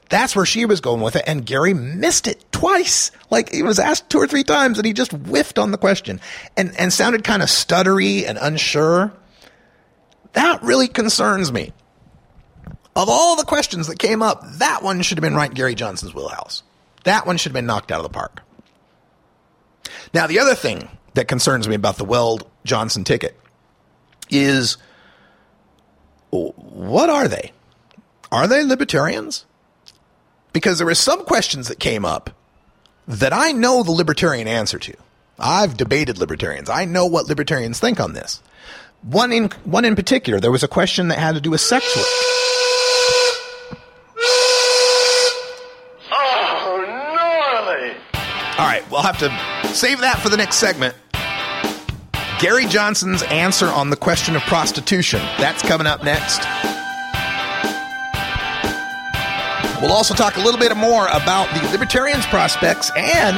That's 0.10 0.36
where 0.36 0.46
she 0.46 0.66
was 0.66 0.82
going 0.82 1.02
with 1.02 1.16
it. 1.16 1.24
And 1.28 1.46
Gary 1.46 1.74
missed 1.74 2.28
it 2.28 2.46
twice. 2.52 3.12
Like 3.30 3.52
he 3.52 3.64
was 3.64 3.80
asked 3.80 4.10
two 4.10 4.20
or 4.20 4.28
three 4.28 4.44
times 4.44 4.80
and 4.80 4.86
he 4.86 4.94
just 4.94 5.12
whiffed 5.12 5.60
on 5.60 5.72
the 5.72 5.78
question 5.78 6.22
and, 6.56 6.74
and 6.80 6.94
sounded 6.94 7.24
kind 7.24 7.42
of 7.42 7.50
stuttery 7.50 8.28
and 8.28 8.38
unsure. 8.42 9.12
That 10.34 10.62
really 10.64 10.88
concerns 10.88 11.52
me. 11.52 11.74
Of 12.96 13.10
all 13.10 13.36
the 13.36 13.44
questions 13.44 13.88
that 13.88 14.00
came 14.00 14.24
up, 14.24 14.44
that 14.54 14.82
one 14.82 15.02
should 15.02 15.18
have 15.18 15.24
been 15.24 15.36
right 15.36 15.52
in 15.52 15.56
Gary 15.56 15.76
Johnson's 15.76 16.16
wheelhouse. 16.16 16.64
That 17.04 17.28
one 17.28 17.38
should 17.38 17.52
have 17.52 17.56
been 17.56 17.68
knocked 17.68 17.92
out 17.92 18.00
of 18.00 18.04
the 18.04 18.10
park. 18.10 18.42
Now, 20.14 20.26
the 20.28 20.40
other 20.40 20.56
thing 20.56 20.90
that 21.14 21.28
concerns 21.28 21.68
me 21.68 21.76
about 21.76 21.98
the 21.98 22.06
Weld 22.06 22.50
Johnson 22.66 23.04
ticket 23.04 23.38
is 24.30 24.78
what 26.32 27.10
are 27.10 27.28
they? 27.28 27.52
Are 28.32 28.48
they 28.48 28.64
libertarians? 28.64 29.46
Because 30.54 30.78
there 30.78 30.88
were 30.88 30.96
some 30.96 31.24
questions 31.26 31.68
that 31.68 31.80
came 31.80 32.06
up 32.06 32.32
that 33.08 33.34
I 33.34 33.52
know 33.52 33.84
the 33.84 33.92
libertarian 33.92 34.48
answer 34.48 34.80
to. 34.80 34.94
I've 35.40 35.78
debated 35.78 36.18
libertarians. 36.18 36.70
I 36.70 36.86
know 36.86 37.06
what 37.06 37.28
libertarians 37.28 37.80
think 37.80 38.00
on 38.00 38.14
this. 38.14 38.42
One 39.04 39.32
in 39.32 39.50
one 39.64 39.86
in 39.86 39.96
particular, 39.96 40.40
there 40.40 40.52
was 40.52 40.64
a 40.64 40.68
question 40.68 41.10
that 41.10 41.20
had 41.20 41.36
to 41.36 41.42
do 41.42 41.52
with 41.52 41.62
sex 41.62 41.96
work. 41.96 42.06
Oh, 46.12 46.84
gnarly! 46.88 47.96
All 48.58 48.66
right, 48.66 48.84
we'll 48.90 49.04
have 49.04 49.20
to 49.20 49.30
save 49.74 50.00
that 50.00 50.20
for 50.20 50.30
the 50.30 50.38
next 50.38 50.56
segment. 50.56 50.96
Gary 52.40 52.68
Johnson's 52.68 53.24
answer 53.24 53.66
on 53.66 53.90
the 53.90 53.96
question 53.96 54.36
of 54.36 54.44
prostitution. 54.44 55.20
That's 55.40 55.64
coming 55.64 55.88
up 55.88 56.04
next. 56.04 56.40
We'll 59.82 59.92
also 59.92 60.14
talk 60.14 60.38
a 60.38 60.42
little 60.42 60.60
bit 60.60 60.76
more 60.78 61.08
about 61.08 61.52
the 61.56 61.68
Libertarians' 61.72 62.28
prospects 62.28 62.92
and 62.96 63.38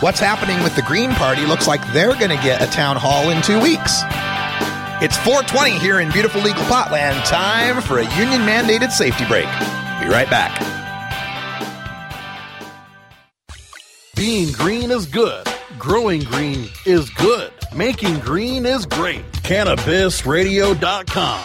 what's 0.00 0.18
happening 0.18 0.62
with 0.64 0.74
the 0.74 0.82
Green 0.82 1.12
Party. 1.12 1.46
Looks 1.46 1.68
like 1.68 1.80
they're 1.92 2.14
going 2.14 2.36
to 2.36 2.42
get 2.42 2.60
a 2.60 2.66
town 2.66 2.96
hall 2.96 3.30
in 3.30 3.40
two 3.42 3.60
weeks. 3.60 4.02
It's 5.00 5.16
420 5.18 5.78
here 5.78 6.00
in 6.00 6.10
beautiful 6.10 6.40
legal 6.40 6.62
Potland. 6.64 7.24
Time 7.26 7.82
for 7.82 7.98
a 7.98 8.16
union 8.18 8.40
mandated 8.42 8.90
safety 8.90 9.26
break. 9.26 9.46
Be 10.00 10.08
right 10.08 10.28
back. 10.28 10.60
Being 14.16 14.52
green 14.52 14.90
is 14.90 15.06
good. 15.06 15.46
Growing 15.78 16.22
green 16.22 16.68
is 16.86 17.10
good. 17.10 17.52
Making 17.74 18.20
green 18.20 18.64
is 18.64 18.86
great. 18.86 19.24
CannabisRadio.com. 19.42 21.44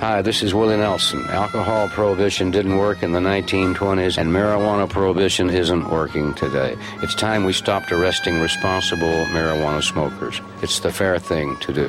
Hi, 0.00 0.22
this 0.22 0.42
is 0.42 0.52
Willie 0.52 0.76
Nelson. 0.76 1.24
Alcohol 1.28 1.88
prohibition 1.88 2.50
didn't 2.50 2.76
work 2.76 3.04
in 3.04 3.12
the 3.12 3.20
1920s, 3.20 4.18
and 4.18 4.28
marijuana 4.28 4.90
prohibition 4.90 5.48
isn't 5.48 5.88
working 5.88 6.34
today. 6.34 6.76
It's 7.02 7.14
time 7.14 7.44
we 7.44 7.52
stopped 7.52 7.92
arresting 7.92 8.40
responsible 8.40 9.24
marijuana 9.26 9.82
smokers. 9.82 10.40
It's 10.62 10.80
the 10.80 10.92
fair 10.92 11.18
thing 11.20 11.56
to 11.58 11.72
do. 11.72 11.88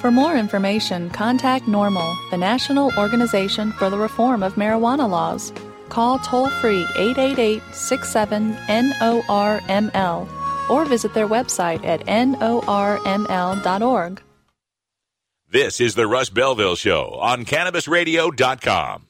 For 0.00 0.10
more 0.10 0.36
information, 0.36 1.08
contact 1.10 1.64
NORML, 1.64 2.30
the 2.30 2.36
National 2.36 2.92
Organization 2.98 3.72
for 3.72 3.88
the 3.88 3.98
Reform 3.98 4.42
of 4.42 4.56
Marijuana 4.56 5.08
Laws. 5.08 5.52
Call 5.88 6.18
toll 6.18 6.48
free 6.48 6.86
888 6.96 7.62
67 7.72 8.54
NORML 8.68 10.28
or 10.70 10.84
visit 10.84 11.14
their 11.14 11.26
website 11.26 11.84
at 11.84 12.06
norml.org. 12.06 12.62
This 15.52 15.80
is 15.80 15.96
the 15.96 16.06
Russ 16.06 16.30
Belville 16.30 16.76
Show 16.76 17.18
on 17.20 17.44
CannabisRadio.com. 17.44 19.09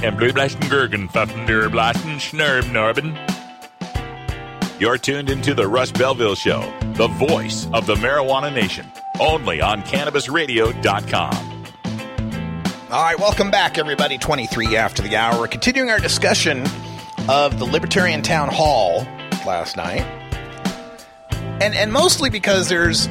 And 0.00 0.16
blue 0.16 0.32
blasten 0.32 0.62
Gergen, 0.62 1.10
Pfaffen 1.10 1.44
der 1.46 1.68
Blasten 1.68 2.18
Norben. 2.72 3.18
You're 4.78 4.96
tuned 4.96 5.28
into 5.28 5.54
the 5.54 5.66
Russ 5.66 5.90
Belville 5.90 6.36
Show, 6.36 6.72
the 6.94 7.08
voice 7.08 7.66
of 7.72 7.86
the 7.86 7.96
marijuana 7.96 8.54
nation, 8.54 8.86
only 9.18 9.60
on 9.60 9.82
CannabisRadio.com. 9.82 11.64
All 12.92 13.02
right, 13.02 13.18
welcome 13.18 13.50
back, 13.50 13.76
everybody. 13.76 14.18
23 14.18 14.76
after 14.76 15.02
the 15.02 15.16
hour. 15.16 15.40
We're 15.40 15.48
continuing 15.48 15.90
our 15.90 15.98
discussion 15.98 16.64
of 17.28 17.58
the 17.58 17.64
Libertarian 17.64 18.22
Town 18.22 18.50
Hall 18.52 19.00
last 19.44 19.76
night. 19.76 20.02
And, 21.60 21.74
and 21.74 21.92
mostly 21.92 22.30
because 22.30 22.68
there's 22.68 23.08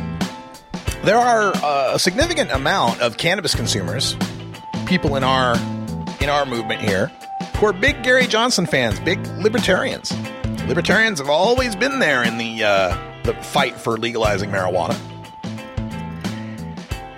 there 1.03 1.17
are 1.17 1.53
uh, 1.53 1.95
a 1.95 1.99
significant 1.99 2.51
amount 2.51 3.01
of 3.01 3.17
cannabis 3.17 3.53
consumers, 3.53 4.15
people 4.87 5.17
in 5.17 5.25
our 5.25 5.57
in 6.21 6.29
our 6.29 6.45
movement 6.45 6.81
here, 6.81 7.07
who 7.57 7.65
are 7.65 7.73
big 7.73 8.03
Gary 8.03 8.27
Johnson 8.27 8.65
fans, 8.65 8.99
big 8.99 9.25
libertarians. 9.37 10.11
Libertarians 10.67 11.19
have 11.19 11.29
always 11.29 11.75
been 11.75 11.99
there 11.99 12.23
in 12.23 12.37
the 12.37 12.63
uh, 12.63 12.97
the 13.23 13.33
fight 13.35 13.75
for 13.75 13.97
legalizing 13.97 14.49
marijuana. 14.49 14.97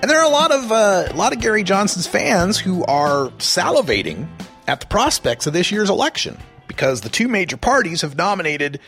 And 0.02 0.10
there 0.10 0.20
are 0.20 0.26
a 0.26 0.30
lot 0.30 0.52
of 0.52 0.72
uh, 0.72 1.08
a 1.10 1.16
lot 1.16 1.34
of 1.34 1.42
Gary 1.42 1.64
Johnson's 1.64 2.08
fans 2.08 2.58
who 2.58 2.84
are 2.86 3.30
salivating 3.38 4.28
at 4.68 4.80
the 4.80 4.88
prospects 4.88 5.48
of 5.48 5.54
this 5.54 5.72
year's 5.72 5.90
election 5.90 6.38
because 6.68 7.02
the 7.02 7.10
two 7.10 7.28
major 7.28 7.58
parties 7.58 8.02
have 8.02 8.16
nominated 8.16 8.80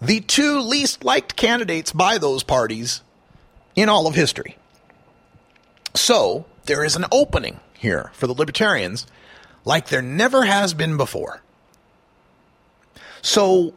the 0.00 0.20
two 0.20 0.60
least 0.60 1.04
liked 1.04 1.36
candidates 1.36 1.92
by 1.92 2.18
those 2.18 2.42
parties 2.42 3.02
in 3.74 3.88
all 3.88 4.06
of 4.06 4.14
history. 4.14 4.56
So 5.94 6.44
there 6.66 6.84
is 6.84 6.96
an 6.96 7.06
opening 7.10 7.60
here 7.74 8.10
for 8.12 8.26
the 8.26 8.34
libertarians 8.34 9.06
like 9.64 9.88
there 9.88 10.02
never 10.02 10.44
has 10.44 10.74
been 10.74 10.96
before. 10.96 11.42
So 13.22 13.74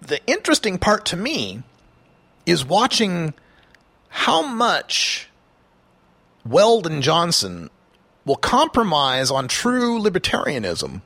the 0.00 0.24
interesting 0.26 0.78
part 0.78 1.04
to 1.06 1.16
me 1.16 1.62
is 2.46 2.64
watching 2.64 3.34
how 4.08 4.42
much 4.42 5.28
Weldon 6.44 7.02
Johnson 7.02 7.70
will 8.24 8.36
compromise 8.36 9.30
on 9.30 9.48
true 9.48 10.00
libertarianism 10.00 11.02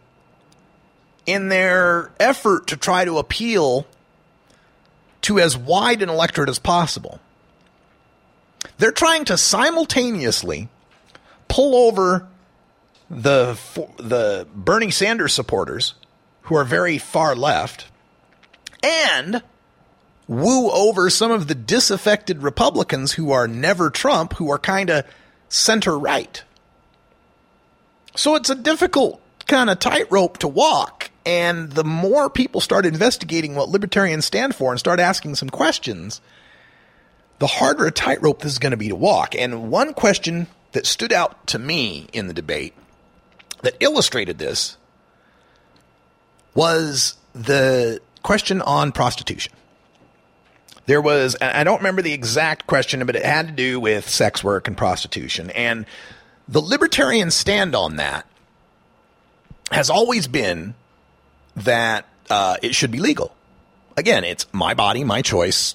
in 1.27 1.49
their 1.49 2.13
effort 2.21 2.67
to 2.69 2.77
try 2.77 3.05
to 3.05 3.19
appeal 3.19 3.87
to 5.23 5.41
as 5.41 5.57
wide 5.57 6.03
an 6.03 6.11
electorate 6.11 6.49
as 6.49 6.59
possible. 6.59 7.19
They're 8.79 8.93
trying 8.93 9.25
to 9.27 9.39
simultaneously 9.39 10.69
pull 11.49 11.75
over 11.89 12.29
the 13.11 13.59
the 13.97 14.47
Bernie 14.55 14.91
Sanders 14.91 15.35
supporters 15.35 15.95
who 16.43 16.57
are 16.57 16.65
very 16.65 16.99
far 16.99 17.35
left 17.35 17.87
and 18.83 19.43
woo 20.27 20.71
over 20.71 21.11
some 21.11 21.31
of 21.31 21.49
the 21.49 21.55
disaffected 21.55 22.43
Republicans 22.43 23.13
who 23.13 23.31
are 23.31 23.49
never 23.49 23.91
Trump, 23.91 24.35
who 24.35 24.51
are 24.51 24.59
kind 24.59 24.91
of 24.91 25.05
center 25.49 25.99
right. 25.99 26.43
So 28.15 28.35
it's 28.35 28.51
a 28.51 28.55
difficult 28.55 29.21
kind 29.47 29.71
of 29.71 29.79
tightrope 29.79 30.39
to 30.39 30.49
walk. 30.49 31.11
And 31.27 31.73
the 31.73 31.85
more 31.85 32.29
people 32.29 32.61
start 32.61 32.85
investigating 32.85 33.55
what 33.55 33.71
libertarians 33.71 34.27
stand 34.27 34.55
for 34.55 34.71
and 34.71 34.79
start 34.79 35.01
asking 35.01 35.37
some 35.37 35.49
questions, 35.49 36.21
the 37.39 37.47
harder 37.47 37.87
a 37.87 37.91
tightrope 37.91 38.43
this 38.43 38.53
is 38.53 38.59
going 38.59 38.73
to 38.73 38.77
be 38.77 38.89
to 38.89 38.97
walk. 38.97 39.35
And 39.35 39.71
one 39.71 39.95
question 39.95 40.49
that 40.73 40.87
stood 40.87 41.13
out 41.13 41.47
to 41.49 41.59
me 41.59 42.09
in 42.13 42.27
the 42.27 42.35
debate 42.35 42.75
that 43.65 43.77
illustrated 43.81 44.39
this 44.39 44.77
was 46.55 47.17
the 47.35 48.01
question 48.23 48.63
on 48.63 48.93
prostitution. 48.93 49.53
There 50.87 51.01
was, 51.01 51.37
I 51.41 51.65
don't 51.65 51.79
remember 51.79 52.03
the 52.03 52.13
exact 52.13 52.67
question, 52.67 53.05
but 53.07 53.17
it 53.17 53.25
had 53.25 53.49
to 53.49 53.53
do 53.53 53.81
with 53.81 54.09
sex 54.09 54.45
work 54.45 54.69
and 54.69 54.77
prostitution. 54.77 55.51
And 55.51 55.87
the 56.47 56.61
libertarian 56.61 57.31
stand 57.31 57.75
on 57.75 57.97
that 57.97 58.27
has 59.71 59.89
always 59.89 60.29
been 60.29 60.75
that 61.57 62.07
uh, 62.29 62.57
it 62.63 62.75
should 62.75 62.91
be 62.91 62.99
legal. 62.99 63.35
Again, 63.97 64.25
it's 64.25 64.47
my 64.53 64.75
body, 64.75 65.05
my 65.05 65.23
choice, 65.23 65.75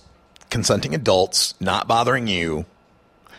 consenting 0.49 0.93
adults, 0.93 1.55
not 1.59 1.87
bothering 1.87 2.27
you, 2.27 2.65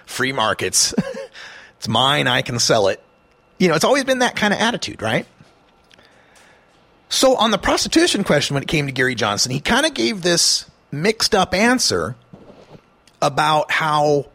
free 0.06 0.32
markets. 0.32 0.92
it's 1.78 1.88
mine, 1.88 2.26
I 2.26 2.42
can 2.42 2.58
sell 2.58 2.88
it. 2.88 3.00
You 3.60 3.68
know, 3.68 3.74
it's 3.74 3.84
always 3.84 4.04
been 4.04 4.20
that 4.20 4.36
kind 4.36 4.54
of 4.54 4.58
attitude, 4.58 5.02
right? 5.02 5.26
So 7.10 7.36
on 7.36 7.50
the 7.50 7.58
prostitution 7.58 8.24
question, 8.24 8.54
when 8.54 8.62
it 8.62 8.68
came 8.68 8.86
to 8.86 8.92
Gary 8.92 9.14
Johnson, 9.14 9.52
he 9.52 9.60
kind 9.60 9.84
of 9.84 9.92
gave 9.92 10.22
this 10.22 10.68
mixed 10.90 11.34
up 11.34 11.52
answer 11.52 12.16
about 13.20 13.70
how 13.70 14.28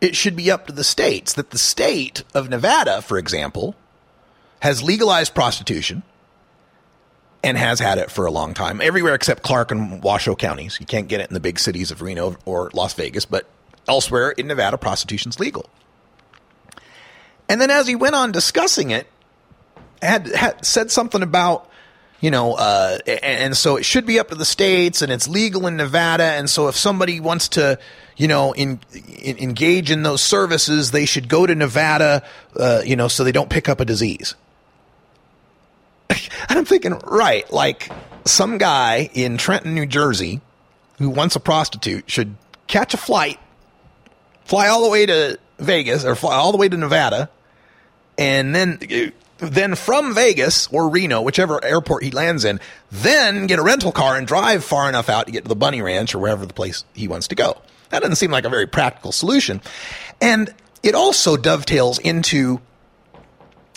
it 0.00 0.14
should 0.14 0.36
be 0.36 0.52
up 0.52 0.68
to 0.68 0.72
the 0.72 0.84
states. 0.84 1.32
That 1.32 1.50
the 1.50 1.58
state 1.58 2.22
of 2.32 2.48
Nevada, 2.48 3.02
for 3.02 3.18
example, 3.18 3.74
has 4.60 4.84
legalized 4.84 5.34
prostitution 5.34 6.04
and 7.42 7.58
has 7.58 7.80
had 7.80 7.98
it 7.98 8.08
for 8.08 8.24
a 8.24 8.30
long 8.30 8.54
time. 8.54 8.80
Everywhere 8.80 9.14
except 9.14 9.42
Clark 9.42 9.72
and 9.72 10.00
Washoe 10.00 10.36
counties. 10.36 10.78
You 10.78 10.86
can't 10.86 11.08
get 11.08 11.20
it 11.20 11.28
in 11.28 11.34
the 11.34 11.40
big 11.40 11.58
cities 11.58 11.90
of 11.90 12.02
Reno 12.02 12.36
or 12.44 12.70
Las 12.72 12.94
Vegas, 12.94 13.24
but 13.24 13.46
elsewhere 13.88 14.30
in 14.30 14.46
Nevada, 14.46 14.78
prostitution's 14.78 15.40
legal. 15.40 15.68
And 17.48 17.60
then 17.60 17.70
as 17.70 17.86
he 17.86 17.94
went 17.94 18.14
on 18.14 18.32
discussing 18.32 18.90
it, 18.90 19.06
had, 20.00 20.28
had 20.28 20.64
said 20.64 20.90
something 20.90 21.22
about 21.22 21.70
you 22.24 22.30
know, 22.30 22.54
uh, 22.54 22.96
and, 23.06 23.54
so 23.54 23.76
it 23.76 23.84
should 23.84 24.06
be 24.06 24.18
up 24.18 24.30
to 24.30 24.34
the 24.34 24.46
states, 24.46 25.02
and 25.02 25.12
it's 25.12 25.28
legal 25.28 25.66
in 25.66 25.76
Nevada. 25.76 26.24
And 26.24 26.48
so 26.48 26.68
if 26.68 26.74
somebody 26.74 27.20
wants 27.20 27.50
to, 27.50 27.78
you 28.16 28.28
know, 28.28 28.52
in, 28.52 28.80
in, 29.18 29.36
engage 29.36 29.90
in 29.90 30.04
those 30.04 30.22
services, 30.22 30.90
they 30.90 31.04
should 31.04 31.28
go 31.28 31.44
to 31.44 31.54
Nevada, 31.54 32.22
uh, 32.58 32.80
you 32.82 32.96
know, 32.96 33.08
so 33.08 33.24
they 33.24 33.32
don't 33.32 33.50
pick 33.50 33.68
up 33.68 33.78
a 33.78 33.84
disease. 33.84 34.34
and 36.08 36.58
I'm 36.58 36.64
thinking, 36.64 36.98
right, 37.04 37.52
like 37.52 37.90
some 38.24 38.56
guy 38.56 39.10
in 39.12 39.36
Trenton, 39.36 39.74
New 39.74 39.84
Jersey, 39.84 40.40
who 40.96 41.10
wants 41.10 41.36
a 41.36 41.40
prostitute 41.40 42.10
should 42.10 42.36
catch 42.68 42.94
a 42.94 42.96
flight, 42.96 43.38
fly 44.46 44.68
all 44.68 44.82
the 44.82 44.88
way 44.88 45.04
to 45.04 45.38
Vegas 45.58 46.04
or 46.04 46.14
fly 46.14 46.34
all 46.34 46.52
the 46.52 46.58
way 46.58 46.68
to 46.68 46.76
Nevada, 46.76 47.30
and 48.18 48.54
then 48.54 48.78
then 49.38 49.74
from 49.74 50.14
Vegas 50.14 50.68
or 50.68 50.88
Reno, 50.88 51.20
whichever 51.20 51.62
airport 51.64 52.04
he 52.04 52.10
lands 52.10 52.44
in, 52.44 52.60
then 52.90 53.46
get 53.46 53.58
a 53.58 53.62
rental 53.62 53.92
car 53.92 54.16
and 54.16 54.26
drive 54.26 54.64
far 54.64 54.88
enough 54.88 55.08
out 55.08 55.26
to 55.26 55.32
get 55.32 55.42
to 55.42 55.48
the 55.48 55.56
Bunny 55.56 55.82
Ranch 55.82 56.14
or 56.14 56.18
wherever 56.18 56.46
the 56.46 56.54
place 56.54 56.84
he 56.94 57.08
wants 57.08 57.28
to 57.28 57.34
go. 57.34 57.60
That 57.90 58.00
doesn't 58.00 58.16
seem 58.16 58.30
like 58.30 58.44
a 58.44 58.48
very 58.48 58.66
practical 58.66 59.12
solution. 59.12 59.60
And 60.20 60.54
it 60.82 60.94
also 60.94 61.36
dovetails 61.36 61.98
into 61.98 62.60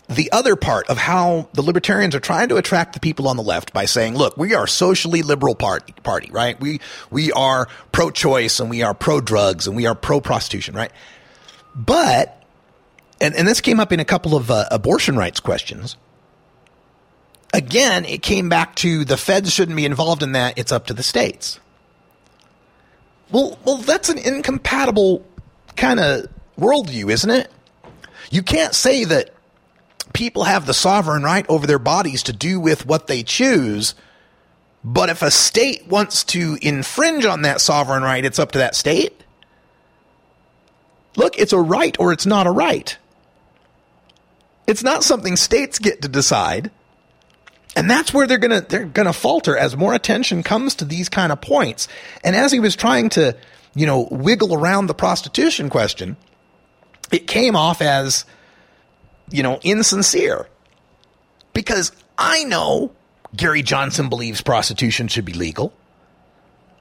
the 0.09 0.31
other 0.31 0.55
part 0.55 0.89
of 0.89 0.97
how 0.97 1.49
the 1.53 1.61
libertarians 1.61 2.15
are 2.15 2.19
trying 2.19 2.49
to 2.49 2.55
attract 2.55 2.93
the 2.93 2.99
people 2.99 3.27
on 3.27 3.35
the 3.35 3.43
left 3.43 3.73
by 3.73 3.85
saying, 3.85 4.15
look, 4.15 4.37
we 4.37 4.55
are 4.55 4.65
socially 4.65 5.21
liberal 5.21 5.53
party, 5.53 5.93
party, 6.03 6.29
right? 6.31 6.59
We, 6.61 6.79
we 7.11 7.31
are 7.33 7.67
pro-choice 7.91 8.59
and 8.59 8.69
we 8.69 8.83
are 8.83 8.93
pro-drugs 8.93 9.67
and 9.67 9.75
we 9.75 9.85
are 9.85 9.95
pro-prostitution, 9.95 10.75
right? 10.75 10.91
But 11.77 12.37
and, 13.21 13.35
and 13.35 13.47
this 13.47 13.61
came 13.61 13.79
up 13.79 13.91
in 13.91 13.99
a 13.99 14.05
couple 14.05 14.35
of 14.35 14.51
uh, 14.51 14.65
abortion 14.71 15.15
rights 15.15 15.39
questions. 15.39 15.97
Again, 17.53 18.05
it 18.05 18.21
came 18.21 18.49
back 18.49 18.75
to 18.77 19.05
the 19.05 19.17
feds 19.17 19.53
shouldn't 19.53 19.77
be 19.77 19.85
involved 19.85 20.21
in 20.21 20.33
that. 20.33 20.57
It's 20.57 20.71
up 20.71 20.87
to 20.87 20.93
the 20.93 21.03
states. 21.03 21.59
Well, 23.31 23.57
well, 23.65 23.77
that's 23.77 24.09
an 24.09 24.17
incompatible 24.17 25.25
kind 25.75 25.99
of 25.99 26.27
worldview, 26.59 27.11
isn't 27.11 27.29
it? 27.29 27.51
You 28.29 28.43
can't 28.43 28.75
say 28.75 29.05
that 29.05 29.33
people 30.13 30.43
have 30.43 30.65
the 30.65 30.73
sovereign 30.73 31.23
right 31.23 31.45
over 31.49 31.67
their 31.67 31.79
bodies 31.79 32.23
to 32.23 32.33
do 32.33 32.59
with 32.59 32.85
what 32.85 33.07
they 33.07 33.23
choose, 33.23 33.95
but 34.83 35.09
if 35.09 35.21
a 35.21 35.31
state 35.31 35.87
wants 35.87 36.23
to 36.25 36.57
infringe 36.61 37.25
on 37.25 37.41
that 37.43 37.61
sovereign 37.61 38.03
right, 38.03 38.23
it's 38.23 38.39
up 38.39 38.51
to 38.53 38.59
that 38.59 38.75
state. 38.75 39.23
Look, 41.17 41.37
it's 41.37 41.51
a 41.51 41.59
right 41.59 41.99
or 41.99 42.13
it's 42.13 42.25
not 42.25 42.47
a 42.47 42.51
right. 42.51 42.95
It's 44.67 44.83
not 44.83 45.03
something 45.03 45.35
states 45.35 45.79
get 45.79 46.03
to 46.03 46.07
decide. 46.07 46.71
And 47.75 47.89
that's 47.89 48.13
where 48.13 48.27
they're 48.27 48.37
gonna 48.37 48.61
they're 48.61 48.85
gonna 48.85 49.13
falter 49.13 49.57
as 49.57 49.75
more 49.75 49.93
attention 49.93 50.43
comes 50.43 50.75
to 50.75 50.85
these 50.85 51.09
kind 51.09 51.31
of 51.31 51.41
points. 51.41 51.87
And 52.23 52.35
as 52.35 52.51
he 52.51 52.59
was 52.59 52.75
trying 52.75 53.09
to, 53.09 53.35
you 53.75 53.85
know, 53.85 54.07
wiggle 54.09 54.53
around 54.53 54.87
the 54.87 54.93
prostitution 54.93 55.69
question, 55.69 56.17
it 57.11 57.27
came 57.27 57.55
off 57.55 57.81
as, 57.81 58.25
you 59.29 59.43
know, 59.43 59.59
insincere. 59.63 60.47
Because 61.53 61.91
I 62.17 62.43
know 62.43 62.91
Gary 63.35 63.63
Johnson 63.63 64.09
believes 64.09 64.41
prostitution 64.41 65.07
should 65.07 65.25
be 65.25 65.33
legal. 65.33 65.73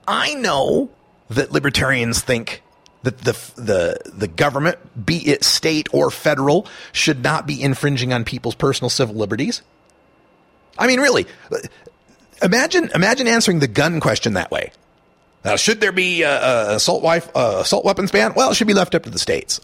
I 0.06 0.34
know 0.34 0.90
that 1.30 1.52
libertarians 1.52 2.20
think 2.20 2.62
that 3.06 3.18
the 3.18 3.32
the 3.54 4.10
the 4.12 4.26
government, 4.26 5.06
be 5.06 5.18
it 5.28 5.44
state 5.44 5.88
or 5.92 6.10
federal, 6.10 6.66
should 6.90 7.22
not 7.22 7.46
be 7.46 7.62
infringing 7.62 8.12
on 8.12 8.24
people's 8.24 8.56
personal 8.56 8.90
civil 8.90 9.14
liberties. 9.14 9.62
I 10.76 10.88
mean, 10.88 11.00
really, 11.00 11.26
imagine 12.42 12.90
imagine 12.94 13.28
answering 13.28 13.60
the 13.60 13.68
gun 13.68 14.00
question 14.00 14.34
that 14.34 14.50
way. 14.50 14.72
Now, 15.44 15.54
should 15.54 15.80
there 15.80 15.92
be 15.92 16.22
a, 16.22 16.30
a 16.30 16.74
assault 16.74 17.04
wife 17.04 17.30
uh, 17.36 17.58
assault 17.60 17.84
weapons 17.84 18.10
ban? 18.10 18.34
Well, 18.34 18.50
it 18.50 18.56
should 18.56 18.66
be 18.66 18.74
left 18.74 18.96
up 18.96 19.04
to 19.04 19.10
the 19.10 19.20
states. 19.20 19.60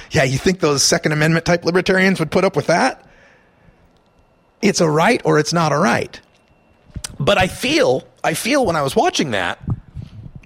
yeah, 0.10 0.24
you 0.24 0.38
think 0.38 0.58
those 0.58 0.82
Second 0.82 1.12
Amendment 1.12 1.46
type 1.46 1.64
libertarians 1.64 2.18
would 2.18 2.32
put 2.32 2.44
up 2.44 2.56
with 2.56 2.66
that? 2.66 3.06
It's 4.60 4.80
a 4.80 4.90
right 4.90 5.22
or 5.24 5.38
it's 5.38 5.52
not 5.52 5.70
a 5.70 5.78
right. 5.78 6.20
But 7.20 7.38
I 7.38 7.46
feel 7.46 8.02
I 8.24 8.34
feel 8.34 8.66
when 8.66 8.74
I 8.74 8.82
was 8.82 8.96
watching 8.96 9.30
that 9.30 9.60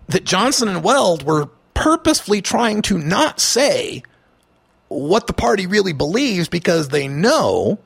that 0.08 0.24
Johnson 0.24 0.68
and 0.68 0.84
Weld 0.84 1.22
were 1.22 1.48
purposefully 1.76 2.40
trying 2.40 2.80
to 2.80 2.96
not 2.96 3.38
say 3.38 4.02
what 4.88 5.26
the 5.26 5.32
party 5.34 5.66
really 5.66 5.92
believes 5.92 6.48
because 6.48 6.88
they 6.88 7.06
know 7.06 7.78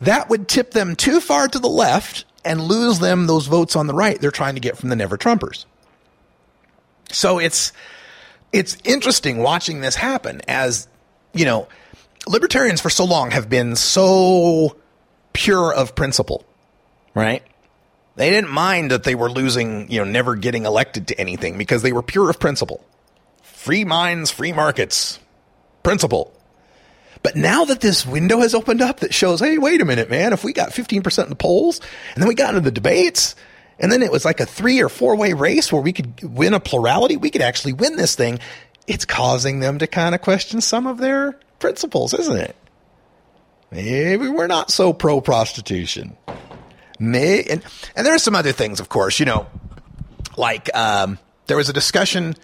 that 0.00 0.30
would 0.30 0.46
tip 0.46 0.70
them 0.70 0.94
too 0.94 1.20
far 1.20 1.48
to 1.48 1.58
the 1.58 1.68
left 1.68 2.24
and 2.44 2.60
lose 2.60 3.00
them 3.00 3.26
those 3.26 3.46
votes 3.46 3.74
on 3.74 3.88
the 3.88 3.94
right 3.94 4.20
they're 4.20 4.30
trying 4.30 4.54
to 4.54 4.60
get 4.60 4.78
from 4.78 4.88
the 4.88 4.96
never 4.96 5.18
Trumpers. 5.18 5.64
So 7.10 7.40
it's 7.40 7.72
it's 8.52 8.76
interesting 8.84 9.38
watching 9.38 9.80
this 9.80 9.96
happen 9.96 10.40
as 10.46 10.86
you 11.34 11.44
know 11.44 11.66
libertarians 12.28 12.80
for 12.80 12.90
so 12.90 13.04
long 13.04 13.32
have 13.32 13.48
been 13.48 13.74
so 13.74 14.76
pure 15.32 15.74
of 15.74 15.96
principle, 15.96 16.44
right? 17.14 17.42
They 18.14 18.30
didn't 18.30 18.50
mind 18.50 18.90
that 18.90 19.04
they 19.04 19.14
were 19.14 19.30
losing, 19.30 19.90
you 19.90 19.98
know, 19.98 20.04
never 20.04 20.34
getting 20.36 20.66
elected 20.66 21.08
to 21.08 21.18
anything 21.18 21.56
because 21.56 21.82
they 21.82 21.92
were 21.92 22.02
pure 22.02 22.28
of 22.30 22.38
principle 22.38 22.84
free 23.42 23.84
minds, 23.84 24.30
free 24.30 24.52
markets 24.52 25.20
principle. 25.84 26.32
But 27.22 27.36
now 27.36 27.64
that 27.66 27.80
this 27.80 28.04
window 28.04 28.40
has 28.40 28.54
opened 28.54 28.82
up 28.82 29.00
that 29.00 29.14
shows, 29.14 29.38
hey, 29.38 29.56
wait 29.56 29.80
a 29.80 29.84
minute, 29.84 30.10
man, 30.10 30.32
if 30.32 30.42
we 30.42 30.52
got 30.52 30.70
15% 30.70 31.22
in 31.22 31.28
the 31.28 31.36
polls 31.36 31.80
and 32.14 32.22
then 32.22 32.28
we 32.28 32.34
got 32.34 32.50
into 32.50 32.60
the 32.60 32.72
debates 32.72 33.36
and 33.78 33.92
then 33.92 34.02
it 34.02 34.10
was 34.10 34.24
like 34.24 34.40
a 34.40 34.46
three 34.46 34.82
or 34.82 34.88
four 34.88 35.16
way 35.16 35.32
race 35.32 35.72
where 35.72 35.80
we 35.80 35.92
could 35.92 36.22
win 36.22 36.54
a 36.54 36.60
plurality, 36.60 37.16
we 37.16 37.30
could 37.30 37.42
actually 37.42 37.72
win 37.72 37.96
this 37.96 38.16
thing. 38.16 38.40
It's 38.88 39.04
causing 39.04 39.60
them 39.60 39.78
to 39.78 39.86
kind 39.86 40.14
of 40.14 40.22
question 40.22 40.60
some 40.60 40.88
of 40.88 40.98
their 40.98 41.38
principles, 41.60 42.14
isn't 42.14 42.36
it? 42.36 42.56
Maybe 43.70 44.28
we're 44.28 44.48
not 44.48 44.70
so 44.70 44.92
pro 44.92 45.20
prostitution. 45.20 46.16
May 47.02 47.42
and, 47.44 47.62
and 47.96 48.06
there 48.06 48.14
are 48.14 48.18
some 48.18 48.34
other 48.34 48.52
things, 48.52 48.80
of 48.80 48.88
course, 48.88 49.18
you 49.18 49.26
know, 49.26 49.46
like 50.36 50.74
um, 50.74 51.18
there 51.46 51.56
was 51.56 51.68
a 51.68 51.72
discussion 51.72 52.34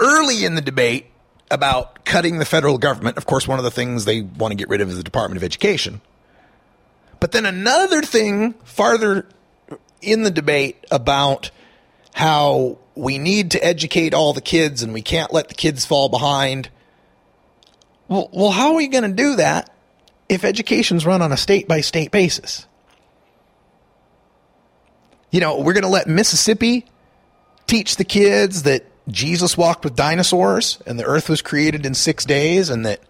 early 0.00 0.44
in 0.44 0.54
the 0.54 0.60
debate 0.60 1.06
about 1.50 2.04
cutting 2.04 2.38
the 2.38 2.44
federal 2.44 2.78
government. 2.78 3.16
Of 3.16 3.26
course, 3.26 3.46
one 3.46 3.58
of 3.58 3.64
the 3.64 3.70
things 3.70 4.04
they 4.04 4.22
want 4.22 4.52
to 4.52 4.56
get 4.56 4.68
rid 4.68 4.80
of 4.80 4.88
is 4.88 4.96
the 4.96 5.02
Department 5.02 5.36
of 5.36 5.44
Education. 5.44 6.00
But 7.20 7.32
then 7.32 7.46
another 7.46 8.02
thing 8.02 8.54
farther 8.64 9.26
in 10.02 10.24
the 10.24 10.30
debate 10.30 10.84
about 10.90 11.50
how 12.12 12.78
we 12.94 13.18
need 13.18 13.52
to 13.52 13.64
educate 13.64 14.14
all 14.14 14.32
the 14.32 14.40
kids 14.40 14.82
and 14.82 14.92
we 14.92 15.02
can't 15.02 15.32
let 15.32 15.48
the 15.48 15.54
kids 15.54 15.84
fall 15.84 16.08
behind. 16.08 16.68
Well, 18.08 18.28
well 18.32 18.50
how 18.50 18.70
are 18.70 18.76
we 18.76 18.88
going 18.88 19.08
to 19.08 19.16
do 19.16 19.36
that 19.36 19.70
if 20.28 20.44
education's 20.44 21.06
run 21.06 21.22
on 21.22 21.32
a 21.32 21.36
state 21.36 21.66
by 21.66 21.80
state 21.80 22.10
basis? 22.10 22.66
You 25.34 25.40
know, 25.40 25.58
we're 25.58 25.72
going 25.72 25.82
to 25.82 25.88
let 25.88 26.06
Mississippi 26.06 26.86
teach 27.66 27.96
the 27.96 28.04
kids 28.04 28.62
that 28.62 28.84
Jesus 29.08 29.56
walked 29.56 29.82
with 29.82 29.96
dinosaurs 29.96 30.78
and 30.86 30.96
the 30.96 31.04
earth 31.04 31.28
was 31.28 31.42
created 31.42 31.84
in 31.84 31.94
six 31.94 32.24
days 32.24 32.70
and 32.70 32.86
that 32.86 33.00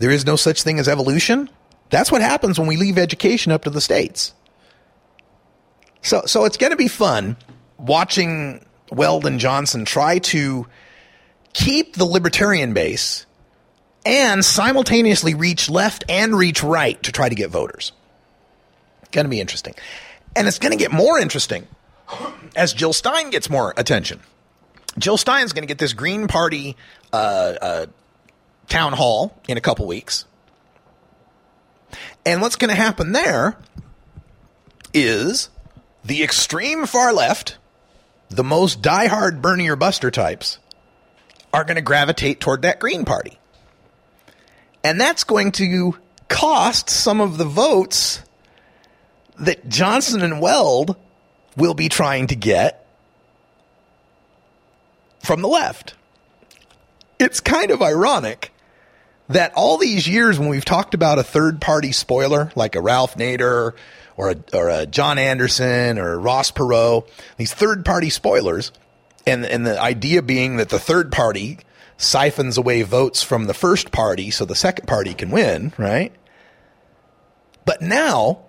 there 0.00 0.10
is 0.10 0.26
no 0.26 0.34
such 0.34 0.64
thing 0.64 0.80
as 0.80 0.88
evolution. 0.88 1.48
That's 1.88 2.10
what 2.10 2.20
happens 2.20 2.58
when 2.58 2.66
we 2.66 2.76
leave 2.76 2.98
education 2.98 3.52
up 3.52 3.62
to 3.62 3.70
the 3.70 3.80
states. 3.80 4.34
So, 6.02 6.22
so 6.26 6.46
it's 6.46 6.56
going 6.56 6.72
to 6.72 6.76
be 6.76 6.88
fun 6.88 7.36
watching 7.78 8.66
Weldon 8.90 9.38
Johnson 9.38 9.84
try 9.84 10.18
to 10.18 10.66
keep 11.52 11.94
the 11.94 12.06
libertarian 12.06 12.74
base 12.74 13.24
and 14.04 14.44
simultaneously 14.44 15.34
reach 15.34 15.70
left 15.70 16.02
and 16.08 16.36
reach 16.36 16.64
right 16.64 17.00
to 17.04 17.12
try 17.12 17.28
to 17.28 17.36
get 17.36 17.50
voters. 17.50 17.92
Going 19.12 19.26
to 19.26 19.30
be 19.30 19.40
interesting. 19.40 19.74
And 20.36 20.46
it's 20.46 20.58
going 20.58 20.72
to 20.72 20.78
get 20.78 20.92
more 20.92 21.18
interesting 21.18 21.66
as 22.54 22.72
Jill 22.72 22.92
Stein 22.92 23.30
gets 23.30 23.48
more 23.48 23.72
attention. 23.76 24.20
Jill 24.98 25.16
Stein's 25.16 25.52
going 25.52 25.62
to 25.62 25.66
get 25.66 25.78
this 25.78 25.94
Green 25.94 26.28
Party 26.28 26.76
uh, 27.12 27.16
uh, 27.60 27.86
town 28.68 28.92
hall 28.92 29.34
in 29.48 29.56
a 29.56 29.60
couple 29.60 29.86
weeks. 29.86 30.26
And 32.24 32.40
what's 32.40 32.56
going 32.56 32.68
to 32.68 32.74
happen 32.76 33.12
there 33.12 33.56
is 34.92 35.48
the 36.04 36.22
extreme 36.22 36.86
far 36.86 37.12
left, 37.12 37.56
the 38.28 38.44
most 38.44 38.82
diehard 38.82 39.40
Bernie 39.40 39.68
or 39.68 39.76
Buster 39.76 40.10
types, 40.10 40.58
are 41.52 41.64
going 41.64 41.76
to 41.76 41.82
gravitate 41.82 42.40
toward 42.40 42.62
that 42.62 42.78
Green 42.78 43.04
Party. 43.04 43.38
And 44.84 45.00
that's 45.00 45.24
going 45.24 45.52
to 45.52 45.96
cost 46.28 46.90
some 46.90 47.20
of 47.20 47.38
the 47.38 47.44
votes 47.44 48.20
that 49.38 49.68
Johnson 49.68 50.22
and 50.22 50.40
Weld 50.40 50.96
will 51.56 51.74
be 51.74 51.88
trying 51.88 52.26
to 52.28 52.36
get 52.36 52.86
from 55.22 55.42
the 55.42 55.48
left. 55.48 55.94
It's 57.18 57.40
kind 57.40 57.70
of 57.70 57.82
ironic 57.82 58.52
that 59.28 59.52
all 59.54 59.78
these 59.78 60.06
years 60.06 60.38
when 60.38 60.48
we've 60.48 60.64
talked 60.64 60.94
about 60.94 61.18
a 61.18 61.22
third 61.22 61.60
party 61.60 61.92
spoiler 61.92 62.52
like 62.54 62.76
a 62.76 62.80
Ralph 62.80 63.16
Nader 63.16 63.72
or 64.16 64.30
a, 64.30 64.36
or 64.52 64.68
a 64.68 64.86
John 64.86 65.18
Anderson 65.18 65.98
or 65.98 66.18
Ross 66.18 66.50
Perot, 66.50 67.08
these 67.36 67.52
third 67.52 67.84
party 67.84 68.10
spoilers, 68.10 68.72
and, 69.26 69.44
and 69.44 69.66
the 69.66 69.80
idea 69.80 70.22
being 70.22 70.58
that 70.58 70.68
the 70.68 70.78
third 70.78 71.10
party 71.10 71.58
siphons 71.98 72.56
away 72.56 72.82
votes 72.82 73.22
from 73.22 73.46
the 73.46 73.54
first 73.54 73.90
party 73.90 74.30
so 74.30 74.44
the 74.44 74.54
second 74.54 74.86
party 74.86 75.14
can 75.14 75.30
win, 75.30 75.72
right? 75.78 76.12
But 77.64 77.82
now 77.82 78.45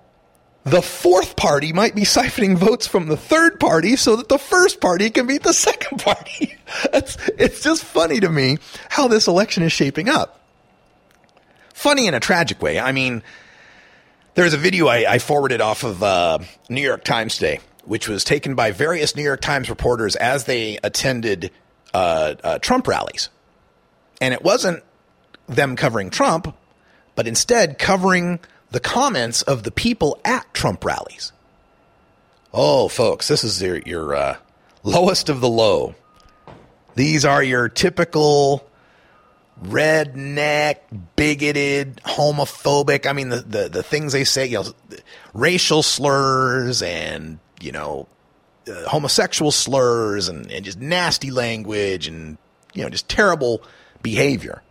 the 0.68 0.81
fourth 0.81 1.38
party 1.38 1.72
might 1.72 1.95
be 1.95 2.02
siphoning 2.02 2.57
votes 2.57 2.88
from 2.88 3.07
the 3.07 3.15
third 3.15 3.57
party 3.57 3.95
so 3.95 4.18
that 4.18 4.27
the 4.27 4.38
first 4.38 4.81
party 4.81 5.10
can 5.10 5.26
beat 5.26 5.44
the 5.44 5.53
second 5.53 5.99
party. 5.99 6.56
it's, 6.94 7.18
it's 7.38 7.61
just 7.61 7.84
funny 7.84 8.19
to 8.19 8.30
me 8.30 8.57
how 8.89 9.07
this 9.07 9.27
election 9.27 9.64
is 9.64 9.72
shaping 9.72 10.10
up. 10.10 10.41
Funny 11.73 12.07
in 12.07 12.14
a 12.14 12.19
tragic 12.19 12.61
way. 12.61 12.80
I 12.80 12.91
mean, 12.91 13.23
there's 14.34 14.53
a 14.53 14.57
video 14.57 14.88
I, 14.88 15.14
I 15.14 15.19
forwarded 15.19 15.61
off 15.61 15.84
of 15.84 16.03
uh, 16.03 16.39
New 16.69 16.81
York 16.81 17.03
Times 17.03 17.35
today, 17.35 17.60
which 17.85 18.10
was 18.10 18.23
taken 18.23 18.56
by 18.56 18.72
various 18.72 19.15
New 19.15 19.23
York 19.23 19.41
Times 19.41 19.69
reporters 19.69 20.15
as 20.18 20.45
they 20.45 20.80
attended 20.84 21.52
uh, 21.94 22.35
uh, 22.44 22.60
Trump 22.60 22.88
rallies. 22.88 23.30
And 24.19 24.34
it 24.34 24.44
wasn't 24.44 24.84
them 25.48 25.77
covering 25.77 26.10
Trump, 26.10 26.53
but 27.15 27.26
instead 27.26 27.80
covering 27.80 28.39
the 28.72 28.80
comments 28.80 29.41
of 29.44 29.64
the 29.64 29.72
people 29.72 30.19
at 30.26 30.53
Trump 30.53 30.84
rallies. 30.84 31.31
Oh, 32.53 32.88
folks, 32.88 33.27
this 33.27 33.44
is 33.44 33.61
your, 33.61 33.77
your 33.80 34.15
uh, 34.15 34.38
lowest 34.84 35.30
of 35.30 35.41
the 35.41 35.49
low. 35.49 35.95
These 36.95 37.26
are 37.26 37.44
your 37.44 37.69
typical 37.69 38.68
redneck, 39.64 40.77
bigoted, 41.15 41.98
homophobic. 42.03 43.06
I 43.06 43.14
mean, 43.14 43.30
the, 43.30 43.41
the, 43.41 43.69
the 43.69 43.84
things 43.84 44.14
they 44.14 44.23
say, 44.23 44.48
you 44.48 44.64
know, 44.64 44.73
racial 45.34 45.84
slurs 45.84 46.81
and, 46.81 47.39
you 47.60 47.72
know, 47.72 48.07
uh, 48.68 48.88
homosexual 48.88 49.52
slurs 49.52 50.27
and, 50.27 50.52
and 50.52 50.65
just 50.65 50.80
nasty 50.80 51.31
language 51.31 52.07
and, 52.07 52.38
you 52.73 52.84
know, 52.84 52.89
just 52.89 53.07
terrible 53.10 53.61
behavior. 54.02 54.61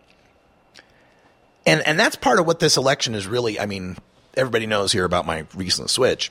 And, 1.66 1.86
and 1.86 1.98
that's 1.98 2.16
part 2.16 2.38
of 2.38 2.46
what 2.46 2.60
this 2.60 2.76
election 2.76 3.14
is 3.14 3.26
really, 3.26 3.58
I 3.58 3.66
mean, 3.66 3.96
everybody 4.36 4.66
knows 4.66 4.92
here 4.92 5.04
about 5.04 5.26
my 5.26 5.46
recent 5.54 5.90
switch. 5.90 6.30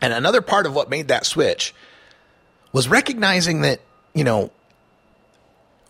And 0.00 0.12
another 0.12 0.42
part 0.42 0.66
of 0.66 0.74
what 0.74 0.90
made 0.90 1.08
that 1.08 1.24
switch 1.24 1.74
was 2.72 2.88
recognizing 2.88 3.62
that, 3.62 3.80
you 4.14 4.24
know, 4.24 4.50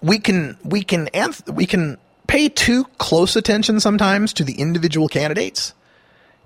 we 0.01 0.19
can 0.19 0.57
we 0.63 0.83
can 0.83 1.09
we 1.53 1.67
can 1.67 1.99
pay 2.27 2.49
too 2.49 2.85
close 2.99 3.37
attention 3.37 3.81
sometimes 3.81 4.33
to 4.35 4.45
the 4.45 4.55
individual 4.55 5.09
candidates 5.09 5.75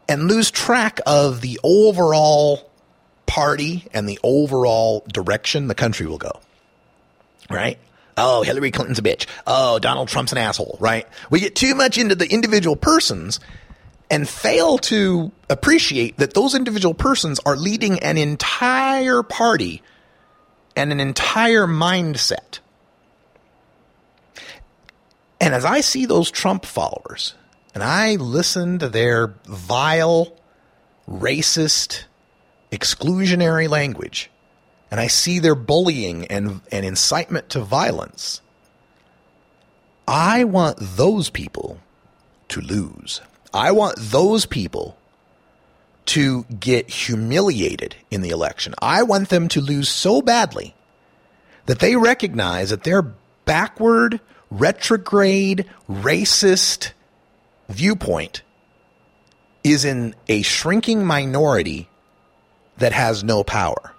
and 0.08 0.28
lose 0.28 0.50
track 0.50 1.00
of 1.06 1.40
the 1.40 1.60
overall 1.62 2.70
party 3.26 3.86
and 3.92 4.08
the 4.08 4.18
overall 4.22 5.04
direction 5.12 5.68
the 5.68 5.74
country 5.74 6.06
will 6.06 6.18
go. 6.18 6.40
Right? 7.50 7.78
Oh, 8.16 8.42
Hillary 8.42 8.70
Clinton's 8.70 8.98
a 8.98 9.02
bitch. 9.02 9.26
Oh, 9.46 9.78
Donald 9.78 10.08
Trump's 10.08 10.32
an 10.32 10.38
asshole, 10.38 10.76
right? 10.80 11.06
We 11.30 11.40
get 11.40 11.54
too 11.54 11.74
much 11.74 11.98
into 11.98 12.14
the 12.14 12.28
individual 12.30 12.76
persons 12.76 13.40
and 14.10 14.28
fail 14.28 14.76
to 14.76 15.32
appreciate 15.48 16.18
that 16.18 16.34
those 16.34 16.54
individual 16.54 16.92
persons 16.92 17.40
are 17.46 17.56
leading 17.56 17.98
an 18.00 18.18
entire 18.18 19.22
party 19.22 19.82
and 20.76 20.92
an 20.92 21.00
entire 21.00 21.66
mindset. 21.66 22.58
And 25.40 25.54
as 25.54 25.64
I 25.64 25.80
see 25.80 26.06
those 26.06 26.30
Trump 26.30 26.66
followers 26.66 27.34
and 27.74 27.82
I 27.82 28.16
listen 28.16 28.78
to 28.80 28.88
their 28.88 29.34
vile, 29.46 30.36
racist, 31.08 32.04
exclusionary 32.70 33.68
language, 33.68 34.30
and 34.92 35.00
I 35.00 35.06
see 35.06 35.38
their 35.38 35.54
bullying 35.54 36.26
and, 36.26 36.60
and 36.70 36.84
incitement 36.84 37.48
to 37.48 37.60
violence, 37.60 38.42
I 40.06 40.44
want 40.44 40.76
those 40.78 41.30
people 41.30 41.80
to 42.48 42.60
lose. 42.60 43.22
I 43.54 43.72
want 43.72 43.96
those 43.98 44.44
people 44.44 44.98
to 46.04 46.44
get 46.44 46.90
humiliated 46.90 47.96
in 48.10 48.20
the 48.20 48.28
election. 48.28 48.74
I 48.82 49.02
want 49.04 49.30
them 49.30 49.48
to 49.48 49.62
lose 49.62 49.88
so 49.88 50.20
badly 50.20 50.74
that 51.64 51.78
they 51.78 51.96
recognize 51.96 52.68
that 52.68 52.84
their 52.84 53.00
backward, 53.46 54.20
retrograde, 54.50 55.70
racist 55.88 56.92
viewpoint 57.70 58.42
is 59.64 59.86
in 59.86 60.14
a 60.28 60.42
shrinking 60.42 61.06
minority 61.06 61.88
that 62.76 62.92
has 62.92 63.24
no 63.24 63.42
power. 63.42 63.94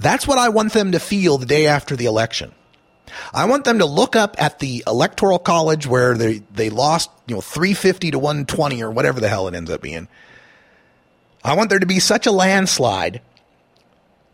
That's 0.00 0.26
what 0.26 0.38
I 0.38 0.48
want 0.48 0.72
them 0.72 0.92
to 0.92 0.98
feel 0.98 1.36
the 1.36 1.44
day 1.44 1.66
after 1.66 1.94
the 1.94 2.06
election. 2.06 2.52
I 3.34 3.44
want 3.44 3.64
them 3.64 3.80
to 3.80 3.84
look 3.84 4.16
up 4.16 4.40
at 4.40 4.58
the 4.58 4.82
electoral 4.86 5.38
college 5.38 5.86
where 5.86 6.16
they, 6.16 6.38
they 6.54 6.70
lost, 6.70 7.10
you 7.26 7.34
know, 7.34 7.42
350 7.42 8.12
to 8.12 8.18
120 8.18 8.82
or 8.82 8.90
whatever 8.90 9.20
the 9.20 9.28
hell 9.28 9.46
it 9.46 9.54
ends 9.54 9.70
up 9.70 9.82
being. 9.82 10.08
I 11.44 11.54
want 11.54 11.68
there 11.68 11.78
to 11.78 11.86
be 11.86 12.00
such 12.00 12.26
a 12.26 12.32
landslide 12.32 13.20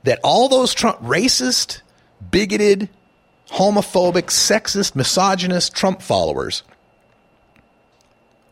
that 0.05 0.21
all 0.23 0.49
those 0.49 0.73
Trump 0.73 1.01
racist, 1.01 1.81
bigoted, 2.31 2.89
homophobic, 3.51 4.27
sexist, 4.27 4.95
misogynist 4.95 5.75
Trump 5.75 6.01
followers 6.01 6.63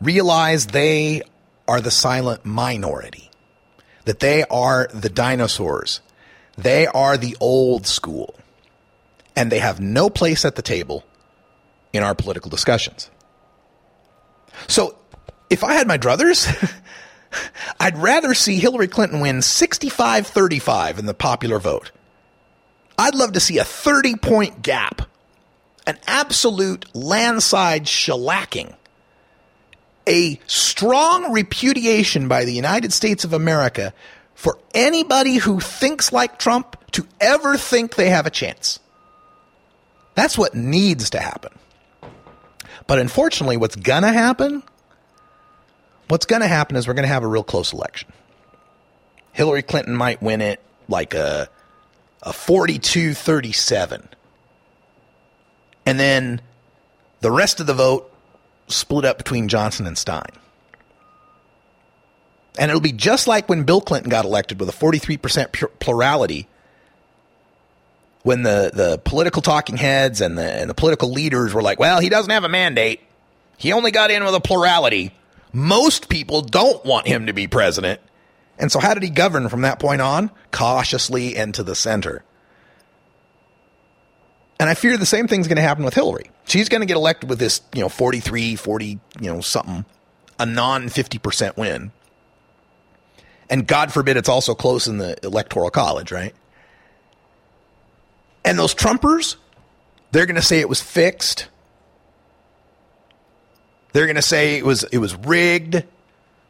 realize 0.01 0.67
they 0.67 1.21
are 1.65 1.79
the 1.79 1.91
silent 1.91 2.43
minority, 2.43 3.29
that 4.03 4.19
they 4.19 4.43
are 4.43 4.89
the 4.93 5.09
dinosaurs, 5.09 6.01
they 6.57 6.87
are 6.87 7.17
the 7.17 7.35
old 7.39 7.85
school, 7.87 8.35
and 9.35 9.51
they 9.51 9.59
have 9.59 9.79
no 9.79 10.09
place 10.09 10.45
at 10.45 10.55
the 10.55 10.61
table 10.61 11.03
in 11.93 12.03
our 12.03 12.15
political 12.15 12.49
discussions. 12.49 13.09
So, 14.67 14.97
if 15.49 15.63
I 15.63 15.73
had 15.73 15.87
my 15.87 15.97
druthers, 15.97 16.47
I'd 17.79 17.97
rather 17.97 18.33
see 18.33 18.57
Hillary 18.57 18.87
Clinton 18.87 19.19
win 19.19 19.41
65 19.41 20.27
35 20.27 20.99
in 20.99 21.05
the 21.05 21.13
popular 21.13 21.59
vote 21.59 21.91
I'd 22.97 23.15
love 23.15 23.33
to 23.33 23.39
see 23.39 23.57
a 23.57 23.63
30 23.63 24.15
point 24.15 24.61
gap 24.61 25.01
an 25.87 25.99
absolute 26.07 26.83
landslide 26.95 27.83
shellacking, 27.83 28.73
a 30.07 30.39
strong 30.47 31.31
repudiation 31.31 32.27
by 32.27 32.43
the 32.43 32.53
United 32.53 32.91
States 32.91 33.23
of 33.23 33.33
America 33.33 33.93
for 34.35 34.59
anybody 34.73 35.35
who 35.35 35.59
thinks 35.59 36.11
like 36.11 36.37
Trump 36.37 36.77
to 36.91 37.07
ever 37.19 37.57
think 37.57 37.95
they 37.95 38.09
have 38.09 38.25
a 38.25 38.29
chance. 38.29 38.79
That's 40.13 40.37
what 40.37 40.53
needs 40.53 41.09
to 41.11 41.19
happen. 41.19 41.51
But 42.87 42.99
unfortunately, 42.99 43.57
what's 43.57 43.75
going 43.75 44.03
to 44.03 44.11
happen? 44.11 44.61
What's 46.07 46.25
going 46.25 46.41
to 46.41 46.47
happen 46.47 46.75
is 46.75 46.87
we're 46.87 46.93
going 46.93 47.03
to 47.07 47.13
have 47.13 47.23
a 47.23 47.27
real 47.27 47.43
close 47.43 47.73
election. 47.73 48.11
Hillary 49.33 49.63
Clinton 49.63 49.95
might 49.95 50.21
win 50.21 50.41
it 50.41 50.61
like 50.87 51.13
a, 51.13 51.49
a 52.21 52.31
42 52.31 53.13
37. 53.13 54.07
And 55.85 55.99
then 55.99 56.41
the 57.21 57.31
rest 57.31 57.59
of 57.59 57.67
the 57.67 57.73
vote 57.73 58.11
split 58.67 59.05
up 59.05 59.17
between 59.17 59.47
Johnson 59.47 59.87
and 59.87 59.97
Stein. 59.97 60.31
And 62.57 62.69
it'll 62.69 62.81
be 62.81 62.91
just 62.91 63.27
like 63.27 63.49
when 63.49 63.63
Bill 63.63 63.81
Clinton 63.81 64.09
got 64.09 64.25
elected 64.25 64.59
with 64.59 64.69
a 64.69 64.71
43% 64.71 65.79
plurality 65.79 66.47
when 68.23 68.41
the, 68.41 68.71
the 68.73 68.97
political 69.05 69.41
talking 69.41 69.77
heads 69.77 70.19
and 70.19 70.37
the, 70.37 70.51
and 70.51 70.69
the 70.69 70.73
political 70.73 71.11
leaders 71.11 71.53
were 71.53 71.61
like, 71.61 71.79
well, 71.79 71.99
he 71.99 72.09
doesn't 72.09 72.31
have 72.31 72.43
a 72.43 72.49
mandate. 72.49 73.01
He 73.57 73.71
only 73.71 73.91
got 73.91 74.09
in 74.09 74.23
with 74.23 74.33
a 74.33 74.39
plurality. 74.39 75.13
Most 75.53 76.09
people 76.09 76.41
don't 76.41 76.83
want 76.83 77.07
him 77.07 77.27
to 77.27 77.33
be 77.33 77.47
president. 77.47 78.01
And 78.57 78.71
so, 78.71 78.79
how 78.79 78.93
did 78.93 79.03
he 79.03 79.09
govern 79.09 79.47
from 79.47 79.61
that 79.61 79.79
point 79.79 80.01
on? 80.01 80.31
Cautiously 80.51 81.35
and 81.35 81.53
to 81.53 81.63
the 81.63 81.75
center. 81.75 82.23
And 84.59 84.69
I 84.69 84.73
fear 84.73 84.97
the 84.97 85.05
same 85.05 85.27
thing's 85.27 85.47
going 85.47 85.57
to 85.57 85.61
happen 85.61 85.83
with 85.83 85.93
Hillary. 85.93 86.31
She's 86.45 86.69
going 86.69 86.81
to 86.81 86.87
get 86.87 86.95
elected 86.95 87.29
with 87.29 87.39
this, 87.39 87.61
you 87.73 87.81
know, 87.81 87.89
43, 87.89 88.55
40, 88.55 88.85
you 88.85 88.99
know, 89.21 89.41
something, 89.41 89.85
a 90.39 90.45
non 90.45 90.85
50% 90.85 91.57
win. 91.57 91.91
And 93.49 93.67
God 93.67 93.93
forbid 93.93 94.17
it's 94.17 94.29
also 94.29 94.55
close 94.55 94.87
in 94.87 94.97
the 94.97 95.17
electoral 95.23 95.69
college, 95.69 96.11
right? 96.11 96.33
And 98.43 98.57
those 98.57 98.73
Trumpers, 98.73 99.35
they're 100.11 100.25
going 100.25 100.35
to 100.35 100.41
say 100.41 100.59
it 100.59 100.69
was 100.69 100.81
fixed. 100.81 101.47
They're 103.93 104.05
going 104.05 104.17
to 104.17 104.21
say 104.21 104.57
it 104.57 104.65
was 104.65 104.83
it 104.83 104.97
was 104.97 105.15
rigged, 105.15 105.75
it 105.75 105.87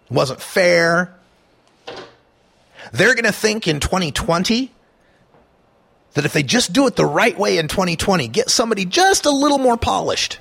wasn't 0.09 0.41
fair. 0.41 1.13
They're 2.91 3.13
going 3.13 3.25
to 3.25 3.31
think 3.31 3.67
in 3.67 3.79
2020 3.79 4.71
that 6.13 6.25
if 6.25 6.33
they 6.33 6.43
just 6.43 6.73
do 6.73 6.87
it 6.87 6.95
the 6.95 7.05
right 7.05 7.37
way 7.37 7.57
in 7.57 7.67
2020, 7.67 8.27
get 8.29 8.49
somebody 8.49 8.85
just 8.85 9.25
a 9.25 9.31
little 9.31 9.57
more 9.57 9.77
polished, 9.77 10.39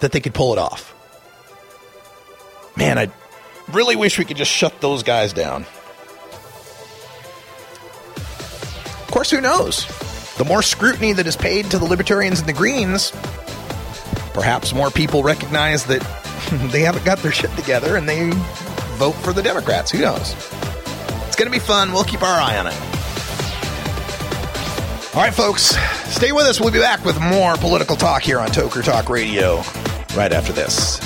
that 0.00 0.12
they 0.12 0.20
could 0.20 0.34
pull 0.34 0.52
it 0.52 0.58
off. 0.58 0.94
Man, 2.76 2.98
I 2.98 3.10
really 3.72 3.96
wish 3.96 4.18
we 4.18 4.24
could 4.24 4.36
just 4.36 4.50
shut 4.50 4.80
those 4.80 5.02
guys 5.02 5.32
down. 5.32 5.62
Of 8.16 9.08
course, 9.10 9.30
who 9.30 9.40
knows? 9.40 9.86
The 10.36 10.44
more 10.44 10.62
scrutiny 10.62 11.12
that 11.14 11.26
is 11.26 11.36
paid 11.36 11.70
to 11.70 11.78
the 11.78 11.84
libertarians 11.84 12.40
and 12.40 12.48
the 12.48 12.52
Greens, 12.52 13.12
perhaps 14.34 14.74
more 14.74 14.90
people 14.90 15.22
recognize 15.22 15.86
that 15.86 16.02
they 16.70 16.80
haven't 16.80 17.04
got 17.04 17.18
their 17.18 17.32
shit 17.32 17.50
together 17.56 17.96
and 17.96 18.08
they 18.08 18.30
vote 18.96 19.14
for 19.14 19.32
the 19.32 19.42
Democrats. 19.42 19.90
Who 19.90 20.00
knows? 20.00 20.34
It's 21.26 21.36
going 21.36 21.50
to 21.50 21.58
be 21.58 21.58
fun. 21.58 21.92
We'll 21.92 22.04
keep 22.04 22.22
our 22.22 22.40
eye 22.40 22.58
on 22.58 22.66
it. 22.66 22.96
All 25.14 25.22
right, 25.22 25.32
folks, 25.32 25.76
stay 26.14 26.32
with 26.32 26.44
us. 26.44 26.60
We'll 26.60 26.70
be 26.70 26.78
back 26.78 27.02
with 27.02 27.18
more 27.18 27.56
political 27.56 27.96
talk 27.96 28.22
here 28.22 28.38
on 28.38 28.48
Toker 28.48 28.84
Talk 28.84 29.08
Radio 29.08 29.62
right 30.14 30.30
after 30.32 30.52
this. 30.52 31.00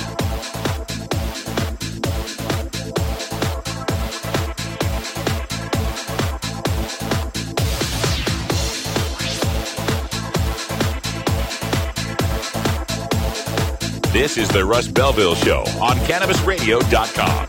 This 14.21 14.37
is 14.37 14.49
the 14.49 14.63
Russ 14.63 14.87
Belville 14.87 15.33
Show 15.33 15.61
on 15.81 15.97
CannabisRadio.com. 16.05 17.47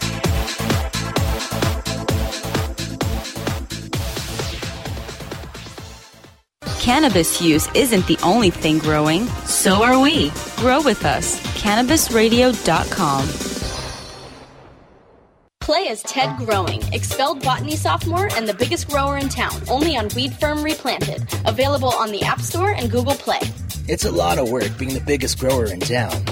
Cannabis 6.80 7.42
use 7.42 7.68
isn't 7.74 8.06
the 8.06 8.16
only 8.22 8.48
thing 8.48 8.78
growing. 8.78 9.26
So 9.44 9.84
are 9.84 10.00
we. 10.00 10.32
Grow 10.56 10.80
with 10.80 11.04
us. 11.04 11.38
CannabisRadio.com. 11.60 13.28
Play 15.60 15.88
as 15.88 16.02
Ted 16.04 16.38
Growing, 16.38 16.82
expelled 16.94 17.42
botany 17.42 17.76
sophomore 17.76 18.30
and 18.32 18.48
the 18.48 18.54
biggest 18.54 18.88
grower 18.88 19.18
in 19.18 19.28
town, 19.28 19.60
only 19.68 19.94
on 19.94 20.08
Weed 20.16 20.32
Firm 20.36 20.62
Replanted. 20.62 21.28
Available 21.44 21.92
on 21.92 22.10
the 22.10 22.22
App 22.22 22.40
Store 22.40 22.70
and 22.70 22.90
Google 22.90 23.14
Play. 23.14 23.40
It's 23.88 24.06
a 24.06 24.10
lot 24.10 24.38
of 24.38 24.50
work 24.50 24.78
being 24.78 24.94
the 24.94 25.00
biggest 25.00 25.38
grower 25.38 25.66
in 25.66 25.80
town. 25.80 26.31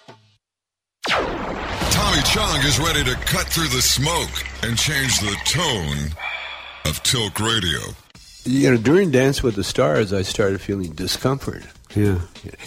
Tommy 2.11 2.23
Chong 2.23 2.59
is 2.65 2.77
ready 2.77 3.05
to 3.05 3.15
cut 3.15 3.47
through 3.47 3.69
the 3.69 3.81
smoke 3.81 4.29
and 4.63 4.77
change 4.77 5.21
the 5.21 5.33
tone 5.45 6.13
of 6.83 7.01
Tilk 7.03 7.39
Radio. 7.39 7.79
You 8.43 8.71
know, 8.71 8.77
during 8.77 9.11
Dance 9.11 9.41
with 9.41 9.55
the 9.55 9.63
Stars, 9.63 10.11
I 10.11 10.23
started 10.23 10.59
feeling 10.59 10.91
discomfort. 10.91 11.63
Yeah. 11.95 12.19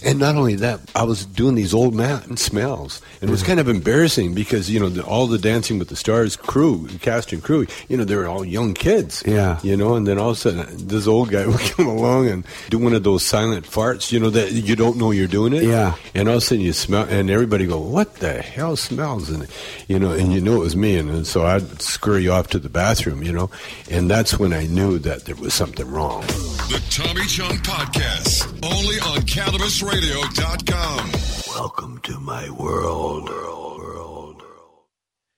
And 0.05 0.19
not 0.19 0.37
only 0.37 0.55
that, 0.57 0.81
I 0.95 1.03
was 1.03 1.25
doing 1.25 1.55
these 1.55 1.75
old 1.75 1.95
man 1.95 2.37
smells. 2.37 3.01
And 3.21 3.31
it 3.31 3.33
was 3.33 3.43
kind 3.43 3.59
of 3.59 3.69
embarrassing 3.69 4.35
because, 4.35 4.71
you 4.71 4.79
know, 4.79 4.89
the, 4.89 5.03
all 5.05 5.27
the 5.27 5.39
Dancing 5.39 5.79
with 5.79 5.89
the 5.89 5.97
Stars 5.97 6.37
crew, 6.37 6.89
cast 7.01 7.33
and 7.33 7.43
crew, 7.43 7.67
you 7.89 7.97
know, 7.97 8.05
they 8.05 8.17
were 8.17 8.27
all 8.27 8.45
young 8.45 8.75
kids. 8.75 9.23
Yeah. 9.27 9.59
You 9.63 9.77
know, 9.77 9.95
and 9.95 10.07
then 10.07 10.19
all 10.19 10.31
of 10.31 10.37
a 10.37 10.41
sudden, 10.41 10.87
this 10.87 11.07
old 11.07 11.31
guy 11.31 11.47
would 11.55 11.61
come 11.61 11.87
along 11.87 12.29
and 12.29 12.47
do 12.71 12.79
one 12.79 12.93
of 12.95 13.03
those 13.03 13.25
silent 13.25 13.67
farts, 13.67 14.13
you 14.13 14.21
know, 14.21 14.31
that 14.31 14.53
you 14.53 14.77
don't 14.77 14.97
know 14.97 15.11
you're 15.11 15.27
doing 15.27 15.53
it. 15.53 15.65
Yeah. 15.65 15.97
And 16.15 16.29
all 16.29 16.37
of 16.37 16.43
a 16.43 16.45
sudden 16.45 16.65
you 16.65 16.73
smell, 16.73 17.07
and 17.09 17.31
everybody 17.31 17.67
go, 17.67 17.79
what 17.79 18.17
the 18.17 18.43
hell 18.43 18.77
smells? 18.77 19.31
And, 19.31 19.49
you 19.89 19.99
know, 19.99 20.13
and 20.13 20.33
you 20.33 20.41
knew 20.41 20.57
it 20.57 20.61
was 20.61 20.77
me. 20.77 20.97
And, 20.97 21.11
and 21.11 21.27
so 21.27 21.45
I'd 21.47 21.81
scurry 21.81 22.29
off 22.29 22.49
to 22.49 22.59
the 22.59 22.69
bathroom, 22.69 23.23
you 23.23 23.33
know, 23.33 23.51
and 23.91 24.11
that's 24.11 24.39
when 24.39 24.53
I 24.53 24.67
knew 24.67 24.99
that 25.01 25.25
there 25.25 25.35
was 25.37 25.55
something 25.55 25.91
wrong. 25.91 26.23
The 26.69 26.83
Tommy 26.91 27.27
Chong 27.27 27.57
Podcast, 27.59 28.47
only 28.63 28.99
on 29.01 29.14
CannabisRadio.com. 29.23 31.11
Welcome 31.55 31.99
to 32.03 32.19
my 32.21 32.51
world. 32.51 33.31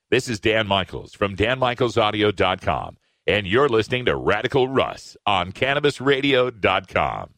This 0.09 0.29
is 0.29 0.39
Dan 0.39 0.69
Michaels 0.69 1.15
from 1.15 1.35
DanMichaelsAudio.com, 1.35 2.97
and 3.27 3.47
you're 3.47 3.69
listening 3.69 4.05
to 4.05 4.15
Radical 4.17 4.69
Russ 4.69 5.17
on 5.27 5.51
CannabisRadio.com. 5.51 7.36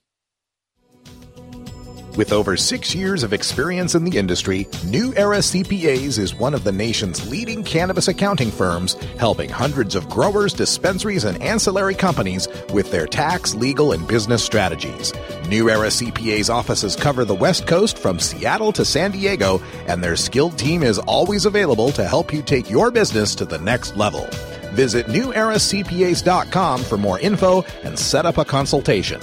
With 2.19 2.33
over 2.33 2.57
six 2.57 2.97
years 2.97 3.23
of 3.23 3.33
experience 3.33 3.95
in 3.95 4.03
the 4.03 4.19
industry, 4.19 4.67
New 4.85 5.15
Era 5.15 5.37
CPAs 5.39 6.19
is 6.19 6.35
one 6.35 6.53
of 6.53 6.65
the 6.65 6.73
nation's 6.73 7.31
leading 7.31 7.63
cannabis 7.63 8.09
accounting 8.09 8.51
firms, 8.51 8.95
helping 9.21 9.49
hundreds 9.49 9.95
of 9.95 10.09
growers, 10.09 10.53
dispensaries, 10.53 11.23
and 11.23 11.41
ancillary 11.41 11.95
companies 11.95 12.49
with 12.73 12.91
their 12.91 13.07
tax, 13.07 13.55
legal, 13.55 13.93
and 13.93 14.09
business 14.09 14.43
strategies. 14.43 15.15
New 15.47 15.71
Era 15.71 15.87
CPA's 15.87 16.51
offices 16.51 16.97
cover 16.97 17.25
the 17.25 17.37
West 17.37 17.69
Coast 17.69 17.97
from 17.97 18.19
Seattle 18.19 18.73
to 18.73 18.85
San 18.85 19.13
Diego, 19.13 19.63
and 19.87 20.03
their 20.03 20.17
skilled 20.17 20.59
team 20.59 20.83
is 20.83 20.99
always 20.99 21.47
available 21.47 21.93
to 21.93 22.03
help 22.03 22.33
you 22.33 22.43
take 22.43 22.69
your 22.69 22.91
business 22.91 23.37
to 23.37 23.45
the 23.45 23.59
next 23.59 23.97
level. 23.97 24.27
Visit 24.73 25.07
neweracpas.com 25.07 26.83
for 26.83 26.99
more 26.99 27.21
info 27.21 27.63
and 27.85 27.97
set 27.97 28.27
up 28.27 28.39
a 28.39 28.45
consultation. 28.45 29.21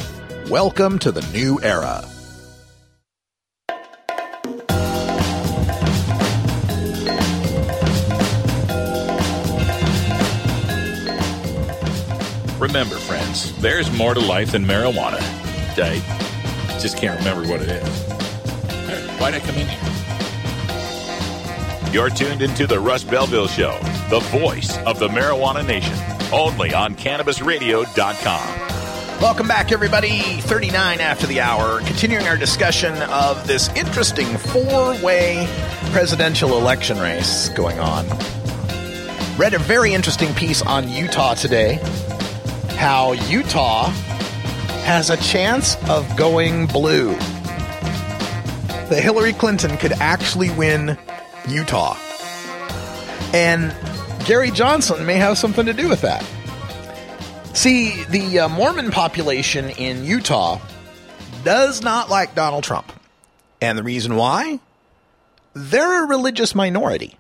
Welcome 0.50 0.98
to 1.00 1.12
the 1.12 1.30
new 1.34 1.60
era. 1.62 2.10
Remember, 12.66 12.96
friends, 12.96 13.54
there's 13.60 13.92
more 13.92 14.16
to 14.16 14.20
life 14.20 14.54
than 14.54 14.66
marijuana. 14.66 15.20
I 15.78 16.00
just 16.80 16.98
can't 16.98 17.20
remember 17.20 17.48
what 17.48 17.62
it 17.62 17.70
is. 17.70 17.88
Why'd 19.20 19.36
I 19.36 19.40
come 19.40 19.54
in 19.54 19.68
here? 19.68 19.92
You're 21.94 22.10
tuned 22.10 22.42
into 22.42 22.66
the 22.66 22.80
Russ 22.80 23.04
Belville 23.04 23.46
Show, 23.46 23.78
the 24.10 24.20
voice 24.32 24.76
of 24.80 24.98
the 24.98 25.10
marijuana 25.10 25.64
nation, 25.64 25.94
only 26.34 26.74
on 26.74 26.96
CannabisRadio.com. 26.96 29.22
Welcome 29.22 29.48
back, 29.48 29.72
everybody. 29.72 30.42
39 30.42 31.02
after 31.02 31.28
the 31.28 31.42
hour. 31.42 31.82
Continuing 31.82 32.28
our 32.28 32.36
discussion 32.36 32.96
of 33.04 33.46
this 33.46 33.70
interesting 33.76 34.38
four 34.38 35.00
way 35.04 35.48
presidential 35.92 36.58
election 36.58 36.98
race 36.98 37.50
going 37.50 37.80
on. 37.80 38.08
Read 39.38 39.54
a 39.54 39.60
very 39.60 39.94
interesting 39.94 40.34
piece 40.34 40.64
on 40.64 40.90
Utah 40.90 41.36
today. 41.36 41.80
How 42.78 43.14
Utah 43.14 43.90
has 44.84 45.10
a 45.10 45.18
chance 45.18 45.76
of 45.90 46.16
going 46.16 46.68
blue. 46.68 47.14
That 48.90 49.00
Hillary 49.02 49.34
Clinton 49.34 49.78
could 49.78 49.94
actually 49.94 50.52
win 50.52 50.98
Utah. 51.48 51.98
And 53.34 53.76
Gary 54.26 54.52
Johnson 54.52 55.06
may 55.06 55.16
have 55.16 55.38
something 55.38 55.66
to 55.66 55.74
do 55.74 55.90
with 55.90 56.02
that. 56.02 56.24
See, 57.54 58.04
the 58.10 58.40
uh, 58.40 58.50
Mormon 58.50 58.92
population 58.92 59.70
in 59.72 60.04
Utah 60.04 60.60
does 61.44 61.82
not 61.82 62.10
like 62.10 62.36
Donald 62.36 62.64
Trump. 62.64 62.92
And 63.62 63.78
the 63.78 63.84
reason 63.84 64.16
why? 64.16 64.60
They're 65.54 66.04
a 66.04 66.08
religious 66.08 66.54
minority. 66.54 67.18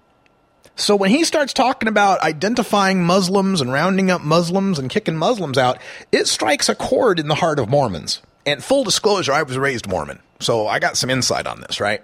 So 0.76 0.95
when 0.95 1.10
he 1.10 1.23
starts 1.23 1.53
talking 1.53 1.88
about 1.88 2.22
identifying 2.22 3.03
Muslims 3.03 3.61
and 3.61 3.72
rounding 3.72 4.11
up 4.11 4.22
Muslims 4.22 4.77
and 4.77 4.89
kicking 4.89 5.15
Muslims 5.15 5.57
out, 5.57 5.80
it 6.11 6.27
strikes 6.27 6.68
a 6.68 6.76
chord 6.76 7.19
in 7.19 7.27
the 7.27 7.35
heart 7.35 7.60
of 7.60 7.69
Mormons. 7.69 8.22
And 8.45 8.64
full 8.64 8.84
disclosure, 8.84 9.31
I 9.31 9.43
was 9.43 9.57
raised 9.57 9.88
Mormon. 9.88 10.19
So 10.39 10.68
I 10.68 10.80
got 10.80 10.97
some 10.97 11.10
insight 11.10 11.47
on 11.47 11.61
this, 11.61 11.80
right? 11.80 12.03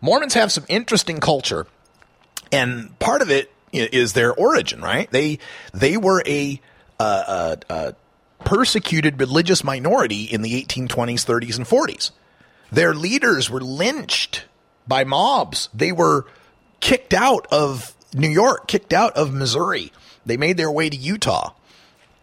Mormons 0.00 0.34
have 0.34 0.52
some 0.52 0.64
interesting 0.68 1.18
culture. 1.18 1.66
And 2.52 2.96
part 2.98 3.22
of 3.22 3.30
it 3.30 3.50
is 3.72 4.12
their 4.12 4.32
origin, 4.32 4.80
right? 4.80 5.10
They, 5.10 5.38
they 5.74 5.96
were 5.96 6.22
a, 6.26 6.60
persecuted 8.44 9.18
religious 9.20 9.64
minority 9.64 10.24
in 10.24 10.42
the 10.42 10.62
1820s, 10.62 11.24
30s, 11.24 11.56
and 11.56 11.66
40s. 11.66 12.10
Their 12.70 12.94
leaders 12.94 13.50
were 13.50 13.60
lynched 13.60 14.44
by 14.86 15.04
mobs. 15.04 15.68
They 15.74 15.92
were 15.92 16.26
kicked 16.80 17.14
out 17.14 17.46
of 17.50 17.94
New 18.14 18.28
York, 18.28 18.68
kicked 18.68 18.92
out 18.92 19.16
of 19.16 19.32
Missouri. 19.32 19.92
They 20.24 20.36
made 20.36 20.56
their 20.56 20.70
way 20.70 20.88
to 20.90 20.96
Utah, 20.96 21.52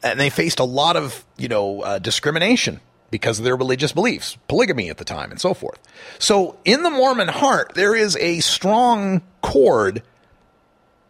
and 0.03 0.20
they 0.20 0.30
faced 0.30 0.60
a 0.60 0.64
lot 0.64 0.95
of 0.95 1.26
you 1.38 1.48
know 1.48 1.82
uh, 1.82 1.99
discrimination 1.99 2.80
because 3.11 3.40
of 3.40 3.45
their 3.45 3.56
religious 3.56 3.91
beliefs, 3.91 4.38
polygamy 4.48 4.90
at 4.90 4.98
the 4.98 5.06
time, 5.06 5.32
and 5.32 5.41
so 5.41 5.53
forth. 5.53 5.80
So, 6.20 6.57
in 6.64 6.84
the 6.84 6.90
Mormon 6.90 7.28
heart, 7.28 7.74
there 7.76 7.95
is 7.95 8.16
a 8.18 8.40
strong 8.40 9.22
cord 9.41 10.03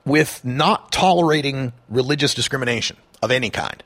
with 0.06 0.44
not 0.44 0.92
tolerating 0.92 1.74
religious 1.90 2.34
discrimination 2.34 2.98
of 3.22 3.32
any 3.32 3.50
kind. 3.50 3.84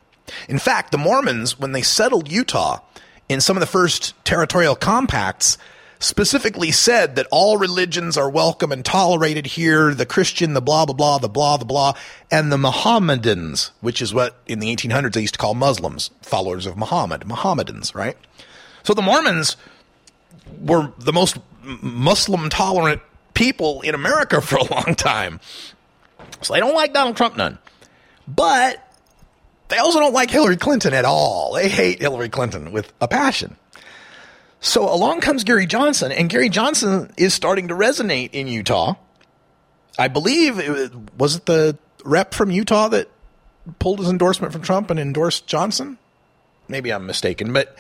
In 0.48 0.60
fact, 0.60 0.91
the 0.91 0.98
Mormons, 0.98 1.60
when 1.60 1.72
they 1.72 1.82
settled 1.82 2.32
Utah 2.32 2.80
in 3.28 3.41
some 3.41 3.57
of 3.57 3.61
the 3.61 3.68
first 3.68 4.14
territorial 4.24 4.76
compacts, 4.76 5.57
specifically 6.03 6.71
said 6.71 7.15
that 7.15 7.27
all 7.31 7.57
religions 7.57 8.17
are 8.17 8.30
welcome 8.30 8.71
and 8.71 8.84
tolerated 8.84 9.45
here 9.45 9.93
the 9.93 10.05
Christian, 10.05 10.53
the 10.53 10.61
blah, 10.61 10.85
blah, 10.85 10.93
blah, 10.93 11.17
the 11.17 11.30
blah, 11.30 11.57
the 11.57 11.65
blah, 11.65 11.93
and 12.30 12.51
the 12.51 12.57
Mohammedans, 12.57 13.71
which 13.81 14.01
is 14.01 14.13
what 14.13 14.35
in 14.45 14.59
the 14.59 14.75
1800s 14.75 15.13
they 15.13 15.21
used 15.21 15.35
to 15.35 15.39
call 15.39 15.53
Muslims, 15.53 16.09
followers 16.21 16.65
of 16.65 16.77
Muhammad, 16.77 17.25
Mohammedans, 17.25 17.95
right? 17.95 18.17
So 18.84 18.93
the 18.93 19.01
Mormons 19.01 19.55
were 20.59 20.91
the 20.97 21.13
most 21.13 21.38
Muslim 21.63 22.49
tolerant 22.49 23.01
people 23.34 23.81
in 23.81 23.95
America 23.95 24.41
for 24.41 24.57
a 24.57 24.63
long 24.73 24.95
time. 24.95 25.39
So 26.41 26.53
they 26.53 26.59
don't 26.59 26.75
like 26.75 26.93
Donald 26.93 27.15
Trump 27.15 27.38
none. 27.38 27.57
But 28.27 28.85
they 29.69 29.77
also 29.77 29.99
don't 29.99 30.13
like 30.13 30.30
Hillary 30.30 30.57
Clinton 30.57 30.93
at 30.93 31.05
all. 31.05 31.53
They 31.53 31.69
hate 31.69 32.01
Hillary 32.01 32.30
Clinton 32.30 32.71
with 32.71 32.91
a 32.99 33.07
passion. 33.07 33.55
So 34.64 34.91
along 34.91 35.19
comes 35.19 35.44
Gary 35.44 35.65
Johnson, 35.65 36.14
and 36.14 36.30
Gary 36.30 36.48
Johnson 36.48 37.11
is 37.18 37.34
starting 37.34 37.68
to 37.68 37.76
resonate 37.76 38.30
in 38.31 38.48
Utah. 38.48 38.95
I 39.99 40.07
believe 40.07 40.57
it 40.57 40.94
was 41.18 41.35
it 41.35 41.45
the 41.45 41.77
rep 42.06 42.34
from 42.34 42.49
Utah 42.49 42.88
that 42.88 43.10
pulled 43.80 43.99
his 43.99 44.07
endorsement 44.07 44.53
from 44.53 44.61
Trump 44.61 44.90
and 44.90 45.02
endorsed 45.02 45.48
Johnson. 45.48 45.98
Maybe 46.69 46.94
I'm 46.94 47.06
mistaken, 47.06 47.52
but 47.52 47.76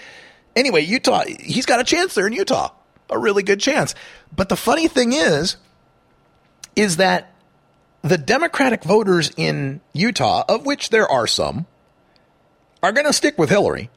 anyway, 0.57 0.81
Utah 0.81 1.23
he's 1.39 1.65
got 1.65 1.79
a 1.79 1.85
chance 1.85 2.15
there 2.15 2.27
in 2.27 2.33
Utah, 2.33 2.71
a 3.09 3.17
really 3.17 3.43
good 3.43 3.61
chance. 3.61 3.95
But 4.35 4.49
the 4.49 4.57
funny 4.57 4.89
thing 4.89 5.13
is, 5.13 5.55
is 6.75 6.97
that 6.97 7.33
the 8.01 8.17
Democratic 8.17 8.83
voters 8.83 9.31
in 9.37 9.79
Utah, 9.93 10.43
of 10.49 10.65
which 10.65 10.89
there 10.89 11.09
are 11.09 11.27
some, 11.27 11.65
are 12.83 12.91
going 12.91 13.07
to 13.07 13.13
stick 13.13 13.37
with 13.37 13.49
Hillary. 13.49 13.89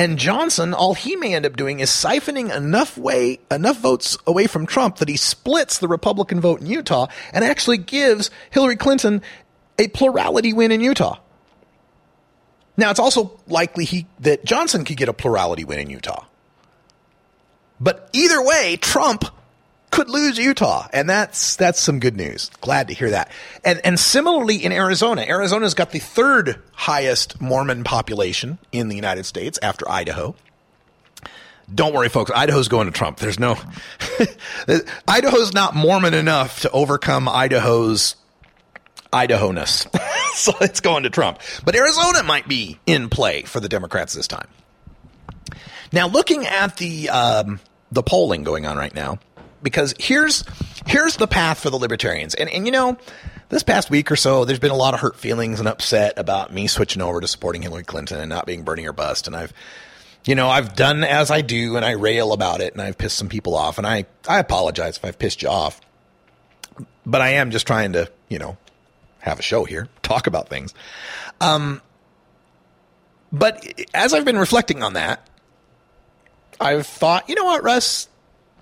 And 0.00 0.18
Johnson, 0.18 0.72
all 0.72 0.94
he 0.94 1.14
may 1.14 1.34
end 1.34 1.44
up 1.44 1.58
doing 1.58 1.80
is 1.80 1.90
siphoning 1.90 2.56
enough 2.56 2.96
way 2.96 3.38
enough 3.50 3.80
votes 3.80 4.16
away 4.26 4.46
from 4.46 4.64
Trump 4.64 4.96
that 4.96 5.10
he 5.10 5.18
splits 5.18 5.76
the 5.76 5.88
Republican 5.88 6.40
vote 6.40 6.62
in 6.62 6.66
Utah 6.66 7.08
and 7.34 7.44
actually 7.44 7.76
gives 7.76 8.30
Hillary 8.48 8.76
Clinton 8.76 9.20
a 9.78 9.88
plurality 9.88 10.54
win 10.54 10.72
in 10.72 10.80
Utah. 10.80 11.18
Now 12.78 12.90
it's 12.90 12.98
also 12.98 13.38
likely 13.46 13.84
he 13.84 14.06
that 14.20 14.42
Johnson 14.42 14.86
could 14.86 14.96
get 14.96 15.10
a 15.10 15.12
plurality 15.12 15.64
win 15.64 15.80
in 15.80 15.90
Utah. 15.90 16.24
But 17.78 18.08
either 18.14 18.42
way, 18.42 18.78
Trump 18.80 19.26
could 19.90 20.08
lose 20.08 20.38
Utah, 20.38 20.86
and 20.92 21.08
that's 21.08 21.56
that's 21.56 21.80
some 21.80 21.98
good 21.98 22.16
news. 22.16 22.50
Glad 22.60 22.88
to 22.88 22.94
hear 22.94 23.10
that. 23.10 23.30
And 23.64 23.80
and 23.84 23.98
similarly 23.98 24.64
in 24.64 24.72
Arizona, 24.72 25.22
Arizona's 25.22 25.74
got 25.74 25.90
the 25.90 25.98
third 25.98 26.60
highest 26.72 27.40
Mormon 27.40 27.84
population 27.84 28.58
in 28.72 28.88
the 28.88 28.96
United 28.96 29.26
States 29.26 29.58
after 29.62 29.88
Idaho. 29.90 30.34
Don't 31.72 31.94
worry, 31.94 32.08
folks. 32.08 32.30
Idaho's 32.34 32.68
going 32.68 32.86
to 32.86 32.92
Trump. 32.92 33.18
There's 33.18 33.38
no 33.38 33.56
Idaho's 35.08 35.54
not 35.54 35.74
Mormon 35.74 36.14
enough 36.14 36.60
to 36.60 36.70
overcome 36.70 37.28
Idaho's 37.28 38.16
Idaho-ness. 39.12 39.86
so 40.34 40.52
it's 40.60 40.80
going 40.80 41.02
to 41.04 41.10
Trump. 41.10 41.40
But 41.64 41.74
Arizona 41.74 42.22
might 42.22 42.48
be 42.48 42.78
in 42.86 43.08
play 43.08 43.42
for 43.42 43.60
the 43.60 43.68
Democrats 43.68 44.14
this 44.14 44.28
time. 44.28 44.48
Now, 45.92 46.06
looking 46.06 46.46
at 46.46 46.76
the 46.76 47.08
um, 47.10 47.60
the 47.90 48.02
polling 48.02 48.44
going 48.44 48.66
on 48.66 48.76
right 48.76 48.94
now, 48.94 49.18
because 49.62 49.94
here's 49.98 50.44
here's 50.86 51.16
the 51.16 51.26
path 51.26 51.60
for 51.60 51.70
the 51.70 51.76
libertarians. 51.76 52.34
And 52.34 52.48
and 52.50 52.66
you 52.66 52.72
know, 52.72 52.98
this 53.48 53.62
past 53.62 53.90
week 53.90 54.10
or 54.10 54.16
so, 54.16 54.44
there's 54.44 54.58
been 54.58 54.70
a 54.70 54.76
lot 54.76 54.94
of 54.94 55.00
hurt 55.00 55.16
feelings 55.16 55.58
and 55.58 55.68
upset 55.68 56.14
about 56.18 56.52
me 56.52 56.66
switching 56.66 57.02
over 57.02 57.20
to 57.20 57.28
supporting 57.28 57.62
Hillary 57.62 57.84
Clinton 57.84 58.20
and 58.20 58.28
not 58.28 58.46
being 58.46 58.62
Bernie 58.62 58.86
or 58.86 58.92
bust. 58.92 59.26
And 59.26 59.36
I've 59.36 59.52
you 60.24 60.34
know, 60.34 60.48
I've 60.48 60.76
done 60.76 61.02
as 61.02 61.30
I 61.30 61.40
do 61.40 61.76
and 61.76 61.84
I 61.84 61.92
rail 61.92 62.32
about 62.32 62.60
it 62.60 62.74
and 62.74 62.82
I've 62.82 62.98
pissed 62.98 63.16
some 63.16 63.28
people 63.28 63.54
off 63.54 63.78
and 63.78 63.86
I 63.86 64.06
I 64.28 64.38
apologize 64.38 64.96
if 64.96 65.04
I've 65.04 65.18
pissed 65.18 65.42
you 65.42 65.48
off. 65.48 65.80
But 67.06 67.22
I 67.22 67.30
am 67.30 67.50
just 67.50 67.66
trying 67.66 67.94
to, 67.94 68.10
you 68.28 68.38
know, 68.38 68.56
have 69.20 69.38
a 69.38 69.42
show 69.42 69.64
here, 69.64 69.88
talk 70.02 70.26
about 70.26 70.48
things. 70.48 70.74
Um 71.40 71.80
but 73.32 73.64
as 73.94 74.12
I've 74.12 74.24
been 74.24 74.38
reflecting 74.38 74.82
on 74.82 74.94
that, 74.94 75.28
I've 76.60 76.86
thought, 76.86 77.28
you 77.28 77.36
know 77.36 77.44
what, 77.44 77.62
Russ, 77.62 78.08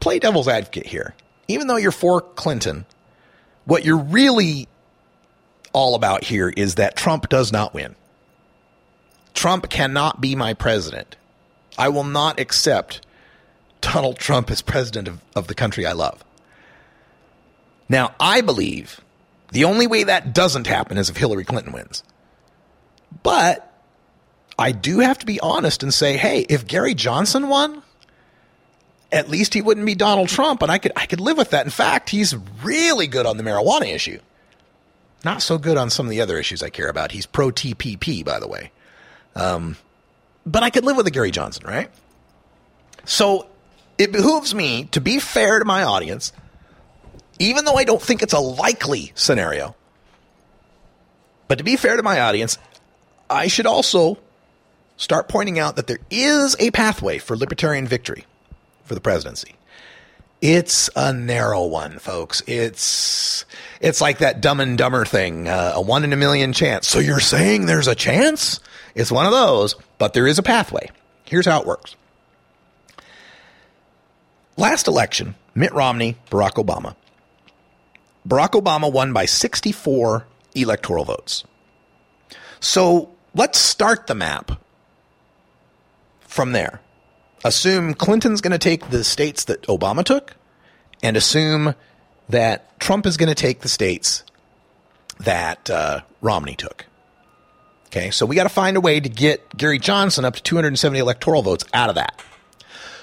play 0.00 0.18
devil's 0.18 0.48
advocate 0.48 0.86
here. 0.86 1.14
Even 1.48 1.66
though 1.66 1.76
you're 1.76 1.92
for 1.92 2.20
Clinton, 2.20 2.84
what 3.64 3.84
you're 3.84 3.96
really 3.96 4.68
all 5.72 5.94
about 5.94 6.24
here 6.24 6.48
is 6.48 6.76
that 6.76 6.96
Trump 6.96 7.28
does 7.28 7.52
not 7.52 7.74
win. 7.74 7.94
Trump 9.34 9.68
cannot 9.70 10.20
be 10.20 10.34
my 10.34 10.54
president. 10.54 11.16
I 11.76 11.88
will 11.90 12.04
not 12.04 12.40
accept 12.40 13.06
Donald 13.80 14.18
Trump 14.18 14.50
as 14.50 14.62
president 14.62 15.08
of, 15.08 15.20
of 15.36 15.46
the 15.46 15.54
country 15.54 15.86
I 15.86 15.92
love. 15.92 16.24
Now, 17.88 18.14
I 18.18 18.40
believe 18.40 19.00
the 19.52 19.64
only 19.64 19.86
way 19.86 20.04
that 20.04 20.34
doesn't 20.34 20.66
happen 20.66 20.98
is 20.98 21.08
if 21.08 21.16
Hillary 21.16 21.44
Clinton 21.44 21.72
wins. 21.72 22.02
But 23.22 23.64
I 24.58 24.72
do 24.72 24.98
have 24.98 25.18
to 25.18 25.26
be 25.26 25.40
honest 25.40 25.82
and 25.82 25.94
say, 25.94 26.16
hey, 26.16 26.40
if 26.48 26.66
Gary 26.66 26.94
Johnson 26.94 27.48
won, 27.48 27.82
at 29.10 29.28
least 29.28 29.54
he 29.54 29.62
wouldn't 29.62 29.86
be 29.86 29.94
Donald 29.94 30.28
Trump, 30.28 30.62
and 30.62 30.70
I 30.70 30.78
could 30.78 30.92
I 30.96 31.06
could 31.06 31.20
live 31.20 31.38
with 31.38 31.50
that. 31.50 31.64
In 31.64 31.70
fact, 31.70 32.10
he's 32.10 32.36
really 32.62 33.06
good 33.06 33.26
on 33.26 33.36
the 33.36 33.42
marijuana 33.42 33.92
issue. 33.92 34.18
Not 35.24 35.42
so 35.42 35.58
good 35.58 35.76
on 35.76 35.90
some 35.90 36.06
of 36.06 36.10
the 36.10 36.20
other 36.20 36.38
issues 36.38 36.62
I 36.62 36.70
care 36.70 36.88
about. 36.88 37.12
He's 37.12 37.26
pro 37.26 37.50
TPP, 37.50 38.24
by 38.24 38.38
the 38.38 38.46
way. 38.46 38.70
Um, 39.34 39.76
but 40.46 40.62
I 40.62 40.70
could 40.70 40.84
live 40.84 40.96
with 40.96 41.06
a 41.06 41.10
Gary 41.10 41.30
Johnson, 41.30 41.66
right? 41.66 41.90
So 43.04 43.48
it 43.96 44.12
behooves 44.12 44.54
me 44.54 44.84
to 44.92 45.00
be 45.00 45.18
fair 45.18 45.58
to 45.58 45.64
my 45.64 45.82
audience, 45.82 46.32
even 47.38 47.64
though 47.64 47.74
I 47.74 47.84
don't 47.84 48.00
think 48.00 48.22
it's 48.22 48.32
a 48.32 48.38
likely 48.38 49.12
scenario. 49.14 49.74
But 51.48 51.58
to 51.58 51.64
be 51.64 51.76
fair 51.76 51.96
to 51.96 52.02
my 52.02 52.20
audience, 52.20 52.58
I 53.28 53.48
should 53.48 53.66
also 53.66 54.18
start 54.96 55.28
pointing 55.28 55.58
out 55.58 55.76
that 55.76 55.86
there 55.86 56.00
is 56.10 56.56
a 56.60 56.70
pathway 56.70 57.18
for 57.18 57.36
libertarian 57.36 57.86
victory 57.86 58.24
for 58.88 58.94
the 58.94 59.00
presidency. 59.00 59.54
It's 60.40 60.88
a 60.96 61.12
narrow 61.12 61.66
one, 61.66 61.98
folks. 61.98 62.42
It's 62.46 63.44
it's 63.80 64.00
like 64.00 64.18
that 64.18 64.40
Dumb 64.40 64.60
and 64.60 64.78
Dumber 64.78 65.04
thing, 65.04 65.48
uh, 65.48 65.72
a 65.74 65.80
one 65.80 66.04
in 66.04 66.12
a 66.12 66.16
million 66.16 66.52
chance. 66.52 66.88
So 66.88 67.00
you're 67.00 67.20
saying 67.20 67.66
there's 67.66 67.88
a 67.88 67.94
chance? 67.94 68.60
It's 68.94 69.12
one 69.12 69.26
of 69.26 69.32
those, 69.32 69.74
but 69.98 70.12
there 70.12 70.26
is 70.26 70.38
a 70.38 70.42
pathway. 70.42 70.90
Here's 71.24 71.46
how 71.46 71.60
it 71.60 71.66
works. 71.66 71.96
Last 74.56 74.88
election, 74.88 75.34
Mitt 75.54 75.72
Romney, 75.72 76.16
Barack 76.30 76.54
Obama. 76.54 76.94
Barack 78.26 78.60
Obama 78.60 78.92
won 78.92 79.12
by 79.12 79.24
64 79.24 80.26
electoral 80.54 81.04
votes. 81.04 81.44
So 82.60 83.10
let's 83.34 83.58
start 83.58 84.06
the 84.06 84.14
map 84.14 84.60
from 86.20 86.52
there. 86.52 86.80
Assume 87.44 87.94
Clinton's 87.94 88.40
going 88.40 88.52
to 88.52 88.58
take 88.58 88.90
the 88.90 89.04
states 89.04 89.44
that 89.44 89.62
Obama 89.62 90.04
took, 90.04 90.34
and 91.02 91.16
assume 91.16 91.74
that 92.28 92.78
Trump 92.80 93.06
is 93.06 93.16
going 93.16 93.28
to 93.28 93.34
take 93.34 93.60
the 93.60 93.68
states 93.68 94.24
that 95.20 95.70
uh, 95.70 96.00
Romney 96.20 96.56
took. 96.56 96.86
Okay, 97.86 98.10
so 98.10 98.26
we 98.26 98.36
got 98.36 98.42
to 98.42 98.50
find 98.50 98.76
a 98.76 98.80
way 98.80 99.00
to 99.00 99.08
get 99.08 99.56
Gary 99.56 99.78
Johnson 99.78 100.24
up 100.24 100.34
to 100.34 100.42
270 100.42 100.98
electoral 100.98 101.42
votes 101.42 101.64
out 101.72 101.88
of 101.88 101.94
that. 101.94 102.22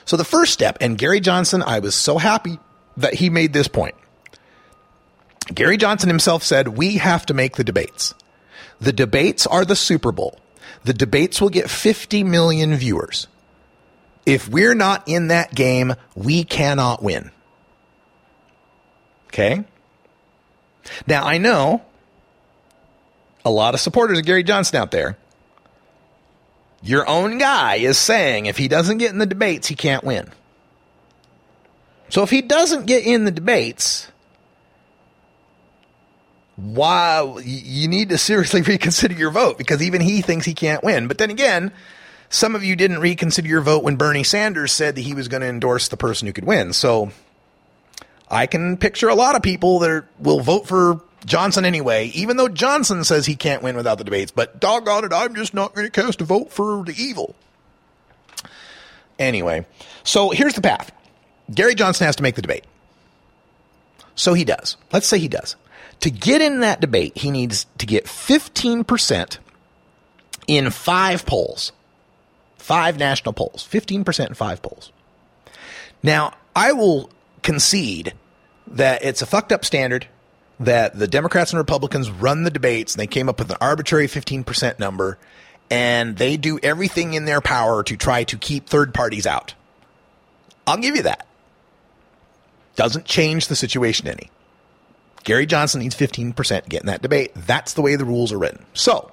So 0.05 0.15
the 0.15 0.23
first 0.23 0.53
step, 0.53 0.77
and 0.81 0.97
Gary 0.97 1.19
Johnson, 1.19 1.63
I 1.63 1.79
was 1.79 1.95
so 1.95 2.19
happy 2.19 2.59
that 2.97 3.15
he 3.15 3.29
made 3.31 3.53
this 3.53 3.67
point. 3.67 3.95
Gary 5.53 5.77
Johnson 5.77 6.09
himself 6.09 6.43
said, 6.43 6.69
We 6.69 6.97
have 6.97 7.25
to 7.27 7.33
make 7.33 7.55
the 7.55 7.63
debates. 7.63 8.13
The 8.79 8.93
debates 8.93 9.47
are 9.47 9.65
the 9.65 9.75
Super 9.75 10.11
Bowl. 10.11 10.39
The 10.83 10.93
debates 10.93 11.41
will 11.41 11.49
get 11.49 11.69
50 11.69 12.23
million 12.23 12.75
viewers. 12.75 13.27
If 14.25 14.47
we're 14.49 14.75
not 14.75 15.03
in 15.07 15.27
that 15.27 15.53
game, 15.53 15.93
we 16.15 16.43
cannot 16.43 17.03
win. 17.03 17.31
Okay? 19.27 19.63
Now, 21.07 21.25
I 21.25 21.37
know 21.37 21.83
a 23.43 23.51
lot 23.51 23.73
of 23.73 23.79
supporters 23.79 24.17
of 24.17 24.25
Gary 24.25 24.43
Johnson 24.43 24.77
out 24.77 24.91
there. 24.91 25.17
Your 26.81 27.07
own 27.07 27.37
guy 27.37 27.75
is 27.75 27.97
saying 27.97 28.45
if 28.45 28.57
he 28.57 28.67
doesn't 28.67 28.97
get 28.97 29.11
in 29.11 29.17
the 29.17 29.25
debates, 29.25 29.67
he 29.67 29.75
can't 29.75 30.03
win. 30.03 30.29
So 32.09 32.23
if 32.23 32.29
he 32.29 32.41
doesn't 32.41 32.85
get 32.85 33.05
in 33.05 33.25
the 33.25 33.31
debates, 33.31 34.11
why 36.55 37.39
you 37.43 37.87
need 37.87 38.09
to 38.09 38.17
seriously 38.17 38.61
reconsider 38.67 39.15
your 39.15 39.31
vote 39.31 39.57
because 39.57 39.81
even 39.81 40.01
he 40.01 40.21
thinks 40.21 40.45
he 40.45 40.53
can't 40.53 40.83
win. 40.83 41.07
But 41.07 41.17
then 41.17 41.29
again, 41.29 41.71
some 42.29 42.55
of 42.55 42.63
you 42.63 42.75
didn't 42.75 42.99
reconsider 42.99 43.47
your 43.47 43.61
vote 43.61 43.83
when 43.83 43.95
Bernie 43.95 44.23
Sanders 44.23 44.71
said 44.71 44.95
that 44.95 45.01
he 45.01 45.13
was 45.13 45.27
going 45.27 45.41
to 45.41 45.47
endorse 45.47 45.87
the 45.87 45.97
person 45.97 46.27
who 46.27 46.33
could 46.33 46.45
win. 46.45 46.73
So 46.73 47.11
I 48.29 48.47
can 48.47 48.77
picture 48.77 49.09
a 49.09 49.15
lot 49.15 49.35
of 49.35 49.41
people 49.41 49.79
that 49.79 49.89
are, 49.89 50.09
will 50.19 50.39
vote 50.41 50.67
for 50.67 51.01
Johnson 51.25 51.65
anyway, 51.65 52.07
even 52.07 52.37
though 52.37 52.47
Johnson 52.47 53.03
says 53.03 53.25
he 53.25 53.35
can't 53.35 53.63
win 53.63 53.75
without 53.75 53.97
the 53.97 54.03
debates. 54.03 54.31
But 54.31 54.59
doggone 54.59 55.05
it, 55.05 55.13
I'm 55.13 55.35
just 55.35 55.53
not 55.53 55.73
going 55.73 55.87
to 55.87 55.91
cast 55.91 56.21
a 56.21 56.25
vote 56.25 56.51
for 56.51 56.83
the 56.83 56.93
evil. 56.97 57.35
Anyway, 59.17 59.65
so 60.03 60.29
here's 60.31 60.53
the 60.53 60.61
path 60.61 60.91
Gary 61.53 61.75
Johnson 61.75 62.05
has 62.05 62.15
to 62.17 62.23
make 62.23 62.35
the 62.35 62.41
debate. 62.41 62.65
So 64.15 64.33
he 64.33 64.45
does. 64.45 64.77
Let's 64.91 65.07
say 65.07 65.19
he 65.19 65.27
does. 65.27 65.55
To 66.01 66.09
get 66.09 66.41
in 66.41 66.61
that 66.61 66.81
debate, 66.81 67.17
he 67.17 67.31
needs 67.31 67.65
to 67.77 67.85
get 67.85 68.05
15% 68.05 69.37
in 70.47 70.69
five 70.69 71.25
polls, 71.25 71.71
five 72.65 72.97
national 72.97 73.31
polls, 73.31 73.67
15% 73.69 74.27
in 74.27 74.33
five 74.33 74.59
polls. 74.63 74.91
Now, 76.01 76.33
I 76.55 76.71
will 76.71 77.11
concede 77.43 78.13
that 78.65 79.05
it's 79.05 79.21
a 79.21 79.27
fucked 79.27 79.51
up 79.51 79.63
standard 79.63 80.07
that 80.59 80.97
the 80.97 81.07
Democrats 81.07 81.51
and 81.51 81.59
Republicans 81.59 82.09
run 82.09 82.41
the 82.41 82.49
debates 82.49 82.95
and 82.95 82.99
they 82.99 83.07
came 83.07 83.29
up 83.29 83.37
with 83.37 83.51
an 83.51 83.57
arbitrary 83.61 84.07
15% 84.07 84.79
number 84.79 85.19
and 85.69 86.17
they 86.17 86.37
do 86.37 86.57
everything 86.63 87.13
in 87.13 87.25
their 87.25 87.39
power 87.39 87.83
to 87.83 87.95
try 87.95 88.23
to 88.23 88.37
keep 88.37 88.67
third 88.67 88.95
parties 88.95 89.27
out. 89.27 89.53
I'll 90.65 90.77
give 90.77 90.95
you 90.95 91.03
that. 91.03 91.27
Doesn't 92.75 93.05
change 93.05 93.47
the 93.47 93.55
situation 93.55 94.07
any. 94.07 94.31
Gary 95.23 95.45
Johnson 95.45 95.81
needs 95.81 95.95
15% 95.95 96.63
to 96.63 96.69
get 96.69 96.81
in 96.81 96.87
that 96.87 97.03
debate. 97.03 97.31
That's 97.35 97.73
the 97.73 97.83
way 97.83 97.95
the 97.95 98.05
rules 98.05 98.31
are 98.31 98.39
written. 98.39 98.65
So 98.73 99.11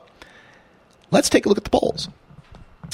let's 1.10 1.28
take 1.28 1.44
a 1.44 1.50
look 1.50 1.58
at 1.58 1.64
the 1.64 1.70
polls. 1.70 2.08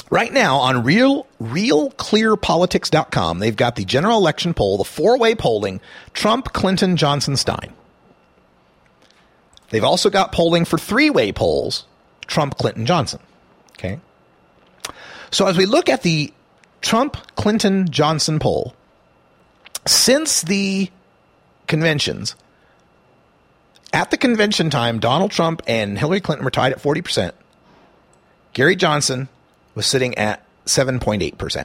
Right 0.09 0.33
now 0.33 0.57
on 0.57 0.83
real 0.83 1.27
realclearpolitics.com, 1.39 3.39
they've 3.39 3.55
got 3.55 3.75
the 3.75 3.85
general 3.85 4.17
election 4.17 4.55
poll, 4.55 4.77
the 4.77 4.83
four-way 4.83 5.35
polling, 5.35 5.81
Trump, 6.13 6.51
Clinton, 6.51 6.97
Johnson, 6.97 7.37
Stein. 7.37 7.73
They've 9.69 9.83
also 9.83 10.09
got 10.09 10.31
polling 10.31 10.65
for 10.65 10.79
three-way 10.79 11.31
polls, 11.31 11.85
Trump, 12.25 12.57
Clinton, 12.57 12.87
Johnson. 12.87 13.19
Okay? 13.73 13.99
So 15.29 15.45
as 15.45 15.57
we 15.57 15.67
look 15.67 15.89
at 15.89 16.01
the 16.01 16.33
Trump, 16.81 17.17
Clinton, 17.35 17.91
Johnson 17.91 18.39
poll, 18.39 18.73
since 19.85 20.41
the 20.41 20.89
conventions, 21.67 22.35
at 23.93 24.09
the 24.09 24.17
convention 24.17 24.71
time, 24.71 24.99
Donald 24.99 25.29
Trump 25.29 25.61
and 25.67 25.99
Hillary 25.99 26.21
Clinton 26.21 26.45
were 26.45 26.51
tied 26.51 26.71
at 26.71 26.81
40%. 26.81 27.33
Gary 28.53 28.75
Johnson 28.75 29.29
was 29.79 29.87
sitting 29.87 30.17
at 30.17 30.43
7.8%. 30.65 31.63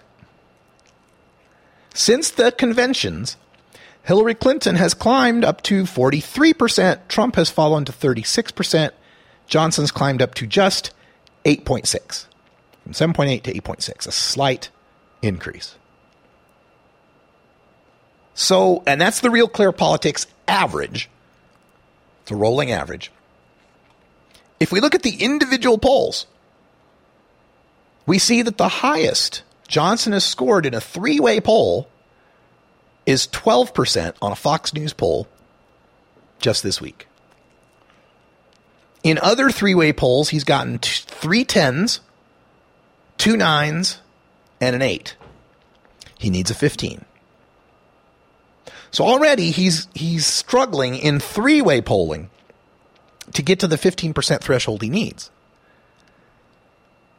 Since 1.95 2.31
the 2.31 2.53
conventions, 2.53 3.37
Hillary 4.05 4.37
Clinton 4.37 4.77
has 4.77 4.95
climbed 4.95 5.45
up 5.45 5.63
to 5.63 5.83
43%. 5.83 7.09
Trump 7.09 7.35
has 7.35 7.51
fallen 7.51 7.85
to 7.87 7.91
36%. 7.91 8.93
Johnson's 9.49 9.91
climbed 9.91 10.23
up 10.23 10.33
to 10.35 10.47
just 10.47 10.93
8.6. 11.45 12.27
From 12.85 12.93
7.8 12.93 13.43
to 13.43 13.53
8.6, 13.53 14.07
a 14.07 14.13
slight 14.13 14.71
increase. 15.21 15.75
So, 18.33 18.85
and 18.87 19.01
that's 19.01 19.23
the 19.23 19.31
real 19.31 19.49
clear 19.49 19.73
politics 19.73 20.29
average. 20.47 21.11
It's 22.23 22.31
a 22.31 22.37
rolling 22.37 22.71
average. 22.71 23.11
If 24.61 24.71
we 24.71 24.79
look 24.79 24.95
at 24.95 25.03
the 25.03 25.17
individual 25.17 25.79
polls, 25.79 26.29
we 28.07 28.19
see 28.19 28.43
that 28.43 28.59
the 28.59 28.69
highest 28.69 29.43
Johnson 29.69 30.13
has 30.13 30.25
scored 30.25 30.67
in 30.67 30.75
a 30.75 30.81
three 30.81 31.21
way 31.21 31.41
poll 31.41 31.89
is 33.07 33.27
12% 33.29 34.15
on 34.23 34.33
a 34.33 34.37
Fox 34.37 34.73
News 34.73 34.93
poll 34.93 35.29
just 36.39 36.63
this 36.63 36.81
week. 36.81 37.07
In 39.03 39.19
other 39.19 39.51
three 39.51 39.75
way 39.75 39.93
polls, 39.93 40.31
he's 40.31 40.45
gotten 40.45 40.79
t- 40.79 41.03
three 41.07 41.45
tens, 41.45 42.01
two 43.19 43.37
nines, 43.37 44.01
and 44.61 44.75
an 44.75 44.83
eight. 44.83 45.17
He 46.19 46.31
needs 46.31 46.51
a 46.51 46.55
15. 46.55 47.05
So 48.91 49.05
already 49.05 49.51
he's 49.51 49.89
he's 49.93 50.25
struggling 50.25 50.95
in 50.95 51.19
three-way 51.19 51.81
polling 51.81 52.31
to 53.33 53.43
get 53.43 53.59
to 53.61 53.67
the 53.67 53.77
15% 53.77 54.41
threshold 54.41 54.83
he 54.83 54.89
needs. 54.89 55.31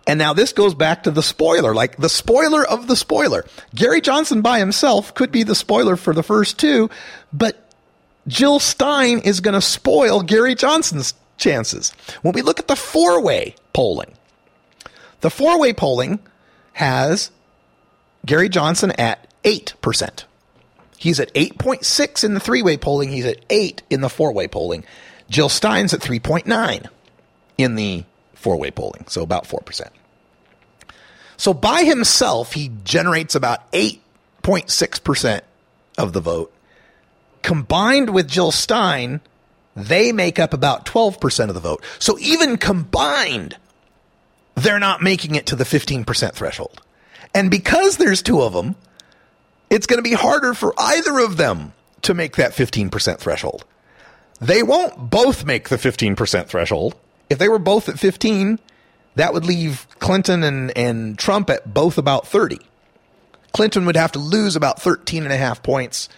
And 0.08 0.20
now 0.20 0.34
this 0.34 0.54
goes 0.54 0.76
back 0.76 1.04
to 1.04 1.12
the 1.12 1.24
spoiler, 1.24 1.74
like 1.74 1.98
the 1.98 2.10
spoiler 2.10 2.64
of 2.66 2.88
the 2.88 2.96
spoiler. 2.96 3.46
Gary 3.74 4.02
Johnson 4.02 4.42
by 4.42 4.60
himself 4.60 5.14
could 5.14 5.32
be 5.32 5.44
the 5.44 5.56
spoiler 5.56 5.96
for 5.96 6.14
the 6.14 6.24
first 6.24 6.60
two, 6.60 6.90
but 7.34 7.70
Jill 8.28 8.60
Stein 8.60 9.20
is 9.20 9.40
going 9.40 9.56
to 9.56 9.62
spoil 9.62 10.22
Gary 10.22 10.56
Johnson's 10.56 11.14
chances. 11.38 11.92
When 12.22 12.34
we 12.34 12.42
look 12.42 12.60
at 12.60 12.68
the 12.68 12.76
four-way 12.76 13.56
polling, 13.74 14.14
the 15.22 15.32
four-way 15.32 15.74
polling 15.74 16.20
has 16.74 17.32
Gary 18.26 18.50
Johnson 18.50 18.92
at 18.92 19.28
8%. 19.44 20.24
He's 20.98 21.20
at 21.20 21.34
8.6 21.34 22.24
in 22.24 22.34
the 22.34 22.40
three 22.40 22.62
way 22.62 22.78
polling. 22.78 23.12
He's 23.12 23.26
at 23.26 23.44
8 23.50 23.84
in 23.90 24.02
the 24.02 24.10
four 24.10 24.32
way 24.32 24.48
polling. 24.48 24.86
Jill 25.30 25.50
Stein's 25.50 25.94
at 25.94 26.00
3.9 26.00 26.88
in 27.58 27.76
the 27.76 28.04
four 28.46 28.58
way 28.58 28.70
polling, 28.70 29.06
so 29.08 29.24
about 29.24 29.46
4%. 29.46 29.90
So 31.36 31.52
by 31.52 31.84
himself, 31.84 32.54
he 32.54 32.70
generates 32.84 33.34
about 33.34 33.72
8.6% 33.72 35.42
of 35.98 36.14
the 36.14 36.22
vote. 36.22 36.54
Combined 37.42 38.12
with 38.12 38.28
Jill 38.28 38.52
Stein, 38.52 39.20
they 39.76 40.12
make 40.12 40.38
up 40.38 40.54
about 40.54 40.86
12% 40.86 41.50
of 41.50 41.56
the 41.56 41.60
vote. 41.60 41.84
So 41.98 42.20
even 42.20 42.58
combined, 42.58 43.58
they're 44.54 44.78
not 44.78 45.02
making 45.02 45.34
it 45.34 45.48
to 45.48 45.56
the 45.56 45.64
15% 45.64 46.34
threshold. 46.34 46.84
And 47.34 47.50
because 47.50 47.98
there's 47.98 48.22
two 48.22 48.44
of 48.44 48.54
them, 48.54 48.76
it's 49.72 49.88
going 49.88 49.98
to 49.98 50.08
be 50.08 50.14
harder 50.14 50.54
for 50.54 50.76
either 50.78 51.18
of 51.18 51.38
them 51.38 51.74
to 52.04 52.14
make 52.14 52.36
that 52.36 52.52
15% 52.52 53.18
threshold. 53.18 53.66
They 54.40 54.62
won't 54.62 55.10
both 55.10 55.46
make 55.46 55.70
the 55.70 55.78
15% 55.78 56.46
threshold. 56.46 56.96
If 57.30 57.40
they 57.40 57.50
were 57.50 57.60
both 57.60 57.90
at 57.90 58.00
15, 58.00 58.60
that 59.16 59.34
would 59.34 59.46
leave 59.46 59.88
Clinton 60.00 60.44
and, 60.44 60.78
and 60.78 61.18
Trump 61.18 61.50
at 61.50 61.74
both 61.74 61.98
about 61.98 62.28
30. 62.28 62.60
Clinton 63.54 63.86
would 63.86 63.96
have 63.96 64.12
to 64.12 64.20
lose 64.20 64.56
about 64.56 64.82
13 64.82 65.24
and 65.24 65.32
a 65.32 65.38
half 65.38 65.64
points 65.64 66.10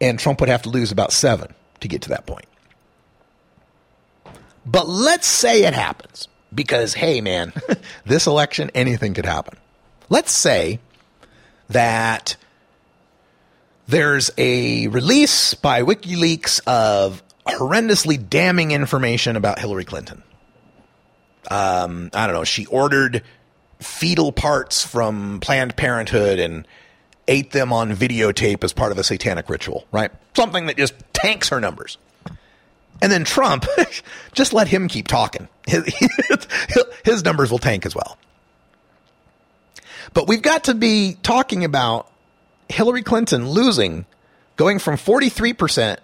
and 0.00 0.18
Trump 0.18 0.40
would 0.40 0.48
have 0.48 0.62
to 0.62 0.68
lose 0.68 0.92
about 0.92 1.12
seven 1.12 1.54
to 1.80 1.88
get 1.88 2.02
to 2.02 2.10
that 2.10 2.26
point. 2.26 2.46
But 4.66 4.88
let's 4.88 5.26
say 5.26 5.64
it 5.64 5.74
happens 5.74 6.28
because, 6.54 6.94
hey, 6.94 7.20
man, 7.20 7.52
this 8.04 8.26
election, 8.26 8.70
anything 8.74 9.14
could 9.14 9.26
happen. 9.26 9.58
Let's 10.08 10.32
say 10.32 10.78
that 11.68 12.36
there's 13.86 14.30
a 14.38 14.88
release 14.88 15.54
by 15.54 15.82
WikiLeaks 15.82 16.60
of 16.66 17.22
horrendously 17.46 18.28
damning 18.28 18.70
information 18.70 19.36
about 19.36 19.58
Hillary 19.58 19.84
Clinton. 19.84 20.22
Um, 21.50 22.10
I 22.12 22.26
don't 22.26 22.34
know. 22.34 22.44
She 22.44 22.66
ordered 22.66 23.22
fetal 23.80 24.32
parts 24.32 24.84
from 24.84 25.40
Planned 25.40 25.76
Parenthood 25.76 26.38
and 26.38 26.66
ate 27.28 27.52
them 27.52 27.72
on 27.72 27.92
videotape 27.92 28.64
as 28.64 28.72
part 28.72 28.92
of 28.92 28.98
a 28.98 29.04
satanic 29.04 29.48
ritual, 29.48 29.86
right? 29.92 30.10
Something 30.34 30.66
that 30.66 30.76
just 30.76 30.94
tanks 31.12 31.48
her 31.48 31.60
numbers. 31.60 31.98
And 33.02 33.10
then 33.10 33.24
Trump, 33.24 33.66
just 34.32 34.52
let 34.52 34.68
him 34.68 34.88
keep 34.88 35.08
talking. 35.08 35.48
His, 35.66 35.84
his 37.04 37.24
numbers 37.24 37.50
will 37.50 37.58
tank 37.58 37.86
as 37.86 37.94
well. 37.94 38.18
But 40.12 40.28
we've 40.28 40.42
got 40.42 40.64
to 40.64 40.74
be 40.74 41.16
talking 41.22 41.64
about 41.64 42.10
Hillary 42.68 43.02
Clinton 43.02 43.48
losing, 43.50 44.06
going 44.56 44.78
from 44.78 44.96
43% 44.96 45.98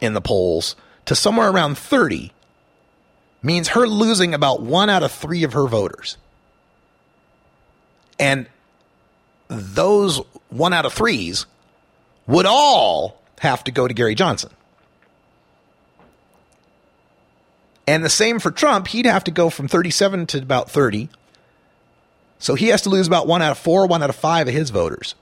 in 0.00 0.14
the 0.14 0.20
polls 0.20 0.76
to 1.06 1.14
somewhere 1.14 1.48
around 1.50 1.78
30, 1.78 2.32
means 3.46 3.68
her 3.68 3.86
losing 3.86 4.34
about 4.34 4.60
one 4.60 4.90
out 4.90 5.04
of 5.04 5.12
three 5.12 5.44
of 5.44 5.52
her 5.52 5.68
voters. 5.68 6.16
And 8.18 8.46
those 9.46 10.20
one 10.48 10.72
out 10.72 10.84
of 10.84 10.92
threes 10.92 11.46
would 12.26 12.44
all 12.44 13.22
have 13.38 13.62
to 13.64 13.70
go 13.70 13.86
to 13.86 13.94
Gary 13.94 14.16
Johnson. 14.16 14.50
And 17.86 18.04
the 18.04 18.08
same 18.08 18.40
for 18.40 18.50
Trump. 18.50 18.88
He'd 18.88 19.06
have 19.06 19.22
to 19.24 19.30
go 19.30 19.48
from 19.48 19.68
37 19.68 20.26
to 20.26 20.38
about 20.38 20.68
30. 20.68 21.08
So 22.40 22.56
he 22.56 22.68
has 22.68 22.82
to 22.82 22.88
lose 22.88 23.06
about 23.06 23.28
one 23.28 23.42
out 23.42 23.52
of 23.52 23.58
four, 23.58 23.86
one 23.86 24.02
out 24.02 24.10
of 24.10 24.16
five 24.16 24.48
of 24.48 24.54
his 24.54 24.70
voters. 24.70 25.14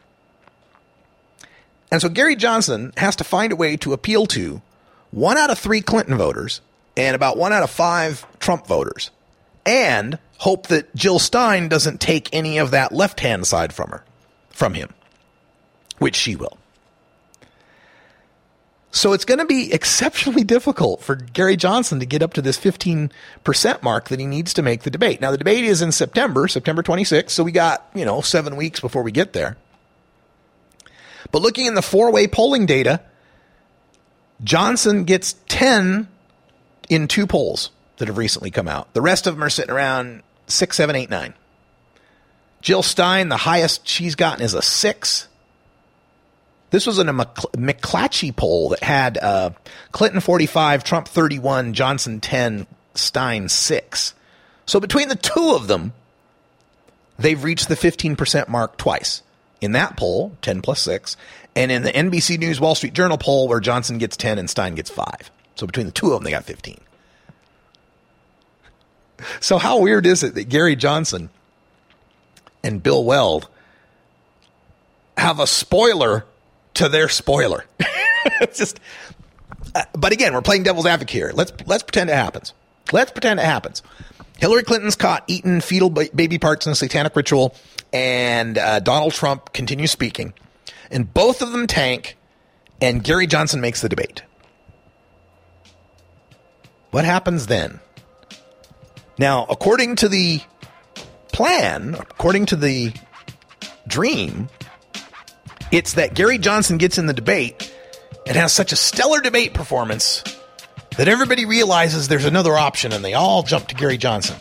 And 1.93 2.01
so 2.01 2.09
Gary 2.09 2.37
Johnson 2.37 2.95
has 2.97 3.17
to 3.17 3.25
find 3.25 3.53
a 3.53 3.57
way 3.57 3.77
to 3.77 3.93
appeal 3.93 4.25
to 4.29 4.63
one 5.11 5.37
out 5.37 5.51
of 5.51 5.59
three 5.59 5.83
Clinton 5.83 6.17
voters 6.17 6.63
and 6.97 7.17
about 7.17 7.37
one 7.37 7.53
out 7.53 7.63
of 7.63 7.71
five 7.71 8.27
Trump 8.39 8.67
voters 8.67 9.11
and 9.67 10.19
hope 10.39 10.67
that 10.69 10.95
Jill 10.95 11.19
Stein 11.19 11.69
doesn't 11.69 12.01
take 12.01 12.29
any 12.33 12.59
of 12.59 12.71
that 12.73 12.93
left 12.93 13.21
hand 13.21 13.47
side 13.47 13.73
from 13.73 13.91
her, 13.91 14.05
from 14.51 14.75
him, 14.75 14.93
which 15.99 16.17
she 16.17 16.37
will. 16.37 16.59
So 18.91 19.13
it's 19.13 19.25
going 19.25 19.41
to 19.41 19.45
be 19.45 19.73
exceptionally 19.73 20.45
difficult 20.45 21.03
for 21.03 21.17
Gary 21.17 21.57
Johnson 21.57 21.99
to 21.99 22.07
get 22.07 22.23
up 22.23 22.33
to 22.35 22.43
this 22.43 22.57
15% 22.57 23.11
mark 23.83 24.09
that 24.09 24.21
he 24.21 24.27
needs 24.27 24.55
to 24.55 24.63
make 24.63 24.83
the 24.85 24.91
debate. 24.91 25.21
Now, 25.21 25.33
the 25.33 25.39
debate 25.39 25.65
is 25.65 25.83
in 25.83 25.91
September, 25.91 26.47
September 26.47 26.81
26th, 26.81 27.31
so 27.31 27.43
we 27.43 27.51
got, 27.51 27.91
you 27.93 28.05
know, 28.05 28.21
seven 28.21 28.55
weeks 28.55 28.79
before 28.79 29.03
we 29.03 29.11
get 29.11 29.33
there. 29.33 29.57
But 31.33 31.43
looking 31.43 31.67
in 31.67 31.75
the 31.75 31.83
four 31.83 32.13
way 32.13 32.29
polling 32.29 32.67
data, 32.67 33.01
Johnson 34.45 35.03
gets 35.03 35.35
10 35.49 36.07
in 36.89 37.09
two 37.09 37.27
polls 37.27 37.71
that 37.99 38.09
have 38.09 38.19
recently 38.19 38.51
come 38.51 38.69
out. 38.69 38.93
The 38.95 39.03
rest 39.03 39.27
of 39.27 39.35
them 39.35 39.45
are 39.45 39.51
sitting 39.51 39.71
around 39.71 40.23
six, 40.47 40.77
seven, 40.77 40.97
eight, 40.97 41.11
nine. 41.11 41.35
Jill 42.61 42.83
Stein, 42.83 43.29
the 43.29 43.37
highest 43.37 43.87
she's 43.87 44.15
gotten 44.15 44.43
is 44.43 44.55
a 44.55 44.63
six. 44.63 45.29
This 46.71 46.87
was 46.87 46.99
in 46.99 47.09
a 47.09 47.13
McClatchy 47.13 48.35
poll 48.35 48.71
that 48.71 48.83
had 48.83 49.19
uh, 49.19 49.51
Clinton 49.93 50.21
45, 50.21 50.83
Trump 50.83 51.07
31, 51.07 51.75
Johnson 51.75 52.21
10, 52.21 52.67
Stein 52.95 53.49
6. 53.49 54.15
So 54.67 54.81
between 54.81 55.09
the 55.09 55.15
two 55.15 55.53
of 55.55 55.69
them, 55.69 55.93
they've 57.19 57.43
reached 57.43 57.69
the 57.69 57.77
15% 57.77 58.49
mark 58.49 58.77
twice. 58.77 59.23
In 59.61 59.73
that 59.73 59.97
poll, 59.97 60.37
10 60.43 60.63
plus 60.63 60.81
6, 60.81 61.17
and 61.55 61.71
in 61.71 61.85
the 61.85 61.93
NBC 61.93 62.39
News 62.39 62.61
Wall 62.61 62.75
Street 62.75 62.93
Journal 62.93 63.19
poll 63.19 63.47
where 63.47 63.61
Johnson 63.61 63.99
gets 63.99 64.17
10 64.17 64.39
and 64.39 64.51
Stein 64.51 64.75
gets 64.75 64.91
5. 64.91 65.31
So 65.65 65.67
between 65.67 65.87
the 65.87 65.93
two 65.93 66.09
of 66.09 66.13
them, 66.13 66.25
they 66.25 66.31
got 66.31 66.45
15. 66.45 66.79
So 69.41 69.57
how 69.57 69.79
weird 69.79 70.05
is 70.05 70.23
it 70.23 70.35
that 70.35 70.51
Gary 70.51 70.77
Johnson 70.77 71.31
and 72.63 72.83
Bill 72.83 73.03
Weld 73.03 73.49
have 75.17 75.41
a 75.41 75.47
spoiler 75.47 76.27
to 76.75 76.91
their 76.91 77.09
spoiler. 77.09 77.65
it's 78.43 78.59
just, 78.59 78.79
uh, 79.75 79.85
but 79.97 80.13
again, 80.13 80.35
we're 80.35 80.43
playing 80.43 80.65
devil's 80.65 80.85
advocate 80.85 81.15
here. 81.15 81.33
Let's 81.33 81.55
let's 81.65 81.83
pretend 81.83 82.11
it 82.11 82.17
happens. 82.17 82.53
Let's 82.93 83.11
pretend 83.11 83.41
it 83.41 83.47
happens. 83.47 83.83
Hillary 84.37 84.65
Clinton's 84.65 84.97
caught 84.97 85.25
eating 85.29 85.63
fetal 85.63 85.89
baby 85.89 86.39
parts 86.39 86.67
in 86.67 86.73
a 86.73 86.75
satanic 86.75 87.17
ritual, 87.17 87.55
and 87.91 88.59
uh, 88.59 88.81
Donald 88.81 89.15
Trump 89.15 89.55
continues 89.55 89.93
speaking, 89.93 90.35
and 90.91 91.15
both 91.15 91.41
of 91.41 91.53
them 91.53 91.67
tank, 91.67 92.19
and 92.83 93.03
Gary 93.03 93.27
Johnson 93.27 93.63
makes 93.63 93.81
the 93.81 93.89
debate. 93.89 94.25
What 96.95 97.05
happens 97.05 97.49
then? 97.49 97.81
Now, 99.19 99.47
according 99.51 99.97
to 99.97 100.09
the 100.09 100.41
plan, 101.33 101.95
according 101.95 102.47
to 102.47 102.57
the 102.57 102.93
dream, 103.89 104.49
it's 105.73 105.95
that 105.95 106.15
Gary 106.15 106.39
Johnson 106.39 106.79
gets 106.79 106.97
in 106.97 107.07
the 107.07 107.13
debate 107.13 107.75
and 108.29 108.37
has 108.37 108.53
such 108.53 108.71
a 108.71 108.77
stellar 108.77 109.21
debate 109.21 109.55
performance 109.55 110.23
that 110.97 111.09
everybody 111.09 111.47
realizes 111.47 112.07
there's 112.07 112.27
another 112.27 112.53
option 112.53 112.93
and 112.93 113.05
they 113.05 113.15
all 113.15 113.43
jump 113.43 113.67
to 113.67 113.75
Gary 113.75 113.99
Johnson. 113.99 114.37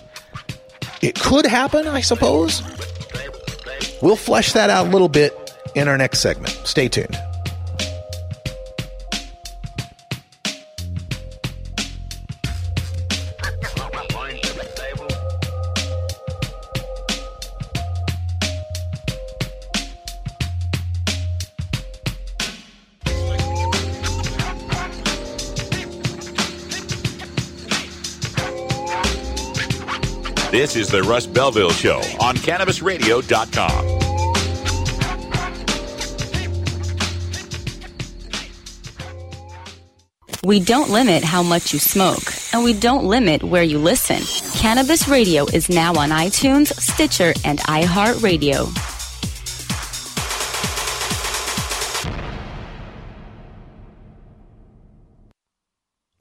It 1.02 1.20
could 1.20 1.48
happen, 1.48 1.88
I 1.88 2.02
suppose. 2.02 2.62
We'll 4.00 4.16
flesh 4.16 4.54
that 4.54 4.70
out 4.70 4.86
a 4.86 4.90
little 4.92 5.10
bit 5.10 5.58
in 5.74 5.88
our 5.88 5.98
next 5.98 6.20
segment. 6.20 6.52
Stay 6.66 6.88
tuned. 6.88 7.18
This 30.64 30.78
is 30.78 30.88
the 30.88 31.04
Russ 31.04 31.26
Belville 31.26 31.72
Show 31.72 31.98
on 32.22 32.38
CannabisRadio.com. 32.38 34.00
We 40.46 40.62
don't 40.62 40.90
limit 40.90 41.26
how 41.26 41.44
much 41.44 41.74
you 41.74 41.80
smoke, 41.80 42.24
and 42.54 42.64
we 42.64 42.72
don't 42.72 43.04
limit 43.04 43.44
where 43.44 43.62
you 43.62 43.78
listen. 43.78 44.22
Cannabis 44.58 45.10
Radio 45.10 45.46
is 45.48 45.68
now 45.68 45.96
on 45.96 46.12
iTunes, 46.12 46.68
Stitcher, 46.80 47.34
and 47.44 47.60
iHeartRadio. 47.60 48.93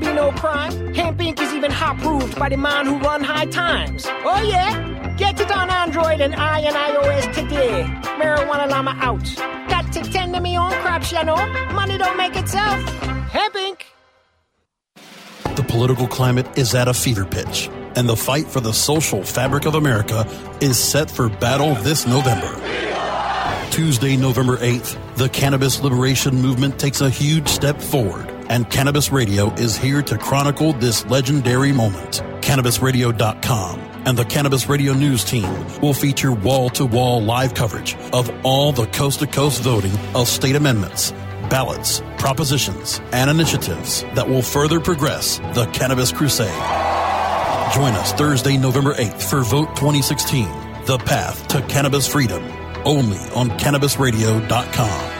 be 0.00 0.12
no 0.12 0.32
crime. 0.32 0.94
Hemp 0.94 1.18
Inc. 1.18 1.40
is 1.40 1.52
even 1.52 1.70
hot 1.70 1.98
proved 1.98 2.38
by 2.38 2.48
the 2.48 2.56
man 2.56 2.86
who 2.86 2.98
run 2.98 3.22
high 3.22 3.46
times. 3.46 4.06
Oh 4.06 4.42
yeah? 4.42 5.14
Get 5.16 5.40
it 5.40 5.50
on 5.50 5.68
Android 5.70 6.20
and 6.20 6.34
I 6.34 6.60
and 6.60 6.76
iOS 6.76 7.34
today. 7.34 7.82
Marijuana 8.20 8.68
Llama 8.68 8.96
out. 9.00 9.24
Got 9.68 9.92
to 9.92 10.02
tend 10.02 10.34
to 10.34 10.40
me 10.40 10.56
own 10.56 10.70
crops, 10.82 11.12
you 11.12 11.24
know. 11.24 11.36
Money 11.72 11.98
don't 11.98 12.16
make 12.16 12.36
itself. 12.36 12.82
Hemp 13.30 13.54
Inc. 13.54 13.82
The 15.56 15.64
political 15.64 16.06
climate 16.06 16.46
is 16.56 16.74
at 16.74 16.86
a 16.86 16.94
fever 16.94 17.24
pitch, 17.24 17.68
and 17.96 18.08
the 18.08 18.16
fight 18.16 18.46
for 18.46 18.60
the 18.60 18.72
social 18.72 19.24
fabric 19.24 19.66
of 19.66 19.74
America 19.74 20.24
is 20.60 20.78
set 20.78 21.10
for 21.10 21.28
battle 21.28 21.74
this 21.76 22.06
November. 22.06 22.54
Tuesday, 23.72 24.16
November 24.16 24.56
8th, 24.58 24.96
the 25.16 25.28
cannabis 25.28 25.82
liberation 25.82 26.40
movement 26.40 26.78
takes 26.78 27.00
a 27.00 27.10
huge 27.10 27.48
step 27.48 27.80
forward, 27.80 28.28
and 28.48 28.68
Cannabis 28.70 29.12
Radio 29.12 29.52
is 29.54 29.76
here 29.76 30.02
to 30.02 30.18
chronicle 30.18 30.72
this 30.72 31.06
legendary 31.06 31.72
moment. 31.72 32.22
CannabisRadio.com 32.40 33.80
and 34.06 34.16
the 34.16 34.24
Cannabis 34.24 34.68
Radio 34.68 34.94
News 34.94 35.24
team 35.24 35.48
will 35.80 35.92
feature 35.92 36.32
wall 36.32 36.70
to 36.70 36.86
wall 36.86 37.22
live 37.22 37.54
coverage 37.54 37.94
of 38.12 38.30
all 38.44 38.72
the 38.72 38.86
coast 38.86 39.20
to 39.20 39.26
coast 39.26 39.62
voting 39.62 39.92
of 40.14 40.28
state 40.28 40.56
amendments, 40.56 41.12
ballots, 41.50 42.00
propositions, 42.16 43.00
and 43.12 43.30
initiatives 43.30 44.02
that 44.14 44.28
will 44.28 44.42
further 44.42 44.80
progress 44.80 45.38
the 45.54 45.66
cannabis 45.72 46.10
crusade. 46.10 46.48
Join 47.74 47.92
us 47.92 48.12
Thursday, 48.14 48.56
November 48.56 48.94
8th 48.94 49.22
for 49.22 49.42
Vote 49.42 49.76
2016 49.76 50.46
The 50.86 50.98
Path 51.04 51.48
to 51.48 51.60
Cannabis 51.62 52.06
Freedom, 52.06 52.42
only 52.86 53.18
on 53.34 53.50
CannabisRadio.com. 53.58 55.17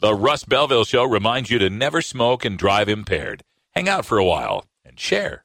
The 0.00 0.14
Russ 0.14 0.44
Belville 0.44 0.84
Show 0.84 1.02
reminds 1.02 1.50
you 1.50 1.58
to 1.58 1.68
never 1.68 2.00
smoke 2.02 2.44
and 2.44 2.56
drive 2.56 2.88
impaired. 2.88 3.42
Hang 3.74 3.88
out 3.88 4.04
for 4.04 4.16
a 4.16 4.24
while 4.24 4.64
and 4.84 4.98
share. 4.98 5.44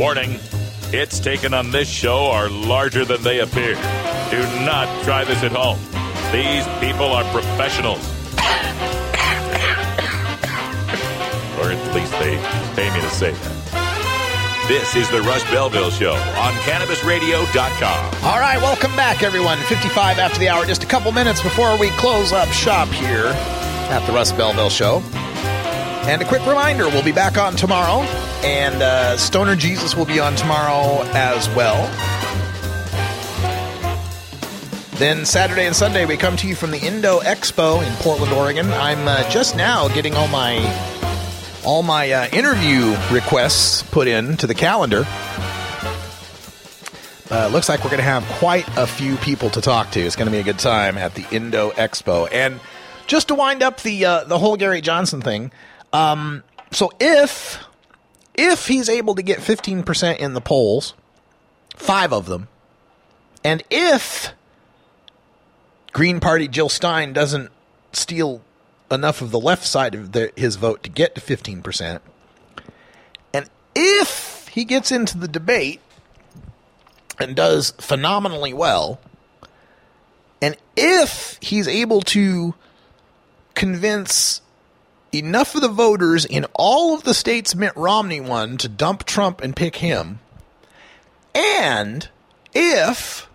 Warning 0.00 0.38
hits 0.88 1.20
taken 1.20 1.52
on 1.52 1.70
this 1.72 1.86
show 1.86 2.30
are 2.30 2.48
larger 2.48 3.04
than 3.04 3.22
they 3.22 3.40
appear. 3.40 3.74
Do 4.30 4.40
not 4.64 4.88
try 5.04 5.24
this 5.24 5.42
at 5.42 5.52
home. 5.52 5.78
These 6.32 6.64
people 6.80 7.12
are 7.12 7.22
professionals. 7.30 8.00
or 11.60 11.70
at 11.70 11.94
least 11.94 12.12
they 12.12 12.38
pay 12.76 12.88
me 12.94 13.02
to 13.02 13.10
say 13.10 13.32
that. 13.32 14.64
This 14.68 14.96
is 14.96 15.10
the 15.10 15.20
Russ 15.20 15.44
Belville 15.50 15.90
Show 15.90 16.14
on 16.14 16.54
CannabisRadio.com. 16.64 18.24
All 18.24 18.40
right, 18.40 18.56
welcome 18.56 18.96
back, 18.96 19.22
everyone. 19.22 19.58
55 19.68 20.18
after 20.18 20.38
the 20.38 20.48
hour, 20.48 20.64
just 20.64 20.82
a 20.82 20.86
couple 20.86 21.12
minutes 21.12 21.42
before 21.42 21.78
we 21.78 21.90
close 21.98 22.32
up 22.32 22.48
shop 22.48 22.88
here 22.88 23.32
at 23.92 24.02
the 24.06 24.14
Russ 24.14 24.32
Belville 24.32 24.70
Show. 24.70 25.02
And 26.08 26.22
a 26.22 26.24
quick 26.24 26.44
reminder 26.46 26.88
we'll 26.88 27.04
be 27.04 27.12
back 27.12 27.38
on 27.38 27.54
tomorrow, 27.56 28.02
and 28.42 28.82
uh, 28.82 29.16
Stoner 29.16 29.54
Jesus 29.54 29.94
will 29.94 30.06
be 30.06 30.18
on 30.18 30.34
tomorrow 30.34 31.02
as 31.12 31.48
well. 31.50 31.86
Then 35.00 35.24
Saturday 35.24 35.66
and 35.66 35.74
Sunday, 35.74 36.04
we 36.04 36.16
come 36.16 36.36
to 36.38 36.46
you 36.46 36.54
from 36.54 36.72
the 36.72 36.78
Indo 36.78 37.20
Expo 37.20 37.86
in 37.86 37.92
Portland, 38.02 38.32
Oregon. 38.32 38.70
I'm 38.72 39.08
uh, 39.08 39.28
just 39.30 39.56
now 39.56 39.88
getting 39.88 40.14
all 40.14 40.28
my 40.28 40.58
all 41.64 41.82
my 41.82 42.10
uh, 42.10 42.28
interview 42.28 42.96
requests 43.10 43.82
put 43.82 44.08
in 44.08 44.36
to 44.38 44.46
the 44.46 44.54
calendar. 44.54 45.06
Uh, 47.30 47.48
looks 47.52 47.68
like 47.68 47.84
we're 47.84 47.90
going 47.90 47.98
to 47.98 48.02
have 48.02 48.24
quite 48.38 48.66
a 48.76 48.86
few 48.86 49.16
people 49.16 49.50
to 49.50 49.60
talk 49.60 49.90
to. 49.92 50.00
It's 50.00 50.16
going 50.16 50.26
to 50.26 50.32
be 50.32 50.38
a 50.40 50.42
good 50.42 50.58
time 50.58 50.98
at 50.98 51.14
the 51.14 51.24
Indo 51.30 51.70
Expo. 51.70 52.28
And 52.32 52.58
just 53.06 53.28
to 53.28 53.34
wind 53.34 53.62
up 53.62 53.80
the 53.82 54.04
uh, 54.04 54.24
the 54.24 54.38
whole 54.38 54.56
Gary 54.56 54.80
Johnson 54.80 55.20
thing, 55.20 55.50
um, 55.92 56.42
so 56.70 56.90
if 57.00 57.64
if 58.34 58.68
he's 58.68 58.88
able 58.88 59.14
to 59.14 59.22
get 59.22 59.38
15% 59.38 60.18
in 60.18 60.34
the 60.34 60.40
polls, 60.40 60.94
five 61.76 62.12
of 62.12 62.26
them, 62.26 62.48
and 63.44 63.62
if 63.70 64.32
Green 65.92 66.20
Party 66.20 66.48
Jill 66.48 66.68
Stein 66.68 67.12
doesn't 67.12 67.50
steal 67.92 68.40
enough 68.90 69.20
of 69.20 69.30
the 69.30 69.40
left 69.40 69.66
side 69.66 69.94
of 69.94 70.12
the, 70.12 70.32
his 70.36 70.56
vote 70.56 70.82
to 70.84 70.90
get 70.90 71.14
to 71.16 71.20
15%, 71.20 72.00
and 73.34 73.50
if 73.74 74.48
he 74.48 74.64
gets 74.64 74.90
into 74.90 75.18
the 75.18 75.28
debate 75.28 75.80
and 77.18 77.36
does 77.36 77.72
phenomenally 77.72 78.54
well, 78.54 79.00
and 80.40 80.56
if 80.76 81.38
he's 81.42 81.68
able 81.68 82.00
to 82.00 82.54
convince 83.54 84.40
enough 85.12 85.54
of 85.54 85.60
the 85.60 85.68
voters 85.68 86.24
in 86.24 86.46
all 86.54 86.94
of 86.94 87.04
the 87.04 87.14
states 87.14 87.54
Mitt 87.54 87.76
Romney 87.76 88.20
won 88.20 88.56
to 88.58 88.68
dump 88.68 89.04
Trump 89.04 89.40
and 89.40 89.54
pick 89.56 89.76
him, 89.76 90.20
and 91.34 92.08
if 92.52 93.28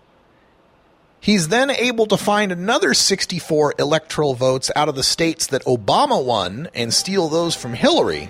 he's 1.20 1.48
then 1.48 1.70
able 1.70 2.06
to 2.06 2.16
find 2.16 2.52
another 2.52 2.94
64 2.94 3.74
electoral 3.78 4.34
votes 4.34 4.70
out 4.76 4.88
of 4.88 4.94
the 4.94 5.02
states 5.02 5.48
that 5.48 5.64
Obama 5.64 6.24
won 6.24 6.68
and 6.74 6.92
steal 6.94 7.28
those 7.28 7.54
from 7.54 7.74
Hillary. 7.74 8.28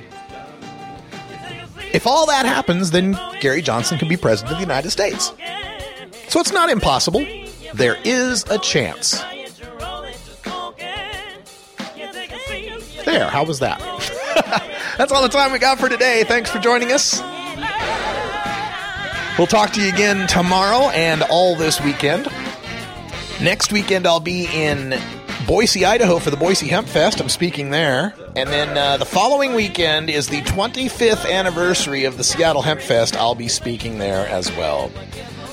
If 1.93 2.07
all 2.07 2.27
that 2.27 2.47
happens, 2.47 2.91
then 2.91 3.19
Gary 3.41 3.63
Johnson 3.63 3.99
can 3.99 4.09
be 4.09 4.17
president 4.17 4.53
of 4.53 4.59
the 4.59 4.65
United 4.65 4.91
States. 4.91 5.33
So 6.29 6.41
it's 6.41 6.53
not 6.53 6.69
impossible. 6.69 7.25
There 7.75 7.97
is 8.05 8.45
a 8.51 8.59
chance. 8.59 9.23
There, 13.07 13.31
how 13.31 13.45
was 13.45 13.61
that? 13.61 13.79
That's 14.99 15.13
all 15.13 15.23
the 15.23 15.29
time 15.29 15.53
we 15.53 15.61
got 15.61 15.79
for 15.79 15.89
today. 15.89 16.25
Thanks 16.25 16.51
for 16.51 16.59
joining 16.59 16.91
us. 16.91 17.23
We'll 19.39 19.47
talk 19.47 19.73
to 19.75 19.81
you 19.81 19.93
again 19.93 20.27
tomorrow 20.27 20.91
and 20.91 21.23
all 21.23 21.55
this 21.55 21.81
weekend. 21.81 22.27
Next 23.41 23.71
weekend, 23.71 24.09
I'll 24.09 24.19
be 24.19 24.49
in 24.53 25.01
Boise, 25.47 25.85
Idaho 25.85 26.19
for 26.19 26.31
the 26.33 26.37
Boise 26.37 26.67
Hemp 26.67 26.89
Fest. 26.89 27.21
I'm 27.21 27.29
speaking 27.29 27.71
there. 27.71 28.13
And 28.35 28.49
then 28.51 28.77
uh, 28.77 28.97
the 28.97 29.05
following 29.05 29.55
weekend 29.55 30.11
is 30.11 30.27
the 30.27 30.41
25th 30.43 31.31
anniversary 31.31 32.05
of 32.05 32.17
the 32.17 32.25
Seattle 32.25 32.63
Hemp 32.63 32.81
Fest. 32.81 33.17
I'll 33.17 33.37
be 33.37 33.47
speaking 33.47 33.99
there 33.99 34.27
as 34.27 34.51
well. 34.57 34.89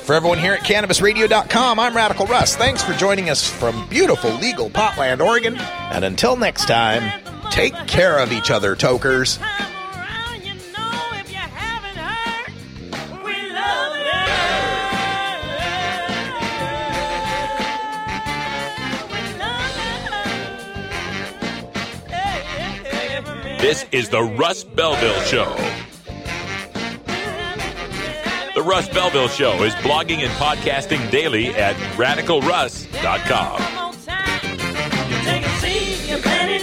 For 0.05 0.15
everyone 0.15 0.39
here 0.39 0.53
at 0.53 0.61
CannabisRadio.com, 0.61 1.79
I'm 1.79 1.95
Radical 1.95 2.25
Russ. 2.25 2.55
Thanks 2.55 2.83
for 2.83 2.93
joining 2.93 3.29
us 3.29 3.47
from 3.47 3.87
beautiful, 3.89 4.31
legal 4.31 4.71
Potland, 4.71 5.21
Oregon. 5.21 5.55
And 5.57 6.03
until 6.03 6.35
next 6.35 6.65
time, 6.65 7.22
take 7.53 7.75
care 7.85 8.17
of 8.17 8.31
each 8.31 8.49
other, 8.49 8.75
tokers. 8.75 9.37
This 23.59 23.85
is 23.91 24.09
the 24.09 24.23
Russ 24.23 24.63
Belville 24.63 25.21
Show. 25.21 25.55
The 28.55 28.63
Russ 28.63 28.89
Belville 28.89 29.27
Show 29.27 29.61
is 29.63 29.73
blogging 29.75 30.17
and 30.17 30.31
podcasting 30.33 31.11
daily 31.11 31.49
at 31.49 31.75
radicalruss.com. 31.97 33.92